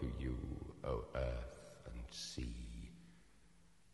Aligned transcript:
to 0.00 0.06
you, 0.18 0.36
O 0.84 1.04
earth 1.14 1.58
and 1.86 2.02
sea. 2.10 2.90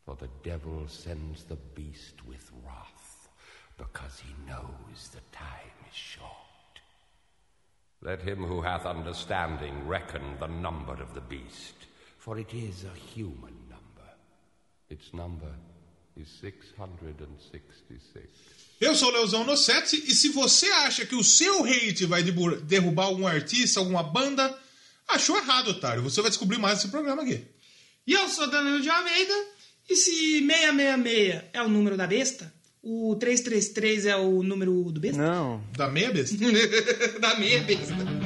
For 0.04 0.16
the 0.16 0.30
devil 0.42 0.86
sends 0.88 1.44
the 1.44 1.58
beast 1.74 2.24
with 2.26 2.50
wrath, 2.64 3.28
because 3.76 4.20
he 4.20 4.34
knows 4.46 5.08
the 5.12 5.20
time 5.32 5.74
is 5.88 5.96
short. 5.96 6.80
Let 8.02 8.22
him 8.22 8.44
who 8.44 8.62
hath 8.62 8.86
understanding 8.86 9.86
reckon 9.86 10.38
the 10.40 10.48
number 10.48 10.94
of 10.94 11.14
the 11.14 11.20
beast, 11.20 11.74
for 12.18 12.38
it 12.38 12.54
is 12.54 12.84
a 12.84 12.98
human 12.98 13.54
number. 13.68 14.08
Its 14.88 15.12
number 15.12 15.54
is 16.16 16.28
666. 16.40 18.26
Eu 18.80 18.94
sou 18.94 19.10
Leozão 19.10 19.44
Nossetti 19.44 19.96
e 19.96 20.14
se 20.14 20.30
você 20.30 20.66
acha 20.70 21.04
que 21.04 21.14
o 21.14 21.22
seu 21.22 21.64
hate 21.64 22.06
vai 22.06 22.22
derrubar 22.22 23.04
algum 23.06 23.26
artista, 23.26 23.78
alguma 23.78 24.02
banda, 24.02 24.58
achou 25.14 25.36
errado, 25.36 25.68
otário. 25.68 26.02
Você 26.02 26.20
vai 26.20 26.30
descobrir 26.30 26.58
mais 26.58 26.76
nesse 26.76 26.88
programa 26.88 27.22
aqui. 27.22 27.44
E 28.06 28.12
eu 28.12 28.28
sou 28.28 28.48
Danilo 28.48 28.80
de 28.80 28.88
Almeida. 28.88 29.34
E 29.88 29.96
se 29.96 30.40
666 30.40 31.42
é 31.52 31.62
o 31.62 31.68
número 31.68 31.96
da 31.96 32.06
besta, 32.06 32.52
o 32.82 33.16
333 33.16 34.06
é 34.06 34.16
o 34.16 34.42
número 34.42 34.84
do 34.92 35.00
besta? 35.00 35.20
Não. 35.20 35.62
Da 35.76 35.88
meia 35.88 36.12
besta? 36.12 36.36
da 37.20 37.34
meia 37.36 37.60
besta. 37.62 38.19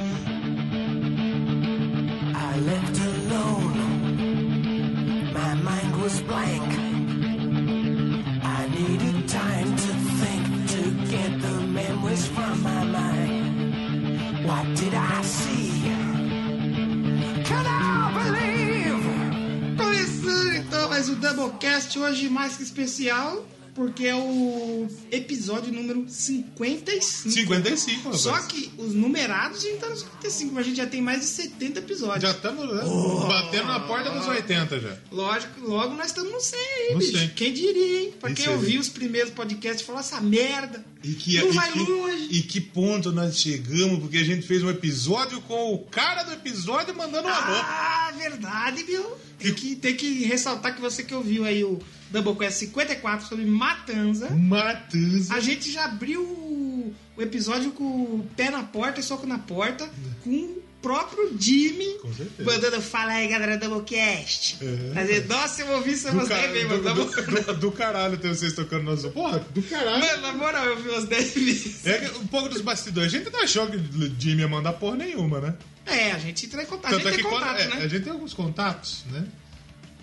Doublecast, 21.45 21.99
hoje 21.99 22.27
mais 22.27 22.57
que 22.57 22.63
especial, 22.63 23.45
porque 23.75 24.05
é 24.05 24.15
o 24.15 24.87
episódio 25.11 25.71
número 25.71 26.05
55. 26.07 27.29
55, 27.29 28.03
rapaz. 28.05 28.21
Só 28.21 28.39
que 28.43 28.71
os 28.77 28.93
numerados 28.93 29.59
a 29.59 29.61
gente 29.67 29.79
tá 29.79 29.89
no 29.89 29.97
55, 29.97 30.53
mas 30.53 30.65
a 30.65 30.67
gente 30.69 30.77
já 30.77 30.87
tem 30.87 31.01
mais 31.01 31.19
de 31.19 31.25
70 31.27 31.79
episódios. 31.79 32.21
Já 32.21 32.31
estamos 32.31 32.65
né? 32.73 32.81
batendo 33.27 33.67
na 33.67 33.81
porta 33.81 34.09
dos 34.11 34.25
80 34.27 34.79
já. 34.79 34.97
Lógico, 35.11 35.59
logo 35.61 35.93
nós 35.95 36.07
estamos 36.07 36.31
no 36.31 36.39
100 36.39 36.59
aí, 36.59 36.93
No 36.93 36.99
bicho. 36.99 37.17
100. 37.17 37.27
Quem 37.29 37.53
diria, 37.53 38.01
hein? 38.03 38.13
Pra 38.19 38.31
Isso 38.31 38.41
quem 38.41 38.53
ouviu 38.53 38.79
os 38.79 38.89
primeiros 38.89 39.31
podcasts 39.31 39.85
falou 39.85 39.99
essa 39.99 40.21
merda. 40.21 40.83
E 41.03 41.13
que, 41.13 41.37
Não 41.39 41.49
e 41.49 41.51
vai 41.51 41.71
que- 41.71 41.79
longe. 41.79 42.27
E 42.31 42.41
que 42.41 42.61
ponto 42.61 43.11
nós 43.11 43.37
chegamos, 43.39 43.99
porque 43.99 44.17
a 44.17 44.23
gente 44.23 44.47
fez 44.47 44.63
um 44.63 44.69
episódio 44.69 45.39
com 45.41 45.73
o 45.73 45.79
cara 45.79 46.23
do 46.23 46.31
episódio 46.31 46.95
mandando 46.95 47.27
um 47.27 47.31
alô. 47.31 47.53
Ah, 47.61 48.11
verdade, 48.17 48.83
viu? 48.83 49.03
Tem 49.37 49.53
que, 49.53 49.75
tem 49.75 49.95
que 49.95 50.23
ressaltar 50.23 50.73
que 50.73 50.81
você 50.81 51.03
que 51.03 51.13
ouviu 51.13 51.43
aí 51.45 51.63
o 51.63 51.79
Doublecast 52.21 52.59
54 52.59 53.27
sobre 53.27 53.45
Matanza. 53.45 54.29
Matanza. 54.29 55.33
A 55.33 55.39
gente 55.39 55.71
já 55.71 55.85
abriu 55.85 56.21
o 56.21 57.21
episódio 57.21 57.71
com 57.71 57.83
o 57.83 58.29
pé 58.35 58.49
na 58.49 58.63
porta 58.63 58.99
e 58.99 59.03
soco 59.03 59.25
na 59.25 59.37
porta 59.39 59.89
com 60.23 60.29
o 60.29 60.63
próprio 60.81 61.35
Jimmy 61.39 61.97
Com 62.01 62.13
certeza. 62.13 62.43
mandando 62.51 62.79
fala 62.81 63.13
aí 63.13 63.27
galera 63.27 63.57
do 63.57 63.67
Doublecast. 63.67 64.57
É. 64.61 64.93
Fazer, 64.93 65.25
nossa, 65.27 65.61
eu 65.61 65.71
ouvi 65.73 65.93
isso 65.93 66.07
umas 66.09 66.27
ca- 66.27 66.35
10 66.35 66.51
vezes, 66.51 66.67
do, 66.69 66.83
mano. 66.83 67.05
do- 67.05 67.43
do- 67.45 67.53
do 67.55 67.71
caralho 67.71 68.17
ter 68.17 68.27
vocês 68.29 68.53
tocando 68.53 68.83
nosso. 68.83 69.09
Porra, 69.09 69.39
do 69.39 69.61
caralho. 69.63 69.99
Mano, 70.05 70.21
na 70.21 70.33
moral, 70.33 70.65
eu 70.65 70.75
ouvi 70.75 70.89
umas 70.89 71.05
10 71.05 71.33
vezes. 71.33 71.87
É 71.87 72.11
um 72.21 72.27
pouco 72.27 72.49
dos 72.49 72.61
bastidores. 72.61 73.11
A 73.13 73.17
gente 73.17 73.31
não 73.31 73.41
achou 73.41 73.65
que 73.67 73.77
o 73.77 74.15
Jimmy 74.19 74.41
ia 74.41 74.47
mandar 74.47 74.73
porra 74.73 74.97
nenhuma, 74.97 75.39
né? 75.41 75.55
É, 75.87 76.11
a 76.11 76.19
gente 76.19 76.45
entra 76.45 76.61
em 76.63 76.65
contato. 76.65 76.93
A 76.93 76.97
gente 76.97 77.07
é 77.07 77.11
tem 77.11 77.17
que 77.19 77.23
quando- 77.29 77.43
contato, 77.43 77.59
é, 77.61 77.67
né? 77.67 77.75
a 77.83 77.87
gente 77.87 78.03
tem 78.03 78.11
alguns 78.13 78.33
contatos, 78.33 79.03
né? 79.11 79.25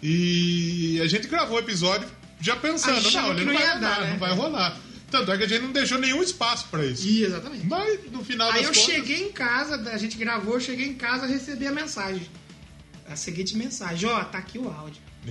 E 0.03 1.01
a 1.03 1.07
gente 1.07 1.29
gravou 1.29 1.57
o 1.57 1.61
episódio 1.61 2.09
já 2.41 2.57
pensando, 2.57 2.99
Achando 2.99 3.29
não, 3.29 3.37
ele 3.37 3.45
não 3.45 3.53
não 3.53 3.61
vai 3.61 3.69
rolar, 3.79 4.01
né? 4.01 4.11
não 4.11 4.19
vai 4.19 4.35
rolar. 4.35 4.81
Tanto 5.11 5.31
é 5.31 5.37
que 5.39 5.45
a 5.45 5.49
gente 5.49 5.63
não 5.63 5.73
deixou 5.73 5.99
nenhum 5.99 6.23
espaço 6.23 6.67
pra 6.71 6.85
isso. 6.85 7.07
Ih, 7.07 7.25
exatamente. 7.25 7.67
Mas 7.67 8.11
no 8.11 8.25
final 8.25 8.51
Aí 8.51 8.65
eu 8.65 8.71
contas, 8.71 8.83
cheguei 8.83 9.29
em 9.29 9.33
casa, 9.33 9.77
a 9.91 9.99
gente 9.99 10.17
gravou, 10.17 10.55
eu 10.55 10.61
cheguei 10.61 10.87
em 10.89 10.95
casa 10.95 11.27
e 11.27 11.31
recebi 11.33 11.67
a 11.67 11.73
mensagem. 11.73 12.27
A 13.09 13.15
seguinte 13.15 13.57
mensagem, 13.57 14.09
ó, 14.09 14.25
tá 14.25 14.39
aqui 14.39 14.59
o 14.59 14.69
áudio. 14.69 15.01
E 15.27 15.31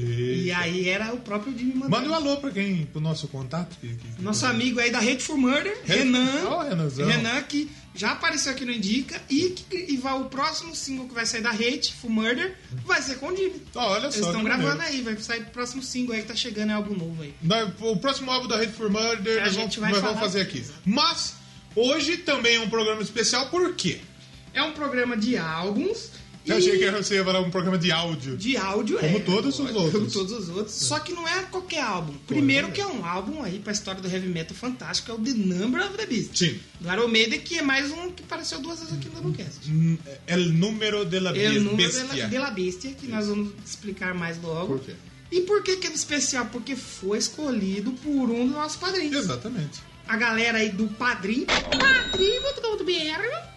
Eita. 0.50 0.58
aí 0.59 0.88
era 0.88 1.14
o 1.14 1.18
próprio 1.18 1.52
Jimmy 1.58 1.74
mandando. 1.74 1.90
Manda 1.90 2.09
um 2.09 2.14
alô 2.14 2.38
pra 2.38 2.52
quem, 2.52 2.86
pro 2.86 3.02
nosso 3.02 3.28
contato. 3.28 3.76
Que, 3.82 3.88
que- 3.90 3.96
que- 3.96 4.22
Nosso 4.22 4.46
amigo 4.46 4.80
aí 4.80 4.90
da 4.92 5.00
Hate 5.00 5.22
for 5.24 5.36
Murder, 5.36 5.76
Hate- 5.84 5.88
Renan. 5.98 6.46
Ó, 6.48 6.62
Renanzão. 6.64 7.08
Renan, 7.08 7.42
que 7.42 7.70
já 7.94 8.12
apareceu 8.12 8.52
aqui 8.52 8.63
no 8.66 8.72
Indica 8.72 9.22
e, 9.29 9.53
e 9.72 9.97
vai, 9.97 10.13
o 10.13 10.25
próximo 10.25 10.75
single 10.75 11.07
que 11.07 11.13
vai 11.13 11.25
sair 11.25 11.41
da 11.41 11.52
Hate 11.52 11.94
for 11.94 12.09
Murder 12.09 12.57
vai 12.85 13.02
ser 13.02 13.16
com 13.19 13.28
o 13.28 13.35
Jimmy. 13.35 13.62
Ó, 13.75 13.91
olha 13.91 14.06
Eles 14.06 14.16
só. 14.16 14.28
estão 14.28 14.40
que 14.40 14.46
gravando 14.46 14.78
maneiro. 14.78 14.94
aí, 14.96 15.02
vai 15.02 15.18
sair 15.18 15.41
o 15.41 15.46
próximo 15.47 15.84
single 15.84 16.16
aí 16.16 16.22
que 16.22 16.28
tá 16.28 16.35
chegando, 16.35 16.72
é 16.72 16.74
algo 16.74 16.96
novo 16.97 17.22
aí. 17.22 17.34
O 17.81 17.97
próximo 17.97 18.31
álbum 18.31 18.47
da 18.47 18.56
Hate 18.62 18.72
for 18.74 18.90
Murder 18.90 19.41
A 19.41 19.46
nós, 19.46 19.53
gente 19.53 19.79
vamos, 19.79 19.91
vai 19.91 19.91
nós 19.91 20.02
vamos 20.02 20.19
fazer 20.19 20.41
aqui. 20.41 20.66
Mas 20.85 21.35
hoje 21.75 22.18
também 22.18 22.56
é 22.56 22.59
um 22.62 22.69
programa 22.69 23.02
especial, 23.02 23.50
por 23.50 23.75
quê? 23.75 24.00
É 24.53 24.62
um 24.63 24.72
programa 24.72 25.16
de 25.18 25.38
álbuns. 25.38 26.12
Eu 26.46 26.56
e- 26.56 26.57
achei 26.57 26.78
que 26.79 26.90
você 26.91 27.16
ia 27.16 27.24
falar 27.24 27.40
um 27.41 27.52
programa 27.52 27.78
de 27.78 27.91
áudio. 27.91 28.35
de 28.35 28.57
áudio 28.57 28.97
Como 29.00 29.18
é, 29.18 29.19
todos 29.19 29.59
os 29.59 29.68
como 29.68 29.79
outros. 29.79 30.13
todos 30.13 30.31
os 30.31 30.50
outros. 30.50 30.75
Só 30.75 31.00
que 31.00 31.13
não 31.13 31.28
é 31.28 31.44
qualquer 31.44 31.81
álbum. 31.84 32.13
Primeiro 32.25 32.72
que 32.72 32.81
é 32.81 32.88
um 32.88 33.06
álbum 33.06 33.44
aí 33.44 33.59
pra 33.59 33.72
história 33.72 34.02
do 34.02 34.07
heavy 34.09 34.28
metal 34.28 34.56
fantástico, 34.56 35.12
é 35.12 35.16
o 35.16 35.19
The 35.19 35.31
Number 35.34 35.81
of 35.85 35.96
the 35.97 36.06
Beast. 36.07 36.35
Sim. 36.38 36.59
Do 36.79 36.91
Iron 36.91 37.07
Maiden, 37.07 37.40
que 37.41 37.59
é 37.59 37.62
mais 37.62 37.91
um 37.91 38.12
que 38.12 38.24
apareceu 38.24 38.59
duas 38.59 38.79
vezes 38.79 38.94
aqui 38.96 39.07
no 39.09 39.22
Doublecast. 39.22 39.69
Hum, 39.69 39.97
El 40.28 40.50
número 40.53 41.06
de 41.06 41.19
la 41.19 41.29
É 41.38 41.50
o 41.52 41.62
número 41.62 41.78
bestia. 41.78 42.07
de 42.07 42.18
la, 42.22 42.28
de 42.28 42.38
la 42.40 42.50
Bestia, 42.50 42.91
que 42.94 43.08
nós 43.08 43.28
vamos 43.28 43.53
explicar 43.66 44.13
mais 44.16 44.41
logo. 44.41 44.78
Por 44.78 44.79
quê? 44.85 44.94
E 45.31 45.41
por 45.41 45.62
que 45.63 45.78
que 45.78 45.88
é 45.88 45.91
especial? 45.94 46.47
Porque 46.52 46.75
foi 46.75 47.18
escolhido 47.18 47.91
por 47.94 48.29
um 48.29 48.46
dos 48.47 48.56
nossos 48.56 48.78
padrinhos. 48.78 49.16
Exatamente. 49.16 49.79
A 50.12 50.18
galera 50.18 50.58
aí 50.58 50.68
do 50.68 50.90
Padrim. 50.90 51.46
Padrim.com.br 51.46 52.82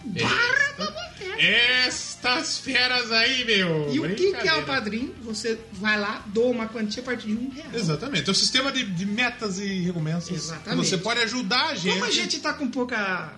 barra 0.05 0.73
Doublecast. 0.79 1.45
Estas 1.45 2.59
feras 2.59 3.11
aí, 3.11 3.45
meu. 3.45 3.93
E 3.93 3.99
o 3.99 4.15
que, 4.15 4.33
que 4.35 4.49
é 4.49 4.55
o 4.55 4.63
Padrim? 4.63 5.13
Você 5.23 5.59
vai 5.73 5.99
lá, 5.99 6.23
doa 6.27 6.53
uma 6.53 6.69
quantia 6.69 7.03
a 7.03 7.05
partir 7.05 7.27
de 7.27 7.35
um 7.35 7.51
real. 7.51 7.67
Exatamente. 7.75 8.29
É 8.29 8.31
o 8.31 8.35
sistema 8.37 8.71
de, 8.71 8.85
de 8.85 9.05
metas 9.05 9.59
e 9.59 9.81
recompensas. 9.81 10.31
Exatamente. 10.31 10.89
Você 10.89 10.97
pode 10.97 11.19
ajudar 11.23 11.71
a 11.71 11.75
gente. 11.75 11.95
Como 11.95 12.05
a 12.05 12.11
gente 12.13 12.39
tá 12.39 12.53
com 12.53 12.71
pouca. 12.71 13.33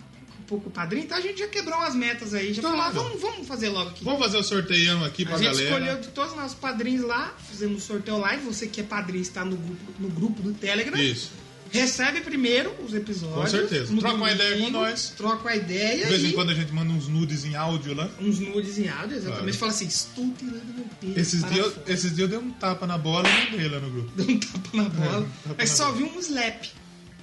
pouco 0.47 0.69
padrinho, 0.69 1.07
então 1.07 1.17
a 1.17 1.21
gente 1.23 1.39
já 1.39 1.49
quebrou 1.49 1.81
as 1.81 1.95
metas 1.95 2.35
aí. 2.35 2.53
Já 2.53 2.61
falou, 2.61 2.83
ah, 2.83 2.91
vamos, 2.91 3.19
vamos 3.19 3.49
fazer 3.49 3.71
logo 3.71 3.89
aqui. 3.89 4.05
Vamos 4.05 4.21
fazer 4.21 4.37
o 4.37 4.43
sorteio 4.43 5.03
aqui 5.07 5.25
pra 5.25 5.37
a 5.37 5.39
gente 5.39 5.47
galera. 5.53 5.65
escolheu 5.65 6.01
de 6.03 6.09
todos 6.09 6.33
os 6.33 6.37
nossos 6.37 6.59
padrinhos 6.59 7.07
lá, 7.07 7.35
fizemos 7.49 7.79
um 7.79 7.81
sorteio 7.81 8.19
live. 8.19 8.45
Você 8.45 8.67
que 8.67 8.83
é 8.83 8.85
padrinho 8.85 9.23
está 9.23 9.43
no 9.43 9.57
grupo, 9.57 9.93
no 9.99 10.11
grupo 10.11 10.43
do 10.43 10.53
Telegram. 10.53 11.01
Isso. 11.01 11.46
Recebe 11.71 12.21
primeiro 12.21 12.75
os 12.85 12.95
episódios. 12.95 13.41
Com 13.41 13.47
certeza. 13.47 13.97
Troca 13.97 14.15
uma 14.17 14.31
ideia 14.33 14.59
com 14.59 14.71
nós. 14.71 15.13
Troca 15.17 15.43
uma 15.43 15.57
ideia. 15.57 16.05
De 16.05 16.11
vez 16.11 16.25
em 16.25 16.33
quando 16.33 16.51
a 16.51 16.55
gente 16.55 16.73
manda 16.73 16.93
uns 16.93 17.09
nudes 17.09 17.45
em 17.45 17.55
áudio 17.55 17.95
lá. 17.95 18.09
Uns 18.21 18.39
nudes 18.39 18.79
em 18.79 18.89
áudio, 18.89 19.17
exatamente. 19.17 19.41
Claro. 19.43 19.53
Fala 19.59 19.73
assim: 19.73 19.87
estou 19.87 20.31
tirando 20.39 20.75
meu 20.75 20.87
peso. 21.01 21.19
Esses 21.21 21.45
dias, 21.51 21.67
fora." 21.75 21.93
esses 21.93 22.11
dias 22.15 22.19
eu 22.19 22.29
dei 22.29 22.39
um 22.39 22.51
tapa 22.53 22.87
na 22.87 22.97
bola 22.99 23.29
e 23.29 23.51
mandei 23.53 23.69
lá 23.69 23.81
no 23.81 23.91
grupo. 23.91 24.11
Deu 24.17 24.27
um 24.35 24.39
tapa 24.39 24.77
na 24.77 24.85
bola. 24.89 25.19
um 25.21 25.23
tapa 25.49 25.55
Aí 25.63 25.69
na 25.69 25.75
só 25.75 25.85
bola. 25.87 25.97
viu 25.97 26.07
um 26.07 26.19
slap. 26.21 26.65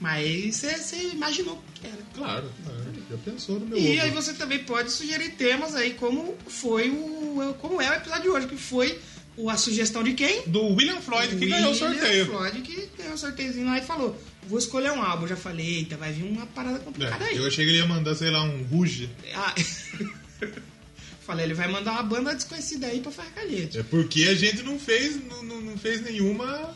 Mas 0.01 0.55
você, 0.57 0.97
imaginou 1.13 1.55
o 1.55 1.63
que 1.73 1.87
era. 1.87 1.97
Claro, 2.13 2.49
claro. 2.65 2.83
Já 3.09 3.17
pensou 3.17 3.59
no 3.59 3.65
meu 3.67 3.77
E 3.77 3.93
ovo. 3.93 4.01
aí 4.01 4.11
você 4.11 4.33
também 4.33 4.59
pode 4.59 4.91
sugerir 4.91 5.29
temas 5.31 5.75
aí, 5.75 5.93
como 5.93 6.35
foi 6.47 6.89
o. 6.89 7.55
como 7.61 7.81
é 7.81 7.89
o 7.89 7.93
episódio 7.93 8.23
de 8.23 8.29
hoje, 8.29 8.47
que 8.47 8.57
foi 8.57 8.99
a 9.47 9.55
sugestão 9.57 10.03
de 10.03 10.13
quem? 10.13 10.43
Do 10.47 10.61
William 10.75 10.99
Floyd 10.99 11.35
que 11.37 11.45
ganhou 11.45 11.69
o 11.69 11.73
William 11.73 11.93
sorteio. 11.93 12.25
Floyd 12.25 12.61
que 12.61 12.89
ganhou 12.97 13.13
o 13.13 13.17
sorteiozinho 13.17 13.65
lá 13.65 13.77
e 13.77 13.81
falou: 13.81 14.17
vou 14.47 14.57
escolher 14.59 14.91
um 14.91 15.01
álbum. 15.01 15.27
Já 15.27 15.35
falei, 15.35 15.77
eita, 15.77 15.97
vai 15.97 16.11
vir 16.11 16.23
uma 16.23 16.45
parada 16.47 16.79
complicada 16.79 17.23
É, 17.25 17.29
aí. 17.29 17.37
eu 17.37 17.45
achei 17.47 17.63
que 17.65 17.71
ele 17.71 17.77
ia 17.79 17.85
mandar, 17.85 18.15
sei 18.15 18.29
lá, 18.29 18.43
um 18.43 18.63
Ruge. 18.63 19.09
Ah, 19.33 19.53
falei, 21.25 21.45
ele 21.45 21.53
vai 21.53 21.67
mandar 21.67 21.91
uma 21.93 22.03
banda 22.03 22.33
desconhecida 22.35 22.87
aí 22.87 22.99
pra 22.99 23.11
Farcalhete. 23.11 23.79
É 23.79 23.83
porque 23.83 24.23
a 24.25 24.35
gente 24.35 24.61
não 24.63 24.77
fez, 24.79 25.19
não, 25.25 25.43
não- 25.43 25.77
fez 25.77 26.01
nenhuma. 26.01 26.75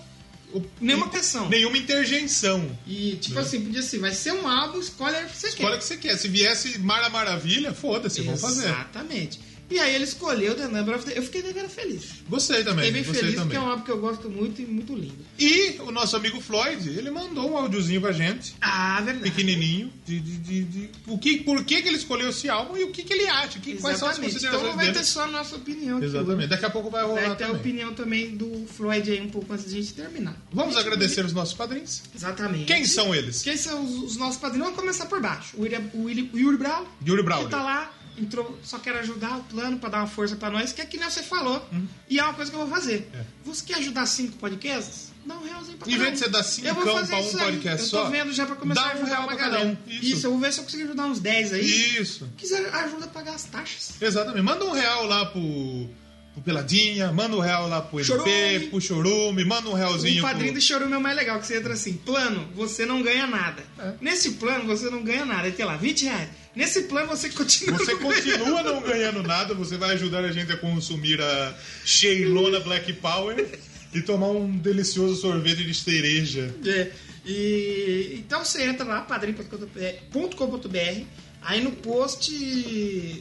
Nenhuma 0.80 1.10
pressão. 1.10 1.50
Nenhuma 1.50 1.78
interjeição. 1.78 2.66
E 2.88 3.18
tipo 3.18 3.38
assim, 3.38 3.60
podia 3.66 3.82
ser, 3.82 4.00
vai 4.00 4.14
ser 4.14 4.32
um 4.32 4.48
álbum, 4.48 4.80
escolhe 4.80 5.16
o 5.24 5.28
que 5.28 5.36
você 5.38 5.48
Escolha 5.50 5.70
quer. 5.72 5.76
o 5.76 5.80
que 5.80 5.86
você 5.86 5.98
quer. 5.98 6.18
Se 6.18 6.28
viesse 6.30 6.80
Mara 6.80 7.10
Maravilha, 7.10 7.74
foda-se, 7.74 8.22
vamos 8.22 8.40
fazer. 8.40 8.64
Exatamente. 8.66 9.42
E 9.70 9.80
aí 9.80 9.94
ele 9.96 10.06
escolheu 10.06 10.56
The 10.56 10.68
Number 10.68 10.96
of 10.96 11.06
the... 11.06 11.18
Eu 11.18 11.24
fiquei 11.24 11.42
bem 11.42 11.68
feliz. 11.68 12.06
Gostei 12.30 12.64
também. 12.64 12.86
Fiquei 12.86 12.92
bem 12.92 13.04
feliz 13.04 13.36
porque 13.36 13.36
também. 13.36 13.58
é 13.58 13.62
um 13.62 13.68
álbum 13.70 13.84
que 13.84 13.92
eu 13.92 14.00
gosto 14.00 14.30
muito 14.30 14.62
e 14.62 14.66
muito 14.66 14.96
lindo. 14.96 15.26
E 15.38 15.76
o 15.82 15.92
nosso 15.92 16.16
amigo 16.16 16.40
Floyd, 16.40 16.88
ele 16.90 17.12
mandou 17.12 17.52
um 17.52 17.58
áudiozinho 17.58 18.00
pra 18.00 18.12
gente, 18.12 18.56
Ah, 18.62 19.02
verdade. 19.02 19.30
pequenininho, 19.30 19.92
de, 20.06 20.20
de, 20.20 20.38
de, 20.38 20.64
de- 20.64 20.90
o 21.06 21.18
que, 21.18 21.38
por 21.40 21.64
que, 21.66 21.82
que 21.82 21.88
ele 21.88 21.98
escolheu 21.98 22.30
esse 22.30 22.50
álbum 22.50 22.78
e 22.78 22.84
o 22.86 22.92
que, 22.92 23.04
que 23.04 23.14
ele 23.14 23.28
acha, 23.28 23.60
que, 23.60 23.76
quais 23.78 23.98
são 23.98 24.08
as. 24.08 24.18
Então 24.18 24.30
considerações 24.30 24.64
não 24.70 24.76
vai 24.76 24.86
dele. 24.88 24.98
ter 25.00 25.04
só 25.06 25.24
a 25.24 25.28
nossa 25.28 25.56
opinião. 25.58 26.02
Exatamente. 26.02 26.48
Daqui 26.48 26.66
a 26.66 26.70
pouco 26.70 26.90
vai 26.90 27.04
rolar 27.04 27.28
Vai 27.28 27.36
ter 27.36 27.44
a 27.44 27.48
também. 27.48 27.62
opinião 27.62 27.94
também 27.94 28.36
do 28.38 28.66
Floyd 28.68 29.12
aí 29.12 29.22
um 29.22 29.30
pouco 29.30 29.52
antes 29.54 29.66
de 29.70 29.78
a 29.78 29.82
gente 29.82 29.94
terminar. 29.94 30.36
Vamos 30.52 30.76
Gente, 30.76 30.84
agradecer 30.86 31.26
os 31.26 31.34
nossos 31.34 31.54
padrinhos. 31.54 32.04
Exatamente. 32.16 32.66
Quem 32.66 32.86
são 32.86 33.14
eles? 33.14 33.42
Quem 33.42 33.58
são 33.58 33.84
os, 33.84 34.12
os 34.12 34.18
nossos 34.18 34.38
padrinhos? 34.40 34.68
Vamos 34.68 34.80
começar 34.80 35.06
por 35.08 35.20
baixo. 35.22 35.58
O 35.58 35.66
Yuri, 35.66 35.76
o 35.94 36.10
Yuri, 36.10 36.30
o 36.34 36.38
Yuri 36.40 36.58
Brau. 36.58 36.88
Yuri 37.06 37.22
Que 37.22 37.26
Brauer. 37.26 37.50
tá 37.50 37.62
lá 37.62 37.92
entrou, 38.18 38.58
só 38.64 38.80
quer 38.80 38.96
ajudar 38.98 39.38
o 39.38 39.44
plano 39.44 39.78
pra 39.78 39.90
dar 39.90 39.98
uma 40.00 40.08
força 40.08 40.36
pra 40.36 40.50
nós, 40.50 40.72
que 40.72 40.82
é 40.82 40.86
que 40.86 40.98
nem 40.98 41.10
você 41.10 41.22
falou. 41.24 41.64
E 42.10 42.20
é 42.20 42.24
uma 42.24 42.34
coisa 42.34 42.50
que 42.52 42.58
eu 42.58 42.62
vou 42.66 42.70
fazer. 42.70 43.10
É. 43.14 43.22
Você 43.46 43.64
quer 43.66 43.76
ajudar 43.78 44.06
cinco 44.06 44.38
podcasts? 44.38 45.08
Dá 45.26 45.36
um 45.36 45.44
realzinho 45.44 45.78
pra 45.78 45.88
Em 45.90 45.92
cada 45.92 46.04
vez 46.06 46.20
de 46.20 46.26
um. 46.26 46.32
você 46.32 46.32
dar 46.32 46.70
Eu 46.70 46.76
fazer 46.76 47.08
pra 47.08 47.18
um 47.18 47.20
isso 47.28 47.38
podcast 47.38 47.82
Eu 47.84 47.90
só, 47.90 48.06
tô 48.06 48.12
vendo 48.12 48.32
já 48.34 48.46
pra 48.46 48.56
começar 48.56 48.82
a 48.82 48.86
um 48.86 48.92
ajudar 48.92 49.08
real 49.08 49.24
uma 49.24 49.36
galera. 49.36 49.68
um. 49.68 49.78
Isso. 49.92 50.26
eu 50.26 50.32
vou 50.32 50.40
ver 50.40 50.54
se 50.54 50.60
eu 50.60 50.64
consigo 50.64 50.84
ajudar 50.86 51.06
uns 51.06 51.20
10 51.20 51.54
aí. 51.54 51.98
Isso. 52.00 52.30
Quiser 52.38 52.74
ajuda 52.74 53.06
a 53.06 53.08
pagar 53.10 53.36
as 53.36 53.44
taxas. 53.44 54.02
Exatamente. 54.02 54.42
Manda 54.44 54.64
um 54.64 54.72
real 54.72 55.06
lá 55.06 55.26
pro, 55.26 55.90
pro 56.34 56.42
Peladinha, 56.44 57.12
manda 57.12 57.36
um 57.36 57.42
real 57.42 57.68
lá 57.68 57.82
pro 57.82 58.02
Chorume. 58.02 58.68
pro 58.70 58.80
Chorume, 58.80 59.44
manda 59.44 59.68
um 59.70 59.74
realzinho 59.74 60.20
O 60.20 60.26
padrinho 60.26 60.54
pro... 60.54 60.62
do 60.62 60.64
chorume 60.66 60.94
é 60.94 60.98
o 60.98 61.02
mais 61.02 61.16
legal, 61.18 61.40
que 61.42 61.48
você 61.48 61.58
entra 61.58 61.74
assim, 61.74 61.94
plano, 61.94 62.48
você 62.56 62.86
não 62.86 63.02
ganha 63.04 63.28
nada. 63.28 63.62
É. 63.80 63.94
Nesse 64.00 64.32
plano, 64.32 64.66
você 64.66 64.90
não 64.90 65.04
ganha 65.04 65.26
nada. 65.26 65.52
Tem 65.52 65.66
lá, 65.66 65.76
20 65.76 66.06
reais. 66.06 66.30
Nesse 66.58 66.82
plano, 66.84 67.08
você 67.08 67.30
continua 67.30 67.78
Você 67.78 67.96
continua 67.98 68.64
não 68.64 68.82
ganhando 68.82 69.22
nada, 69.22 69.54
você 69.54 69.78
vai 69.78 69.92
ajudar 69.92 70.26
a 70.26 70.32
gente 70.32 70.52
a 70.52 70.58
consumir 70.58 71.22
a 71.22 71.56
Sheilona 71.86 72.60
Black 72.60 72.92
Power 72.94 73.60
e 73.94 74.02
tomar 74.02 74.30
um 74.30 74.58
delicioso 74.58 75.22
sorvete 75.22 75.64
de 75.64 75.76
cereja. 75.76 76.52
É, 76.66 76.92
e, 77.24 78.16
então 78.18 78.44
você 78.44 78.64
entra 78.64 78.84
lá, 78.84 79.02
padrim.com.br. 79.02 81.04
Aí 81.44 81.62
no 81.62 81.72
post 81.74 82.32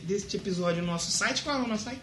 deste 0.04 0.38
episódio 0.38 0.80
no 0.80 0.86
nosso 0.88 1.10
site, 1.12 1.42
qual 1.42 1.60
é 1.60 1.62
o 1.62 1.68
nosso 1.68 1.84
site? 1.84 2.00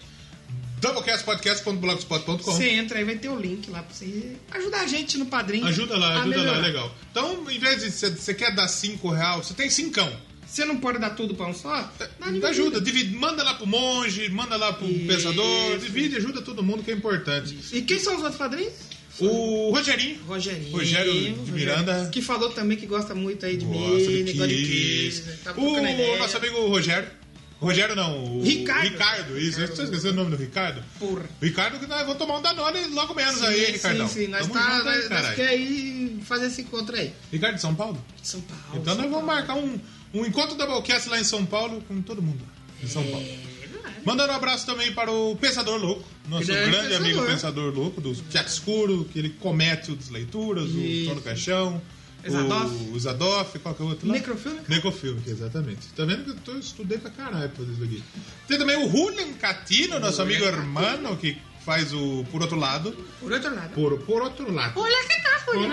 Doublecastpodcast.blogspot.com 0.80 2.38
Você 2.44 2.70
entra 2.70 3.00
aí, 3.00 3.06
vai 3.06 3.16
ter 3.16 3.30
o 3.30 3.40
link 3.40 3.72
lá 3.72 3.82
pra 3.82 3.96
você 3.96 4.34
ajudar 4.52 4.82
a 4.82 4.88
gente 4.88 5.18
no 5.18 5.26
padrinho. 5.26 5.66
Ajuda 5.66 5.98
lá, 5.98 6.22
ajuda 6.22 6.38
lá, 6.38 6.44
melhorar. 6.44 6.60
legal. 6.60 6.96
Então, 7.10 7.50
em 7.50 7.58
vez 7.58 7.82
de 7.82 7.90
você- 7.92 8.34
quer 8.36 8.54
dar 8.54 8.68
5 8.68 9.10
real, 9.10 9.44
você 9.44 9.56
tem 9.56 9.68
cincão. 9.70 10.16
Você 10.54 10.66
não 10.66 10.78
pode 10.78 11.00
dar 11.00 11.10
tudo 11.16 11.34
pra 11.34 11.48
um 11.48 11.54
só? 11.54 11.92
Dá 11.98 12.08
dividida. 12.28 12.50
Ajuda, 12.50 12.80
divide, 12.80 13.16
manda 13.16 13.42
lá 13.44 13.56
pro 13.56 13.66
monge, 13.66 14.30
manda 14.30 14.56
lá 14.56 14.72
pro 14.72 14.86
Isso. 14.88 15.08
pensador, 15.08 15.80
divide, 15.80 16.18
ajuda 16.18 16.44
todo 16.44 16.62
mundo 16.62 16.84
que 16.84 16.92
é 16.92 16.94
importante. 16.94 17.58
E 17.72 17.82
quem 17.82 17.98
são 17.98 18.14
os 18.16 18.20
outros 18.22 18.38
padrinhos? 18.38 18.72
O 19.20 19.72
Rogerinho. 19.72 20.20
Rogerinho. 20.28 20.72
Rogério 20.72 21.12
de 21.44 21.52
Miranda. 21.52 22.08
Que 22.12 22.22
falou 22.22 22.52
também 22.52 22.78
que 22.78 22.86
gosta 22.86 23.16
muito 23.16 23.44
aí 23.48 23.58
de 23.58 23.66
Gosta 23.66 24.12
milho, 24.12 24.26
de 24.26 24.34
Kiss. 24.34 25.24
Tá 25.44 25.54
O 25.58 26.18
nosso 26.20 26.38
amigo 26.38 26.68
Rogério. 26.68 27.10
Rogério 27.60 27.96
não, 27.96 28.38
o 28.38 28.44
Ricardo. 28.44 28.84
Ricardo, 28.84 29.40
isso. 29.40 29.60
Eu 29.60 29.66
estou 29.66 29.86
esquecendo 29.86 30.14
o 30.14 30.24
nome 30.24 30.36
do 30.36 30.44
Ricardo. 30.44 30.84
Porra. 31.00 31.24
Ricardo, 31.42 31.80
que 31.80 31.88
nós 31.88 32.02
vamos 32.02 32.18
tomar 32.18 32.38
um 32.38 32.42
Danone 32.44 32.88
logo 32.94 33.16
menos 33.16 33.42
aí, 33.42 33.72
Ricardão. 33.72 34.08
Sim, 34.08 34.26
sim, 34.26 34.28
nós, 34.28 34.42
Tamo 34.42 34.54
tá, 34.54 34.76
junto 34.78 34.90
aí, 34.90 34.96
nós, 34.96 35.10
nós 35.10 35.20
caralho. 35.22 35.36
quer 35.36 35.58
ir 35.58 36.20
fazer 36.24 36.48
esse 36.48 36.62
encontro 36.62 36.96
aí. 36.96 37.12
Ricardo 37.32 37.56
de 37.56 37.62
São 37.62 37.74
Paulo? 37.74 38.04
São 38.22 38.42
Paulo. 38.42 38.64
Então 38.76 38.94
São 38.94 39.02
nós 39.04 39.12
vamos 39.12 39.26
Paulo. 39.26 39.28
marcar 39.28 39.56
um, 39.56 39.80
um 40.14 40.26
encontro 40.26 40.56
da 40.56 40.66
Doublecast 40.66 41.10
lá 41.10 41.20
em 41.20 41.24
São 41.24 41.46
Paulo 41.46 41.82
com 41.88 42.02
todo 42.02 42.22
mundo 42.22 42.42
em 42.82 42.88
São 42.88 43.04
Paulo. 43.04 43.26
É 43.26 43.68
verdade. 43.68 43.96
Mandando 44.06 44.34
um 44.34 44.36
abraço 44.36 44.66
também 44.66 44.92
para 44.92 45.12
o 45.12 45.36
Pensador 45.38 45.80
Louco, 45.80 46.04
nosso 46.28 46.48
Grande 46.48 46.72
grande, 46.72 46.88
Pensador. 46.88 47.06
amigo 47.06 47.26
Pensador 47.26 47.74
Louco, 47.74 48.02
do 48.02 48.14
Teatro 48.16 48.52
Escuro, 48.52 49.06
que 49.12 49.20
ele 49.20 49.30
comete 49.30 49.92
o 49.92 49.96
Desleituras, 49.96 50.70
o 50.70 50.80
Isso. 50.80 51.10
Tom 51.10 51.16
no 51.16 51.22
Caixão, 51.22 51.82
o, 52.94 53.00
Zadoff, 53.00 53.60
qual 53.60 53.76
que 53.76 53.82
é 53.82 53.86
o 53.86 53.90
outro 53.90 54.08
lá? 54.08 54.14
Necrofilme? 54.14 54.60
Necrofilme, 54.68 55.22
exatamente. 55.28 55.88
Tá 55.96 56.06
vendo 56.06 56.24
que 56.24 56.30
eu 56.30 56.36
tô, 56.36 56.58
estudei 56.58 56.98
pra 56.98 57.10
caralho 57.12 57.50
pra 57.50 57.66
fazer 57.66 57.74
isso 57.74 57.84
aqui. 57.84 58.04
Tem 58.48 58.58
também 58.58 58.78
o 58.78 58.90
Julian 58.90 59.34
Catino, 59.34 60.00
nosso 60.00 60.22
amigo 60.22 60.46
hermano, 60.46 61.18
que 61.18 61.38
faz 61.66 61.94
o 61.94 62.26
Por 62.32 62.42
Outro 62.42 62.58
Lado. 62.58 62.92
Por 63.20 63.32
outro 63.32 63.54
lado. 63.54 63.74
Por, 63.74 64.00
por 64.00 64.22
Outro 64.22 64.54
Lado. 64.54 64.80
Olha 64.80 65.08
que 65.08 65.22
tá, 65.22 65.44
Olha 65.48 65.64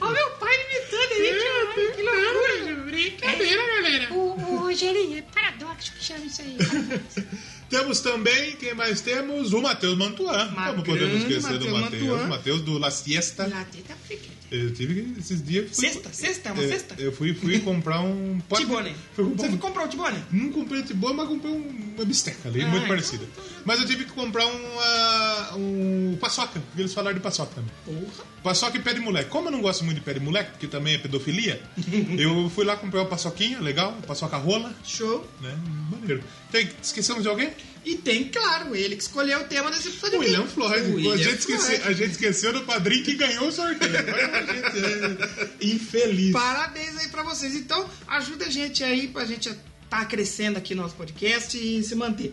Olha 0.00 0.12
meu 0.12 0.30
pai 0.32 0.54
imitando 0.54 1.12
aí, 1.12 1.53
que 1.74 2.02
loucura. 2.02 2.84
Brincadeira, 2.86 3.62
galera. 3.66 4.14
O, 4.14 4.32
o 4.32 4.56
Rogerinho, 4.58 5.18
é 5.18 5.22
paradoxo 5.22 5.92
que 5.92 6.04
chama 6.04 6.26
isso 6.26 6.42
aí. 6.42 6.56
Temos 7.68 8.00
também, 8.00 8.52
quem 8.56 8.74
mais 8.74 9.00
temos? 9.00 9.52
O 9.52 9.60
Matheus 9.62 9.96
Mantuan. 9.96 10.50
Ma- 10.52 10.70
Como 10.70 10.84
podemos 10.84 11.22
esquecer 11.22 11.58
do 11.58 11.70
Matheus 11.70 12.28
Matheus? 12.28 12.60
Do 12.60 12.78
La 12.78 12.90
Siesta. 12.90 13.44
Tem 13.72 13.82
tá 13.82 13.94
friquete. 14.06 14.34
Eu 14.50 14.72
tive 14.72 14.94
que, 15.02 15.18
esses 15.20 15.42
dias... 15.44 15.74
fui- 15.74 15.88
Sexta? 15.88 16.12
Sexta? 16.12 16.48
É 16.50 16.52
uma 16.52 16.62
É, 16.62 16.68
sexta? 16.68 16.94
Eu 16.98 17.10
fui, 17.12 17.34
fui 17.34 17.58
comprar 17.60 18.00
um... 18.02 18.38
pod- 18.48 18.60
Tibone. 18.60 18.94
Fui 19.16 19.24
Você 19.24 19.30
comprar 19.30 19.46
foi 19.48 19.54
um... 19.54 19.58
comprar 19.58 19.84
o 19.84 19.88
Tibone? 19.88 20.24
Não 20.30 20.52
comprei 20.52 20.82
Tibone, 20.82 21.14
mas 21.16 21.28
comprei 21.28 21.52
um- 21.52 21.94
uma 21.96 22.04
bisteca 22.04 22.48
ali, 22.48 22.60
Ah, 22.60 22.64
muito 22.66 22.76
então- 22.84 22.88
parecida. 22.88 23.24
Mas 23.64 23.80
eu 23.80 23.86
tive 23.86 24.04
que 24.04 24.12
comprar 24.12 24.46
uma, 24.46 25.56
um 25.56 26.16
paçoca, 26.20 26.60
porque 26.60 26.82
eles 26.82 26.94
falaram 26.94 27.14
de 27.16 27.20
paçoca 27.22 27.52
também. 27.54 27.70
Porra. 27.84 28.24
Paçoca 28.44 28.76
e 28.76 28.80
pé 28.82 28.92
de 28.92 29.00
moleque. 29.00 29.30
Como 29.30 29.48
eu 29.48 29.52
não 29.52 29.60
gosto 29.62 29.82
muito 29.84 29.96
de 29.98 30.04
pé 30.04 30.12
de 30.14 30.20
moleque, 30.20 30.50
porque 30.52 30.66
também 30.68 30.94
é 30.94 30.98
pedofilia, 30.98 31.60
eu 32.18 32.48
fui 32.54 32.64
lá 32.64 32.76
comprar 32.76 33.00
uma 33.00 33.08
paçoquinha, 33.08 33.58
legal, 33.60 33.90
uma 33.92 34.02
paçoca 34.02 34.36
rola, 34.36 34.72
Show. 34.84 35.26
né? 35.40 35.56
Maneiro. 35.90 36.22
Tem, 36.54 36.70
esquecemos 36.80 37.24
de 37.24 37.28
alguém? 37.28 37.50
E 37.84 37.96
tem, 37.96 38.28
claro, 38.28 38.76
ele 38.76 38.94
que 38.94 39.02
escolheu 39.02 39.40
o 39.40 39.44
tema 39.44 39.72
desse 39.72 39.88
episódio. 39.88 40.20
William 40.20 40.46
Floyd. 40.46 40.88
O 40.88 40.94
William 40.94 41.14
a, 41.14 41.16
gente 41.16 41.38
esqueceu, 41.40 41.80
Floyd. 41.80 41.82
a 41.82 41.92
gente 41.92 42.10
esqueceu 42.12 42.52
do 42.52 42.60
padrinho 42.60 43.04
que 43.04 43.14
ganhou 43.16 43.48
o 43.48 43.52
sorteio. 43.52 43.92
Olha, 43.92 44.38
a 44.38 44.42
gente 44.46 45.58
é 45.60 45.66
infeliz. 45.66 46.32
Parabéns 46.32 46.96
aí 46.96 47.08
pra 47.08 47.24
vocês. 47.24 47.56
Então, 47.56 47.90
ajuda 48.06 48.44
a 48.44 48.50
gente 48.50 48.84
aí 48.84 49.08
pra 49.08 49.24
gente 49.24 49.52
tá 49.90 50.04
crescendo 50.04 50.56
aqui 50.56 50.76
no 50.76 50.82
nosso 50.82 50.94
podcast 50.94 51.58
e 51.58 51.82
se 51.82 51.96
manter. 51.96 52.32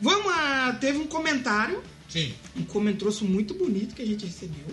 Vamos 0.00 0.32
a... 0.32 0.78
Teve 0.80 0.98
um 0.98 1.08
comentário, 1.08 1.82
Sim. 2.08 2.32
um 2.54 2.62
comentário 2.62 3.12
muito 3.24 3.52
bonito 3.52 3.96
que 3.96 4.02
a 4.02 4.06
gente 4.06 4.24
recebeu 4.26 4.72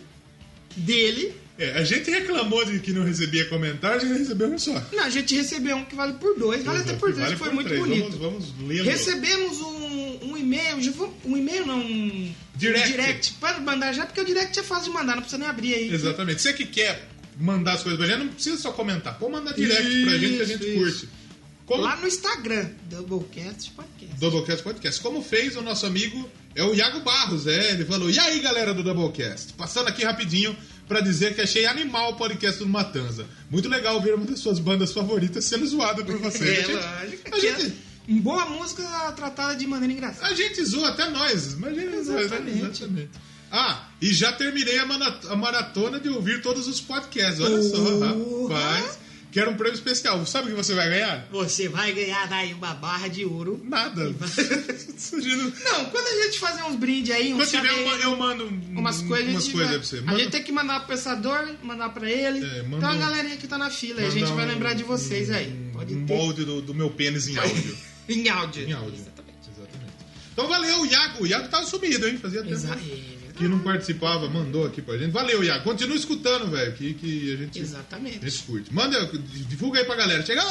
dele. 0.78 1.36
É, 1.58 1.74
a 1.78 1.84
gente 1.84 2.10
reclamou 2.10 2.66
de 2.66 2.80
que 2.80 2.92
não 2.92 3.04
recebia 3.04 3.46
comentário, 3.48 3.98
a 3.98 4.06
gente 4.06 4.18
recebeu 4.20 4.48
um 4.48 4.58
só. 4.58 4.74
Não, 4.92 5.04
a 5.04 5.10
gente 5.10 5.36
recebeu 5.36 5.78
um 5.78 5.86
que 5.86 5.96
vale 5.96 6.14
por 6.14 6.38
dois, 6.38 6.64
vale 6.64 6.80
até 6.80 6.94
por 6.94 7.14
três, 7.14 7.26
Vale 7.28 7.38
foi 7.38 7.50
por 7.50 7.56
muito 7.56 7.68
três. 7.68 7.82
bonito. 7.84 8.18
Vamos, 8.18 8.50
vamos 8.50 8.68
lê-lo. 8.68 8.90
Recebemos 8.90 9.60
um, 9.62 10.32
um 10.32 10.38
e-mail, 10.38 10.78
um 11.26 11.38
e-mail 11.38 11.66
não, 11.68 11.80
um 11.80 12.34
Direct. 12.56 12.92
direct. 12.92 13.34
Pode 13.34 13.62
mandar 13.62 13.94
já, 13.94 14.06
porque 14.06 14.22
o 14.22 14.26
direct 14.26 14.58
é 14.60 14.64
fácil 14.64 14.86
de 14.86 14.98
mandar, 14.98 15.16
não 15.16 15.22
precisa 15.22 15.38
nem 15.38 15.48
abrir 15.48 15.76
aí. 15.76 15.94
Exatamente. 15.94 16.42
Você 16.42 16.54
que 16.54 16.66
quer 16.66 17.08
mandar 17.40 17.74
as 17.74 17.84
coisas 17.84 18.00
pra 18.00 18.08
gente, 18.08 18.26
não 18.26 18.34
precisa 18.34 18.58
só 18.58 18.72
comentar. 18.72 19.18
Pode 19.20 19.32
mandar 19.32 19.54
direct 19.54 20.04
pra 20.06 20.18
gente 20.18 20.36
que 20.38 20.42
a 20.42 20.46
gente 20.46 20.66
Isso, 20.68 20.78
curte. 20.80 21.10
Como 21.66 21.82
Lá 21.84 21.96
no 21.96 22.08
Instagram, 22.08 22.70
Doublecast 22.90 23.72
Podcast. 23.72 24.20
Doublecast 24.20 24.64
Podcast. 24.64 25.02
Como 25.02 25.22
fez 25.24 25.56
o 25.56 25.62
nosso 25.62 25.86
amigo, 25.86 26.30
é 26.56 26.64
o 26.64 26.74
Iago 26.76 27.00
Barros, 27.02 27.48
é. 27.48 27.72
Ele 27.72 27.86
falou: 27.86 28.10
E 28.10 28.20
aí, 28.20 28.40
galera 28.42 28.74
do 28.74 28.84
Doublecast? 28.84 29.54
Passando 29.54 29.88
aqui 29.88 30.04
rapidinho 30.04 30.56
pra 30.88 31.00
dizer 31.01 31.35
que 31.35 31.41
achei 31.41 31.65
animal 31.65 32.12
o 32.12 32.15
podcast 32.15 32.59
do 32.59 32.68
Matanza. 32.68 33.25
Muito 33.50 33.69
legal 33.69 34.01
ver 34.01 34.15
uma 34.15 34.25
das 34.25 34.39
suas 34.39 34.59
bandas 34.59 34.91
favoritas 34.94 35.45
sendo 35.45 35.65
zoada 35.65 36.03
por 36.03 36.18
vocês. 36.19 36.69
É, 36.69 36.74
a 36.75 37.06
gente, 37.07 37.21
a 37.31 37.39
gente, 37.39 37.73
Uma 38.07 38.21
boa 38.21 38.45
música 38.47 38.83
tratada 39.13 39.56
de 39.56 39.66
maneira 39.66 39.94
engraçada. 39.94 40.28
a 40.28 40.33
gente 40.35 40.63
zoa 40.66 40.90
até 40.90 41.09
nós. 41.09 41.54
Imagina 41.54 41.95
Exatamente. 41.95 42.59
exatamente. 42.59 43.09
Ah, 43.52 43.87
e 44.02 44.11
já 44.11 44.31
terminei 44.33 44.80
a, 44.80 45.35
maratona 45.35 45.99
de 45.99 46.09
ouvir 46.09 46.42
todos 46.42 46.68
os 46.68 46.81
podcasts. 46.81 47.40
Olha 47.40 47.61
só, 47.61 47.78
rapaz. 47.99 48.97
Quero 49.33 49.49
um 49.52 49.56
prêmio 49.57 49.73
especial. 49.75 50.23
Sabe 50.28 50.47
o 50.47 50.49
que 50.52 50.56
você 50.56 50.73
vai 50.75 50.87
ganhar? 50.90 51.28
Você 51.31 51.68
vai 51.68 51.92
ganhar 51.92 52.31
aí 52.31 52.54
uma 52.54 52.73
barra 52.75 53.07
de 53.07 53.25
ouro. 53.25 53.59
Nada. 53.63 54.13
Sugiro- 54.97 55.52
Não, 55.66 55.85
quando 55.85 56.07
a 56.07 56.23
gente 56.25 56.40
fazer 56.40 56.63
uns 56.63 56.75
brindes 56.75 57.13
aí, 57.16 57.33
uns 57.33 57.49
tiver, 57.49 57.68
eu, 57.68 57.87
eu 58.02 58.16
mando 58.16 58.45
um- 58.45 58.80
umas 58.80 59.02
coisas, 59.02 59.30
umas 59.30 59.47
a, 59.47 59.52
coisas 59.52 59.69
vai- 59.69 59.80
pra 59.80 59.87
você. 59.87 59.97
a 59.97 60.02
Manda- 60.04 60.19
gente 60.19 60.31
tem 60.31 60.44
que 60.44 60.52
mandar 60.52 60.80
pro 60.81 60.90
pensador, 60.90 61.49
mandar 61.63 61.90
pra 61.90 62.09
ele. 62.09 62.45
É, 62.45 62.61
manda 62.63 62.78
então 62.78 62.90
a 62.92 62.95
galerinha 62.95 63.35
que 63.37 63.47
tá 63.47 63.57
na 63.57 63.69
fila, 63.71 64.02
aí 64.02 64.07
a 64.07 64.11
gente 64.11 64.31
vai 64.33 64.45
um- 64.45 64.49
lembrar 64.49 64.73
de 64.73 64.83
vocês 64.83 65.30
aí. 65.31 65.52
Pode 65.73 65.95
um 65.95 66.06
ter. 66.06 66.13
molde 66.16 66.45
do, 66.45 66.61
do 66.61 66.73
meu 66.73 66.90
pênis 66.92 67.28
em 67.28 67.37
áudio. 67.37 67.78
Em 68.07 68.28
áudio. 68.30 68.68
em 68.68 68.73
áudio. 68.73 68.95
Exatamente. 68.99 69.49
Exatamente. 69.49 69.94
Então 70.33 70.47
valeu, 70.49 70.85
Iago. 70.85 71.23
O 71.23 71.25
Iago 71.28 71.47
tava 71.47 71.66
sumido, 71.66 72.06
hein? 72.07 72.18
Fazia 72.21 72.42
tempo 72.42 72.54
Exa- 72.54 72.78
que 73.35 73.47
não 73.47 73.59
participava, 73.59 74.30
mandou 74.30 74.66
aqui 74.66 74.81
pra 74.81 74.97
gente. 74.97 75.11
Valeu, 75.11 75.44
Iago. 75.44 75.63
Continua 75.63 75.95
escutando, 75.95 76.49
velho, 76.52 76.73
que, 76.73 76.94
que 76.94 77.33
a 77.33 77.37
gente, 77.37 77.59
Exatamente. 77.59 78.25
a 78.25 78.30
gente 78.30 78.44
curte. 78.44 78.73
Manda, 78.73 79.06
divulga 79.47 79.80
aí 79.80 79.85
pra 79.85 79.95
galera. 79.95 80.23
Chega, 80.25 80.42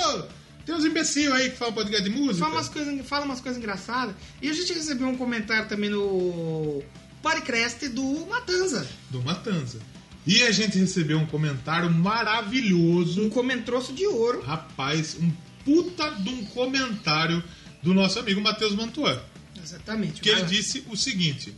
tem 0.65 0.75
uns 0.75 0.85
imbecil 0.85 1.33
aí 1.35 1.51
que 1.51 1.57
falam 1.57 1.75
podcast 1.75 2.03
de 2.03 2.11
música. 2.11 2.45
Fala 2.45 2.53
umas, 2.55 2.69
coisas, 2.69 3.07
fala 3.07 3.25
umas 3.25 3.41
coisas 3.41 3.61
engraçadas. 3.61 4.15
E 4.41 4.49
a 4.49 4.53
gente 4.53 4.73
recebeu 4.73 5.09
um 5.09 5.17
comentário 5.17 5.69
também 5.69 5.91
no 5.91 6.83
podcast 7.23 7.89
do 7.89 8.27
Matanza. 8.27 8.87
Do 9.11 9.23
Matanza. 9.23 9.79
E 10.27 10.43
a 10.45 10.53
gente 10.53 10.79
recebeu 10.79 11.19
um 11.19 11.27
comentário 11.27 11.91
maravilhoso. 11.91 13.23
Um 13.23 13.29
comentroço 13.31 13.93
de 13.93 14.07
ouro. 14.07 14.41
Rapaz, 14.43 15.17
um 15.21 15.33
puta 15.65 16.11
de 16.11 16.31
um 16.31 16.45
comentário 16.47 17.43
do 17.83 17.93
nosso 17.93 18.19
amigo 18.19 18.41
Matheus 18.41 18.75
Mantuan. 18.75 19.21
Exatamente. 19.63 20.21
que 20.21 20.29
ele 20.29 20.43
disse 20.43 20.85
o 20.89 20.97
seguinte: 20.97 21.55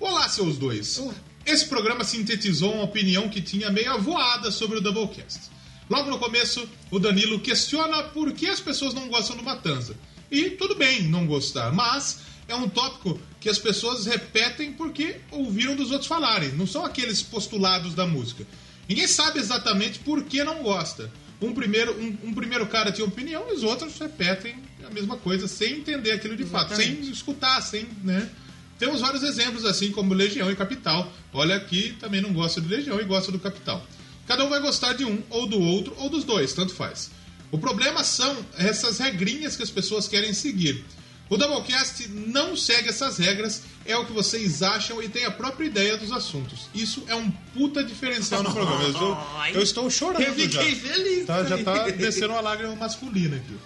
Olá, 0.00 0.28
seus 0.28 0.56
dois. 0.56 1.02
Esse 1.44 1.66
programa 1.66 2.04
sintetizou 2.04 2.72
uma 2.72 2.84
opinião 2.84 3.28
que 3.28 3.40
tinha 3.42 3.68
meio 3.70 3.92
avoada 3.92 4.50
sobre 4.50 4.78
o 4.78 4.80
Doublecast. 4.80 5.50
Logo 5.90 6.08
no 6.08 6.18
começo, 6.18 6.68
o 6.90 7.00
Danilo 7.00 7.40
questiona 7.40 8.04
por 8.04 8.32
que 8.32 8.46
as 8.46 8.60
pessoas 8.60 8.94
não 8.94 9.08
gostam 9.08 9.36
do 9.36 9.42
Matanza. 9.42 9.96
E 10.30 10.50
tudo 10.50 10.76
bem 10.76 11.02
não 11.02 11.26
gostar, 11.26 11.72
mas 11.72 12.20
é 12.46 12.54
um 12.54 12.68
tópico 12.68 13.18
que 13.40 13.48
as 13.48 13.58
pessoas 13.58 14.06
repetem 14.06 14.72
porque 14.72 15.16
ouviram 15.32 15.74
dos 15.74 15.90
outros 15.90 16.06
falarem, 16.06 16.52
não 16.52 16.66
são 16.66 16.84
aqueles 16.84 17.20
postulados 17.22 17.94
da 17.94 18.06
música. 18.06 18.46
Ninguém 18.88 19.08
sabe 19.08 19.40
exatamente 19.40 19.98
por 19.98 20.22
que 20.24 20.44
não 20.44 20.62
gosta. 20.62 21.10
Um 21.40 21.52
primeiro, 21.52 21.92
um, 22.00 22.28
um 22.28 22.34
primeiro 22.34 22.66
cara 22.66 22.92
tinha 22.92 23.06
opinião 23.06 23.46
e 23.48 23.54
os 23.54 23.62
outros 23.64 23.98
repetem 23.98 24.56
a 24.86 24.90
mesma 24.90 25.16
coisa 25.16 25.48
sem 25.48 25.78
entender 25.78 26.12
aquilo 26.12 26.36
de 26.36 26.44
fato, 26.44 26.72
Exatamente. 26.72 27.04
sem 27.04 27.12
escutar, 27.12 27.60
sem, 27.62 27.86
né? 28.04 28.30
Temos 28.78 29.00
vários 29.00 29.22
exemplos 29.22 29.64
assim 29.64 29.90
como 29.90 30.14
Legião 30.14 30.50
e 30.50 30.56
Capital. 30.56 31.12
Olha 31.32 31.56
aqui, 31.56 31.96
também 32.00 32.20
não 32.20 32.32
gosta 32.32 32.60
de 32.60 32.68
Legião 32.68 33.00
e 33.00 33.04
gosta 33.04 33.32
do 33.32 33.38
Capital. 33.38 33.84
Cada 34.26 34.44
um 34.44 34.48
vai 34.48 34.60
gostar 34.60 34.92
de 34.92 35.04
um 35.04 35.22
ou 35.30 35.46
do 35.46 35.60
outro 35.60 35.94
ou 35.98 36.08
dos 36.08 36.22
dois, 36.24 36.52
tanto 36.52 36.74
faz. 36.74 37.10
O 37.50 37.58
problema 37.58 38.04
são 38.04 38.36
essas 38.56 38.98
regrinhas 38.98 39.56
que 39.56 39.62
as 39.62 39.70
pessoas 39.70 40.06
querem 40.06 40.32
seguir. 40.32 40.84
O 41.30 41.36
Doublecast 41.36 42.08
não 42.08 42.56
segue 42.56 42.88
essas 42.88 43.18
regras, 43.18 43.62
é 43.84 43.94
o 43.96 44.06
que 44.06 44.12
vocês 44.12 44.62
acham 44.62 45.02
e 45.02 45.08
tem 45.08 45.26
a 45.26 45.30
própria 45.30 45.66
ideia 45.66 45.96
dos 45.96 46.10
assuntos. 46.10 46.70
Isso 46.74 47.04
é 47.06 47.14
um 47.14 47.30
puta 47.30 47.84
diferencial 47.84 48.42
no 48.42 48.50
programa. 48.50 48.82
Eu 48.82 48.90
estou, 48.90 49.18
eu 49.54 49.62
estou 49.62 49.90
chorando 49.90 50.22
Eu 50.22 50.34
fiquei 50.34 50.74
já. 50.74 50.88
feliz. 50.88 51.26
Tá, 51.26 51.44
já 51.44 51.62
tá 51.62 51.88
descendo 51.90 52.32
uma 52.32 52.40
lágrima 52.40 52.74
masculina 52.76 53.36
aqui. 53.36 53.56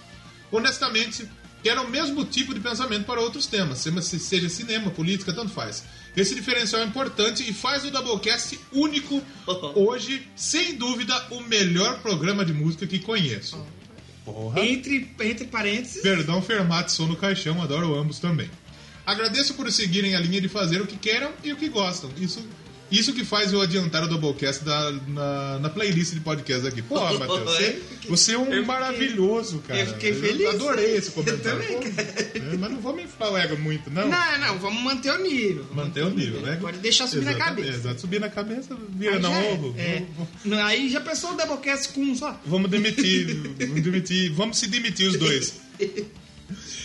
Honestamente, 0.50 1.28
quero 1.62 1.82
o 1.82 1.90
mesmo 1.90 2.24
tipo 2.24 2.52
de 2.52 2.60
pensamento 2.60 3.04
para 3.04 3.20
outros 3.20 3.46
temas, 3.46 3.78
se- 3.78 4.02
se- 4.02 4.18
seja 4.18 4.48
cinema, 4.48 4.90
política, 4.90 5.32
tanto 5.32 5.50
faz. 5.50 5.84
Esse 6.16 6.34
diferencial 6.34 6.82
é 6.82 6.84
importante 6.84 7.48
e 7.48 7.52
faz 7.54 7.84
o 7.84 7.90
Doublecast 7.90 8.58
único 8.72 9.22
hoje, 9.74 10.26
sem 10.36 10.74
dúvida, 10.74 11.14
o 11.30 11.40
melhor 11.40 12.00
programa 12.02 12.44
de 12.44 12.52
música 12.52 12.86
que 12.86 12.98
conheço. 12.98 13.64
Porra. 14.24 14.60
Entre, 14.60 15.10
entre 15.20 15.46
parênteses, 15.46 16.02
Perdão, 16.02 16.40
Fermate, 16.42 16.92
sou 16.92 17.06
no 17.08 17.16
caixão, 17.16 17.60
adoro 17.62 17.94
ambos 17.98 18.18
também. 18.18 18.48
Agradeço 19.04 19.54
por 19.54 19.70
seguirem 19.72 20.14
a 20.14 20.20
linha 20.20 20.40
de 20.40 20.48
fazer 20.48 20.80
o 20.80 20.86
que 20.86 20.96
querem 20.96 21.28
e 21.42 21.52
o 21.52 21.56
que 21.56 21.68
gostam. 21.68 22.08
Isso, 22.18 22.40
isso 22.98 23.12
que 23.12 23.24
faz 23.24 23.52
eu 23.52 23.60
adiantar 23.60 24.04
o 24.04 24.08
Doublecast 24.08 24.64
da, 24.64 24.92
na, 25.08 25.58
na 25.60 25.68
playlist 25.70 26.12
de 26.14 26.20
podcast 26.20 26.66
aqui. 26.66 26.82
Pô, 26.82 27.00
Matheus, 27.00 27.40
você, 27.40 27.82
você 28.08 28.32
é 28.34 28.38
um 28.38 28.42
Eu 28.42 28.46
fiquei- 28.46 28.62
maravilhoso, 28.64 29.58
cara. 29.66 29.80
eu 29.80 29.86
fiquei 29.88 30.12
feliz. 30.14 30.46
adorei 30.48 30.96
esse 30.96 31.10
comentário. 31.10 31.62
Eu 31.62 31.80
também, 31.80 31.92
Pô, 31.92 32.38
é, 32.38 32.56
mas 32.58 32.70
não 32.70 32.80
vamos 32.80 33.04
inflar 33.04 33.32
o 33.32 33.36
ego 33.36 33.56
muito, 33.58 33.90
não. 33.90 34.08
Não, 34.08 34.38
não, 34.38 34.58
vamos 34.58 34.82
manter 34.82 35.10
o 35.12 35.22
nível. 35.22 35.66
Manter 35.72 36.04
o 36.04 36.10
nível, 36.10 36.40
né? 36.40 36.58
Pode 36.60 36.78
deixar 36.78 37.06
subir 37.06 37.24
na 37.24 37.32
Exatamente, 37.32 37.62
cabeça. 37.66 37.78
Exato, 37.78 38.00
subir 38.00 38.20
na 38.20 38.28
cabeça, 38.28 38.76
vira 38.90 39.16
é. 39.16 39.52
ovo. 39.52 39.74
É. 39.78 40.02
Não, 40.44 40.58
Aí 40.64 40.88
já 40.90 41.00
pensou 41.00 41.32
o 41.32 41.36
Doublecast 41.36 41.88
com 41.90 42.02
um 42.02 42.14
só? 42.14 42.38
Vamos 42.46 42.70
demitir, 42.70 43.26
vamos 43.58 43.82
demitir, 43.82 44.32
vamos 44.32 44.58
se 44.58 44.66
demitir 44.68 45.08
os 45.08 45.16
dois. 45.16 45.54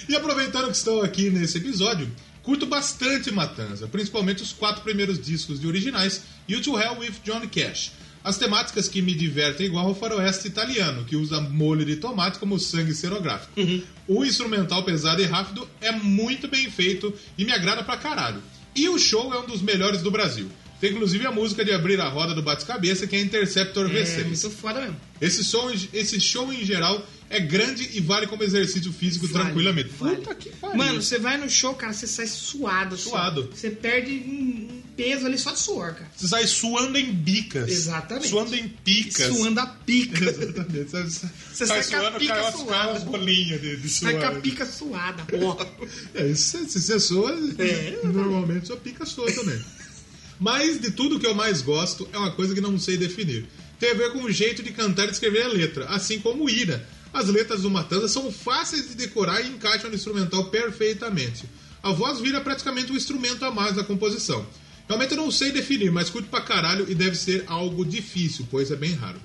E 0.08 0.16
aproveitando 0.16 0.68
que 0.68 0.78
estão 0.78 1.02
aqui 1.02 1.30
nesse 1.30 1.58
episódio, 1.58 2.10
curto 2.48 2.66
bastante 2.66 3.30
Matanza, 3.30 3.90
principalmente 3.90 4.42
os 4.42 4.54
quatro 4.54 4.82
primeiros 4.82 5.20
discos 5.20 5.60
de 5.60 5.68
originais 5.68 6.22
e 6.48 6.56
o 6.56 6.62
To 6.62 6.80
Hell 6.80 7.00
with 7.00 7.16
Johnny 7.22 7.46
Cash. 7.46 7.92
As 8.24 8.38
temáticas 8.38 8.88
que 8.88 9.02
me 9.02 9.14
divertem 9.14 9.66
igual 9.66 9.88
ao 9.88 9.94
faroeste 9.94 10.48
italiano, 10.48 11.04
que 11.04 11.18
usa 11.18 11.42
molho 11.42 11.84
de 11.84 11.98
tomate 11.98 12.40
como 12.40 12.58
sangue 12.58 12.94
cenográfico. 12.94 13.52
O 14.08 14.24
instrumental 14.24 14.82
pesado 14.84 15.22
e 15.22 15.26
rápido 15.26 15.68
é 15.82 15.92
muito 15.92 16.48
bem 16.48 16.72
feito 16.72 17.14
e 17.38 17.44
me 17.44 17.52
agrada 17.52 17.84
pra 17.84 17.98
caralho. 17.98 18.42
E 18.74 18.88
o 18.88 18.98
show 18.98 19.34
é 19.34 19.40
um 19.40 19.46
dos 19.46 19.62
melhores 19.62 20.02
do 20.02 20.10
Brasil. 20.10 20.50
Tem 20.80 20.92
inclusive 20.92 21.26
a 21.26 21.32
música 21.32 21.66
de 21.66 21.72
abrir 21.72 22.00
a 22.00 22.08
roda 22.08 22.36
do 22.36 22.42
Bate-Cabeça, 22.44 23.08
que 23.08 23.16
é 23.16 23.20
Interceptor 23.20 23.90
V6. 23.90 24.20
É 24.20 24.24
muito 24.26 24.50
foda 24.52 24.82
mesmo. 24.82 24.96
Esse 25.20 25.44
show, 25.44 25.72
esse 25.94 26.20
show 26.20 26.54
em 26.54 26.64
geral 26.64 27.04
é 27.30 27.40
grande 27.40 27.90
e 27.94 28.00
vale 28.00 28.28
como 28.28 28.44
exercício 28.44 28.94
físico 28.94 29.28
Vale, 29.28 29.46
tranquilamente. 29.46 29.90
vale. 30.00 30.18
Puta 30.18 30.36
que 30.36 30.50
pariu. 30.52 30.78
Mano, 30.78 31.02
você 31.02 31.18
vai 31.18 31.38
no 31.38 31.50
show, 31.50 31.74
cara, 31.74 31.92
você 31.94 32.06
sai 32.06 32.28
suado. 32.28 32.94
assim. 32.96 33.10
Suado. 33.10 33.50
Você 33.54 33.72
perde 33.72 34.12
um 34.12 34.82
peso 34.96 35.26
ali 35.26 35.38
só 35.40 35.52
de 35.52 35.60
suor, 35.60 35.94
cara. 35.96 36.10
Você 36.16 36.28
sai 36.28 36.46
suando 36.46 36.96
em 36.98 37.12
bicas. 37.12 37.70
Exatamente. 37.70 38.28
Suando 38.30 38.56
em 38.56 38.68
picas. 38.70 39.36
Suando 39.36 39.60
a 39.60 39.66
pica. 39.66 40.24
Exatamente. 40.30 40.92
Você, 40.92 41.04
Você 41.54 41.66
sai 41.66 41.84
sai 41.84 41.90
com 41.90 41.96
a 41.98 42.02
suando, 42.12 42.20
pica 42.20 42.52
suada. 42.52 42.92
umas 42.92 43.04
bolinhas 43.04 43.62
de, 43.62 43.78
de 43.78 43.90
suor. 43.90 44.12
Sai 44.12 44.20
com 44.22 44.26
a 44.38 44.40
pica 44.42 44.66
suada, 44.68 45.24
porra. 45.24 45.68
É, 46.14 46.34
se 46.36 46.58
você 46.70 47.00
soa, 47.00 47.32
É. 47.58 47.98
normalmente 48.04 48.68
sua 48.68 48.78
pica 48.78 49.06
soa 49.06 49.32
também. 49.32 49.60
Mas 50.40 50.80
de 50.80 50.92
tudo 50.92 51.20
que 51.20 51.26
eu 51.26 51.34
mais 51.34 51.62
gosto 51.62 52.08
é 52.14 52.18
uma 52.18 52.32
coisa 52.32 52.54
que 52.54 52.62
não 52.62 52.78
sei 52.78 52.98
definir. 52.98 53.46
Tem 53.80 53.92
a 53.92 53.96
ver 53.96 54.12
com 54.12 54.24
o 54.24 54.32
jeito 54.32 54.64
de 54.64 54.72
cantar 54.72 55.08
e 55.08 55.12
escrever 55.12 55.44
a 55.44 55.48
letra, 55.48 55.86
assim 55.86 56.20
como 56.20 56.50
Ira. 56.50 56.88
As 57.14 57.28
letras 57.28 57.62
do 57.62 57.70
Matanza 57.70 58.08
são 58.08 58.32
fáceis 58.32 58.90
de 58.90 58.96
decorar 58.96 59.42
e 59.42 59.48
encaixam 59.48 59.90
no 59.90 59.96
instrumental 59.96 60.46
perfeitamente. 60.46 61.46
A 61.82 61.92
voz 61.92 62.20
vira 62.20 62.42
praticamente 62.42 62.92
um 62.92 62.96
instrumento 62.96 63.46
a 63.46 63.52
mais 63.52 63.76
da 63.76 63.84
composição. 63.84 64.46
Realmente 64.88 65.12
eu 65.12 65.18
não 65.18 65.32
sei 65.32 65.52
definir, 65.52 65.92
mas 65.92 66.10
curto 66.10 66.30
pra 66.30 66.42
caralho 66.42 66.86
e 66.90 66.96
deve 66.96 67.16
ser 67.16 67.44
algo 67.48 67.86
difícil, 67.86 68.48
pois 68.50 68.72
é 68.72 68.76
bem 68.76 68.94
raro. 68.94 69.20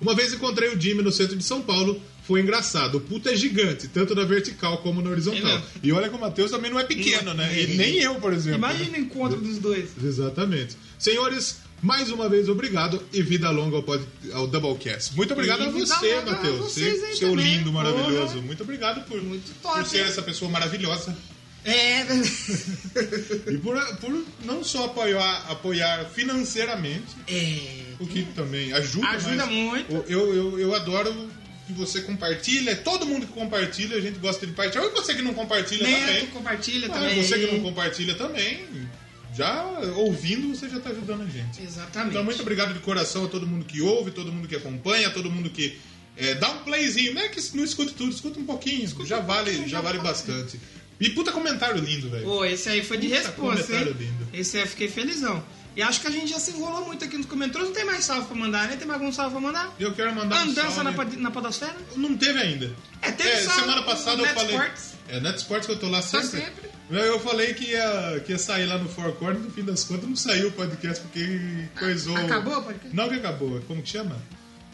Uma 0.00 0.14
vez 0.14 0.32
encontrei 0.32 0.68
o 0.70 0.80
Jimmy 0.80 1.02
no 1.02 1.12
centro 1.12 1.36
de 1.36 1.44
São 1.44 1.62
Paulo, 1.62 2.00
foi 2.26 2.40
engraçado. 2.40 2.96
O 2.96 3.00
puto 3.00 3.28
é 3.28 3.36
gigante, 3.36 3.86
tanto 3.88 4.14
na 4.14 4.24
vertical 4.24 4.78
como 4.78 5.02
na 5.02 5.10
horizontal. 5.10 5.58
É 5.58 5.62
e 5.82 5.92
olha 5.92 6.08
que 6.08 6.14
o 6.16 6.20
Matheus 6.20 6.50
também 6.50 6.70
não 6.70 6.80
é 6.80 6.84
pequeno, 6.84 7.34
né? 7.34 7.60
E 7.62 7.66
nem 7.76 7.96
eu, 7.98 8.14
por 8.16 8.32
exemplo. 8.32 8.58
Imagina 8.58 8.96
o 8.96 9.00
encontro 9.00 9.40
dos 9.40 9.58
dois. 9.58 9.90
Exatamente. 10.02 10.76
Senhores, 10.98 11.58
mais 11.82 12.10
uma 12.10 12.28
vez 12.28 12.48
obrigado 12.48 13.02
e 13.12 13.20
vida 13.22 13.50
longa 13.50 13.76
ao, 13.76 13.82
pod- 13.82 14.06
ao 14.32 14.46
Doublecast. 14.46 15.14
Muito 15.14 15.32
obrigado 15.34 15.64
E 15.64 15.66
a 15.66 15.70
você, 15.70 16.20
Matheus. 16.22 16.56
Você- 16.72 17.14
Seu 17.16 17.30
também, 17.30 17.56
lindo, 17.58 17.72
maravilhoso. 17.72 18.40
Muito 18.40 18.62
obrigado 18.62 19.06
por, 19.06 19.22
Muito 19.22 19.52
top, 19.62 19.80
por 19.80 19.86
ser 19.86 19.98
hein? 19.98 20.04
essa 20.04 20.22
pessoa 20.22 20.50
maravilhosa. 20.50 21.14
É, 21.66 22.04
E 23.52 23.58
por, 23.58 23.76
por 23.96 24.24
não 24.44 24.62
só 24.64 24.86
apoiar, 24.86 25.46
apoiar 25.50 26.04
financeiramente, 26.06 27.04
é. 27.28 27.58
o 28.00 28.06
que 28.06 28.22
também 28.34 28.72
ajuda, 28.72 29.08
Ajuda 29.08 29.46
muito. 29.46 29.92
Eu, 30.08 30.34
eu, 30.34 30.58
eu 30.58 30.74
adoro 30.74 31.14
que 31.66 31.72
você 31.72 32.00
compartilha. 32.02 32.76
Todo 32.76 33.06
mundo 33.06 33.26
que 33.26 33.32
compartilha, 33.32 33.96
a 33.96 34.00
gente 34.00 34.18
gosta 34.18 34.46
de 34.46 34.52
compartilhar. 34.52 34.84
E 34.86 34.90
você 34.90 35.14
que 35.14 35.22
não 35.22 35.34
compartilha 35.34 35.84
também. 35.84 36.06
Neto 36.06 36.26
compartilha 36.32 36.86
Ah, 36.88 36.90
também. 36.90 37.22
você 37.22 37.38
que 37.38 37.52
não 37.52 37.60
compartilha 37.60 38.14
também. 38.14 38.64
Já 39.34 39.64
ouvindo, 39.96 40.54
você 40.54 40.68
já 40.68 40.76
está 40.76 40.90
ajudando 40.90 41.22
a 41.22 41.26
gente. 41.26 41.60
Exatamente. 41.62 42.10
Então, 42.10 42.22
muito 42.24 42.40
obrigado 42.40 42.72
de 42.72 42.78
coração 42.80 43.24
a 43.24 43.28
todo 43.28 43.46
mundo 43.46 43.64
que 43.64 43.80
ouve, 43.80 44.10
todo 44.12 44.30
mundo 44.30 44.46
que 44.46 44.54
acompanha, 44.54 45.10
todo 45.10 45.28
mundo 45.30 45.50
que 45.50 45.76
é, 46.16 46.34
dá 46.34 46.50
um 46.50 46.58
playzinho. 46.58 47.14
Não 47.14 47.22
é 47.22 47.28
que 47.28 47.40
não 47.56 47.64
escute 47.64 47.94
tudo, 47.94 48.12
escuta 48.12 48.38
um 48.38 48.44
pouquinho. 48.44 48.86
já 49.04 49.18
vale, 49.18 49.50
pouquinho, 49.50 49.68
já 49.68 49.80
vale 49.80 49.98
bastante. 49.98 50.60
E 51.00 51.10
puta 51.10 51.32
comentário 51.32 51.80
lindo, 51.82 52.08
velho. 52.08 52.22
Pô, 52.22 52.44
esse 52.44 52.68
aí 52.68 52.84
foi 52.84 52.96
de 52.96 53.08
Puta 53.08 53.18
resposta, 53.20 53.40
comentário 53.64 53.88
hein? 53.88 53.96
lindo. 53.98 54.28
Esse 54.32 54.56
aí 54.56 54.62
eu 54.62 54.68
fiquei 54.68 54.86
felizão. 54.88 55.44
E 55.76 55.82
acho 55.82 56.00
que 56.00 56.06
a 56.06 56.10
gente 56.10 56.28
já 56.30 56.38
se 56.38 56.52
enrolou 56.52 56.86
muito 56.86 57.04
aqui 57.04 57.16
nos 57.16 57.26
comentários. 57.26 57.68
Não 57.68 57.74
tem 57.74 57.84
mais 57.84 58.04
salve 58.04 58.26
pra 58.28 58.36
mandar, 58.36 58.68
né? 58.68 58.76
Tem 58.76 58.86
mais 58.86 59.00
algum 59.00 59.12
salve 59.12 59.32
pra 59.32 59.40
mandar? 59.40 59.74
Eu 59.78 59.92
quero 59.92 60.14
mandar 60.14 60.36
um 60.46 60.50
Andança 60.50 60.70
salve. 60.84 61.16
na, 61.16 61.22
na 61.22 61.30
podosfera? 61.32 61.74
Não 61.96 62.16
teve 62.16 62.38
ainda. 62.38 62.72
É, 63.02 63.10
teve 63.10 63.42
só 63.42 63.50
semana 63.52 63.80
o- 63.80 63.84
passada 63.84 64.22
eu 64.22 64.26
falei. 64.28 64.56
Netsports. 64.56 64.92
É, 65.08 65.20
Netsports 65.20 65.66
que 65.66 65.72
eu 65.72 65.78
tô 65.78 65.88
lá 65.88 66.00
sempre. 66.00 66.26
sempre. 66.28 66.70
Eu 66.90 67.18
falei 67.18 67.54
que 67.54 67.64
ia, 67.70 68.22
que 68.24 68.32
ia 68.32 68.38
sair 68.38 68.66
lá 68.66 68.78
no 68.78 68.88
Four 68.88 69.12
Corners, 69.14 69.42
no 69.44 69.50
fim 69.50 69.64
das 69.64 69.82
contas 69.84 70.08
não 70.08 70.14
saiu 70.16 70.48
o 70.48 70.52
podcast 70.52 71.02
porque 71.02 71.40
coisou. 71.78 72.16
Acabou 72.16 72.58
o 72.58 72.62
podcast? 72.62 72.94
Não 72.94 73.08
que 73.08 73.14
acabou, 73.16 73.60
como 73.66 73.82
que 73.82 73.88
chama? 73.88 74.16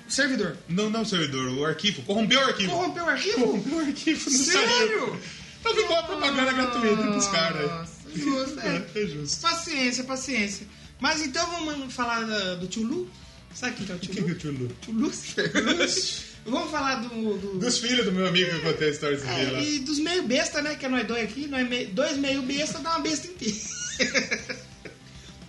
Servidor. 0.09 0.57
Não, 0.69 0.91
não 0.91 1.05
servidor, 1.05 1.49
o 1.53 1.65
arquivo. 1.65 2.03
Corrompeu 2.03 2.41
o 2.41 2.45
arquivo. 2.45 2.73
Corrompeu 2.73 3.05
o 3.05 3.09
arquivo? 3.09 3.41
Corrompeu 3.41 3.77
o 3.77 3.81
arquivo, 3.81 4.31
não 4.31 4.39
saiu. 4.39 4.69
Sério? 4.69 5.21
Então 5.61 5.75
ficou 5.75 5.95
a 5.95 6.03
propaganda 6.05 6.53
gratuita 6.55 7.03
pros 7.03 7.27
caras. 7.27 7.71
Nossa, 7.71 7.93
justo, 8.17 8.61
é. 8.61 8.77
É, 8.77 8.87
é 9.03 9.07
justo. 9.07 9.43
Paciência, 9.43 10.05
paciência. 10.05 10.67
Mas 11.01 11.21
então 11.23 11.65
vamos 11.65 11.93
falar 11.93 12.23
do 12.57 12.67
tio 12.67 12.83
Lu? 12.83 13.11
Sabe 13.55 13.77
quem 13.77 13.87
que 13.87 13.93
é 13.93 13.95
o 13.95 13.99
O 13.99 14.01
que 14.01 14.07
tio 14.09 14.25
que 14.25 14.31
é 14.31 14.33
o 14.35 14.39
tio 14.39 14.53
Lu? 14.53 14.69
Tio 14.83 14.93
Lúcifer. 14.95 15.51
vamos 16.47 16.71
falar 16.71 16.97
do... 16.97 17.09
do- 17.39 17.59
Dos 17.59 17.79
filhos 17.79 18.05
do 18.05 18.13
meu 18.13 18.27
amigo 18.27 18.49
que 18.51 18.57
eu 18.57 18.63
contei 18.73 18.89
a 18.89 18.91
história 18.93 19.17
desse 19.17 19.29
dia 19.29 19.43
É, 19.45 19.51
lá. 19.51 19.61
e 19.61 19.79
dos 19.81 19.99
meio 19.99 20.23
besta, 20.25 20.63
né? 20.63 20.75
Que 20.77 20.87
é 20.87 20.89
nós 20.89 21.07
dois 21.07 21.25
aqui. 21.25 21.47
Nós 21.47 21.69
meio- 21.69 21.89
dois 21.89 22.17
meio 22.17 22.43
besta 22.43 22.79
dá 22.79 22.91
uma 22.91 23.01
besta 23.01 23.27
inteira. 23.27 23.57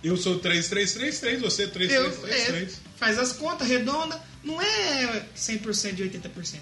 Eu 0.02 0.16
sou 0.16 0.38
3333, 0.40 1.40
você 1.40 1.62
é 1.62 1.64
Eu, 1.66 1.70
3333. 1.70 2.72
é, 2.72 2.76
faz 2.96 3.18
as 3.20 3.32
contas, 3.32 3.68
redonda. 3.68 4.20
Não 4.42 4.60
é 4.60 5.24
100% 5.36 5.92
de 5.94 6.02
80%. 6.02 6.56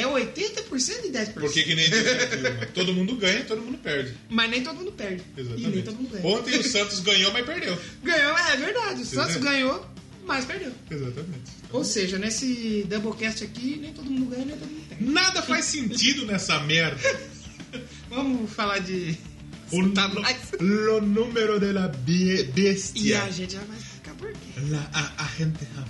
É 0.00 0.04
80% 0.06 1.02
de 1.02 1.08
10%. 1.08 1.32
Porque 1.34 1.62
que 1.62 1.74
nem 1.74 1.88
Dilma, 1.88 2.66
todo 2.74 2.92
mundo 2.94 3.16
ganha, 3.16 3.44
todo 3.44 3.60
mundo 3.62 3.78
perde. 3.78 4.14
Mas 4.28 4.50
nem 4.50 4.62
todo 4.62 4.76
mundo 4.76 4.92
perde. 4.92 5.22
E 5.36 5.42
nem 5.42 5.52
Exatamente. 5.54 5.82
todo 5.82 5.96
mundo 5.96 6.10
ganha. 6.10 6.26
Ontem 6.26 6.58
o 6.58 6.62
Santos 6.62 7.00
ganhou, 7.00 7.32
mas 7.32 7.44
perdeu. 7.46 7.78
Ganhou, 8.02 8.38
é 8.38 8.56
verdade. 8.56 9.02
O 9.02 9.04
Santos 9.06 9.36
Entendeu? 9.36 9.50
ganhou, 9.52 9.86
mas 10.26 10.44
perdeu. 10.44 10.72
Exatamente. 10.90 11.50
Ou 11.72 11.84
seja, 11.84 12.18
nesse 12.18 12.86
Doublecast 12.88 13.42
aqui, 13.44 13.76
nem 13.80 13.92
todo 13.92 14.10
mundo 14.10 14.26
ganha, 14.30 14.44
nem 14.44 14.56
todo 14.56 14.68
mundo 14.68 14.88
perde. 14.88 15.04
Nada 15.04 15.42
faz 15.42 15.64
sentido 15.64 16.24
nessa 16.26 16.60
merda. 16.60 17.00
Vamos 18.08 18.50
falar 18.52 18.78
de. 18.78 19.16
O 19.70 19.80
lo, 19.82 19.92
lo 20.60 21.00
número 21.02 21.60
de 21.60 21.72
la 21.72 21.88
bie- 21.88 22.40
E 22.40 22.44
bestia. 22.44 23.22
a 23.24 23.30
gente 23.30 23.52
já 23.52 23.60
vai 23.60 23.76
explicar 23.76 24.14
por 24.14 24.32
quê. 24.32 24.60
La, 24.70 24.88
a, 24.94 25.24
a 25.24 25.28
gente 25.36 25.58
ama. 25.76 25.86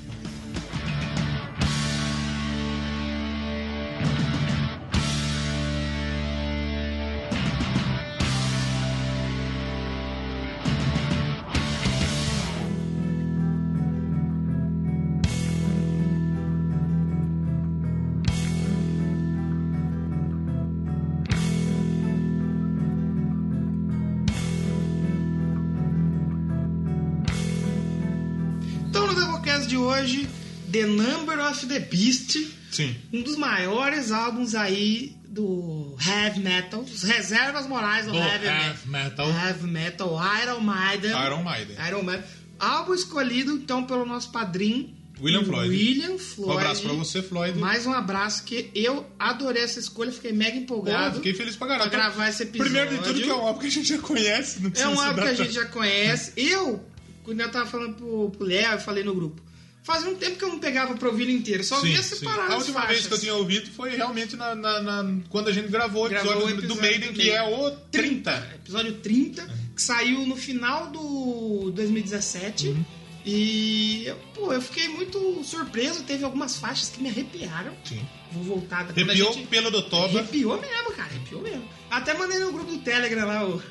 The 30.78 30.86
Number 30.86 31.40
of 31.40 31.66
the 31.66 31.80
Beast, 31.80 32.38
Sim. 32.70 32.94
um 33.12 33.22
dos 33.22 33.36
maiores 33.36 34.12
álbuns 34.12 34.54
aí 34.54 35.16
do 35.28 35.96
heavy 36.00 36.40
metal, 36.40 36.84
reservas 37.02 37.66
morais 37.66 38.06
do, 38.06 38.12
Do 38.12 38.18
heavy, 38.18 38.46
heavy 38.46 38.88
metal. 38.88 39.28
Heavy 39.28 39.66
metal, 39.66 40.20
Iron 40.42 40.60
Maiden. 40.60 41.10
Iron 41.10 41.42
Maiden. 41.42 41.76
Iron 41.88 42.02
Maiden. 42.02 42.24
Álbum 42.60 42.94
escolhido 42.94 43.52
então 43.52 43.84
pelo 43.84 44.04
nosso 44.06 44.30
padrinho 44.30 44.96
William 45.20 45.44
Floyd. 45.44 45.68
William 45.68 46.16
Floyd. 46.18 46.52
Um 46.52 46.58
abraço 46.58 46.82
pra 46.82 46.92
você, 46.92 47.22
Floyd. 47.22 47.58
Mais 47.58 47.86
um 47.86 47.92
abraço 47.92 48.44
que 48.44 48.70
eu 48.74 49.04
adorei 49.18 49.64
essa 49.64 49.80
escolha, 49.80 50.12
fiquei 50.12 50.32
mega 50.32 50.52
Pô, 50.58 50.62
empolgado. 50.62 51.16
fiquei 51.16 51.34
feliz 51.34 51.56
pra 51.56 51.66
caralho. 51.66 51.90
Pra 51.90 51.98
gravar 51.98 52.28
esse 52.28 52.44
episódio. 52.44 52.72
Primeiro 52.72 52.96
de 52.96 53.02
tudo 53.02 53.20
que 53.20 53.28
é 53.28 53.34
um 53.34 53.46
álbum 53.46 53.60
que 53.60 53.66
a 53.66 53.70
gente 53.70 53.88
já 53.88 53.98
conhece. 53.98 54.60
Não 54.62 54.70
É 54.74 54.86
um 54.88 55.00
álbum 55.00 55.22
que 55.22 55.28
a 55.28 55.34
gente 55.34 55.52
já 55.52 55.66
conhece. 55.66 56.32
Eu, 56.36 56.84
quando 57.24 57.40
eu 57.40 57.50
tava 57.50 57.66
falando 57.66 57.94
pro, 57.94 58.30
pro 58.30 58.46
Léo, 58.46 58.72
eu 58.74 58.78
falei 58.78 59.02
no 59.02 59.14
grupo. 59.14 59.42
Fazia 59.88 60.10
um 60.10 60.16
tempo 60.16 60.36
que 60.36 60.44
eu 60.44 60.50
não 60.50 60.58
pegava 60.58 60.94
ele 61.22 61.32
inteiro, 61.32 61.64
só 61.64 61.80
Sim, 61.80 61.86
via 61.88 62.02
sim. 62.02 62.16
separar 62.16 62.50
A 62.52 62.56
última 62.58 62.80
faixas. 62.82 62.90
vez 62.96 63.06
que 63.06 63.14
eu 63.14 63.18
tinha 63.20 63.34
ouvido 63.34 63.70
foi 63.70 63.96
realmente 63.96 64.36
na, 64.36 64.54
na- 64.54 64.82
na- 64.82 65.20
quando 65.30 65.48
a 65.48 65.52
gente 65.52 65.68
gravou 65.68 66.04
o 66.04 66.08
Gravou 66.10 66.30
episódio, 66.32 66.52
o 66.54 66.56
do 66.56 66.64
episódio 66.66 66.82
Maiden, 66.82 67.08
do 67.12 67.14
que 67.18 67.30
é 67.30 67.40
Maiden. 67.40 67.64
o 67.66 67.70
30. 67.90 68.50
Episódio 68.56 68.92
30, 68.96 69.46
que 69.74 69.80
saiu 69.80 70.26
no 70.26 70.36
final 70.36 70.88
do 70.90 71.70
2017. 71.74 72.68
Uhum. 72.68 72.84
E, 73.24 74.12
pô, 74.34 74.52
eu 74.52 74.60
fiquei 74.60 74.88
muito 74.88 75.42
surpreso. 75.44 76.02
Teve 76.02 76.24
algumas 76.24 76.56
faixas 76.56 76.90
que 76.90 77.02
me 77.02 77.08
arrepiaram. 77.08 77.72
Sim. 77.84 78.00
Vou 78.32 78.44
voltar. 78.44 78.86
Arrepiou 78.90 79.32
gente- 79.32 79.46
pelo 79.48 79.70
do 79.70 79.82
Toba. 79.82 80.18
Arrepiou 80.18 80.60
mesmo, 80.60 80.92
cara. 80.92 81.08
Arrepiou 81.10 81.40
mesmo. 81.42 81.68
Até 81.90 82.12
mandei 82.14 82.38
no 82.38 82.52
grupo 82.52 82.70
do 82.72 82.78
Telegram 82.78 83.26
lá, 83.26 83.46
o... 83.48 83.62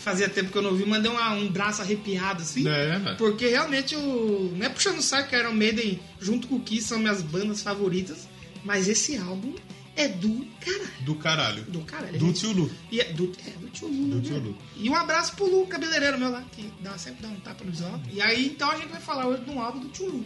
fazia 0.00 0.28
tempo 0.28 0.50
que 0.50 0.58
eu 0.58 0.62
não 0.62 0.74
vi, 0.74 0.84
mandei 0.86 1.10
uma- 1.10 1.32
um 1.34 1.48
braço 1.48 1.82
arrepiado 1.82 2.42
assim. 2.42 2.66
É, 2.68 2.98
né? 2.98 3.14
Porque 3.18 3.46
realmente 3.48 3.94
o. 3.96 4.52
Não 4.56 4.66
é 4.66 4.68
puxando 4.68 4.98
o 4.98 5.02
saco 5.02 5.28
que 5.30 5.36
Iron 5.36 5.52
Maiden 5.52 6.00
junto 6.20 6.48
com 6.48 6.56
o 6.56 6.60
Kiss 6.60 6.88
são 6.88 6.98
minhas 6.98 7.22
bandas 7.22 7.62
favoritas. 7.62 8.28
Mas 8.64 8.88
esse 8.88 9.16
álbum 9.16 9.54
é 9.96 10.06
do 10.08 10.46
caralho. 10.60 10.90
Do 11.00 11.14
caralho. 11.14 11.62
Do 11.64 11.80
caralho. 11.80 12.18
Do 12.18 12.26
gente. 12.26 12.40
tio 12.40 12.52
Lu. 12.52 12.70
E 12.90 13.00
é 13.00 13.12
do, 13.12 13.32
é, 13.46 13.50
do 13.52 13.68
tio 13.70 13.88
Lu. 13.88 14.08
Do 14.08 14.16
né? 14.16 14.22
tio 14.22 14.38
Lu. 14.38 14.58
E 14.76 14.88
um 14.90 14.94
abraço 14.94 15.34
pro 15.34 15.46
Lu, 15.48 15.66
cabeleireiro 15.66 16.18
meu 16.18 16.30
lá, 16.30 16.42
que 16.52 16.70
dá, 16.80 16.96
sempre 16.98 17.22
dá 17.22 17.28
um 17.28 17.40
tapa 17.40 17.64
no 17.64 17.70
visual. 17.70 18.00
E 18.12 18.20
aí, 18.20 18.46
então, 18.46 18.70
a 18.70 18.76
gente 18.76 18.88
vai 18.88 19.00
falar 19.00 19.26
hoje 19.28 19.44
de 19.44 19.50
um 19.50 19.60
álbum 19.60 19.80
do 19.80 19.88
tio 19.88 20.06
Lu. 20.10 20.24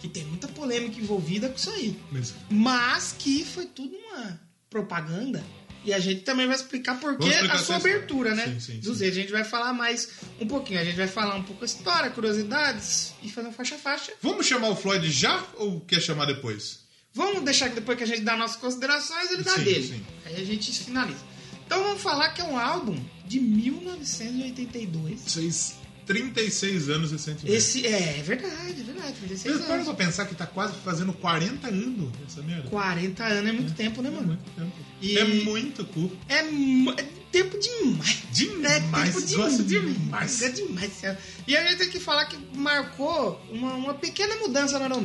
Que 0.00 0.08
tem 0.08 0.24
muita 0.24 0.48
polêmica 0.48 0.98
envolvida 1.00 1.48
com 1.48 1.56
isso 1.56 1.70
aí. 1.70 1.98
Mas- 2.10 2.34
Mas 2.50 3.14
que 3.18 3.44
foi 3.44 3.66
tudo 3.66 3.94
uma 3.96 4.38
propaganda. 4.70 5.42
E 5.84 5.92
a 5.92 5.98
gente 5.98 6.22
também 6.22 6.46
vai 6.46 6.56
explicar 6.56 6.98
por 6.98 7.18
que 7.18 7.28
explicar 7.28 7.54
a 7.56 7.58
sua 7.58 7.76
abertura, 7.76 8.34
né? 8.34 8.46
Sim, 8.46 8.60
sim, 8.60 8.78
Dos 8.80 8.98
sim. 8.98 9.06
A 9.06 9.10
gente 9.10 9.30
vai 9.30 9.44
falar 9.44 9.72
mais 9.74 10.08
um 10.40 10.46
pouquinho. 10.46 10.80
A 10.80 10.84
gente 10.84 10.96
vai 10.96 11.06
falar 11.06 11.34
um 11.34 11.42
pouco 11.42 11.62
a 11.62 11.66
história, 11.66 12.10
curiosidades 12.10 13.12
e 13.22 13.30
fazer 13.30 13.48
um 13.48 13.52
faixa-faixa. 13.52 14.12
Vamos 14.22 14.46
chamar 14.46 14.68
o 14.70 14.76
Floyd 14.76 15.10
já 15.10 15.44
ou 15.56 15.80
quer 15.80 16.00
chamar 16.00 16.24
depois? 16.26 16.80
Vamos 17.12 17.42
deixar 17.44 17.68
que 17.68 17.74
depois 17.76 17.98
que 17.98 18.04
a 18.04 18.06
gente 18.06 18.22
dá 18.22 18.36
nossas 18.36 18.56
considerações, 18.56 19.30
ele 19.30 19.42
dá 19.42 19.56
dele. 19.58 19.86
sim. 19.86 20.06
Aí 20.24 20.40
a 20.40 20.44
gente 20.44 20.72
finaliza. 20.82 21.20
Então 21.66 21.82
vamos 21.82 22.02
falar 22.02 22.30
que 22.30 22.40
é 22.40 22.44
um 22.44 22.58
álbum 22.58 22.98
de 23.26 23.38
1982. 23.40 25.32
Fez 25.32 25.74
36 26.06 26.88
anos 26.90 27.12
recentemente. 27.12 27.56
Esse 27.56 27.86
é, 27.86 28.18
é 28.18 28.22
verdade, 28.22 28.80
é 28.80 28.84
verdade. 28.84 29.12
36 29.20 29.40
Vocês 29.42 29.58
param 29.60 29.74
anos. 29.82 29.86
pra 29.86 29.94
pensar 30.06 30.26
que 30.26 30.34
tá 30.34 30.46
quase 30.46 30.74
fazendo 30.84 31.12
40 31.14 31.68
anos 31.68 32.10
essa 32.26 32.42
merda? 32.42 32.68
40 32.68 33.24
anos 33.24 33.48
é 33.48 33.52
muito 33.52 33.74
tempo, 33.74 34.02
né, 34.02 34.08
É 34.08 34.12
mano? 34.12 34.26
muito 34.28 34.50
tempo. 34.50 34.72
E- 35.04 35.18
É 35.18 35.24
muito 35.24 35.84
cu. 35.84 36.10
É, 36.28 36.38
é 36.40 37.04
tempo 37.32 37.58
demais. 37.58 38.22
Demais, 38.32 38.82
É 39.16 39.20
tempo 39.20 39.36
gosto 39.36 39.62
demais. 39.64 39.96
demais. 39.96 40.42
É 40.42 40.48
demais. 40.50 41.02
E 41.46 41.56
a 41.56 41.62
gente 41.66 41.78
tem 41.78 41.88
que 41.90 42.00
falar 42.00 42.26
que 42.26 42.36
marcou 42.56 43.40
uma, 43.50 43.74
uma 43.74 43.94
pequena 43.94 44.36
mudança 44.36 44.78
no 44.78 44.84
Iron. 44.86 45.04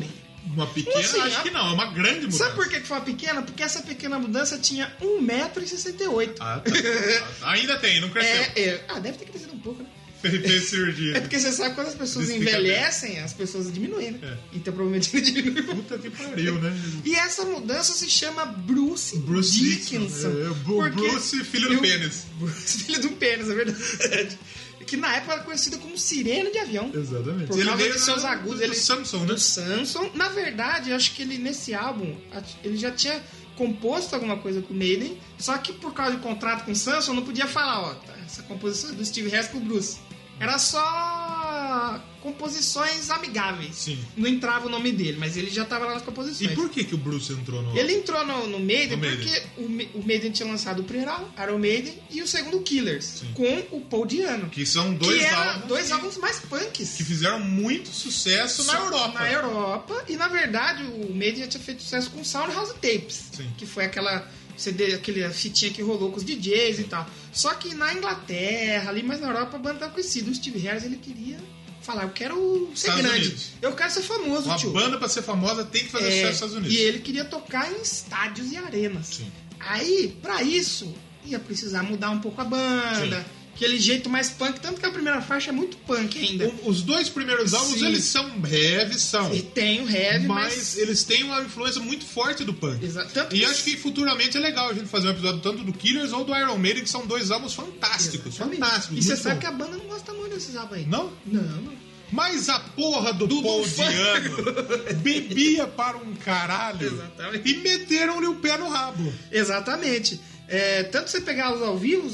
Uma 0.54 0.66
pequena, 0.68 1.00
Assim, 1.00 1.20
acho 1.22 1.38
a- 1.40 1.42
que 1.44 1.52
não, 1.52 1.70
é 1.70 1.74
uma 1.74 1.92
grande 1.92 2.22
mudança. 2.22 2.38
Sabe 2.46 2.56
por 2.56 2.70
que 2.70 2.80
que 2.80 2.88
foi 2.88 2.98
uma 2.98 3.04
pequena? 3.06 3.42
Porque 3.42 3.62
essa 3.62 3.82
pequena 3.82 4.18
mudança 4.18 4.58
tinha 4.58 4.92
1,68m. 5.02 6.36
Ah, 6.40 6.60
tá. 6.64 6.72
Ainda 7.52 7.78
tem, 7.78 8.00
não 8.02 8.10
cresceu. 8.10 8.42
É, 8.56 8.62
é, 8.62 8.86
ah, 8.88 9.00
deve 9.00 9.18
ter 9.18 9.26
crescido 9.26 9.54
um 9.54 9.60
pouco, 9.60 9.84
né? 9.84 9.90
Fez 10.22 10.64
cirurgia. 10.66 11.18
É 11.18 11.22
porque 11.22 11.40
você 11.40 11.52
sabe 11.52 11.70
que 11.70 11.76
quando 11.76 11.88
as 11.88 11.96
pessoas 11.96 12.30
envelhecem, 12.30 13.20
as 13.20 13.34
pessoas 13.34 13.72
diminuem, 13.72 14.12
né? 14.12 14.20
É. 14.24 14.38
Então 14.58 14.74
provavelmente 14.74 15.16
ele 15.16 15.32
diminui. 15.32 15.64
Puta 15.64 15.98
que 15.98 16.10
pariu, 16.10 16.56
né? 16.56 16.76
E 17.06 17.16
essa 17.16 17.46
mudança 17.46 17.94
se 17.94 18.10
chama 18.10 18.46
Bruce, 18.46 19.18
Bruce 19.20 19.58
Dickinson. 19.58 20.30
Dickinson. 20.30 20.88
É, 20.88 20.90
Bruce, 20.90 21.44
filho 21.46 21.70
do 21.70 21.82
pênis. 21.82 22.26
Bruce, 22.38 22.84
filho 22.84 23.02
do 23.02 23.10
pênis, 23.12 23.50
é 23.50 23.56
verdade. 23.56 24.40
Que 24.86 24.98
na 24.98 25.16
época 25.16 25.34
era 25.34 25.44
conhecido 25.44 25.78
como 25.78 25.96
sirene 25.98 26.52
de 26.52 26.58
avião. 26.58 26.92
Exatamente. 26.94 27.48
Por 27.48 27.64
causa 27.64 27.76
veio 27.78 27.94
dos 27.94 28.02
seus 28.02 28.26
agudos. 28.26 28.58
Do, 28.58 28.64
ele, 28.64 28.74
do 28.74 28.80
Samsung, 28.80 29.20
né? 29.20 29.26
Do 29.28 29.40
Samsung. 29.40 30.12
Na 30.16 30.30
verdade, 30.30 30.90
eu 30.90 30.96
acho 30.96 31.14
que 31.14 31.22
ele, 31.22 31.38
nesse 31.38 31.76
álbum, 31.76 32.18
ele 32.64 32.76
já 32.76 32.90
tinha 32.90 33.22
composto 33.56 34.16
alguma 34.16 34.38
coisa 34.38 34.62
com 34.62 34.74
o 34.74 34.78
Maiden, 34.78 35.20
só 35.38 35.58
que 35.58 35.74
por 35.74 35.94
causa 35.94 36.16
de 36.16 36.22
contrato 36.24 36.64
com 36.64 36.72
o 36.72 36.76
Samsung, 36.76 37.14
não 37.14 37.24
podia 37.24 37.46
falar, 37.46 37.82
ó, 37.82 37.94
tá, 37.94 38.16
essa 38.26 38.42
composição 38.44 38.92
é 38.92 38.94
do 38.94 39.06
Steve 39.06 39.30
Harris 39.30 39.50
com 39.50 39.58
o 39.58 39.62
Bruce. 39.62 39.98
Era 40.40 40.58
só 40.60 42.02
composições 42.22 43.10
amigáveis. 43.10 43.76
Sim. 43.76 44.00
Não 44.16 44.28
entrava 44.28 44.68
o 44.68 44.70
nome 44.70 44.92
dele, 44.92 45.18
mas 45.20 45.38
ele 45.38 45.50
já 45.50 45.64
tava 45.66 45.86
lá 45.86 45.94
nas 45.96 46.04
composições. 46.04 46.52
E 46.52 46.56
por 46.56 46.70
que, 46.70 46.84
que 46.84 46.94
o 46.96 46.98
Bruce 46.98 47.32
entrou 47.32 47.62
no. 47.62 47.78
Ele 47.78 47.94
entrou 47.94 48.26
no, 48.26 48.48
no 48.48 48.60
Maiden 48.60 48.98
No 48.98 48.98
Maiden. 48.98 49.18
porque 49.26 49.44
o, 49.58 49.70
Ma- 49.70 49.84
o 49.96 50.06
Maiden 50.06 50.32
tinha 50.32 50.48
lançado 50.50 50.82
o 50.82 50.84
primeiro 50.84 51.12
álbum, 51.12 51.28
Iron 51.42 51.58
Maiden, 51.60 51.94
e 52.10 52.22
o 52.22 52.28
segundo 52.28 52.60
Killers, 52.62 53.06
Sim. 53.06 53.34
com 53.34 53.78
o 53.78 53.82
Paul 53.82 54.06
Diano. 54.06 54.50
Que 54.50 54.66
são 54.66 54.94
dois 54.94 55.20
que 55.20 55.26
álbuns. 55.34 55.66
dois 55.66 55.92
álbuns 55.92 56.18
mais 56.18 56.40
punks. 56.40 56.96
que 56.98 57.04
fizeram 57.04 57.40
muito 57.40 57.90
sucesso 57.90 58.64
na 58.66 58.74
Europa. 58.80 59.20
Na 59.20 59.32
Europa. 59.32 60.04
E 60.08 60.16
na 60.18 60.28
verdade 60.28 60.84
o 60.84 61.14
Maiden 61.14 61.42
já 61.44 61.48
tinha 61.48 61.64
feito 61.64 61.82
sucesso 61.82 62.10
com 62.12 62.24
Soundhouse 62.24 62.74
Tapes. 62.76 63.30
Sim. 63.34 63.50
Que 63.58 63.66
foi 63.66 63.86
aquela 63.86 64.30
CD, 64.62 64.94
aquele 64.94 65.28
fitinha 65.30 65.72
que 65.72 65.82
rolou 65.82 66.12
com 66.12 66.18
os 66.18 66.24
DJs 66.26 66.80
e 66.80 66.84
tal. 66.84 67.08
Só 67.32 67.54
que 67.54 67.74
na 67.76 67.94
Inglaterra, 67.94 68.90
ali, 68.90 69.04
mas 69.04 69.20
na 69.22 69.28
Europa, 69.28 69.56
a 69.56 69.60
banda 69.60 69.80
tá 69.80 69.90
conhecida. 69.90 70.30
O 70.30 70.36
Steve 70.36 70.60
Harris 70.60 70.84
ele 70.84 70.98
queria 70.98 71.38
falar: 71.82 72.04
Eu 72.04 72.10
quero 72.10 72.70
ser 72.76 72.90
Estados 72.90 73.02
grande. 73.02 73.26
Unidos. 73.28 73.46
Eu 73.62 73.74
quero 73.74 73.92
ser 73.92 74.02
famoso, 74.02 74.46
Uma 74.46 74.58
tio. 74.58 74.72
banda 74.72 74.98
pra 74.98 75.08
ser 75.10 75.22
famosa 75.22 75.64
tem 75.66 75.84
que 75.84 75.90
fazer 75.90 76.08
É, 76.08 76.10
sucesso 76.12 76.26
nos 76.28 76.34
Estados 76.36 76.56
Unidos. 76.56 76.76
E 76.76 76.82
ele 76.82 77.00
queria 77.00 77.26
tocar 77.26 77.72
em 77.72 77.82
estádios 77.82 78.52
e 78.52 78.58
arenas. 78.58 79.08
Sim. 79.08 79.32
Aí, 79.60 80.18
pra 80.22 80.42
isso, 80.42 80.94
ia 81.26 81.40
precisar 81.40 81.84
mudar 81.84 82.10
um 82.12 82.20
pouco 82.20 82.40
a 82.42 82.46
banda. 82.46 83.26
Aquele 83.60 83.78
jeito 83.78 84.10
mais 84.10 84.30
punk, 84.30 84.58
tanto 84.62 84.80
que 84.80 84.86
a 84.86 84.90
primeira 84.90 85.22
faixa 85.22 85.50
é 85.50 85.52
muito 85.52 85.76
punk 85.80 86.18
ainda. 86.18 86.48
O- 86.48 86.70
Os 86.70 86.82
dois 86.82 87.10
primeiros 87.10 87.54
álbuns, 87.54 87.80
Sim. 87.80 87.88
eles 87.88 88.06
são 88.06 88.26
heavy, 88.50 88.98
são. 88.98 89.34
E 89.36 89.42
tem 89.42 89.82
o 89.84 89.90
heavy, 89.90 90.26
mas, 90.28 90.56
mas. 90.56 90.78
eles 90.78 91.04
têm 91.04 91.24
uma 91.24 91.42
influência 91.42 91.82
muito 91.82 92.06
forte 92.06 92.46
do 92.46 92.54
punk. 92.54 92.82
Exa- 92.86 93.04
tanto 93.14 93.36
E 93.36 93.40
que- 93.40 93.46
acho 93.46 93.64
que 93.66 93.76
futuramente 93.76 94.38
é 94.38 94.40
legal 94.40 94.70
a 94.70 94.74
gente 94.74 94.86
fazer 94.88 95.10
um 95.10 95.12
episódio 95.12 95.42
tanto 95.42 95.62
do 95.66 95.74
Killers 95.74 96.14
ou 96.14 96.24
do 96.24 96.34
Iron 96.34 96.58
Maiden, 96.58 96.84
que 96.84 96.90
são 96.90 97.06
dois 97.06 97.32
álbuns 97.32 97.54
fantásticos. 97.54 98.36
Exatamente. 98.36 98.60
Fantásticos. 98.62 98.98
E 98.98 99.02
você 99.04 99.10
muito 99.10 99.24
sabe 99.24 99.36
bom. 99.36 99.42
que 99.42 99.46
a 99.48 99.52
banda 99.52 99.76
não 99.78 99.86
gosta 99.88 100.14
muito 100.14 100.34
desses 100.36 100.56
álbuns 100.56 100.78
aí. 100.80 100.86
Não? 100.86 101.12
Não, 101.26 101.42
não. 101.44 101.74
Mas 102.14 102.48
a 102.48 102.60
porra 102.60 103.12
do, 103.12 103.28
Do- 103.28 103.44
Paul. 103.44 103.68
Diano 103.68 104.38
bebia 105.04 105.68
para 105.68 105.98
um 105.98 106.16
caralho 106.16 106.88
Exatamente. 106.88 107.50
e 107.52 107.58
meteram-lhe 107.58 108.26
o 108.28 108.36
pé 108.36 108.58
no 108.58 108.70
rabo. 108.70 109.14
Exatamente. 109.32 110.20
É, 110.48 110.84
tanto 110.84 111.12
você 111.12 111.22
pegar 111.22 111.54
os 111.54 111.62
ao 111.62 111.78
vivo, 111.78 112.10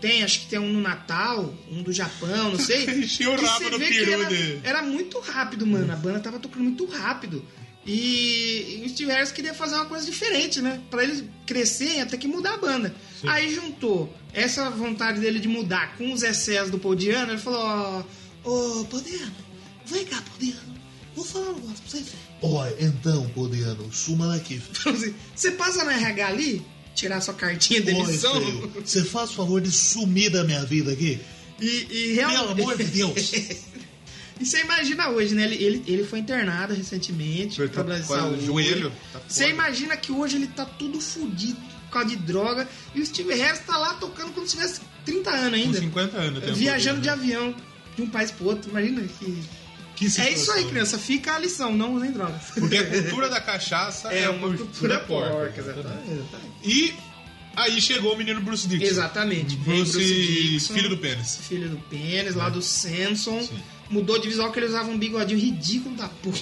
tem, 0.00 0.22
acho 0.22 0.40
que 0.40 0.46
tem 0.46 0.58
um 0.58 0.72
no 0.72 0.80
Natal, 0.80 1.54
um 1.70 1.82
do 1.82 1.92
Japão, 1.92 2.52
não 2.52 2.58
sei. 2.58 2.84
Enchia 3.04 3.30
o 3.30 3.36
rabo 3.36 3.64
você 3.64 3.70
no 3.70 3.78
vê 3.78 3.86
que 3.86 3.98
peru 3.98 4.12
era, 4.12 4.24
dele. 4.24 4.60
era 4.64 4.82
muito 4.82 5.18
rápido, 5.20 5.66
mano. 5.66 5.92
A 5.92 5.96
banda 5.96 6.20
tava 6.20 6.38
tocando 6.38 6.64
muito 6.64 6.86
rápido. 6.86 7.44
E, 7.86 8.80
e 8.82 8.86
o 8.86 8.88
Steve 8.90 9.10
Harris 9.10 9.32
queria 9.32 9.54
fazer 9.54 9.76
uma 9.76 9.86
coisa 9.86 10.04
diferente, 10.04 10.60
né? 10.60 10.80
Pra 10.90 11.02
ele 11.02 11.28
crescer, 11.46 12.06
ter 12.06 12.18
que 12.18 12.28
mudar 12.28 12.54
a 12.54 12.58
banda. 12.58 12.94
Aí 13.26 13.52
juntou 13.54 14.14
essa 14.34 14.68
vontade 14.70 15.20
dele 15.20 15.40
de 15.40 15.48
mudar 15.48 15.96
com 15.96 16.12
os 16.12 16.22
excessos 16.22 16.70
do 16.70 16.78
Paul 16.78 16.94
Diano, 16.94 17.32
ele 17.32 17.40
falou: 17.40 18.04
Ó, 18.44 18.80
ô, 18.80 18.84
Paul 18.84 19.02
Diano, 19.02 19.34
vem 19.86 20.04
cá, 20.04 20.16
Paul 20.20 20.38
Diano. 20.38 20.78
Vou 21.16 21.24
falar 21.24 21.50
um 21.50 21.54
negócio 21.54 21.82
pra 21.82 21.98
você. 21.98 22.04
Ó, 22.42 22.66
então, 22.78 23.28
Podiano, 23.30 23.92
suma 23.92 24.28
daqui. 24.28 24.62
Então, 24.70 24.92
assim, 24.92 25.14
Você 25.34 25.50
passa 25.52 25.84
na 25.84 25.92
RH 25.94 26.26
ali, 26.28 26.64
tirar 26.98 27.20
sua 27.20 27.34
cartinha 27.34 27.80
de 27.80 27.86
demissão. 27.86 28.40
você 28.84 29.04
faz 29.04 29.30
o 29.30 29.34
favor 29.34 29.60
de 29.60 29.70
sumir 29.70 30.30
da 30.30 30.44
minha 30.44 30.64
vida 30.64 30.92
aqui? 30.92 31.18
E, 31.60 31.86
e 31.90 32.12
realmente. 32.14 32.38
Pelo 32.40 32.50
amor 32.50 32.76
de 32.76 32.84
Deus. 32.84 33.32
e 34.40 34.44
você 34.44 34.60
imagina 34.60 35.08
hoje, 35.10 35.34
né? 35.34 35.44
Ele, 35.44 35.54
ele, 35.64 35.84
ele 35.86 36.04
foi 36.04 36.18
internado 36.18 36.74
recentemente, 36.74 37.60
Ele 37.60 37.68
tá 37.68 37.74
problema 37.74 38.00
de 38.00 38.06
com 38.06 38.14
saúde. 38.14 38.44
joelho, 38.46 38.92
tá 39.12 39.20
você 39.26 39.48
imagina 39.48 39.96
que 39.96 40.12
hoje 40.12 40.36
ele 40.36 40.46
tá 40.48 40.64
tudo 40.64 41.00
fudido 41.00 41.58
por 41.86 41.90
causa 41.92 42.08
de 42.08 42.16
droga. 42.16 42.68
E 42.94 43.00
o 43.00 43.06
Steve 43.06 43.34
Harris 43.34 43.60
tá 43.60 43.76
lá 43.76 43.94
tocando 43.94 44.32
como 44.32 44.46
se 44.46 44.56
tivesse 44.56 44.80
30 45.04 45.30
anos 45.30 45.48
Com 45.50 45.66
ainda. 45.66 45.80
50 45.80 46.16
anos. 46.16 46.44
tem 46.44 46.52
um 46.52 46.56
Viajando 46.56 47.00
de 47.00 47.06
né? 47.06 47.12
avião 47.12 47.54
de 47.96 48.02
um 48.02 48.08
país 48.08 48.30
pro 48.30 48.46
outro. 48.46 48.70
Imagina 48.70 49.02
que. 49.02 49.42
Que 49.98 50.06
É 50.06 50.08
situação. 50.10 50.32
isso 50.32 50.52
aí, 50.52 50.64
criança. 50.66 50.98
Fica 50.98 51.34
a 51.34 51.38
lição, 51.38 51.74
não 51.74 51.94
usem 51.94 52.12
drogas. 52.12 52.42
Porque 52.54 52.76
a 52.76 52.86
cultura 52.86 53.28
da 53.28 53.40
cachaça 53.40 54.12
é, 54.12 54.22
É 54.22 54.28
uma 54.30 54.48
cultura, 54.48 54.64
cultura 54.66 54.98
porca. 55.00 55.30
porca, 55.30 55.60
exatamente. 55.60 56.10
exatamente. 56.12 56.52
E 56.64 56.94
aí 57.56 57.80
chegou 57.80 58.14
o 58.14 58.16
menino 58.16 58.40
Bruce 58.40 58.68
Dixon. 58.68 58.84
Exatamente. 58.86 59.56
Bruce, 59.56 59.92
Bruce 59.92 59.98
Dickinson. 59.98 60.74
filho 60.74 60.88
do 60.90 60.98
pênis. 60.98 61.38
Filho 61.48 61.68
do 61.70 61.78
Pênis, 61.78 62.34
lá 62.36 62.48
do 62.48 62.62
Samson. 62.62 63.42
Sim. 63.42 63.58
Mudou 63.90 64.18
de 64.20 64.28
visual 64.28 64.52
que 64.52 64.58
ele 64.60 64.66
usava 64.66 64.88
um 64.90 64.98
bigodinho 64.98 65.40
ridículo 65.40 65.96
da 65.96 66.08
porra. 66.08 66.38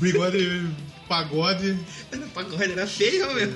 Bigode, 0.00 0.70
pagode. 1.08 1.78
Era 2.10 2.26
pagode, 2.28 2.72
era 2.72 2.86
feio, 2.86 3.26
meu. 3.34 3.44
É. 3.44 3.50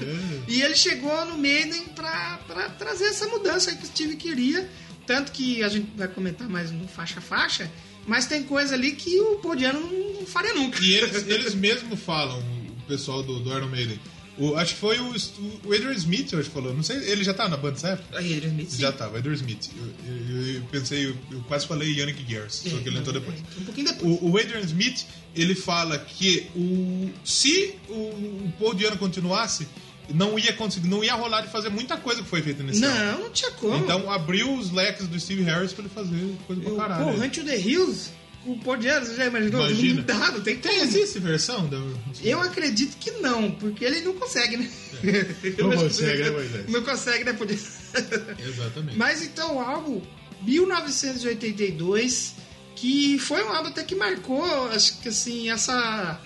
E 0.48 0.62
ele 0.62 0.74
chegou 0.74 1.24
no 1.26 1.38
Maiden 1.38 1.82
pra, 1.94 2.38
pra 2.46 2.68
trazer 2.70 3.06
essa 3.06 3.26
mudança 3.28 3.70
aí 3.70 3.76
que 3.76 3.84
o 3.84 3.86
Steve 3.86 4.16
queria. 4.16 4.68
Tanto 5.06 5.32
que 5.32 5.62
a 5.62 5.68
gente 5.68 5.90
vai 5.96 6.08
comentar 6.08 6.48
mais 6.48 6.70
no 6.70 6.86
faixa 6.88 7.18
a 7.18 7.22
faixa. 7.22 7.70
Mas 8.06 8.26
tem 8.26 8.42
coisa 8.42 8.74
ali 8.74 8.92
que 8.92 9.20
o 9.20 9.36
Podiano 9.36 9.80
não 9.80 10.26
faria 10.26 10.54
nunca. 10.54 10.82
E 10.82 10.94
eles, 10.94 11.26
eles 11.26 11.54
mesmos 11.54 11.98
falam, 12.00 12.38
o 12.40 12.82
pessoal 12.86 13.22
do, 13.22 13.40
do 13.40 13.50
Iron 13.56 13.68
Maiden. 13.68 13.98
O, 14.36 14.56
acho 14.56 14.74
que 14.74 14.80
foi 14.80 14.98
o, 14.98 15.14
o 15.64 15.72
Adrian 15.72 15.92
Smith, 15.92 16.28
que 16.30 16.42
falou. 16.50 16.74
Não 16.74 16.82
sei, 16.82 16.96
ele 17.08 17.22
já 17.22 17.32
tá 17.32 17.48
na 17.48 17.56
banda, 17.56 17.76
certo? 17.78 18.04
Aí 18.16 18.32
ele 18.32 18.46
Smith, 18.48 18.70
sim. 18.70 18.80
Já 18.80 18.90
tava, 18.90 19.18
Adrian 19.18 19.34
Smith. 19.34 19.70
Eu, 19.76 20.12
eu- 20.12 20.54
eu 20.56 20.62
pensei, 20.72 21.06
eu, 21.06 21.16
eu 21.30 21.40
quase 21.42 21.66
falei 21.68 21.88
Yannick 21.96 22.24
Gers, 22.28 22.64
só 22.68 22.76
que 22.78 22.88
ele 22.88 22.98
entrou 22.98 23.12
depois. 23.14 23.36
É, 23.38 23.60
Um 23.60 23.64
pouquinho 23.64 23.86
depois. 23.86 24.18
O, 24.20 24.30
o 24.32 24.36
Adrian 24.38 24.60
Smith, 24.62 25.04
ele 25.36 25.54
fala 25.54 25.96
que 25.98 26.48
o, 26.56 27.10
se 27.24 27.76
o, 27.88 27.92
o 27.92 28.52
Paul 28.58 28.74
Diano 28.74 28.98
continuasse, 28.98 29.68
não 30.12 30.38
ia 30.38 30.52
conseguir, 30.52 30.88
não 30.88 31.02
ia 31.02 31.14
rolar 31.14 31.40
de 31.40 31.48
fazer 31.48 31.68
muita 31.70 31.96
coisa 31.96 32.22
que 32.22 32.28
foi 32.28 32.42
feita 32.42 32.62
nesse. 32.62 32.80
Não, 32.80 33.20
não 33.20 33.30
tinha 33.30 33.50
como. 33.52 33.76
Então 33.76 34.10
abriu 34.10 34.52
os 34.54 34.70
leques 34.70 35.06
do 35.06 35.18
Steve 35.18 35.42
Harris 35.42 35.72
pra 35.72 35.84
ele 35.84 35.94
fazer 35.94 36.34
coisa 36.46 36.62
pra 36.62 36.70
Eu, 36.70 36.76
caralho. 36.76 37.04
pô, 37.04 37.24
Hunt 37.24 37.38
the 37.38 37.58
Hills, 37.58 38.10
o 38.46 38.56
Podiano, 38.58 39.06
você 39.06 39.14
já 39.14 39.26
imaginou? 39.26 39.66
Imagina. 39.66 40.04
Não 40.32 40.40
tem 40.42 40.56
Tem, 40.58 40.72
como. 40.72 40.84
existe 40.84 41.18
versão? 41.18 41.66
Da... 41.68 41.78
Eu 42.22 42.40
acredito 42.42 42.96
que 42.98 43.10
não, 43.12 43.50
porque 43.52 43.84
ele 43.84 44.02
não 44.02 44.12
consegue, 44.14 44.56
né? 44.58 44.70
Não 45.58 45.70
consegue, 45.72 46.22
né, 46.22 46.30
Moisés? 46.30 46.68
Não 46.68 46.82
consegue, 46.82 47.24
né? 47.24 47.32
Podia... 47.32 47.58
Exatamente. 48.38 48.98
Mas 48.98 49.22
então 49.22 49.56
o 49.56 49.60
álbum 49.60 50.02
1982, 50.42 52.34
que 52.76 53.18
foi 53.18 53.42
um 53.44 53.48
álbum 53.50 53.68
até 53.68 53.82
que 53.82 53.94
marcou, 53.94 54.44
acho 54.68 54.98
que 55.00 55.08
assim, 55.08 55.50
essa 55.50 56.20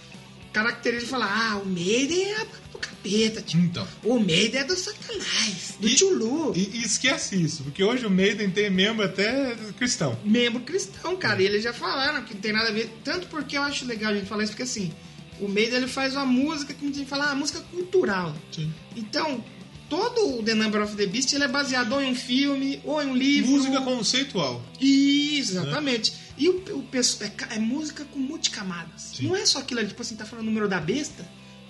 característica 0.53 1.05
de 1.05 1.11
falar, 1.11 1.53
ah, 1.53 1.57
o 1.59 1.67
Maiden 1.67 2.33
é 2.33 2.47
do 2.79 2.87
capeta, 2.89 3.43
tipo, 3.43 3.63
Então. 3.63 3.87
o 4.05 4.19
Maiden 4.19 4.61
é 4.61 4.65
do 4.65 4.77
Satanás, 4.77 5.75
do 5.81 5.89
E- 5.89 5.95
Tchulu. 5.95 6.53
E, 6.57 6.79
e 6.79 6.83
esquece 6.85 7.41
isso, 7.41 7.63
porque 7.65 7.83
hoje 7.83 8.07
o 8.07 8.11
Maiden 8.11 8.51
tem 8.51 8.71
membro 8.71 9.05
até 9.05 9.57
cristão. 9.79 10.19
membro 10.25 10.61
cristão, 10.61 11.17
cara. 11.17 11.43
E 11.43 11.47
eles 11.47 11.63
já 11.63 11.73
falaram 11.73 12.23
que 12.25 12.35
não 12.35 12.41
tem 12.41 12.53
nada 12.53 12.69
a 12.69 12.73
ver. 12.73 12.91
Tanto 13.05 13.27
porque 13.29 13.57
eu 13.57 13.63
acho 13.63 13.85
legal 13.85 14.13
a 14.13 14.15
gente 14.15 14.27
falar 14.29 14.45
isso, 14.45 14.53
porque 14.53 14.63
assim, 14.63 14.93
o 15.41 15.49
Maiden 15.49 15.77
ele 15.77 15.89
faz 15.89 16.15
uma 16.15 16.27
música 16.27 16.73
que 16.75 16.85
a 16.85 16.89
gente 16.89 17.05
fala, 17.07 17.31
ah, 17.31 17.35
música 17.35 17.61
cultural. 17.71 18.35
Sim. 18.53 18.73
Então, 18.97 19.45
todo 19.89 20.39
o 20.39 20.43
The 20.43 20.55
Number 20.55 20.83
of 20.83 20.97
the 20.97 21.07
Beast 21.07 21.33
ele 21.33 21.45
é 21.45 21.49
baseado 21.49 21.93
ou 21.93 22.01
em 22.03 22.11
um 22.11 22.15
filme, 22.15 22.81
ou 22.85 23.03
em 23.03 23.07
um 23.07 23.17
livro. 23.17 23.51
Música 23.51 23.81
conceitual. 23.81 24.63
Isso, 24.81 25.53
exatamente. 25.53 26.13
E 26.37 26.49
o, 26.49 26.55
o 26.71 26.85
é, 26.95 27.57
é 27.57 27.59
música 27.59 28.05
com 28.05 28.19
multicamadas. 28.19 29.13
Sim. 29.17 29.27
Não 29.29 29.35
é 29.37 29.45
só 29.45 29.59
aquilo 29.59 29.81
ali, 29.81 29.89
tipo 29.89 30.03
assim, 30.03 30.15
tá 30.15 30.25
falando 30.25 30.45
o 30.45 30.49
número 30.49 30.69
da 30.69 30.79
besta. 30.81 31.29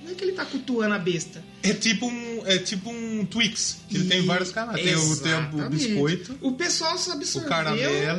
Não 0.09 0.15
é 0.15 0.17
que 0.17 0.25
ele 0.25 0.33
tá 0.33 0.47
cultuando 0.47 0.95
a 0.95 0.99
besta. 0.99 1.45
É 1.63 1.75
tipo 1.75 2.07
um, 2.07 2.47
é 2.47 2.57
tipo 2.59 2.89
um 2.91 3.27
Twix, 3.27 3.77
que 3.91 3.97
ele 3.97 4.09
tem 4.09 4.21
E- 4.23 4.27
vários 4.27 4.51
camadas. 4.51 4.81
Tem 4.83 4.97
o, 4.97 5.17
tem 5.19 5.35
o 5.35 5.69
biscoito. 5.69 6.39
O 6.41 6.53
pessoal 6.53 6.97
só 6.97 7.13
absorveu 7.13 7.51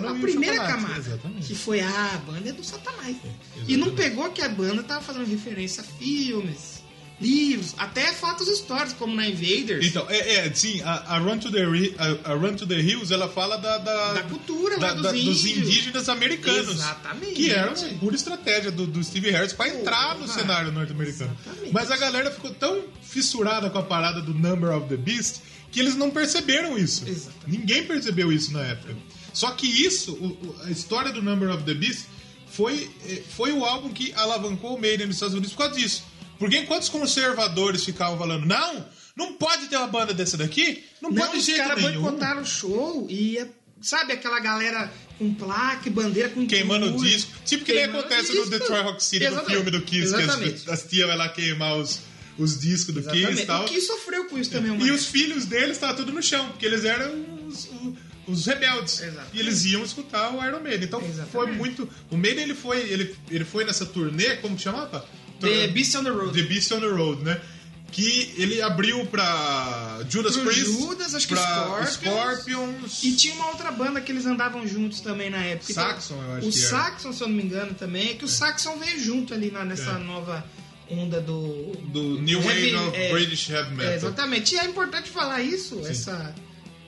a 0.08 0.16
e 0.16 0.22
primeira 0.22 0.68
camada. 0.68 1.00
exatamente. 1.00 1.48
Que 1.48 1.56
foi 1.56 1.80
ah, 1.80 2.12
a 2.14 2.18
banda 2.18 2.50
é 2.50 2.52
do 2.52 2.64
Satanás. 2.64 3.16
e 3.18 3.20
exatamente. 3.20 3.78
não 3.78 3.96
pegou 3.96 4.30
que 4.30 4.42
a 4.44 4.50
banda 4.50 4.84
tava 4.84 5.02
fazendo 5.02 5.26
referência 5.26 5.82
a 5.82 5.84
filmes, 5.84 6.79
livros, 7.22 7.76
até 7.78 8.14
fatos 8.14 8.48
históricos, 8.48 8.94
como 8.94 9.16
na 9.16 9.28
Invaders. 9.28 9.86
Então, 9.86 10.06
é, 10.10 10.48
é, 10.48 10.54
sim, 10.54 10.82
a, 10.82 11.16
a 11.16 11.18
Run 11.20 11.38
to 11.40 11.52
the, 11.52 11.60
a, 11.98 12.32
a 12.32 12.34
Run 12.36 12.56
to 12.56 12.66
the 12.66 12.80
Hills, 12.80 13.14
ela 13.14 13.28
fala 13.28 13.58
da, 13.58 13.78
da, 13.78 14.14
Da 14.14 14.24
cultura 14.24 14.78
da- 14.78 14.94
dos 14.94 15.04
da- 15.04 15.12
dos 15.12 15.46
indígenas 15.46 16.08
americanos. 16.10 16.76
Exatamente. 16.76 17.34
Que 17.34 17.52
era 17.52 17.72
uma 17.74 17.90
pura 18.00 18.16
estratégia 18.16 18.72
do, 18.72 18.88
do 18.88 19.04
Steve 19.04 19.32
Harris 19.32 19.54
pra 19.54 19.68
entrar 19.68 20.18
no 20.18 20.28
cenário 20.28 20.72
norte-americano. 20.72 21.36
Mas 21.72 21.92
a 21.92 21.98
galera 21.98 22.32
ficou 22.32 22.52
tão 22.52 22.84
fissurada 23.02 23.70
com 23.70 23.78
a 23.80 23.84
parada 23.84 24.22
do 24.22 24.34
Number 24.34 24.70
of 24.76 24.88
the 24.88 24.98
Beast 24.98 25.38
que 25.72 25.80
eles 25.80 25.96
não 25.96 26.10
perceberam 26.10 26.78
isso. 26.78 27.08
Exatamente. 27.08 27.60
Ninguém 27.60 27.84
percebeu 27.84 28.32
isso 28.32 28.52
na 28.54 28.62
época. 28.62 28.96
Só 29.34 29.52
que 29.52 29.68
isso, 29.68 30.14
o- 30.14 30.26
o- 30.28 30.56
a 30.64 30.72
história 30.72 31.12
do 31.12 31.22
Number 31.22 31.50
of 31.54 31.64
the 31.64 31.74
Beast, 31.76 32.06
foi, 32.52 32.90
eh, 33.06 33.22
foi 33.38 33.52
o 33.52 33.64
álbum 33.64 33.90
que 33.94 34.12
alavancou 34.14 34.76
o 34.76 34.82
Maiden 34.82 35.06
nos 35.08 35.18
Estados 35.18 35.36
Unidos 35.36 35.52
por 35.54 35.60
causa 35.66 35.76
disso. 35.80 36.04
Porque 36.40 36.58
enquanto 36.58 36.84
os 36.84 36.90
conservadores 36.90 37.84
ficavam 37.84 38.18
falando, 38.18 38.46
não, 38.46 38.86
não 39.16 39.34
pode 39.34 39.68
ter 39.68 39.76
uma 39.78 39.88
banda 39.88 40.14
dessa 40.14 40.38
daqui, 40.38 40.84
não, 41.02 41.12
Não, 41.12 41.18
pode 41.28 41.44
de 41.44 41.52
os 41.52 41.58
caras 41.58 41.82
boicotaram 41.82 42.42
o 42.42 42.46
show 42.46 43.06
e 43.10 43.34
ia- 43.34 43.50
sabe 43.82 44.14
aquela 44.14 44.40
galera 44.40 44.92
com 45.18 45.34
placa 45.34 45.88
e 45.88 45.92
bandeira 45.92 46.30
com 46.30 46.48
Queimando 46.48 46.96
o 46.96 47.04
disco. 47.04 47.32
Tipo 47.46 47.66
que 47.66 47.74
nem 47.74 47.84
acontece 47.86 48.32
disco. 48.32 48.46
no 48.46 48.52
Detroit 48.52 48.84
Rock 48.84 49.04
City, 49.04 49.26
no 49.26 49.32
Exatamente. 49.32 49.56
filme 49.56 49.72
do 49.72 49.82
Kiss, 49.82 50.14
que 50.16 50.22
Exatamente. 50.22 50.56
as, 50.56 50.68
as 50.70 50.84
tias 50.90 51.08
vai 51.08 51.18
lá 51.18 51.30
queimar 51.30 51.76
os, 51.78 52.00
os 52.38 52.58
discos 52.60 52.96
do 52.96 53.02
Kiss 53.02 53.16
e 53.16 53.20
Exatamente. 53.20 53.46
tal. 53.46 53.66
O 53.66 53.68
Kiss 53.68 53.88
sofreu 53.88 54.26
com 54.30 54.38
isso 54.38 54.50
também, 54.50 54.72
uma 54.72 54.86
E 54.88 54.92
os 54.92 55.06
filhos 55.06 55.46
deles 55.46 55.72
estavam 55.72 55.96
tudo 55.98 56.12
no 56.14 56.24
chão, 56.24 56.48
porque 56.50 56.66
eles 56.66 56.86
eram 56.86 57.14
os, 57.48 57.70
os 58.28 58.46
rebeldes. 58.46 59.02
Exatamente. 59.02 59.36
E 59.36 59.40
eles 59.42 59.66
iam 59.66 59.84
escutar 59.84 60.34
o 60.34 60.46
Iron 60.46 60.62
Maiden. 60.62 60.86
Então 60.88 61.00
Exatamente. 61.02 61.32
foi 61.32 61.48
muito. 61.52 61.90
O 62.10 62.16
Maiden 62.18 62.44
ele 62.46 62.56
foi, 62.56 62.78
ele, 62.80 63.16
ele 63.30 63.44
foi 63.44 63.66
nessa 63.66 63.86
turnê, 63.86 64.38
como 64.38 64.56
que 64.56 64.62
chamava? 64.64 65.06
The 65.40 65.68
Beast 65.68 65.96
on 65.96 66.04
the 66.04 66.10
Road. 66.10 66.34
The 66.42 66.48
Beast 66.48 66.72
on 66.72 66.80
the 66.82 66.88
Road, 66.88 67.24
né? 67.24 67.40
Que 67.92 68.34
ele 68.38 68.62
abriu 68.62 69.04
pra 69.08 70.00
Judas 70.08 70.36
Pro 70.36 70.46
Priest, 70.46 70.72
Judas, 70.72 71.16
acho 71.16 71.28
que 71.28 71.34
pra 71.34 71.86
Scorpions. 71.88 71.94
Scorpions. 71.94 73.04
E 73.04 73.16
tinha 73.16 73.34
uma 73.34 73.48
outra 73.48 73.72
banda 73.72 74.00
que 74.00 74.12
eles 74.12 74.28
andavam 74.28 74.68
juntos 74.68 75.02
também 75.02 75.30
na 75.32 75.44
época. 75.44 75.74
Saxon, 75.74 76.22
eu 76.22 76.34
acho 76.36 76.48
O 76.48 76.52
que. 76.52 76.58
Saxon, 76.60 77.12
se 77.12 77.22
eu 77.24 77.28
não 77.28 77.36
me 77.36 77.42
engano, 77.44 77.74
também. 77.74 78.12
É 78.12 78.14
que 78.14 78.26
o 78.26 78.28
Saxon 78.28 78.78
veio 78.78 79.00
junto 79.00 79.34
ali 79.34 79.50
na- 79.50 79.66
nessa 79.66 79.92
É. 79.92 79.98
nova 79.98 80.46
onda 80.88 81.20
do... 81.20 81.72
do 81.92 82.22
New 82.22 82.42
Wave 82.42 82.76
of 82.76 82.96
é, 82.96 83.12
British 83.12 83.50
Heavy 83.50 83.72
Metal. 83.76 83.92
É, 83.92 83.96
exatamente. 83.96 84.54
E 84.54 84.60
é 84.60 84.66
importante 84.66 85.10
falar 85.10 85.42
isso, 85.42 85.80
essa... 85.88 86.34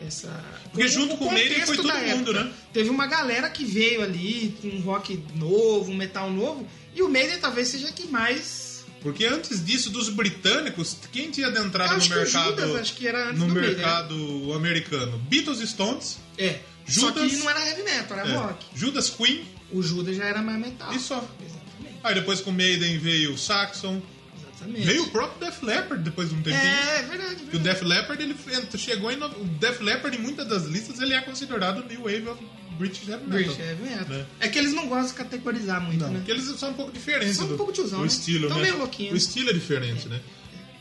essa 0.05 0.29
Porque 0.71 0.87
junto 0.87 1.17
com 1.17 1.25
o 1.25 1.31
Maiden 1.33 1.59
contexto 1.61 1.75
foi 1.75 1.77
todo 1.77 1.93
mundo, 1.97 2.31
época. 2.31 2.43
né? 2.45 2.51
Teve 2.73 2.89
uma 2.91 3.07
galera 3.07 3.49
que 3.49 3.65
veio 3.65 4.03
ali 4.03 4.55
com 4.61 4.67
um 4.69 4.81
rock 4.81 5.23
novo, 5.35 5.91
um 5.91 5.95
metal 5.95 6.29
novo. 6.31 6.67
E 6.95 7.01
o 7.01 7.09
Maiden 7.09 7.39
talvez 7.39 7.67
seja 7.69 7.91
que 7.91 8.07
mais... 8.07 8.71
Porque 9.01 9.25
antes 9.25 9.65
disso, 9.65 9.89
dos 9.89 10.09
britânicos, 10.09 10.95
quem 11.11 11.31
tinha 11.31 11.47
adentrado 11.47 11.97
no 11.97 12.03
o 12.05 12.09
mercado, 12.09 12.49
Judas, 12.61 12.75
acho 12.81 12.93
que 12.95 13.07
era 13.07 13.29
antes 13.29 13.39
no 13.39 13.47
mercado 13.47 14.53
americano? 14.53 15.17
Beatles 15.29 15.59
Stones, 15.69 16.19
É. 16.37 16.59
Só 16.87 17.07
Judas- 17.09 17.31
que 17.31 17.37
não 17.37 17.49
era 17.49 17.65
heavy 17.67 17.83
metal, 17.83 18.19
era 18.19 18.29
é, 18.29 18.35
rock. 18.35 18.65
Judas 18.75 19.09
Queen, 19.09 19.43
O 19.71 19.81
Judas 19.81 20.15
já 20.17 20.25
era 20.25 20.41
mais 20.41 20.59
metal. 20.59 20.93
e 20.93 20.99
só. 20.99 21.17
Exatamente. 21.43 21.99
Aí 22.03 22.13
depois 22.15 22.41
com 22.41 22.49
o 22.49 22.53
Maiden 22.53 22.97
veio 22.99 23.33
o 23.33 23.37
Saxon, 23.37 24.01
Exatamente. 24.37 24.85
veio 24.85 25.03
o 25.03 25.09
próprio 25.09 25.47
Def 25.49 25.63
Leppard 25.63 26.03
depois 26.03 26.29
de 26.29 26.35
um 26.35 26.41
tempinho. 26.43 26.61
É, 26.63 26.99
é 26.99 27.01
verdade. 27.03 27.33
O 27.35 27.37
verdade. 27.37 27.59
Def 27.59 27.81
Leppard 27.83 28.21
ele 28.23 28.35
chegou 28.77 29.11
em. 29.11 29.17
O 29.23 29.43
Def 29.59 29.79
Leppard, 29.81 30.15
em 30.17 30.21
muitas 30.21 30.47
das 30.47 30.65
listas, 30.65 30.99
ele 30.99 31.13
é 31.13 31.21
considerado 31.21 31.83
New 31.87 32.01
Wave 32.03 32.27
of 32.27 32.43
British 32.77 33.07
Heavy 33.07 33.23
Metal. 33.25 33.39
British 33.39 33.59
Heavy 33.59 33.83
Metal. 33.83 34.05
Né? 34.17 34.25
É 34.39 34.47
que 34.47 34.57
eles 34.59 34.73
não 34.73 34.87
gostam 34.87 35.07
de 35.07 35.13
categorizar 35.13 35.81
muito, 35.81 35.99
Não, 35.99 36.09
né? 36.09 36.19
porque 36.19 36.31
eles 36.31 36.45
são 36.59 36.69
um 36.71 36.73
pouco 36.73 36.91
diferentes 36.91 37.35
São 37.37 37.45
um 37.51 37.57
pouco 37.57 37.71
tiozão, 37.71 37.99
do 37.99 38.05
né? 38.05 38.07
estilo, 38.07 38.47
Tão 38.47 38.57
né? 38.57 38.63
meio 38.63 38.77
louquinho. 38.77 39.13
O 39.13 39.17
estilo 39.17 39.49
é 39.49 39.53
diferente, 39.53 40.07
né? 40.07 40.19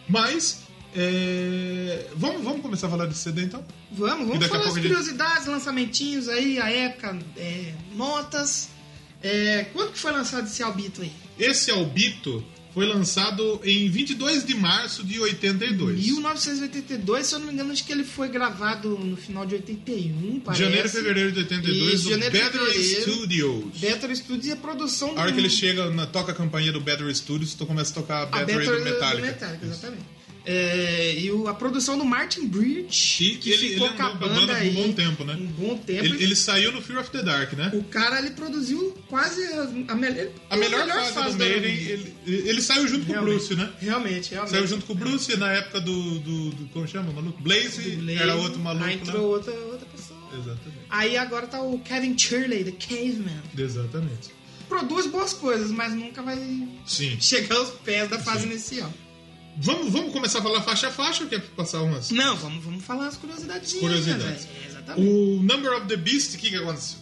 Mas, 0.09 0.63
é, 0.97 2.07
vamos, 2.17 2.43
vamos 2.43 2.63
começar 2.63 2.87
a 2.87 2.91
falar 2.91 3.07
desse 3.07 3.21
CD 3.21 3.43
então? 3.45 3.65
Vamos, 3.93 4.27
vamos 4.29 4.47
falar 4.47 4.61
as 4.65 4.71
a 4.73 4.75
gente- 4.75 4.83
curiosidades, 4.89 5.47
lançamentinhos 5.47 6.29
aí, 6.29 6.59
a 6.59 6.71
época, 6.71 7.19
é, 7.37 7.75
notas. 7.95 8.69
É, 9.23 9.67
quando 9.73 9.93
que 9.93 9.99
foi 9.99 10.13
lançado 10.13 10.47
esse 10.47 10.63
albito 10.63 11.03
aí? 11.03 11.13
Esse 11.39 11.71
Albito 11.71 12.45
foi 12.73 12.87
lançado 12.87 13.61
em 13.65 13.89
22 13.91 14.45
de 14.45 14.55
março 14.55 15.03
de 15.05 15.19
82. 15.21 16.07
1982, 16.07 17.27
se 17.27 17.35
eu 17.35 17.39
não 17.41 17.47
me 17.47 17.53
engano, 17.53 17.73
acho 17.73 17.85
que 17.85 17.93
ele 17.93 18.05
foi 18.05 18.29
gravado 18.29 18.91
no 18.99 19.17
final 19.17 19.45
de 19.45 19.55
81, 19.57 20.41
parece. 20.41 20.63
Janeiro 20.63 20.87
e 20.87 20.91
fevereiro 20.91 21.33
de 21.33 21.39
82, 21.41 21.95
Isso, 21.95 22.05
no 22.05 22.11
janeiro 22.11 22.37
e 22.37 22.41
Battery 22.41 22.65
fevereiro. 22.73 23.03
Studios. 23.13 23.65
Battery 23.81 24.17
Studios 24.17 24.47
e 24.47 24.53
a 24.53 24.57
produção 24.57 25.09
A 25.17 25.21
hora 25.23 25.31
do- 25.31 25.35
que 25.35 25.41
ele 25.41 25.51
chega, 25.51 25.91
na, 25.91 26.07
toca 26.07 26.33
a 26.33 26.35
campainha 26.35 26.73
do 26.73 26.81
Battery 26.81 27.15
Studios, 27.15 27.55
tu 27.55 27.67
começa 27.67 27.91
a 27.91 27.95
tocar 27.95 28.19
a 28.19 28.23
a 28.23 28.27
Battery, 28.27 28.59
Battery 28.67 28.79
do 28.79 28.85
Metallica. 28.85 29.27
Metallica, 29.27 29.67
exatamente. 29.67 30.20
É, 30.45 31.15
e 31.19 31.31
o- 31.31 31.49
a 31.49 31.55
produção 31.55 31.99
do 31.99 32.05
Martin 32.05 32.47
Bridge, 32.47 33.37
que 33.41 33.51
ele, 33.51 33.69
ficou 33.71 33.87
ele 33.89 33.97
com 33.97 34.03
a 34.03 34.07
a 34.07 34.15
banda, 34.15 34.35
banda 34.35 34.47
por 34.55 34.57
aí 34.63 34.71
um 34.71 34.75
bom 34.87 34.93
tempo, 34.93 35.25
né? 35.25 35.35
um 35.35 35.47
bom 35.47 35.77
tempo. 35.77 36.05
Ele, 36.05 36.23
ele 36.25 36.35
saiu 36.35 36.73
no 36.73 36.81
Fear 36.81 37.01
of 37.01 37.11
the 37.11 37.23
Dark, 37.23 37.53
né? 37.53 37.71
O 37.75 37.85
cara, 37.85 38.19
ele 38.19 38.31
produziu 38.31 38.97
quase 39.09 39.43
a, 39.45 39.63
a, 39.63 39.95
me- 39.95 40.31
A 40.49 40.57
melhor, 40.57 40.89
fase, 41.13 41.33
do 41.37 41.39
da- 41.39 41.45
Maiden, 41.45 41.73
ele, 41.75 42.15
ele 42.27 42.63
saiu 42.63 42.89
junto 42.89 43.05
com 43.05 43.13
o 43.13 43.15
Realmente. 43.17 43.37
Bruce, 43.39 43.55
né? 43.55 43.71
Realmente, 43.81 44.31
realmente. 44.31 44.51
Saiu 44.53 44.67
junto 44.67 44.87
com 44.87 44.93
o 44.95 44.97
Bruce 44.97 45.37
na 45.37 45.53
época 45.53 45.81
do. 45.81 46.19
do, 46.21 46.51
do 46.51 46.69
como 46.71 46.89
chama? 46.89 47.11
o 47.11 47.15
Maluco? 47.15 47.43
Blaze, 47.43 47.83
Do 47.91 48.03
Blaze, 48.03 48.19
era 48.23 48.35
outro 48.37 48.59
maluco. 48.61 48.85
Aí 48.85 48.97
né? 48.97 49.03
entrou 49.03 49.23
outra, 49.31 49.53
outra 49.53 49.87
pessoa. 49.87 50.19
Exatamente. 50.33 50.79
Aí 50.89 51.17
agora 51.17 51.47
tá 51.47 51.61
o 51.61 51.79
Kevin 51.81 52.17
Shirley, 52.17 52.65
The 52.65 52.73
Caveman. 52.73 53.43
Exatamente. 53.59 54.31
Produz 54.69 55.07
boas 55.07 55.33
coisas, 55.33 55.71
mas 55.71 55.93
nunca 55.93 56.23
vai 56.23 56.39
Sim. 56.87 57.19
chegar 57.21 57.57
aos 57.57 57.71
pés 57.71 58.09
da 58.09 58.19
fase 58.19 58.43
Sim. 58.45 58.51
inicial. 58.51 58.93
Vamos, 59.57 59.93
vamos 59.93 60.13
começar 60.13 60.39
a 60.39 60.43
falar 60.43 60.63
faixa 60.63 60.89
a 60.89 60.91
faixa 60.91 61.25
ou 61.25 61.29
quer 61.29 61.41
passar 61.41 61.83
umas? 61.83 62.11
Não, 62.11 62.37
vamos, 62.37 62.65
vamos 62.65 62.85
falar 62.85 63.09
as 63.09 63.17
curiosidades. 63.17 63.73
Curiosidades. 63.75 64.49
Exatamente. 64.69 65.07
O 65.09 65.43
Number 65.43 65.73
of 65.77 65.87
the 65.87 65.97
Beast, 65.97 66.35
o 66.35 66.39
que, 66.39 66.51
que 66.51 66.57
aconteceu? 66.57 66.99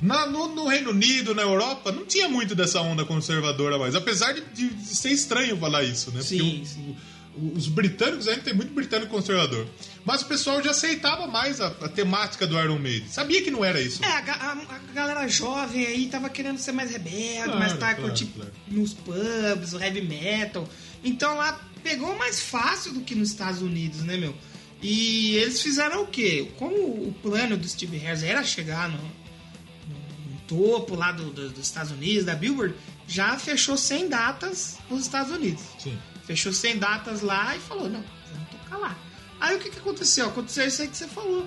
Na- 0.00 0.26
no, 0.26 0.54
no 0.54 0.66
Reino 0.68 0.90
Unido, 0.90 1.34
na 1.34 1.42
Europa, 1.42 1.90
não 1.92 2.06
tinha 2.06 2.28
muito 2.28 2.54
dessa 2.54 2.80
onda 2.80 3.04
conservadora 3.04 3.76
mais. 3.78 3.94
Apesar 3.94 4.32
de, 4.32 4.40
de- 4.54 4.68
de 4.70 4.86
ser 4.96 5.10
estranho 5.10 5.56
falar 5.58 5.82
isso, 5.82 6.10
né? 6.12 6.22
Sim, 6.22 6.38
Porque 6.38 6.62
o- 6.62 6.66
sim. 6.66 6.96
o- 7.36 7.52
os 7.58 7.66
britânicos 7.68 8.26
ainda 8.28 8.40
tem 8.42 8.54
muito 8.54 8.72
britânico 8.72 9.10
conservador. 9.10 9.66
Mas 10.04 10.22
o 10.22 10.26
pessoal 10.26 10.62
já 10.62 10.70
aceitava 10.70 11.26
mais 11.26 11.60
a, 11.60 11.66
a 11.66 11.88
temática 11.88 12.46
do 12.46 12.58
Iron 12.58 12.78
Maiden. 12.78 13.08
Sabia 13.08 13.42
que 13.42 13.50
não 13.50 13.62
era 13.64 13.80
isso. 13.80 14.02
É, 14.02 14.06
a, 14.06 14.18
a- 14.18 14.76
a 14.76 14.92
galera 14.94 15.28
jovem 15.28 15.84
aí 15.86 16.06
tava 16.06 16.30
querendo 16.30 16.58
ser 16.58 16.72
mais 16.72 16.90
rebelde, 16.90 17.44
Claro, 17.44 17.58
mais 17.58 17.72
tá 17.72 17.78
claro, 17.94 18.02
curtir 18.02 18.26
claro. 18.26 18.52
nos 18.68 18.94
pubs, 18.94 19.72
o 19.74 19.80
heavy 19.82 20.02
metal. 20.02 20.66
Então 21.04 21.34
lá 21.36 21.60
pegou 21.82 22.16
mais 22.16 22.40
fácil 22.40 22.92
do 22.92 23.00
que 23.00 23.14
nos 23.14 23.30
Estados 23.30 23.60
Unidos, 23.62 24.00
né, 24.02 24.16
meu? 24.16 24.34
E 24.82 25.36
eles 25.36 25.60
fizeram 25.60 26.02
o 26.04 26.06
quê? 26.06 26.52
Como 26.58 26.74
o 26.74 27.14
plano 27.22 27.56
do 27.56 27.68
Steve 27.68 27.96
Harris 27.98 28.22
era 28.22 28.42
chegar 28.44 28.88
no, 28.88 28.96
no- 28.98 30.40
topo 30.46 30.94
lá 30.94 31.12
do- 31.12 31.30
do- 31.30 31.50
dos 31.50 31.66
Estados 31.66 31.92
Unidos, 31.92 32.24
da 32.24 32.34
Billboard, 32.34 32.74
já 33.06 33.38
fechou 33.38 33.76
100 33.76 34.08
datas 34.08 34.78
nos 34.88 35.02
Estados 35.02 35.32
Unidos. 35.32 35.62
Sim. 35.78 35.96
Fechou 36.24 36.52
100 36.52 36.78
datas 36.78 37.20
lá 37.22 37.54
e 37.56 37.60
falou, 37.60 37.88
não, 37.88 38.02
vamos 38.32 38.48
tocar 38.50 38.76
lá. 38.78 38.98
Aí 39.40 39.56
o 39.56 39.58
que, 39.58 39.70
que 39.70 39.78
aconteceu? 39.78 40.26
Aconteceu 40.28 40.66
isso 40.66 40.82
aí 40.82 40.88
que 40.88 40.96
você 40.96 41.06
falou. 41.08 41.46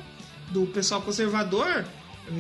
Do 0.52 0.66
pessoal 0.68 1.02
conservador, 1.02 1.86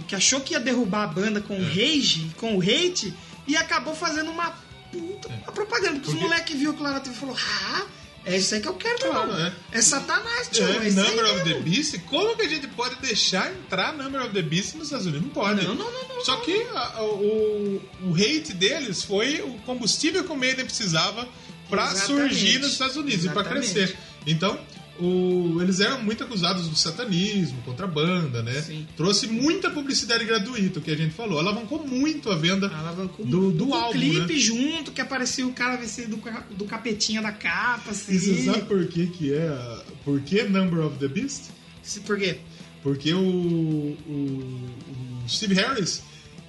que 0.07 0.15
achou 0.15 0.41
que 0.41 0.53
ia 0.53 0.59
derrubar 0.59 1.03
a 1.03 1.07
banda 1.07 1.41
com 1.41 1.55
É. 1.55 1.59
o 1.59 1.63
rage, 1.63 2.31
com 2.37 2.55
o 2.57 2.61
hate, 2.61 3.13
e 3.47 3.55
acabou 3.57 3.95
fazendo 3.95 4.29
uma 4.31 4.51
uma 4.97 5.51
propaganda. 5.51 5.99
Porque, 5.99 6.09
os 6.09 6.15
moleques 6.15 6.57
viu 6.59 6.71
aquilo 6.71 6.83
lá 6.85 6.91
na 6.93 6.99
TV 6.99 7.15
e 7.15 7.19
falou, 7.19 7.35
ah, 7.37 7.85
é 8.25 8.37
isso 8.37 8.55
aí 8.55 8.61
que 8.61 8.67
eu 8.67 8.73
quero, 8.75 8.97
meu 8.99 9.21
irmão. 9.21 9.37
é. 9.37 9.53
É 9.71 9.81
Satanás, 9.81 10.47
tio. 10.51 10.65
É, 10.65 10.87
é 10.87 10.91
Number 10.91 11.25
of 11.25 11.37
the 11.39 11.43
mesmo." 11.45 11.61
Beast? 11.63 11.99
Como 12.09 12.35
que 12.35 12.41
a 12.43 12.49
gente 12.49 12.67
pode 12.69 12.95
deixar 12.95 13.51
entrar 13.51 13.93
Number 13.93 14.21
of 14.21 14.33
the 14.33 14.41
Beast 14.41 14.75
nos 14.75 14.85
Estados 14.85 15.05
Unidos? 15.05 15.23
Não 15.23 15.29
pode. 15.33 15.65
Não, 15.65 15.75
não, 15.75 15.91
não, 15.91 16.07
não, 16.07 16.23
Só 16.25 16.37
que 16.37 16.65
a- 16.73 16.93
a- 16.99 17.03
o, 17.03 17.81
o 18.03 18.15
hate 18.15 18.53
deles 18.53 19.03
foi 19.03 19.41
o 19.41 19.53
combustível 19.65 20.23
que 20.23 20.31
o 20.31 20.35
Maiden 20.37 20.65
precisava 20.65 21.27
pra 21.69 21.91
Exatamente. 21.91 22.29
surgir 22.35 22.59
nos 22.59 22.71
Estados 22.73 22.95
Unidos 22.95 23.25
e 23.25 23.29
pra 23.29 23.41
Exatamente. 23.41 23.73
crescer. 23.73 23.97
Então, 24.25 24.57
o- 24.99 25.59
eles 25.61 25.79
eram 25.79 26.01
muito 26.03 26.23
acusados 26.23 26.67
do 26.67 26.75
satanismo, 26.75 27.61
contrabanda, 27.63 28.41
né? 28.43 28.61
Sim. 28.61 28.87
Trouxe 28.95 29.27
muita 29.27 29.69
publicidade 29.71 30.23
gratuita, 30.25 30.79
o 30.79 30.81
que 30.81 30.91
a 30.91 30.95
gente 30.95 31.13
falou. 31.13 31.39
Alavancou 31.39 31.85
muito 31.85 32.29
a 32.29 32.35
venda 32.35 32.67
Alavancou 32.67 33.25
do, 33.25 33.51
do 33.51 33.67
com 33.67 33.73
álbum, 33.75 33.99
clipe 33.99 34.33
né? 34.33 34.39
junto, 34.39 34.91
que 34.91 35.01
aparecia 35.01 35.45
o 35.47 35.53
cara 35.53 35.75
vestido 35.77 36.15
do, 36.17 36.55
do 36.55 36.65
capetinha 36.65 37.21
da 37.21 37.31
capa, 37.31 37.91
assim. 37.91 38.13
E 38.15 38.19
você 38.19 38.43
sabe 38.45 38.61
por 38.63 38.85
que 38.87 39.07
que 39.07 39.33
é... 39.33 39.83
Por 40.05 40.19
que 40.21 40.43
Number 40.43 40.85
of 40.85 40.97
the 40.99 41.07
Beast? 41.07 41.45
Se- 41.81 41.99
Por 42.01 42.17
quê? 42.17 42.37
Porque 42.83 43.13
o, 43.13 43.19
o- 43.19 43.97
o 45.25 45.29
Steve 45.29 45.55
Harris, 45.55 46.01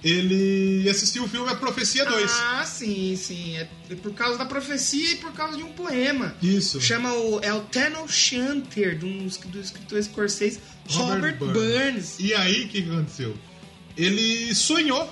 ele 0.05 0.89
assistiu 0.91 1.25
o 1.25 1.29
filme 1.29 1.49
A 1.49 1.55
Profecia 1.55 2.05
2. 2.05 2.31
Ah, 2.31 2.65
sim, 2.67 3.17
sim. 3.17 3.57
É 3.57 3.67
por 4.03 4.13
causa 4.13 4.37
da 4.37 4.45
profecia 4.45 5.13
e 5.13 5.17
por 5.17 5.33
causa 5.33 5.57
de 5.57 5.63
um 5.63 5.73
poema. 5.73 6.37
Isso. 6.43 6.79
Chama 6.79 7.13
o 7.15 7.41
é 7.41 7.53
o 7.55 7.63
Tenor 7.63 8.07
Shanter, 8.07 8.99
de 8.99 9.07
um, 9.07 9.27
do 9.27 9.61
escritor 9.61 9.99
escocês 9.99 10.61
Robert, 10.89 11.39
Robert 11.39 11.39
Burns. 11.39 12.19
E 12.19 12.35
aí, 12.35 12.65
o 12.65 12.69
que 12.69 12.83
aconteceu? 12.83 13.35
Ele 13.97 14.55
sonhou 14.55 15.09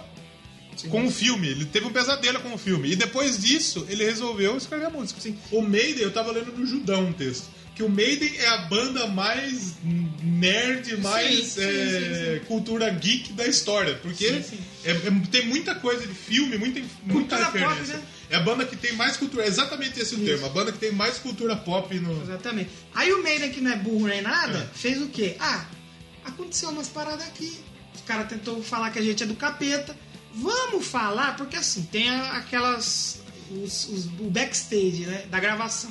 com 0.90 1.06
o 1.06 1.10
filme, 1.10 1.48
ele 1.48 1.64
teve 1.64 1.86
um 1.86 1.92
pesadelo 1.92 2.40
com 2.40 2.52
o 2.52 2.58
filme. 2.58 2.92
E 2.92 2.96
depois 2.96 3.38
disso, 3.38 3.86
ele 3.88 4.04
resolveu 4.04 4.56
escrever 4.58 4.86
a 4.86 4.90
música. 4.90 5.18
Assim, 5.18 5.38
o 5.50 5.62
Maiden, 5.62 6.02
eu 6.02 6.12
tava 6.12 6.32
lendo 6.32 6.52
no 6.52 6.66
Judão 6.66 7.06
um 7.06 7.12
texto, 7.12 7.48
que 7.74 7.82
o 7.82 7.88
Maiden 7.88 8.36
é 8.36 8.48
a 8.48 8.56
banda 8.58 9.06
mais 9.06 9.74
nerd, 10.22 10.96
mais 10.98 11.44
sim, 11.46 11.60
é, 11.62 12.38
sim, 12.40 12.46
cultura 12.46 12.90
geek 12.90 13.32
da 13.32 13.46
história. 13.46 13.94
Porque 13.96 14.28
Sim, 14.28 14.42
sim. 14.42 14.58
é- 14.84 14.90
é- 14.92 15.26
tem 15.30 15.46
muita 15.46 15.74
coisa 15.74 16.06
de 16.06 16.14
filme, 16.14 16.58
muita, 16.58 16.80
muita 17.04 17.36
Cultura 17.38 17.44
pop, 17.46 17.58
referência. 17.58 17.96
né? 17.96 18.02
É 18.30 18.36
a 18.36 18.40
banda 18.40 18.64
que 18.64 18.76
tem 18.76 18.92
mais 18.94 19.16
cultura, 19.16 19.44
é 19.44 19.46
exatamente 19.48 20.00
esse 20.00 20.14
o 20.14 20.24
termo, 20.24 20.46
a 20.46 20.48
banda 20.48 20.72
que 20.72 20.78
tem 20.78 20.90
mais 20.92 21.18
cultura 21.18 21.54
pop 21.56 21.94
no... 21.98 22.22
Exatamente. 22.22 22.70
Aí 22.94 23.12
o 23.12 23.22
Maiden, 23.22 23.50
que 23.50 23.60
não 23.60 23.70
é 23.72 23.76
burro 23.76 24.06
nem 24.06 24.22
nada, 24.22 24.58
É. 24.74 24.78
fez 24.78 25.02
o 25.02 25.08
quê? 25.08 25.36
Ah, 25.38 25.66
aconteceu 26.24 26.70
umas 26.70 26.88
paradas 26.88 27.26
aqui. 27.26 27.58
Os 27.94 28.00
caras 28.02 28.28
tentou 28.28 28.62
falar 28.62 28.90
que 28.90 28.98
a 28.98 29.02
gente 29.02 29.22
é 29.22 29.26
do 29.26 29.34
capeta. 29.34 29.94
Vamos 30.34 30.86
falar, 30.86 31.36
porque 31.36 31.56
assim, 31.56 31.82
tem 31.84 32.08
aquelas. 32.10 33.20
os- 33.50 33.86
os- 33.90 34.06
o 34.06 34.30
backstage, 34.30 35.04
né? 35.04 35.26
Da 35.30 35.38
gravação. 35.38 35.90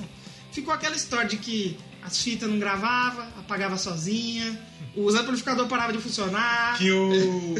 Ficou 0.51 0.73
aquela 0.73 0.95
história 0.95 1.27
de 1.29 1.37
que 1.37 1.77
as 2.03 2.21
fitas 2.21 2.49
não 2.49 2.57
gravavam, 2.59 3.25
apagava 3.37 3.77
sozinha, 3.77 4.59
os 4.95 5.13
amplificadores 5.15 5.69
paravam 5.69 5.95
de 5.95 6.01
funcionar. 6.01 6.77
que 6.77 6.91
o, 6.91 7.55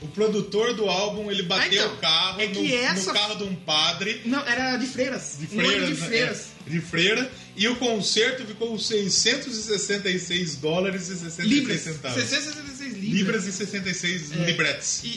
o 0.00 0.08
produtor 0.08 0.74
do 0.74 0.88
álbum 0.88 1.30
ele 1.30 1.42
bateu 1.42 1.82
Ah, 1.82 1.84
então, 1.84 1.94
o 1.94 1.98
carro 1.98 2.40
é 2.40 2.46
no, 2.48 2.66
essa- 2.74 3.12
no 3.12 3.18
carro 3.18 3.34
de 3.36 3.44
um 3.44 3.54
padre 3.54 4.22
Não, 4.24 4.40
era 4.46 4.76
de 4.78 4.86
freiras. 4.86 5.36
de 5.38 5.44
Um 5.44 5.60
freiras, 5.60 5.88
de 5.88 6.00
né? 6.00 6.06
freiras. 6.08 6.46
É, 6.66 6.70
de 6.70 6.80
freira 6.80 7.32
e 7.56 7.68
o 7.68 7.76
concerto 7.76 8.46
ficou 8.46 8.78
666 8.78 10.56
dólares 10.56 11.08
e 11.08 11.16
66 11.16 11.48
Libras. 11.48 11.80
centavos 11.80 12.22
666 12.22 12.92
libras. 12.94 13.12
libras 13.12 13.46
e 13.46 13.52
66 13.52 14.32
É. 14.32 14.44
libretes 14.46 15.00
e, 15.04 15.08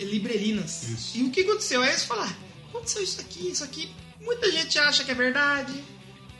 e- 0.00 0.04
librerinas. 0.04 0.82
Isso. 0.88 1.18
E 1.18 1.22
o 1.24 1.30
que 1.30 1.42
aconteceu? 1.42 1.82
Aí 1.82 1.90
eles 1.90 2.04
falaram, 2.04 2.34
aconteceu 2.70 3.02
isso 3.02 3.20
aqui, 3.20 3.50
isso 3.50 3.62
aqui, 3.64 3.90
muita 4.20 4.50
gente 4.50 4.78
acha 4.78 5.04
que 5.04 5.10
é 5.10 5.14
verdade. 5.14 5.72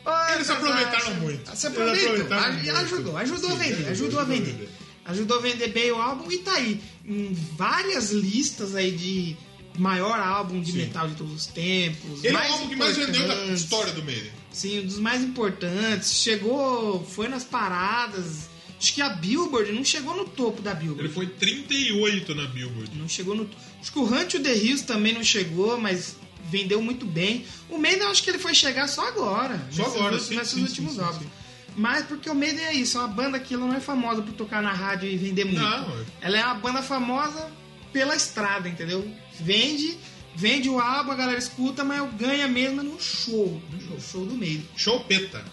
Outras 0.05 0.35
Eles 0.35 0.49
aproveitaram 0.49 1.15
muito. 1.15 1.55
Se 1.55 1.67
aproveitam. 1.67 2.11
aproveitaram 2.11 2.43
Aj- 2.43 2.53
muito. 2.63 2.77
Ajudou, 2.77 3.17
ajudou 3.17 3.49
a 3.49 3.53
Sim, 3.53 3.57
vender, 3.59 3.71
ajudou, 3.73 3.91
ajudou 3.91 4.19
a 4.19 4.21
a 4.21 4.25
vender. 4.25 4.51
vender. 4.51 4.69
Ajudou 5.05 5.37
a 5.37 5.41
vender 5.41 5.67
bem 5.69 5.91
o 5.91 5.95
álbum 6.01 6.31
e 6.31 6.37
tá 6.39 6.53
aí. 6.53 6.79
Em 7.05 7.33
várias 7.57 8.11
listas 8.11 8.73
aí 8.75 8.91
de 8.91 9.35
maior 9.77 10.17
álbum 10.19 10.61
de 10.61 10.71
Sim. 10.71 10.77
metal 10.77 11.07
de 11.09 11.15
todos 11.15 11.33
os 11.33 11.45
tempos. 11.47 12.23
ele 12.23 12.35
é 12.37 12.39
o 12.39 12.51
álbum 12.53 12.69
que 12.69 12.75
mais 12.75 12.95
vendeu 12.95 13.27
da 13.27 13.35
história 13.47 13.91
do 13.93 14.03
Maiden 14.03 14.31
Sim, 14.51 14.79
um 14.81 14.85
dos 14.85 14.99
mais 14.99 15.21
importantes. 15.23 16.13
Chegou, 16.21 17.03
foi 17.05 17.27
nas 17.27 17.43
paradas. 17.43 18.51
Acho 18.79 18.93
que 18.93 19.01
a 19.01 19.09
Billboard 19.09 19.71
não 19.71 19.83
chegou 19.83 20.15
no 20.15 20.25
topo 20.25 20.61
da 20.61 20.73
Billboard. 20.73 21.05
ele 21.05 21.13
foi 21.13 21.25
38 21.27 22.35
na 22.35 22.45
Billboard 22.47 22.91
Não 22.97 23.07
chegou 23.09 23.33
no. 23.35 23.49
Acho 23.81 23.91
que 23.91 23.99
o 23.99 24.03
Hunt 24.03 24.33
the 24.41 24.53
Hills 24.55 24.83
também 24.85 25.13
não 25.13 25.23
chegou, 25.23 25.77
mas 25.79 26.15
vendeu 26.49 26.81
muito 26.81 27.05
bem. 27.05 27.45
O 27.69 27.77
Maiden 27.77 28.03
eu 28.03 28.09
acho 28.09 28.23
que 28.23 28.29
ele 28.29 28.39
foi 28.39 28.53
chegar 28.53 28.87
só 28.87 29.07
agora. 29.07 29.57
Só 29.71 29.83
nesses 29.83 29.95
agora, 29.95 30.19
sim, 30.19 30.35
Nesses 30.35 30.53
sim, 30.53 30.61
últimos 30.61 30.93
sim, 30.93 31.01
álbuns. 31.01 31.23
sim. 31.23 31.29
Mas 31.75 32.05
porque 32.05 32.29
o 32.29 32.35
Maiden 32.35 32.63
é 32.65 32.73
isso, 32.73 32.97
é 32.97 33.01
uma 33.01 33.07
banda 33.07 33.39
que 33.39 33.53
ela 33.53 33.65
não 33.65 33.73
é 33.73 33.79
famosa 33.79 34.21
por 34.21 34.33
tocar 34.33 34.61
na 34.61 34.71
rádio 34.71 35.09
e 35.09 35.17
vender 35.17 35.45
muito. 35.45 35.59
Não, 35.59 35.99
é. 35.99 36.05
Ela 36.21 36.37
é 36.37 36.45
uma 36.45 36.55
banda 36.55 36.81
famosa 36.83 37.51
pela 37.91 38.15
estrada, 38.15 38.69
entendeu? 38.69 39.09
Vende, 39.39 39.97
vende 40.35 40.69
o 40.69 40.79
álbum, 40.79 41.11
a 41.11 41.15
galera 41.15 41.39
escuta, 41.39 41.83
mas 41.83 42.13
ganha 42.13 42.47
mesmo 42.47 42.83
no 42.83 42.99
show. 43.01 43.59
No 43.89 43.99
show 43.99 44.25
do 44.25 44.35
Maiden. 44.35 44.67
Chopeta 44.75 45.43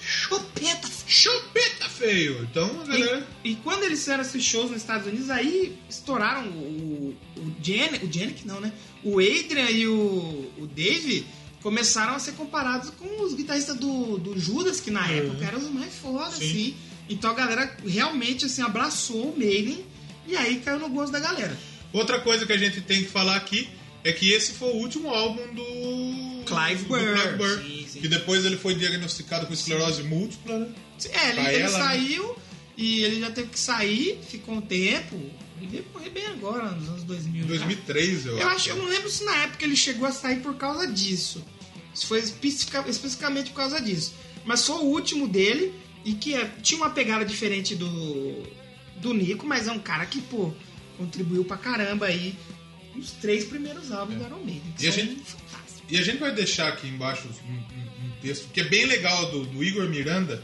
Chopeta, 0.00 0.88
Chopeta 1.06 1.88
feio 1.88 2.42
então 2.42 2.84
galera 2.86 3.26
E, 3.44 3.50
e 3.50 3.56
quando 3.56 3.82
eles 3.82 3.98
fizeram 3.98 4.22
esses 4.22 4.44
shows 4.44 4.70
nos 4.70 4.80
Estados 4.80 5.06
Unidos, 5.06 5.28
aí 5.28 5.76
estouraram 5.88 6.46
o, 6.48 7.16
o 7.36 7.40
o 7.40 7.54
Janik 7.62 8.46
não, 8.46 8.60
né? 8.60 8.72
O 9.04 9.18
Adrian 9.18 9.70
e 9.70 9.86
o, 9.86 10.50
o 10.58 10.66
Dave 10.66 11.26
começaram 11.62 12.14
a 12.14 12.18
ser 12.18 12.32
comparados 12.32 12.90
com 12.90 13.22
os 13.22 13.34
guitarristas 13.34 13.76
do, 13.76 14.18
do 14.18 14.38
Judas, 14.38 14.80
que 14.80 14.90
na 14.90 15.06
Uhum. 15.06 15.16
época 15.16 15.44
eram 15.44 15.58
os 15.58 15.70
mais 15.70 15.94
foda, 15.94 16.30
Sim. 16.36 16.44
assim. 16.50 16.74
Então 17.08 17.30
a 17.30 17.34
galera 17.34 17.76
realmente 17.86 18.44
assim, 18.46 18.62
abraçou 18.62 19.32
o 19.32 19.38
Maiden 19.38 19.84
e 20.26 20.36
aí 20.36 20.60
caiu 20.60 20.78
no 20.78 20.88
gosto 20.88 21.12
da 21.12 21.20
galera. 21.20 21.56
Outra 21.92 22.20
coisa 22.20 22.46
que 22.46 22.52
a 22.52 22.56
gente 22.56 22.80
tem 22.82 23.02
que 23.02 23.08
falar 23.08 23.36
aqui 23.36 23.68
é 24.04 24.12
que 24.12 24.30
esse 24.32 24.52
foi 24.52 24.68
o 24.70 24.76
último 24.76 25.08
álbum 25.10 25.42
do 25.54 26.44
Clive 26.44 26.84
do 26.84 26.88
Burr. 26.88 26.98
Clive 27.00 27.36
Burr, 27.36 27.62
Sim, 27.62 27.86
sim. 27.88 28.00
que 28.00 28.08
depois 28.08 28.44
ele 28.44 28.56
foi 28.56 28.74
diagnosticado 28.74 29.46
com 29.46 29.52
esclerose 29.52 30.02
múltipla, 30.04 30.58
né? 30.58 30.68
É, 31.12 31.28
ele, 31.30 31.40
ele 31.40 31.62
ela, 31.62 31.78
né? 31.78 31.84
saiu 31.84 32.36
e 32.76 33.02
ele 33.02 33.20
já 33.20 33.30
teve 33.30 33.48
que 33.48 33.58
sair, 33.58 34.18
ficou 34.30 34.54
um 34.54 34.60
tempo. 34.60 35.20
Ele 35.60 35.84
morrer 35.92 36.10
bem 36.10 36.26
agora, 36.26 36.70
nos 36.70 36.88
anos 36.88 37.04
2000. 37.04 37.40
Em 37.40 37.42
já. 37.42 37.48
2003, 37.48 38.26
eu, 38.26 38.38
Eu 38.38 38.48
acho, 38.48 38.70
eu 38.70 38.76
não 38.76 38.86
lembro 38.86 39.10
se 39.10 39.24
na 39.24 39.36
época 39.44 39.64
ele 39.64 39.76
chegou 39.76 40.06
a 40.06 40.12
sair 40.12 40.40
por 40.40 40.54
causa 40.56 40.86
disso. 40.86 41.44
Se 41.94 42.06
foi 42.06 42.18
especifica- 42.20 42.84
especificamente 42.88 43.50
por 43.50 43.56
causa 43.56 43.80
disso. 43.80 44.14
Mas 44.44 44.64
foi 44.66 44.76
o 44.76 44.84
último 44.84 45.28
dele 45.28 45.74
e 46.04 46.14
que 46.14 46.34
é- 46.34 46.46
tinha 46.62 46.80
uma 46.80 46.90
pegada 46.90 47.24
diferente 47.24 47.74
do, 47.74 48.42
do 48.96 49.12
Nico, 49.12 49.46
mas 49.46 49.66
é 49.68 49.72
um 49.72 49.78
cara 49.78 50.06
que, 50.06 50.20
pô, 50.22 50.52
contribuiu 50.96 51.44
pra 51.44 51.56
caramba 51.56 52.06
aí 52.06 52.34
nos 52.94 53.10
três 53.12 53.44
primeiros 53.44 53.90
álbuns 53.92 54.18
do 54.18 54.24
Iron 54.24 54.38
Maiden. 54.38 54.74
E 54.80 54.86
a 54.88 54.92
são 54.92 55.00
gente-. 55.04 55.22
E 55.90 55.98
a 55.98 56.02
gente 56.02 56.18
vai 56.18 56.32
deixar 56.34 56.68
aqui 56.68 56.86
embaixo 56.88 57.28
um, 57.28 57.52
um- 57.52 58.06
um 58.06 58.10
texto 58.22 58.48
que 58.52 58.60
é 58.60 58.64
bem 58.64 58.86
legal 58.86 59.30
do, 59.30 59.44
do 59.44 59.62
Igor 59.64 59.88
Miranda, 59.88 60.42